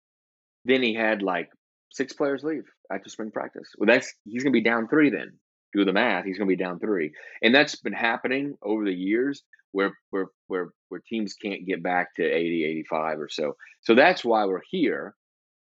Then 0.65 0.83
he 0.83 0.95
had 0.95 1.23
like 1.23 1.51
six 1.91 2.13
players 2.13 2.45
leave 2.45 2.65
after 2.91 3.11
spring 3.11 3.33
practice. 3.33 3.69
Well, 3.77 3.89
that's 3.89 4.15
he's 4.25 4.45
going 4.45 4.53
to 4.53 4.59
be 4.59 4.65
down 4.65 4.89
three 4.89 5.11
then 5.11 5.39
do 5.75 5.85
the 5.85 5.93
math, 5.93 6.25
he's 6.25 6.39
going 6.39 6.49
to 6.49 6.57
be 6.57 6.63
down 6.63 6.79
three, 6.79 7.13
and 7.43 7.53
that's 7.53 7.75
been 7.75 7.93
happening 7.93 8.57
over 8.63 8.85
the 8.85 8.95
years 8.95 9.43
where 9.73 9.93
where 10.11 10.27
where 10.47 10.69
where 10.89 11.03
teams 11.09 11.35
can't 11.35 11.67
get 11.67 11.83
back 11.83 12.15
to 12.15 12.23
80, 12.23 12.65
85 12.65 13.21
or 13.21 13.29
so. 13.29 13.57
So 13.83 13.95
that's 13.97 14.25
why 14.25 14.47
we're 14.47 14.63
here. 14.71 15.15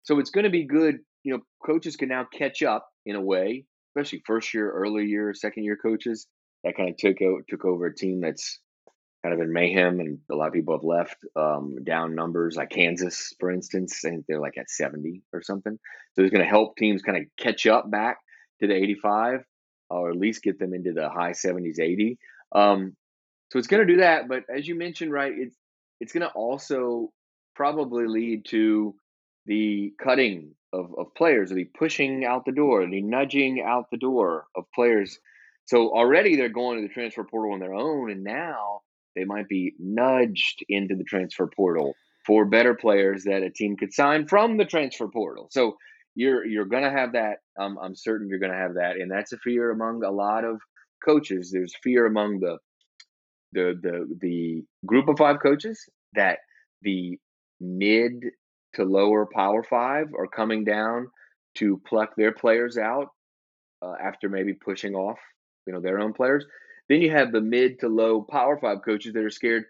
So 0.02 0.18
it's 0.18 0.30
going 0.30 0.44
to 0.44 0.50
be 0.50 0.64
good. 0.64 0.96
You 1.22 1.34
know, 1.34 1.40
coaches 1.64 1.96
can 1.96 2.08
now 2.08 2.26
catch 2.36 2.62
up 2.62 2.88
in 3.06 3.14
a 3.14 3.20
way, 3.20 3.64
especially 3.90 4.22
first 4.26 4.52
year, 4.52 4.70
early 4.70 5.06
year, 5.06 5.32
second 5.32 5.62
year 5.62 5.78
coaches 5.80 6.26
that 6.64 6.76
kind 6.76 6.90
of 6.90 6.96
took 6.96 7.22
o- 7.22 7.42
took 7.48 7.64
over 7.64 7.86
a 7.86 7.94
team 7.94 8.20
that's 8.20 8.58
kind 9.22 9.34
of 9.34 9.40
in 9.40 9.52
mayhem, 9.52 10.00
and 10.00 10.18
a 10.30 10.34
lot 10.34 10.48
of 10.48 10.54
people 10.54 10.74
have 10.74 10.84
left. 10.84 11.16
Um, 11.36 11.84
down 11.84 12.14
numbers 12.14 12.56
like 12.56 12.70
Kansas, 12.70 13.34
for 13.38 13.50
instance, 13.50 14.00
I 14.04 14.10
think 14.10 14.24
they're 14.26 14.40
like 14.40 14.58
at 14.58 14.70
70 14.70 15.22
or 15.32 15.42
something. 15.42 15.78
So 16.14 16.22
it's 16.22 16.32
going 16.32 16.44
to 16.44 16.48
help 16.48 16.76
teams 16.76 17.02
kind 17.02 17.18
of 17.18 17.24
catch 17.38 17.66
up 17.66 17.90
back 17.90 18.18
to 18.60 18.66
the 18.66 18.74
85 18.74 19.44
or 19.90 20.10
at 20.10 20.16
least 20.16 20.42
get 20.42 20.58
them 20.58 20.72
into 20.72 20.92
the 20.92 21.08
high 21.08 21.32
70s, 21.32 21.80
80. 21.80 22.18
Um, 22.52 22.96
so 23.50 23.58
it's 23.58 23.68
going 23.68 23.86
to 23.86 23.92
do 23.92 24.00
that. 24.00 24.28
But 24.28 24.44
as 24.54 24.66
you 24.66 24.76
mentioned, 24.76 25.12
right, 25.12 25.32
it's 25.36 25.56
it's 26.00 26.12
going 26.12 26.26
to 26.26 26.32
also 26.32 27.12
probably 27.54 28.06
lead 28.06 28.46
to 28.46 28.94
the 29.46 29.92
cutting 30.02 30.54
of, 30.72 30.94
of 30.96 31.14
players, 31.14 31.50
the 31.50 31.64
pushing 31.64 32.24
out 32.24 32.44
the 32.46 32.52
door, 32.52 32.86
the 32.86 33.02
nudging 33.02 33.62
out 33.66 33.90
the 33.90 33.98
door 33.98 34.46
of 34.56 34.64
players. 34.74 35.18
So 35.66 35.90
already 35.90 36.36
they're 36.36 36.48
going 36.48 36.80
to 36.80 36.88
the 36.88 36.94
transfer 36.94 37.24
portal 37.24 37.52
on 37.52 37.60
their 37.60 37.74
own, 37.74 38.10
and 38.10 38.24
now 38.24 38.80
they 39.16 39.24
might 39.24 39.48
be 39.48 39.74
nudged 39.78 40.64
into 40.68 40.94
the 40.94 41.04
transfer 41.04 41.46
portal 41.46 41.94
for 42.26 42.44
better 42.44 42.74
players 42.74 43.24
that 43.24 43.42
a 43.42 43.50
team 43.50 43.76
could 43.76 43.92
sign 43.92 44.26
from 44.26 44.56
the 44.56 44.64
transfer 44.64 45.08
portal. 45.08 45.48
So 45.50 45.76
you're 46.14 46.44
you're 46.44 46.66
going 46.66 46.82
to 46.82 46.90
have 46.90 47.12
that. 47.12 47.38
Um, 47.58 47.78
I'm 47.80 47.94
certain 47.94 48.28
you're 48.28 48.38
going 48.38 48.52
to 48.52 48.58
have 48.58 48.74
that, 48.74 48.96
and 48.96 49.10
that's 49.10 49.32
a 49.32 49.38
fear 49.38 49.70
among 49.70 50.04
a 50.04 50.10
lot 50.10 50.44
of 50.44 50.60
coaches. 51.04 51.50
There's 51.50 51.74
fear 51.82 52.06
among 52.06 52.40
the 52.40 52.58
the 53.52 53.78
the 53.80 54.16
the 54.20 54.64
group 54.86 55.08
of 55.08 55.18
five 55.18 55.40
coaches 55.42 55.88
that 56.14 56.38
the 56.82 57.18
mid 57.60 58.24
to 58.74 58.84
lower 58.84 59.26
power 59.26 59.62
five 59.62 60.06
are 60.16 60.28
coming 60.28 60.64
down 60.64 61.08
to 61.56 61.80
pluck 61.86 62.10
their 62.16 62.32
players 62.32 62.78
out 62.78 63.08
uh, 63.82 63.94
after 64.00 64.28
maybe 64.28 64.54
pushing 64.54 64.94
off 64.94 65.18
you 65.66 65.72
know 65.72 65.80
their 65.80 66.00
own 66.00 66.12
players. 66.12 66.44
Then 66.90 67.02
you 67.02 67.12
have 67.12 67.30
the 67.30 67.40
mid 67.40 67.78
to 67.80 67.88
low 67.88 68.20
power 68.20 68.58
five 68.60 68.78
coaches 68.84 69.12
that 69.12 69.24
are 69.24 69.30
scared 69.30 69.62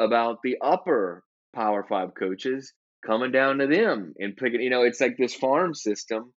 about 0.00 0.38
the 0.42 0.56
upper 0.60 1.22
power 1.54 1.86
five 1.88 2.14
coaches 2.18 2.72
coming 3.06 3.30
down 3.30 3.58
to 3.58 3.68
them 3.68 4.12
and 4.18 4.36
picking. 4.36 4.60
You 4.60 4.70
know, 4.70 4.82
it's 4.82 5.00
like 5.00 5.16
this 5.16 5.36
farm 5.36 5.72
system, 5.72 6.32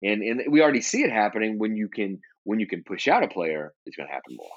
and 0.00 0.22
and 0.22 0.42
we 0.48 0.62
already 0.62 0.80
see 0.80 1.02
it 1.02 1.10
happening 1.10 1.58
when 1.58 1.74
you 1.74 1.88
can 1.88 2.20
when 2.44 2.60
you 2.60 2.68
can 2.68 2.84
push 2.84 3.08
out 3.08 3.24
a 3.24 3.28
player. 3.28 3.74
It's 3.84 3.96
going 3.96 4.06
to 4.06 4.12
happen 4.12 4.36
more. 4.36 4.48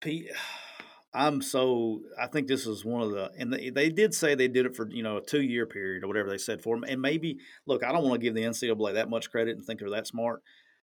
Pete, 0.00 0.32
I'm 1.14 1.42
so. 1.42 2.00
I 2.20 2.26
think 2.26 2.48
this 2.48 2.66
is 2.66 2.84
one 2.84 3.02
of 3.02 3.12
the, 3.12 3.30
and 3.38 3.52
they, 3.52 3.70
they 3.70 3.88
did 3.88 4.14
say 4.14 4.34
they 4.34 4.48
did 4.48 4.66
it 4.66 4.74
for 4.74 4.88
you 4.90 5.04
know 5.04 5.18
a 5.18 5.24
two 5.24 5.42
year 5.42 5.64
period 5.64 6.02
or 6.02 6.08
whatever 6.08 6.28
they 6.28 6.38
said 6.38 6.60
for 6.60 6.74
them. 6.74 6.82
And 6.88 7.00
maybe, 7.00 7.38
look, 7.66 7.84
I 7.84 7.92
don't 7.92 8.02
want 8.02 8.20
to 8.20 8.26
give 8.26 8.34
the 8.34 8.42
NCAA 8.42 8.94
that 8.94 9.10
much 9.10 9.30
credit 9.30 9.56
and 9.56 9.64
think 9.64 9.78
they're 9.78 9.90
that 9.90 10.08
smart. 10.08 10.42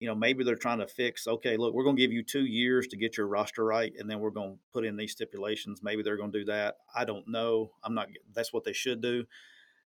You 0.00 0.08
know, 0.08 0.14
maybe 0.14 0.44
they're 0.44 0.56
trying 0.56 0.80
to 0.80 0.86
fix. 0.86 1.26
Okay, 1.26 1.56
look, 1.56 1.72
we're 1.72 1.84
going 1.84 1.96
to 1.96 2.02
give 2.02 2.12
you 2.12 2.22
two 2.22 2.44
years 2.44 2.86
to 2.88 2.96
get 2.96 3.16
your 3.16 3.26
roster 3.26 3.64
right, 3.64 3.92
and 3.98 4.10
then 4.10 4.20
we're 4.20 4.30
going 4.30 4.54
to 4.54 4.58
put 4.72 4.84
in 4.84 4.96
these 4.96 5.12
stipulations. 5.12 5.82
Maybe 5.82 6.02
they're 6.02 6.16
going 6.16 6.32
to 6.32 6.40
do 6.40 6.44
that. 6.46 6.76
I 6.94 7.04
don't 7.04 7.28
know. 7.28 7.70
I'm 7.82 7.94
not. 7.94 8.08
That's 8.34 8.52
what 8.52 8.64
they 8.64 8.72
should 8.72 9.00
do. 9.00 9.24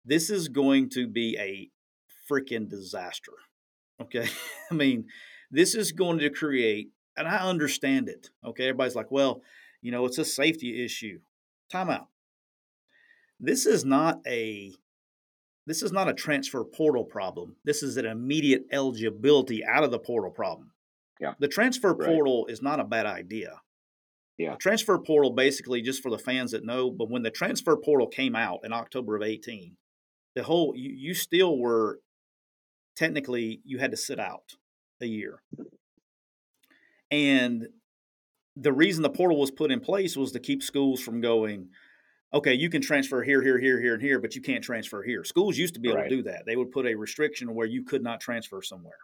This 0.05 0.31
is 0.31 0.49
going 0.49 0.91
to 0.91 1.09
be 1.09 1.37
a 1.39 1.71
freaking 2.31 2.69
disaster. 2.69 3.33
Okay, 4.01 4.29
I 4.71 4.75
mean, 4.75 5.07
this 5.51 5.75
is 5.75 5.93
going 5.93 6.19
to 6.19 6.31
create, 6.31 6.91
and 7.17 7.27
I 7.27 7.39
understand 7.39 8.09
it. 8.09 8.31
Okay, 8.45 8.65
everybody's 8.65 8.97
like, 8.97 9.11
well 9.11 9.43
you 9.87 9.93
know, 9.93 10.05
it's 10.05 10.19
a 10.19 10.25
safety 10.25 10.85
issue. 10.85 11.21
Timeout. 11.73 12.07
This 13.39 13.67
is 13.67 13.85
not 13.85 14.21
a 14.27 14.73
this 15.67 15.83
is 15.83 15.93
not 15.93 16.09
a 16.09 16.15
transfer 16.15 16.65
portal 16.65 17.05
problem. 17.05 17.57
This 17.65 17.83
is 17.83 17.97
an 17.97 18.07
immediate 18.07 18.65
eligibility 18.71 19.65
out 19.65 19.85
of 19.85 19.91
the 19.91 19.99
portal 19.99 20.31
problem. 20.31 20.73
Yeah. 21.21 21.35
The 21.39 21.49
transfer 21.49 21.93
Right. 21.95 22.09
portal 22.09 22.47
is 22.47 22.63
not 22.63 22.81
a 22.81 22.85
bad 22.85 23.07
idea. 23.07 23.61
Yeah. 24.39 24.53
The 24.53 24.59
transfer 24.59 24.99
portal 24.99 25.33
basically 25.33 25.83
just 25.83 26.03
for 26.03 26.11
the 26.11 26.19
fans 26.19 26.53
that 26.53 26.65
know, 26.65 26.91
but 26.91 27.11
when 27.11 27.23
the 27.23 27.31
transfer 27.31 27.77
portal 27.77 28.07
came 28.07 28.37
out 28.37 28.61
in 28.65 28.73
October 28.73 29.17
of 29.17 29.23
18, 29.23 29.77
the 30.35 30.43
whole 30.45 30.75
you, 30.77 30.91
you 30.91 31.15
still 31.15 31.59
were 31.59 32.01
technically 32.95 33.61
you 33.65 33.79
had 33.79 33.91
to 33.91 33.97
sit 33.97 34.21
out 34.21 34.57
a 35.01 35.07
year. 35.07 35.43
And 37.11 37.69
the 38.57 38.73
reason 38.73 39.03
the 39.03 39.11
portal 39.11 39.39
was 39.39 39.51
put 39.51 39.71
in 39.71 39.81
place 39.81 40.17
was 40.17 40.33
to 40.33 40.41
keep 40.41 40.63
schools 40.63 41.01
from 41.01 41.21
going, 41.21 41.69
okay, 42.35 42.55
you 42.55 42.69
can 42.69 42.83
transfer 42.83 43.23
here, 43.23 43.43
here, 43.43 43.59
here, 43.59 43.81
here, 43.81 43.95
and 43.95 44.03
here, 44.03 44.21
but 44.21 44.35
you 44.35 44.43
can't 44.43 44.65
transfer 44.65 45.03
here. 45.03 45.25
Schools 45.25 45.57
used 45.57 45.75
to 45.75 45.81
be 45.81 45.89
able 45.89 46.01
right. 46.01 46.11
to 46.11 46.17
do 46.17 46.23
that. 46.25 46.43
They 46.47 46.57
would 46.57 46.73
put 46.73 46.87
a 46.87 46.95
restriction 46.95 47.55
where 47.55 47.67
you 47.67 47.85
could 47.85 48.03
not 48.03 48.21
transfer 48.21 48.63
somewhere. 48.63 48.99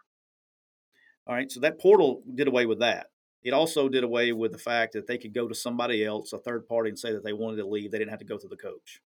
All 1.25 1.35
right, 1.35 1.51
so 1.51 1.61
that 1.61 1.79
portal 1.79 2.21
did 2.35 2.47
away 2.47 2.65
with 2.65 2.79
that. 2.79 3.07
It 3.43 3.53
also 3.53 3.89
did 3.89 4.03
away 4.03 4.31
with 4.31 4.51
the 4.51 4.57
fact 4.57 4.93
that 4.93 5.07
they 5.07 5.17
could 5.17 5.33
go 5.33 5.47
to 5.47 5.55
somebody 5.55 6.05
else, 6.05 6.31
a 6.33 6.37
third 6.37 6.67
party, 6.67 6.89
and 6.89 6.99
say 6.99 7.11
that 7.11 7.23
they 7.23 7.33
wanted 7.33 7.57
to 7.57 7.67
leave. 7.67 7.91
They 7.91 7.97
didn't 7.97 8.11
have 8.11 8.19
to 8.19 8.25
go 8.25 8.37
to 8.37 8.47
the 8.47 8.55
coach, 8.55 9.01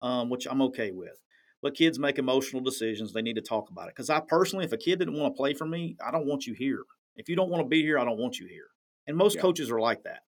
um, 0.00 0.30
which 0.30 0.46
I'm 0.50 0.62
okay 0.62 0.90
with. 0.92 1.18
But 1.62 1.76
kids 1.76 1.98
make 1.98 2.18
emotional 2.18 2.62
decisions. 2.62 3.12
They 3.12 3.22
need 3.22 3.36
to 3.36 3.42
talk 3.42 3.70
about 3.70 3.88
it. 3.88 3.94
Because 3.94 4.10
I 4.10 4.20
personally, 4.20 4.64
if 4.64 4.72
a 4.72 4.78
kid 4.78 4.98
didn't 4.98 5.14
want 5.14 5.34
to 5.34 5.36
play 5.36 5.54
for 5.54 5.66
me, 5.66 5.96
I 6.04 6.10
don't 6.10 6.26
want 6.26 6.46
you 6.46 6.54
here. 6.54 6.82
If 7.16 7.28
you 7.28 7.36
don't 7.36 7.50
want 7.50 7.62
to 7.62 7.68
be 7.68 7.82
here, 7.82 7.98
I 7.98 8.04
don't 8.04 8.18
want 8.18 8.38
you 8.38 8.46
here. 8.46 8.66
And 9.06 9.16
most 9.16 9.36
yeah. 9.36 9.42
coaches 9.42 9.70
are 9.70 9.80
like 9.80 10.02
that. 10.04 10.22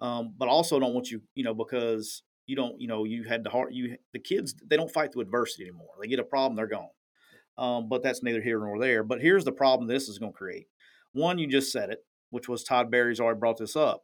Um, 0.00 0.34
but 0.36 0.48
also 0.48 0.78
don't 0.78 0.94
want 0.94 1.10
you, 1.10 1.22
you 1.34 1.44
know, 1.44 1.54
because 1.54 2.22
you 2.50 2.56
don't, 2.56 2.80
you 2.80 2.88
know, 2.88 3.04
you 3.04 3.22
had 3.22 3.44
the 3.44 3.50
heart, 3.50 3.72
you, 3.72 3.96
the 4.12 4.18
kids, 4.18 4.54
they 4.68 4.76
don't 4.76 4.90
fight 4.90 5.12
through 5.12 5.22
adversity 5.22 5.62
anymore. 5.62 5.90
They 6.00 6.08
get 6.08 6.18
a 6.18 6.24
problem, 6.24 6.56
they're 6.56 6.66
gone. 6.66 6.88
Um, 7.56 7.88
but 7.88 8.02
that's 8.02 8.24
neither 8.24 8.42
here 8.42 8.58
nor 8.58 8.80
there. 8.80 9.04
But 9.04 9.20
here's 9.20 9.44
the 9.44 9.52
problem 9.52 9.86
this 9.86 10.08
is 10.08 10.18
going 10.18 10.32
to 10.32 10.36
create. 10.36 10.66
One, 11.12 11.38
you 11.38 11.46
just 11.46 11.70
said 11.70 11.90
it, 11.90 12.04
which 12.30 12.48
was 12.48 12.64
Todd 12.64 12.90
Berry's 12.90 13.20
already 13.20 13.38
brought 13.38 13.58
this 13.58 13.76
up. 13.76 14.02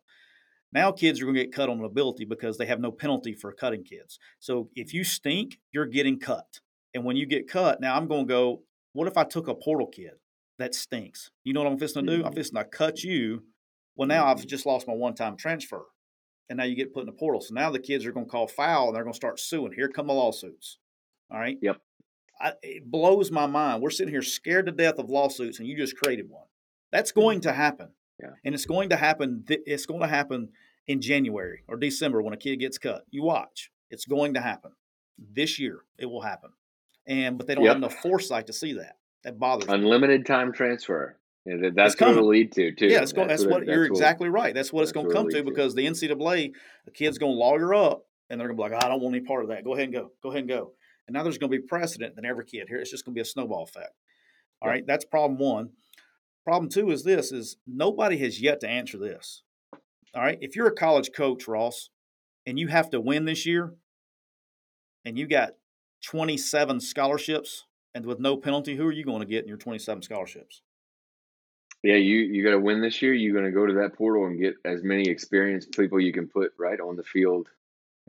Now 0.72 0.92
kids 0.92 1.20
are 1.20 1.24
going 1.24 1.34
to 1.34 1.42
get 1.42 1.52
cut 1.52 1.68
on 1.68 1.82
ability 1.82 2.24
because 2.24 2.56
they 2.56 2.66
have 2.66 2.80
no 2.80 2.92
penalty 2.92 3.34
for 3.34 3.52
cutting 3.52 3.82
kids. 3.82 4.18
So 4.38 4.68
if 4.76 4.94
you 4.94 5.02
stink, 5.02 5.58
you're 5.72 5.86
getting 5.86 6.20
cut. 6.20 6.60
And 6.94 7.04
when 7.04 7.16
you 7.16 7.26
get 7.26 7.48
cut, 7.48 7.80
now 7.80 7.96
I'm 7.96 8.06
going 8.06 8.26
to 8.26 8.32
go, 8.32 8.62
what 8.92 9.08
if 9.08 9.16
I 9.16 9.24
took 9.24 9.48
a 9.48 9.54
portal 9.54 9.88
kid 9.88 10.12
that 10.58 10.74
stinks? 10.74 11.30
You 11.42 11.52
know 11.52 11.62
what 11.64 11.72
I'm 11.72 11.78
fixing 11.78 12.06
to 12.06 12.16
do? 12.16 12.22
I'm 12.22 12.28
mm-hmm. 12.28 12.36
fixing 12.36 12.56
to 12.56 12.64
cut 12.64 13.02
you. 13.02 13.42
Well, 13.96 14.08
now 14.08 14.26
I've 14.26 14.46
just 14.46 14.66
lost 14.66 14.86
my 14.86 14.94
one 14.94 15.14
time 15.14 15.36
transfer. 15.36 15.82
And 16.48 16.58
now 16.58 16.64
you 16.64 16.76
get 16.76 16.94
put 16.94 17.00
in 17.00 17.06
the 17.06 17.12
portal. 17.12 17.40
So 17.40 17.54
now 17.54 17.70
the 17.70 17.78
kids 17.78 18.06
are 18.06 18.12
going 18.12 18.26
to 18.26 18.30
call 18.30 18.46
foul 18.46 18.88
and 18.88 18.96
they're 18.96 19.02
going 19.02 19.12
to 19.12 19.16
start 19.16 19.40
suing. 19.40 19.72
Here 19.72 19.88
come 19.88 20.06
the 20.06 20.12
lawsuits. 20.12 20.78
All 21.30 21.38
right. 21.38 21.58
Yep. 21.60 21.80
I, 22.40 22.52
it 22.62 22.90
blows 22.90 23.30
my 23.30 23.46
mind. 23.46 23.82
We're 23.82 23.90
sitting 23.90 24.12
here 24.12 24.22
scared 24.22 24.66
to 24.66 24.72
death 24.72 24.98
of 24.98 25.08
lawsuits, 25.08 25.58
and 25.58 25.66
you 25.66 25.76
just 25.76 25.96
created 25.96 26.28
one. 26.28 26.46
That's 26.92 27.10
mm-hmm. 27.10 27.20
going 27.20 27.40
to 27.42 27.52
happen. 27.52 27.88
Yeah. 28.20 28.30
And 28.44 28.54
it's 28.54 28.66
going 28.66 28.90
to 28.90 28.96
happen. 28.96 29.44
It's 29.48 29.86
going 29.86 30.00
to 30.02 30.06
happen 30.06 30.50
in 30.86 31.00
January 31.00 31.62
or 31.68 31.76
December 31.76 32.22
when 32.22 32.34
a 32.34 32.38
kid 32.38 32.56
gets 32.60 32.78
cut. 32.78 33.04
You 33.10 33.22
watch. 33.22 33.70
It's 33.90 34.04
going 34.04 34.34
to 34.34 34.40
happen. 34.40 34.72
This 35.18 35.58
year, 35.58 35.80
it 35.98 36.06
will 36.06 36.22
happen. 36.22 36.50
And 37.06 37.38
but 37.38 37.46
they 37.46 37.54
don't 37.54 37.64
yep. 37.64 37.70
have 37.74 37.82
enough 37.82 37.94
foresight 37.94 38.46
to 38.48 38.52
see 38.52 38.74
that. 38.74 38.96
That 39.24 39.38
bothers 39.38 39.68
Unlimited 39.68 40.20
me. 40.20 40.24
time 40.24 40.52
transfer. 40.52 41.18
Yeah, 41.46 41.70
that's 41.72 41.98
what 42.00 42.10
it'll 42.10 42.26
lead 42.26 42.52
to 42.52 42.72
too. 42.72 42.86
Yeah, 42.86 43.02
it's 43.02 43.12
going, 43.12 43.28
that's, 43.28 43.42
that's, 43.42 43.50
what, 43.50 43.60
what 43.60 43.68
you're 43.68 43.84
that's 43.88 44.00
exactly 44.00 44.28
right. 44.28 44.52
That's 44.52 44.72
what 44.72 44.82
it's 44.82 44.92
going 44.92 45.08
to 45.08 45.12
come 45.12 45.28
to 45.28 45.44
because 45.44 45.74
the 45.74 45.86
NCAA, 45.86 46.52
the 46.84 46.90
kid's 46.90 47.18
going 47.18 47.32
to 47.32 47.38
lawyer 47.38 47.72
up 47.72 48.02
and 48.28 48.40
they're 48.40 48.48
going 48.48 48.58
to 48.58 48.64
be 48.64 48.74
like, 48.74 48.84
I 48.84 48.88
don't 48.88 49.00
want 49.00 49.14
any 49.14 49.24
part 49.24 49.44
of 49.44 49.50
that. 49.50 49.62
Go 49.64 49.74
ahead 49.74 49.84
and 49.84 49.94
go. 49.94 50.10
Go 50.22 50.30
ahead 50.30 50.40
and 50.40 50.48
go. 50.48 50.72
And 51.06 51.14
now 51.14 51.22
there's 51.22 51.38
going 51.38 51.52
to 51.52 51.56
be 51.56 51.64
precedent 51.64 52.16
than 52.16 52.24
every 52.24 52.44
kid 52.44 52.66
here. 52.68 52.78
It's 52.78 52.90
just 52.90 53.04
going 53.04 53.14
to 53.14 53.18
be 53.18 53.22
a 53.22 53.24
snowball 53.24 53.62
effect. 53.62 53.94
All 54.60 54.68
right, 54.68 54.84
that's 54.86 55.04
problem 55.04 55.38
one. 55.38 55.70
Problem 56.44 56.68
two 56.68 56.90
is 56.90 57.04
this: 57.04 57.30
is 57.30 57.58
nobody 57.66 58.16
has 58.18 58.40
yet 58.40 58.60
to 58.60 58.68
answer 58.68 58.98
this. 58.98 59.42
All 60.14 60.22
right, 60.22 60.38
if 60.40 60.56
you're 60.56 60.66
a 60.66 60.74
college 60.74 61.10
coach, 61.14 61.46
Ross, 61.46 61.90
and 62.46 62.58
you 62.58 62.68
have 62.68 62.90
to 62.90 63.00
win 63.00 63.26
this 63.26 63.44
year, 63.44 63.74
and 65.04 65.18
you 65.18 65.28
got 65.28 65.52
27 66.04 66.80
scholarships 66.80 67.64
and 67.94 68.06
with 68.06 68.20
no 68.20 68.36
penalty, 68.36 68.76
who 68.76 68.86
are 68.86 68.92
you 68.92 69.04
going 69.04 69.20
to 69.20 69.26
get 69.26 69.42
in 69.42 69.48
your 69.48 69.56
27 69.56 70.02
scholarships? 70.02 70.62
Yeah, 71.86 71.94
you 71.94 72.16
you 72.16 72.42
got 72.42 72.50
to 72.50 72.58
win 72.58 72.80
this 72.80 73.00
year. 73.00 73.14
You're 73.14 73.32
going 73.32 73.44
to 73.44 73.52
go 73.52 73.64
to 73.64 73.74
that 73.74 73.94
portal 73.94 74.26
and 74.26 74.40
get 74.40 74.54
as 74.64 74.82
many 74.82 75.08
experienced 75.08 75.70
people 75.70 76.00
you 76.00 76.12
can 76.12 76.26
put 76.26 76.50
right 76.58 76.80
on 76.80 76.96
the 76.96 77.04
field 77.04 77.46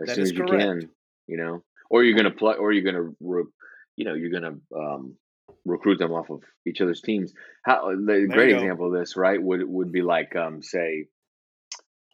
as 0.01 0.07
that 0.07 0.15
soon 0.15 0.23
as 0.23 0.31
you 0.31 0.45
can. 0.45 0.89
You 1.27 1.37
know, 1.37 1.63
or 1.91 2.03
you're 2.03 2.17
going 2.17 2.31
to 2.31 2.35
play, 2.35 2.55
or 2.55 2.71
you're 2.71 2.91
going 2.91 2.95
to, 2.95 3.51
you 3.95 4.05
know, 4.05 4.15
you're 4.15 4.31
going 4.31 4.41
to 4.71 4.75
um, 4.75 5.15
recruit 5.63 5.99
them 5.99 6.11
off 6.11 6.31
of 6.31 6.41
each 6.65 6.81
other's 6.81 7.01
teams. 7.01 7.33
How 7.63 7.91
the 7.91 8.03
there 8.03 8.27
great 8.27 8.55
example 8.55 8.87
of 8.87 8.99
this, 8.99 9.15
right, 9.15 9.39
would 9.39 9.61
would 9.63 9.91
be 9.91 10.01
like 10.01 10.35
um, 10.35 10.63
say, 10.63 11.05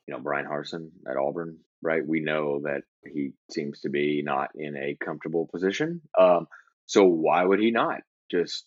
you 0.06 0.14
know, 0.14 0.20
Bryan 0.20 0.46
Harsin 0.46 0.90
at 1.10 1.16
Auburn, 1.16 1.60
right? 1.82 2.06
We 2.06 2.20
know 2.20 2.60
that 2.66 2.82
he 3.06 3.32
seems 3.54 3.80
to 3.82 3.90
be 3.90 4.22
not 4.22 4.50
in 4.54 4.76
a 4.76 4.98
comfortable 5.02 5.48
position. 5.50 6.02
Um, 6.20 6.50
so 6.88 7.06
why 7.06 7.46
would 7.46 7.62
he 7.62 7.72
not 7.72 8.02
just 8.30 8.66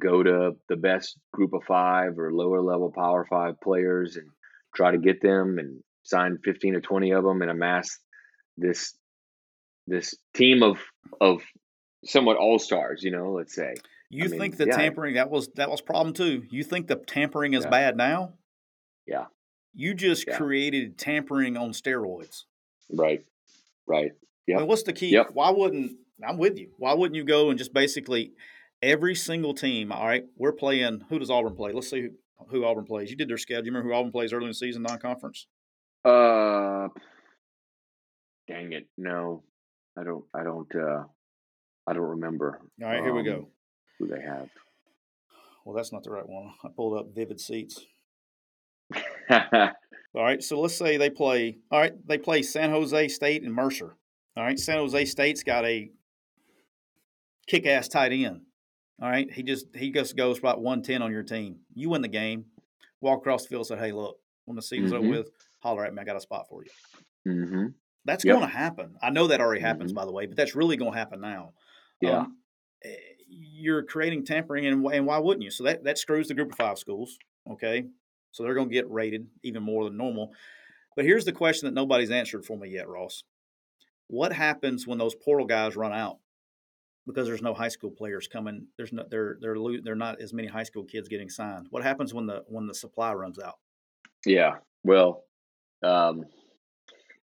go 0.00 0.22
to 0.22 0.56
the 0.68 0.76
best 0.76 1.18
group 1.32 1.52
of 1.52 1.62
five 1.64 2.18
or 2.18 2.32
lower 2.32 2.60
level 2.60 2.92
power 2.92 3.26
five 3.28 3.60
players 3.60 4.16
and 4.16 4.28
try 4.74 4.90
to 4.90 4.98
get 4.98 5.22
them 5.22 5.58
and 5.58 5.82
sign 6.02 6.38
15 6.44 6.76
or 6.76 6.80
20 6.80 7.12
of 7.12 7.24
them 7.24 7.42
and 7.42 7.50
amass 7.50 7.98
this 8.56 8.94
this 9.86 10.14
team 10.34 10.62
of 10.62 10.78
of 11.20 11.42
somewhat 12.04 12.36
all 12.36 12.58
stars, 12.58 13.02
you 13.02 13.10
know, 13.10 13.32
let's 13.32 13.54
say. 13.54 13.74
You 14.10 14.26
I 14.26 14.28
think 14.28 14.56
the 14.56 14.66
yeah. 14.66 14.76
tampering 14.76 15.14
that 15.14 15.30
was 15.30 15.48
that 15.56 15.70
was 15.70 15.80
problem 15.80 16.14
too. 16.14 16.44
You 16.50 16.62
think 16.62 16.86
the 16.86 16.96
tampering 16.96 17.54
is 17.54 17.64
yeah. 17.64 17.70
bad 17.70 17.96
now? 17.96 18.34
Yeah. 19.06 19.26
You 19.74 19.94
just 19.94 20.26
yeah. 20.26 20.36
created 20.36 20.96
tampering 20.96 21.56
on 21.56 21.70
steroids. 21.70 22.44
Right. 22.90 23.24
Right. 23.86 24.12
Yeah. 24.46 24.56
I 24.56 24.58
mean, 24.60 24.68
what's 24.68 24.84
the 24.84 24.92
key? 24.92 25.08
Yep. 25.08 25.30
Why 25.32 25.50
wouldn't 25.50 25.92
I'm 26.26 26.38
with 26.38 26.58
you. 26.58 26.70
Why 26.78 26.94
wouldn't 26.94 27.16
you 27.16 27.24
go 27.24 27.50
and 27.50 27.58
just 27.58 27.74
basically 27.74 28.32
every 28.82 29.14
single 29.14 29.54
team, 29.54 29.92
all 29.92 30.06
right, 30.06 30.24
we're 30.36 30.52
playing 30.52 31.04
who 31.08 31.18
does 31.18 31.30
Auburn 31.30 31.54
play? 31.56 31.72
Let's 31.72 31.90
see 31.90 32.02
who, 32.02 32.10
who 32.48 32.64
Auburn 32.64 32.84
plays. 32.84 33.10
You 33.10 33.16
did 33.16 33.28
their 33.28 33.38
schedule. 33.38 33.64
You 33.64 33.72
remember 33.72 33.90
who 33.90 33.94
Auburn 33.94 34.12
plays 34.12 34.32
early 34.32 34.44
in 34.44 34.50
the 34.50 34.54
season, 34.54 34.82
non 34.82 34.98
conference? 34.98 35.46
Uh 36.04 36.88
dang 38.48 38.72
it. 38.72 38.88
No. 38.96 39.42
I 39.98 40.04
don't 40.04 40.24
I 40.34 40.44
don't 40.44 40.74
uh 40.74 41.04
I 41.86 41.92
don't 41.92 42.02
remember. 42.02 42.60
All 42.82 42.88
right, 42.88 43.02
here 43.02 43.14
we 43.14 43.22
go. 43.22 43.36
Um, 43.36 43.46
who 43.98 44.06
they 44.08 44.20
have. 44.20 44.48
Well, 45.64 45.74
that's 45.74 45.92
not 45.92 46.02
the 46.02 46.10
right 46.10 46.28
one. 46.28 46.52
I 46.64 46.68
pulled 46.74 46.98
up 46.98 47.14
Vivid 47.14 47.40
Seats. 47.40 47.80
all 49.30 49.72
right, 50.14 50.42
so 50.42 50.60
let's 50.60 50.76
say 50.76 50.96
they 50.96 51.10
play. 51.10 51.58
All 51.70 51.80
right, 51.80 51.94
they 52.06 52.18
play 52.18 52.42
San 52.42 52.70
Jose 52.70 53.08
State 53.08 53.42
and 53.42 53.52
Mercer. 53.52 53.96
All 54.36 54.44
right, 54.44 54.58
San 54.58 54.78
Jose 54.78 55.04
State's 55.06 55.42
got 55.42 55.64
a 55.64 55.90
kick-ass 57.48 57.88
tight 57.88 58.12
end. 58.12 58.42
All 59.00 59.10
right, 59.10 59.30
he 59.30 59.42
just 59.42 59.66
he 59.74 59.90
just 59.90 60.16
goes 60.16 60.38
about 60.38 60.62
one 60.62 60.82
ten 60.82 61.02
on 61.02 61.12
your 61.12 61.22
team. 61.22 61.56
You 61.74 61.90
win 61.90 62.02
the 62.02 62.08
game. 62.08 62.46
Walk 63.00 63.18
across 63.18 63.42
the 63.42 63.50
field, 63.50 63.66
say, 63.66 63.76
"Hey, 63.76 63.92
look, 63.92 64.16
when 64.46 64.56
the 64.56 64.62
season's 64.62 64.92
mm-hmm. 64.92 65.08
over 65.08 65.18
with, 65.18 65.30
holler 65.60 65.84
at 65.84 65.94
me. 65.94 66.00
I 66.00 66.04
got 66.04 66.16
a 66.16 66.20
spot 66.20 66.46
for 66.48 66.62
you." 66.64 66.70
Mm-hmm. 67.30 67.66
That's 68.06 68.24
yep. 68.24 68.36
going 68.36 68.48
to 68.48 68.56
happen. 68.56 68.96
I 69.02 69.10
know 69.10 69.26
that 69.26 69.40
already 69.40 69.60
happens, 69.60 69.90
mm-hmm. 69.90 69.96
by 69.96 70.04
the 70.04 70.12
way, 70.12 70.26
but 70.26 70.36
that's 70.36 70.54
really 70.54 70.76
going 70.76 70.92
to 70.92 70.98
happen 70.98 71.20
now. 71.20 71.52
Yeah. 72.00 72.20
Um, 72.20 72.36
eh, 72.84 72.94
you're 73.28 73.82
creating 73.82 74.24
tampering, 74.24 74.66
and, 74.66 74.86
and 74.86 75.06
why 75.06 75.18
wouldn't 75.18 75.42
you? 75.42 75.50
So 75.50 75.64
that, 75.64 75.84
that 75.84 75.98
screws 75.98 76.28
the 76.28 76.34
group 76.34 76.52
of 76.52 76.56
five 76.56 76.78
schools. 76.78 77.18
Okay. 77.50 77.84
So 78.30 78.42
they're 78.42 78.54
going 78.54 78.68
to 78.68 78.74
get 78.74 78.90
rated 78.90 79.26
even 79.42 79.62
more 79.62 79.84
than 79.84 79.96
normal. 79.96 80.30
But 80.94 81.04
here's 81.04 81.24
the 81.24 81.32
question 81.32 81.66
that 81.66 81.74
nobody's 81.74 82.10
answered 82.10 82.44
for 82.46 82.56
me 82.56 82.70
yet, 82.70 82.88
Ross. 82.88 83.24
What 84.08 84.32
happens 84.32 84.86
when 84.86 84.98
those 84.98 85.14
portal 85.14 85.46
guys 85.46 85.74
run 85.76 85.92
out? 85.92 86.18
Because 87.06 87.26
there's 87.26 87.42
no 87.42 87.54
high 87.54 87.68
school 87.68 87.90
players 87.90 88.26
coming. 88.26 88.66
There's 88.76 88.92
no 88.92 89.04
they're 89.08 89.38
they're 89.40 89.56
they're 89.82 89.94
not 89.94 90.20
as 90.20 90.32
many 90.32 90.48
high 90.48 90.64
school 90.64 90.84
kids 90.84 91.08
getting 91.08 91.30
signed. 91.30 91.66
What 91.70 91.84
happens 91.84 92.12
when 92.12 92.26
the 92.26 92.42
when 92.48 92.66
the 92.66 92.74
supply 92.74 93.12
runs 93.12 93.38
out? 93.38 93.58
Yeah. 94.24 94.56
Well, 94.82 95.24
um, 95.84 96.24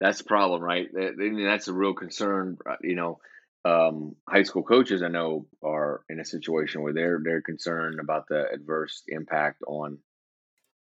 that's 0.01 0.19
the 0.19 0.25
problem, 0.25 0.63
right? 0.63 0.89
That's 0.93 1.69
a 1.69 1.73
real 1.73 1.95
concern. 1.95 2.59
Uh, 2.69 2.77
you 2.83 2.95
know, 2.95 3.19
um, 3.65 4.17
high 4.29 4.45
school 4.45 4.63
coaches 4.63 5.03
I 5.03 5.09
know 5.09 5.47
are 5.63 6.03
in 6.09 6.21
a 6.21 6.25
situation 6.25 6.83
where 6.83 6.93
they're 6.93 7.21
they're 7.23 7.43
concerned 7.43 8.01
about 8.01 8.29
the 8.29 8.47
adverse 8.53 9.03
impact 9.09 9.63
on 9.67 9.99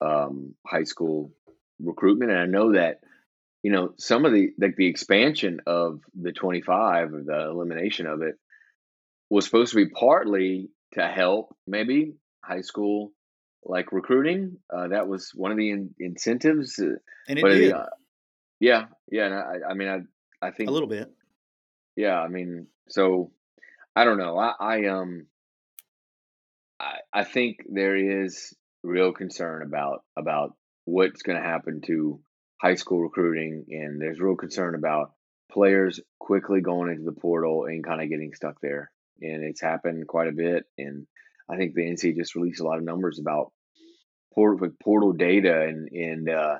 um, 0.00 0.54
high 0.66 0.84
school 0.84 1.32
recruitment, 1.80 2.30
and 2.30 2.40
I 2.40 2.46
know 2.46 2.72
that 2.72 3.00
you 3.62 3.72
know 3.72 3.94
some 3.96 4.24
of 4.24 4.32
the 4.32 4.52
like 4.58 4.76
the 4.76 4.86
expansion 4.86 5.60
of 5.66 6.00
the 6.14 6.32
25 6.32 7.14
or 7.14 7.22
the 7.22 7.48
elimination 7.48 8.06
of 8.06 8.22
it 8.22 8.36
was 9.30 9.44
supposed 9.44 9.72
to 9.72 9.76
be 9.76 9.88
partly 9.88 10.70
to 10.94 11.06
help 11.06 11.54
maybe 11.66 12.14
high 12.42 12.62
school 12.62 13.12
like 13.64 13.92
recruiting. 13.92 14.56
Uh, 14.74 14.88
that 14.88 15.08
was 15.08 15.32
one 15.34 15.50
of 15.50 15.56
the 15.56 15.70
in- 15.70 15.94
incentives, 15.98 16.78
uh, 16.78 16.96
and 17.28 17.38
it 17.38 17.42
did. 17.42 17.72
Uh, 17.72 17.86
yeah, 18.60 18.86
yeah. 19.10 19.26
And 19.26 19.34
I, 19.34 19.70
I 19.70 19.74
mean, 19.74 19.88
I, 19.88 20.46
I 20.46 20.50
think 20.50 20.70
a 20.70 20.72
little 20.72 20.88
bit. 20.88 21.12
Yeah, 21.96 22.18
I 22.18 22.28
mean, 22.28 22.68
so 22.88 23.32
I 23.94 24.04
don't 24.04 24.18
know. 24.18 24.38
I, 24.38 24.52
I 24.58 24.86
um, 24.86 25.26
I, 26.80 26.98
I 27.12 27.24
think 27.24 27.58
there 27.68 27.96
is 28.24 28.54
real 28.82 29.12
concern 29.12 29.62
about 29.62 30.04
about 30.16 30.54
what's 30.84 31.22
going 31.22 31.40
to 31.40 31.46
happen 31.46 31.82
to 31.86 32.20
high 32.60 32.76
school 32.76 33.00
recruiting, 33.00 33.66
and 33.70 34.00
there's 34.00 34.20
real 34.20 34.36
concern 34.36 34.74
about 34.74 35.12
players 35.50 36.00
quickly 36.18 36.60
going 36.60 36.90
into 36.90 37.04
the 37.04 37.12
portal 37.20 37.64
and 37.66 37.84
kind 37.84 38.02
of 38.02 38.08
getting 38.08 38.34
stuck 38.34 38.60
there. 38.60 38.90
And 39.20 39.44
it's 39.44 39.60
happened 39.60 40.06
quite 40.06 40.28
a 40.28 40.32
bit. 40.32 40.64
And 40.76 41.06
I 41.48 41.56
think 41.56 41.74
the 41.74 41.82
NCAA 41.82 42.16
just 42.16 42.34
released 42.34 42.60
a 42.60 42.64
lot 42.64 42.78
of 42.78 42.84
numbers 42.84 43.18
about 43.18 43.52
portal, 44.34 44.68
portal 44.82 45.12
data, 45.12 45.62
and 45.62 45.88
and 45.90 46.28
uh, 46.28 46.58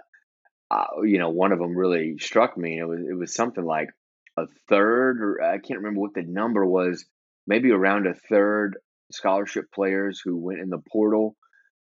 uh, 0.70 1.02
you 1.02 1.18
know 1.18 1.30
one 1.30 1.52
of 1.52 1.58
them 1.58 1.76
really 1.76 2.18
struck 2.18 2.56
me. 2.56 2.78
It 2.78 2.84
was 2.84 3.00
it 3.00 3.16
was 3.16 3.34
something 3.34 3.64
like 3.64 3.90
a 4.36 4.46
third, 4.68 5.20
or 5.22 5.42
I 5.42 5.58
can't 5.58 5.80
remember 5.80 6.00
what 6.00 6.14
the 6.14 6.22
number 6.22 6.64
was. 6.64 7.04
Maybe 7.46 7.70
around 7.70 8.06
a 8.06 8.14
third 8.14 8.76
scholarship 9.10 9.72
players 9.72 10.20
who 10.22 10.36
went 10.36 10.60
in 10.60 10.68
the 10.68 10.82
portal 10.90 11.36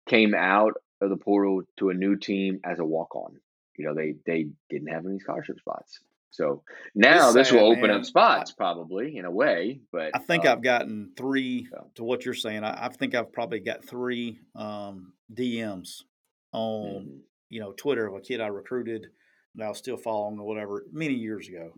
came 0.09 0.35
out 0.35 0.75
of 1.01 1.11
the 1.11 1.17
portal 1.17 1.63
to 1.79 1.91
a 1.91 1.95
new 1.95 2.17
team 2.17 2.61
as 2.65 2.79
a 2.79 2.85
walk 2.85 3.15
on. 3.15 3.37
You 3.77 3.87
know, 3.87 3.95
they 3.95 4.15
they 4.27 4.49
didn't 4.69 4.89
have 4.89 5.07
any 5.07 5.19
scholarship 5.21 5.59
spots. 5.59 6.01
So 6.31 6.63
now 6.95 7.33
this 7.33 7.51
will 7.51 7.71
open 7.71 7.89
man. 7.89 8.01
up 8.01 8.05
spots, 8.05 8.53
probably 8.53 9.17
in 9.17 9.25
a 9.25 9.31
way. 9.31 9.81
But 9.91 10.11
I 10.15 10.19
think 10.19 10.45
um, 10.45 10.53
I've 10.53 10.63
gotten 10.63 11.13
three 11.17 11.67
so. 11.71 11.91
to 11.97 12.05
what 12.05 12.25
you're 12.25 12.35
saying. 12.35 12.65
I, 12.65 12.87
I, 12.87 12.89
think 12.89 13.15
I've 13.15 13.33
probably 13.33 13.61
got 13.61 13.85
three 13.85 14.41
um, 14.55 15.15
DMs 15.33 16.03
on 16.53 17.03
mm-hmm. 17.03 17.17
you 17.49 17.61
know 17.61 17.73
Twitter 17.73 18.07
of 18.07 18.15
a 18.15 18.21
kid 18.21 18.41
I 18.41 18.49
recruited 18.49 19.07
that 19.55 19.65
I 19.65 19.69
was 19.69 19.79
still 19.79 19.97
following 19.97 20.39
or 20.39 20.47
whatever 20.47 20.85
many 20.93 21.15
years 21.15 21.49
ago 21.49 21.73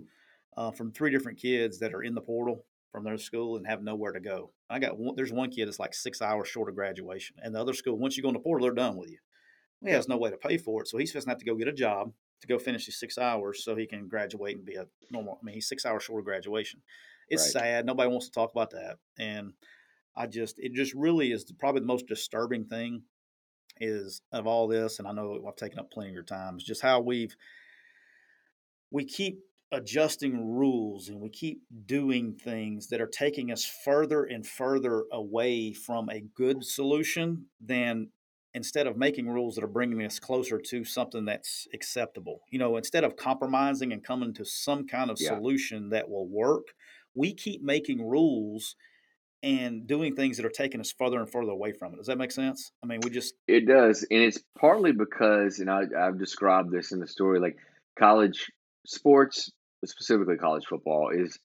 uh, 0.56 0.70
from 0.70 0.92
three 0.92 1.10
different 1.10 1.38
kids 1.38 1.78
that 1.78 1.94
are 1.94 2.02
in 2.02 2.14
the 2.14 2.20
portal 2.20 2.64
from 2.92 3.04
their 3.04 3.18
school 3.18 3.56
and 3.56 3.66
have 3.66 3.82
nowhere 3.82 4.12
to 4.12 4.20
go. 4.20 4.50
I 4.68 4.80
got 4.80 4.98
one, 4.98 5.14
there's 5.14 5.32
one 5.32 5.50
kid 5.50 5.68
that's 5.68 5.78
like 5.78 5.94
six 5.94 6.20
hours 6.20 6.48
short 6.48 6.68
of 6.68 6.74
graduation, 6.74 7.36
and 7.42 7.54
the 7.54 7.60
other 7.60 7.74
school 7.74 7.96
once 7.96 8.16
you 8.16 8.22
go 8.22 8.30
in 8.30 8.34
the 8.34 8.40
portal, 8.40 8.66
they're 8.66 8.74
done 8.74 8.96
with 8.96 9.10
you. 9.10 9.18
He 9.82 9.92
has 9.92 10.08
no 10.08 10.18
way 10.18 10.28
to 10.28 10.36
pay 10.36 10.58
for 10.58 10.82
it, 10.82 10.88
so 10.88 10.98
he's 10.98 11.12
just 11.12 11.26
going 11.26 11.36
to 11.36 11.38
have 11.38 11.44
to 11.44 11.50
go 11.50 11.56
get 11.56 11.68
a 11.68 11.72
job 11.72 12.12
to 12.40 12.46
go 12.46 12.58
finish 12.58 12.86
his 12.86 12.98
six 12.98 13.18
hours 13.18 13.64
so 13.64 13.76
he 13.76 13.86
can 13.86 14.08
graduate 14.08 14.56
and 14.56 14.64
be 14.64 14.76
a 14.76 14.86
normal. 15.10 15.38
I 15.40 15.44
mean, 15.44 15.54
he's 15.54 15.68
six 15.68 15.84
hours 15.84 16.04
short 16.04 16.20
of 16.20 16.24
graduation. 16.24 16.80
It's 17.28 17.54
right. 17.54 17.62
sad. 17.62 17.86
Nobody 17.86 18.10
wants 18.10 18.26
to 18.26 18.32
talk 18.32 18.50
about 18.50 18.70
that, 18.70 18.96
and 19.18 19.52
I 20.16 20.26
just 20.26 20.58
it 20.58 20.72
just 20.74 20.94
really 20.94 21.32
is 21.32 21.50
probably 21.58 21.80
the 21.80 21.86
most 21.86 22.06
disturbing 22.06 22.64
thing 22.64 23.02
is 23.80 24.22
of 24.32 24.46
all 24.46 24.68
this. 24.68 24.98
And 24.98 25.06
I 25.06 25.12
know 25.12 25.42
I've 25.46 25.56
taken 25.56 25.78
up 25.78 25.90
plenty 25.90 26.10
of 26.10 26.14
your 26.14 26.24
time. 26.24 26.56
Is 26.56 26.64
just 26.64 26.82
how 26.82 27.00
we've 27.00 27.34
we 28.90 29.04
keep 29.04 29.40
adjusting 29.72 30.56
rules 30.56 31.08
and 31.08 31.20
we 31.20 31.28
keep 31.28 31.62
doing 31.86 32.34
things 32.34 32.88
that 32.88 33.00
are 33.00 33.06
taking 33.06 33.52
us 33.52 33.64
further 33.64 34.24
and 34.24 34.44
further 34.46 35.04
away 35.12 35.72
from 35.72 36.08
a 36.10 36.24
good 36.34 36.64
solution 36.64 37.46
than 37.60 38.08
instead 38.54 38.86
of 38.86 38.96
making 38.96 39.28
rules 39.28 39.54
that 39.54 39.64
are 39.64 39.68
bringing 39.68 40.02
us 40.04 40.18
closer 40.18 40.58
to 40.58 40.84
something 40.84 41.24
that's 41.24 41.68
acceptable. 41.72 42.40
You 42.50 42.58
know, 42.58 42.76
instead 42.76 43.04
of 43.04 43.16
compromising 43.16 43.92
and 43.92 44.02
coming 44.02 44.34
to 44.34 44.44
some 44.44 44.86
kind 44.86 45.10
of 45.10 45.18
yeah. 45.20 45.28
solution 45.28 45.90
that 45.90 46.08
will 46.08 46.26
work, 46.26 46.68
we 47.14 47.34
keep 47.34 47.62
making 47.62 48.06
rules 48.06 48.76
and 49.42 49.86
doing 49.86 50.14
things 50.14 50.36
that 50.36 50.44
are 50.44 50.50
taking 50.50 50.80
us 50.80 50.92
further 50.92 51.18
and 51.18 51.30
further 51.30 51.52
away 51.52 51.72
from 51.72 51.94
it. 51.94 51.96
Does 51.96 52.06
that 52.08 52.18
make 52.18 52.32
sense? 52.32 52.72
I 52.82 52.86
mean, 52.86 53.00
we 53.02 53.10
just 53.10 53.34
it 53.48 53.66
does, 53.66 54.06
and 54.10 54.20
it's 54.22 54.38
partly 54.58 54.92
because, 54.92 55.60
and 55.60 55.70
I, 55.70 55.82
I've 55.98 56.18
described 56.18 56.70
this 56.70 56.92
in 56.92 57.00
the 57.00 57.06
story, 57.06 57.40
like 57.40 57.56
college 57.98 58.50
sports 58.86 59.50
specifically 59.84 60.36
college 60.36 60.66
football, 60.66 61.10
is 61.10 61.38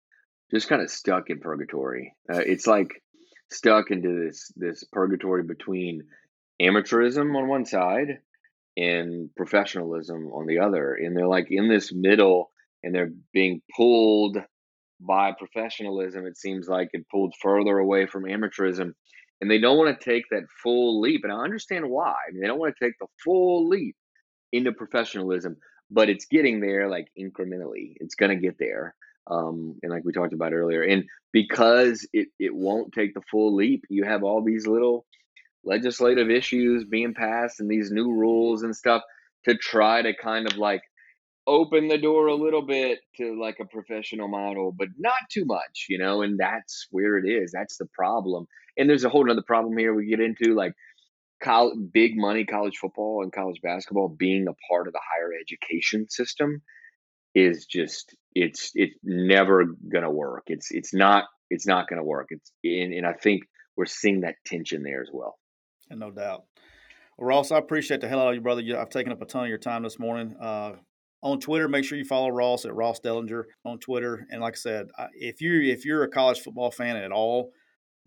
just 0.51 0.67
kind 0.67 0.81
of 0.81 0.89
stuck 0.89 1.29
in 1.29 1.39
purgatory. 1.39 2.15
Uh, 2.31 2.39
it's 2.39 2.67
like 2.67 3.01
stuck 3.49 3.91
into 3.91 4.25
this 4.25 4.51
this 4.55 4.83
purgatory 4.91 5.43
between 5.43 6.03
amateurism 6.61 7.35
on 7.35 7.47
one 7.47 7.65
side 7.65 8.19
and 8.77 9.29
professionalism 9.35 10.27
on 10.33 10.45
the 10.45 10.59
other, 10.59 10.93
and 10.93 11.15
they're 11.15 11.27
like 11.27 11.47
in 11.49 11.69
this 11.69 11.91
middle, 11.93 12.51
and 12.83 12.93
they're 12.93 13.11
being 13.33 13.61
pulled 13.75 14.37
by 14.99 15.31
professionalism. 15.31 16.25
It 16.25 16.37
seems 16.37 16.67
like 16.67 16.89
it 16.93 17.05
pulled 17.09 17.33
further 17.41 17.77
away 17.77 18.05
from 18.05 18.23
amateurism, 18.23 18.93
and 19.41 19.51
they 19.51 19.59
don't 19.59 19.77
want 19.77 19.97
to 19.97 20.09
take 20.09 20.23
that 20.31 20.43
full 20.61 20.99
leap. 21.01 21.21
And 21.23 21.31
I 21.31 21.37
understand 21.37 21.89
why. 21.89 22.13
I 22.27 22.31
mean, 22.31 22.41
they 22.41 22.47
don't 22.47 22.59
want 22.59 22.75
to 22.77 22.85
take 22.85 22.95
the 22.99 23.07
full 23.23 23.67
leap 23.67 23.95
into 24.51 24.71
professionalism 24.71 25.57
but 25.91 26.09
it's 26.09 26.25
getting 26.25 26.59
there 26.59 26.89
like 26.89 27.07
incrementally. 27.17 27.93
It's 27.97 28.15
going 28.15 28.31
to 28.31 28.41
get 28.41 28.57
there. 28.59 28.95
Um, 29.27 29.79
and 29.81 29.91
like 29.91 30.03
we 30.05 30.13
talked 30.13 30.33
about 30.33 30.53
earlier, 30.53 30.83
and 30.83 31.05
because 31.31 32.07
it, 32.13 32.27
it 32.39 32.53
won't 32.53 32.93
take 32.93 33.13
the 33.13 33.23
full 33.31 33.55
leap, 33.55 33.83
you 33.89 34.03
have 34.03 34.23
all 34.23 34.43
these 34.43 34.67
little 34.67 35.05
legislative 35.65 36.29
issues 36.29 36.85
being 36.85 37.13
passed 37.13 37.59
and 37.59 37.69
these 37.69 37.91
new 37.91 38.11
rules 38.11 38.63
and 38.63 38.75
stuff 38.75 39.01
to 39.45 39.55
try 39.55 40.01
to 40.01 40.13
kind 40.15 40.47
of 40.51 40.57
like 40.57 40.81
open 41.47 41.87
the 41.87 41.97
door 41.97 42.27
a 42.27 42.35
little 42.35 42.65
bit 42.65 42.99
to 43.17 43.39
like 43.39 43.57
a 43.59 43.65
professional 43.65 44.27
model, 44.27 44.73
but 44.75 44.87
not 44.97 45.13
too 45.31 45.45
much, 45.45 45.85
you 45.89 45.97
know, 45.97 46.21
and 46.21 46.39
that's 46.39 46.87
where 46.89 47.17
it 47.17 47.29
is. 47.29 47.51
That's 47.51 47.77
the 47.77 47.87
problem. 47.93 48.47
And 48.77 48.89
there's 48.89 49.03
a 49.03 49.09
whole 49.09 49.29
other 49.29 49.43
problem 49.45 49.77
here 49.77 49.93
we 49.93 50.07
get 50.07 50.19
into 50.19 50.55
like 50.55 50.73
college, 51.43 51.77
big 51.93 52.13
money 52.15 52.45
college 52.45 52.77
football 52.77 53.21
and 53.21 53.31
college 53.31 53.61
basketball 53.61 54.09
being 54.09 54.47
a 54.47 54.55
part 54.69 54.87
of 54.87 54.93
the 54.93 54.99
higher 54.99 55.31
education 55.39 56.09
system 56.09 56.61
is 57.35 57.65
just 57.65 58.15
it's 58.33 58.71
it's 58.73 58.95
never 59.03 59.65
gonna 59.91 60.11
work. 60.11 60.43
It's 60.47 60.71
it's 60.71 60.93
not 60.93 61.25
it's 61.49 61.67
not 61.67 61.87
gonna 61.87 62.03
work. 62.03 62.27
It's 62.31 62.51
and, 62.63 62.93
and 62.93 63.05
I 63.05 63.13
think 63.13 63.43
we're 63.77 63.85
seeing 63.85 64.21
that 64.21 64.35
tension 64.45 64.83
there 64.83 65.01
as 65.01 65.09
well. 65.11 65.37
And 65.89 65.99
no 65.99 66.11
doubt. 66.11 66.45
Well, 67.17 67.27
Ross, 67.27 67.51
I 67.51 67.57
appreciate 67.57 68.01
the 68.01 68.07
hell 68.07 68.19
out 68.19 68.29
of 68.29 68.35
you, 68.35 68.41
brother. 68.41 68.61
I've 68.77 68.89
taken 68.89 69.11
up 69.11 69.21
a 69.21 69.25
ton 69.25 69.43
of 69.43 69.49
your 69.49 69.57
time 69.57 69.83
this 69.83 69.99
morning. 69.99 70.35
Uh, 70.39 70.73
on 71.21 71.39
Twitter, 71.39 71.67
make 71.67 71.85
sure 71.85 71.97
you 71.97 72.05
follow 72.05 72.29
Ross 72.29 72.65
at 72.65 72.75
Ross 72.75 72.99
Dellenger 72.99 73.45
on 73.63 73.79
Twitter. 73.79 74.27
And 74.29 74.41
like 74.41 74.53
I 74.53 74.57
said, 74.57 74.87
if 75.13 75.41
you 75.41 75.61
if 75.61 75.85
you're 75.85 76.03
a 76.03 76.09
college 76.09 76.39
football 76.39 76.69
fan 76.71 76.97
at 76.97 77.11
all, 77.11 77.51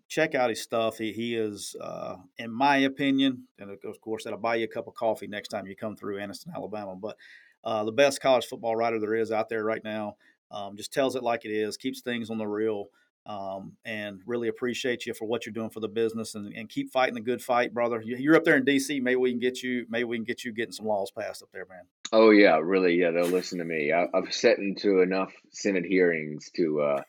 check 0.07 0.35
out 0.35 0.49
his 0.49 0.61
stuff. 0.61 0.97
He, 0.97 1.11
he 1.11 1.35
is, 1.35 1.75
uh, 1.81 2.15
in 2.37 2.51
my 2.51 2.77
opinion, 2.77 3.47
and 3.57 3.71
of 3.71 4.01
course, 4.01 4.23
that'll 4.23 4.39
buy 4.39 4.55
you 4.55 4.65
a 4.65 4.67
cup 4.67 4.87
of 4.87 4.95
coffee 4.95 5.27
next 5.27 5.49
time 5.49 5.67
you 5.67 5.75
come 5.75 5.95
through 5.95 6.17
Anniston, 6.17 6.53
Alabama. 6.55 6.95
But 6.95 7.17
uh, 7.63 7.83
the 7.83 7.91
best 7.91 8.21
college 8.21 8.45
football 8.45 8.75
writer 8.75 8.99
there 8.99 9.15
is 9.15 9.31
out 9.31 9.49
there 9.49 9.63
right 9.63 9.83
now. 9.83 10.15
Um, 10.51 10.75
just 10.77 10.91
tells 10.91 11.15
it 11.15 11.23
like 11.23 11.45
it 11.45 11.51
is, 11.51 11.77
keeps 11.77 12.01
things 12.01 12.29
on 12.29 12.37
the 12.37 12.47
real, 12.47 12.85
um, 13.25 13.73
and 13.85 14.21
really 14.25 14.47
appreciate 14.47 15.05
you 15.05 15.13
for 15.13 15.27
what 15.27 15.45
you're 15.45 15.53
doing 15.53 15.69
for 15.69 15.79
the 15.79 15.87
business 15.87 16.35
and, 16.35 16.53
and 16.53 16.69
keep 16.69 16.91
fighting 16.91 17.15
the 17.15 17.21
good 17.21 17.41
fight, 17.41 17.73
brother. 17.73 18.01
You're 18.03 18.35
up 18.35 18.43
there 18.43 18.57
in 18.57 18.65
DC. 18.65 19.01
Maybe 19.01 19.17
we 19.17 19.31
can 19.31 19.39
get 19.39 19.61
you. 19.61 19.85
Maybe 19.89 20.05
we 20.05 20.17
can 20.17 20.23
get 20.23 20.43
you 20.43 20.51
getting 20.51 20.71
some 20.71 20.87
laws 20.87 21.11
passed 21.11 21.43
up 21.43 21.49
there, 21.53 21.65
man. 21.69 21.83
Oh 22.11 22.31
yeah, 22.31 22.59
really? 22.61 22.95
Yeah, 22.95 23.11
they'll 23.11 23.27
listen 23.27 23.59
to 23.59 23.65
me. 23.65 23.93
I, 23.93 24.07
have 24.13 24.33
sat 24.33 24.57
into 24.57 25.01
enough 25.01 25.31
Senate 25.51 25.85
hearings 25.85 26.49
to 26.55 26.81
uh, 26.81 27.01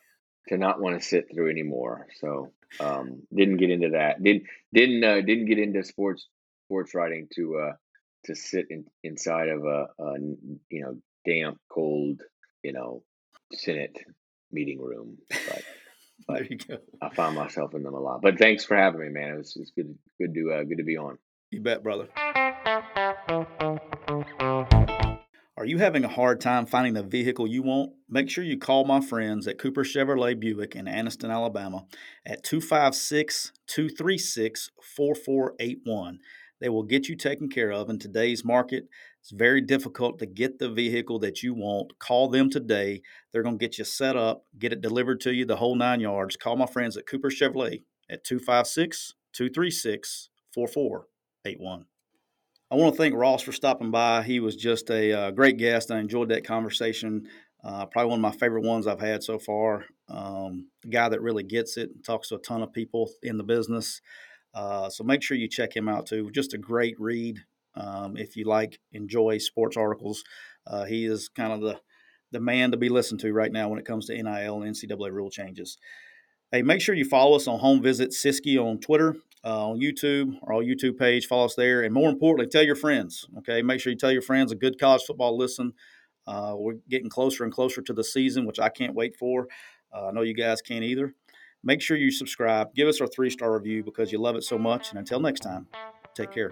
to 0.49 0.57
not 0.57 0.79
want 0.79 0.99
to 0.99 1.05
sit 1.05 1.25
through 1.33 1.49
anymore. 1.49 2.07
So 2.19 2.51
um, 2.79 3.23
didn't 3.33 3.57
get 3.57 3.71
into 3.71 3.89
that. 3.89 4.21
Didn't 4.21 4.43
didn't 4.73 5.03
uh, 5.03 5.21
didn't 5.21 5.45
get 5.45 5.59
into 5.59 5.83
sports 5.83 6.27
sports 6.65 6.93
writing 6.93 7.27
to 7.35 7.57
uh, 7.57 7.73
to 8.25 8.35
sit 8.35 8.67
in, 8.69 8.85
inside 9.03 9.49
of 9.49 9.65
a, 9.65 9.87
a 9.99 10.13
you 10.69 10.81
know 10.81 10.97
damp, 11.25 11.59
cold, 11.69 12.21
you 12.63 12.73
know, 12.73 13.03
Senate 13.53 13.97
meeting 14.51 14.81
room. 14.81 15.17
But, 15.29 15.63
there 16.27 16.43
you 16.43 16.57
go. 16.57 16.77
I 17.01 17.09
found 17.13 17.35
myself 17.35 17.73
in 17.73 17.83
them 17.83 17.93
a 17.93 17.99
lot. 17.99 18.21
But 18.21 18.37
thanks 18.37 18.65
for 18.65 18.75
having 18.75 19.01
me, 19.01 19.09
man. 19.09 19.33
It 19.33 19.37
was, 19.37 19.55
it's 19.55 19.71
good 19.71 19.97
good 20.19 20.33
to 20.33 20.51
uh, 20.51 20.63
good 20.63 20.77
to 20.77 20.83
be 20.83 20.97
on. 20.97 21.17
You 21.51 21.61
bet, 21.61 21.83
brother. 21.83 22.07
Are 25.57 25.65
you 25.65 25.77
having 25.77 26.03
a 26.03 26.07
hard 26.07 26.41
time 26.41 26.65
finding 26.65 26.93
the 26.93 27.03
vehicle 27.03 27.45
you 27.45 27.61
want? 27.61 27.91
Make 28.09 28.29
sure 28.29 28.43
you 28.43 28.57
call 28.57 28.83
my 28.85 28.99
friends 28.99 29.47
at 29.47 29.59
Cooper 29.59 29.83
Chevrolet 29.83 30.39
Buick 30.39 30.75
in 30.75 30.85
Anniston, 30.85 31.29
Alabama 31.29 31.85
at 32.25 32.43
256 32.43 33.51
236 33.67 34.71
4481. 34.81 36.19
They 36.59 36.69
will 36.69 36.83
get 36.83 37.09
you 37.09 37.15
taken 37.15 37.49
care 37.49 37.71
of 37.71 37.89
in 37.89 37.99
today's 37.99 38.45
market. 38.45 38.87
It's 39.21 39.31
very 39.31 39.61
difficult 39.61 40.17
to 40.19 40.25
get 40.25 40.57
the 40.57 40.69
vehicle 40.69 41.19
that 41.19 41.43
you 41.43 41.53
want. 41.53 41.99
Call 41.99 42.27
them 42.27 42.49
today. 42.49 43.01
They're 43.31 43.43
going 43.43 43.59
to 43.59 43.63
get 43.63 43.77
you 43.77 43.83
set 43.83 44.17
up, 44.17 44.45
get 44.57 44.73
it 44.73 44.81
delivered 44.81 45.21
to 45.21 45.33
you 45.33 45.45
the 45.45 45.57
whole 45.57 45.75
nine 45.75 45.99
yards. 45.99 46.35
Call 46.35 46.55
my 46.55 46.65
friends 46.65 46.97
at 46.97 47.05
Cooper 47.05 47.29
Chevrolet 47.29 47.83
at 48.09 48.23
256 48.23 49.13
236 49.33 50.29
4481. 50.53 51.85
I 52.71 52.75
want 52.75 52.95
to 52.95 52.97
thank 52.97 53.13
Ross 53.13 53.43
for 53.43 53.51
stopping 53.51 53.91
by. 53.91 54.23
He 54.23 54.39
was 54.39 54.55
just 54.55 54.89
a 54.89 55.13
uh, 55.13 55.31
great 55.31 55.57
guest. 55.57 55.91
I 55.91 55.99
enjoyed 55.99 56.29
that 56.29 56.45
conversation. 56.45 57.27
Uh, 57.63 57.85
probably 57.85 58.09
one 58.09 58.19
of 58.19 58.23
my 58.23 58.31
favorite 58.31 58.63
ones 58.63 58.87
I've 58.87 59.01
had 59.01 59.21
so 59.21 59.37
far. 59.37 59.85
Um, 60.09 60.67
guy 60.89 61.09
that 61.09 61.21
really 61.21 61.43
gets 61.43 61.77
it, 61.77 62.03
talks 62.03 62.29
to 62.29 62.35
a 62.35 62.39
ton 62.39 62.63
of 62.63 62.73
people 62.73 63.11
in 63.21 63.37
the 63.37 63.43
business. 63.43 64.01
Uh, 64.53 64.89
so 64.89 65.03
make 65.03 65.21
sure 65.21 65.37
you 65.37 65.47
check 65.47 65.75
him 65.75 65.87
out 65.87 66.07
too. 66.07 66.31
Just 66.31 66.53
a 66.53 66.57
great 66.57 66.95
read 66.99 67.39
um, 67.75 68.17
if 68.17 68.35
you 68.35 68.45
like 68.45 68.79
enjoy 68.91 69.37
sports 69.37 69.77
articles. 69.77 70.23
Uh, 70.67 70.85
he 70.85 71.05
is 71.05 71.29
kind 71.29 71.53
of 71.53 71.61
the 71.61 71.79
the 72.31 72.39
man 72.39 72.71
to 72.71 72.77
be 72.77 72.87
listened 72.87 73.19
to 73.19 73.33
right 73.33 73.51
now 73.51 73.67
when 73.67 73.77
it 73.77 73.85
comes 73.85 74.05
to 74.05 74.13
NIL 74.13 74.61
and 74.61 74.73
NCAA 74.73 75.11
rule 75.11 75.29
changes. 75.29 75.77
Hey, 76.51 76.61
make 76.61 76.81
sure 76.81 76.95
you 76.95 77.03
follow 77.03 77.35
us 77.35 77.47
on 77.47 77.59
Home 77.59 77.81
Visit 77.81 78.11
Siskey 78.11 78.57
on 78.57 78.79
Twitter 78.79 79.17
uh, 79.43 79.69
on 79.69 79.79
YouTube, 79.79 80.37
our 80.43 80.61
YouTube 80.61 80.97
page. 80.97 81.25
Follow 81.25 81.45
us 81.45 81.55
there, 81.55 81.81
and 81.81 81.93
more 81.93 82.09
importantly, 82.09 82.49
tell 82.49 82.65
your 82.65 82.75
friends. 82.75 83.27
Okay, 83.39 83.61
make 83.61 83.79
sure 83.79 83.91
you 83.91 83.97
tell 83.97 84.11
your 84.11 84.21
friends 84.21 84.51
a 84.51 84.55
good 84.55 84.79
college 84.79 85.03
football 85.05 85.37
listen. 85.37 85.73
Uh, 86.27 86.53
we're 86.55 86.75
getting 86.89 87.09
closer 87.09 87.43
and 87.43 87.51
closer 87.51 87.81
to 87.81 87.93
the 87.93 88.03
season, 88.03 88.45
which 88.45 88.59
I 88.59 88.69
can't 88.69 88.93
wait 88.93 89.15
for. 89.17 89.47
Uh, 89.93 90.07
I 90.07 90.11
know 90.11 90.21
you 90.21 90.35
guys 90.35 90.61
can't 90.61 90.83
either. 90.83 91.13
Make 91.63 91.81
sure 91.81 91.97
you 91.97 92.11
subscribe. 92.11 92.73
Give 92.75 92.87
us 92.87 93.01
our 93.01 93.07
three 93.07 93.29
star 93.29 93.53
review 93.53 93.83
because 93.83 94.11
you 94.11 94.19
love 94.19 94.35
it 94.35 94.43
so 94.43 94.57
much. 94.57 94.89
And 94.89 94.99
until 94.99 95.19
next 95.19 95.41
time, 95.41 95.67
take 96.15 96.31
care. 96.31 96.51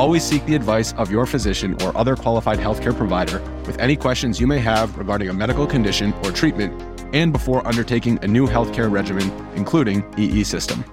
Always 0.00 0.24
seek 0.24 0.46
the 0.46 0.54
advice 0.54 0.94
of 0.94 1.10
your 1.10 1.26
physician 1.26 1.76
or 1.82 1.94
other 1.94 2.16
qualified 2.16 2.58
healthcare 2.58 2.96
provider 2.96 3.38
with 3.66 3.78
any 3.78 3.96
questions 3.96 4.40
you 4.40 4.46
may 4.46 4.58
have 4.58 4.96
regarding 4.96 5.28
a 5.28 5.34
medical 5.34 5.66
condition 5.66 6.14
or 6.24 6.32
treatment 6.32 6.72
and 7.12 7.34
before 7.34 7.66
undertaking 7.66 8.18
a 8.22 8.26
new 8.26 8.46
healthcare 8.46 8.90
regimen, 8.90 9.30
including 9.56 10.02
EE 10.16 10.42
system. 10.42 10.86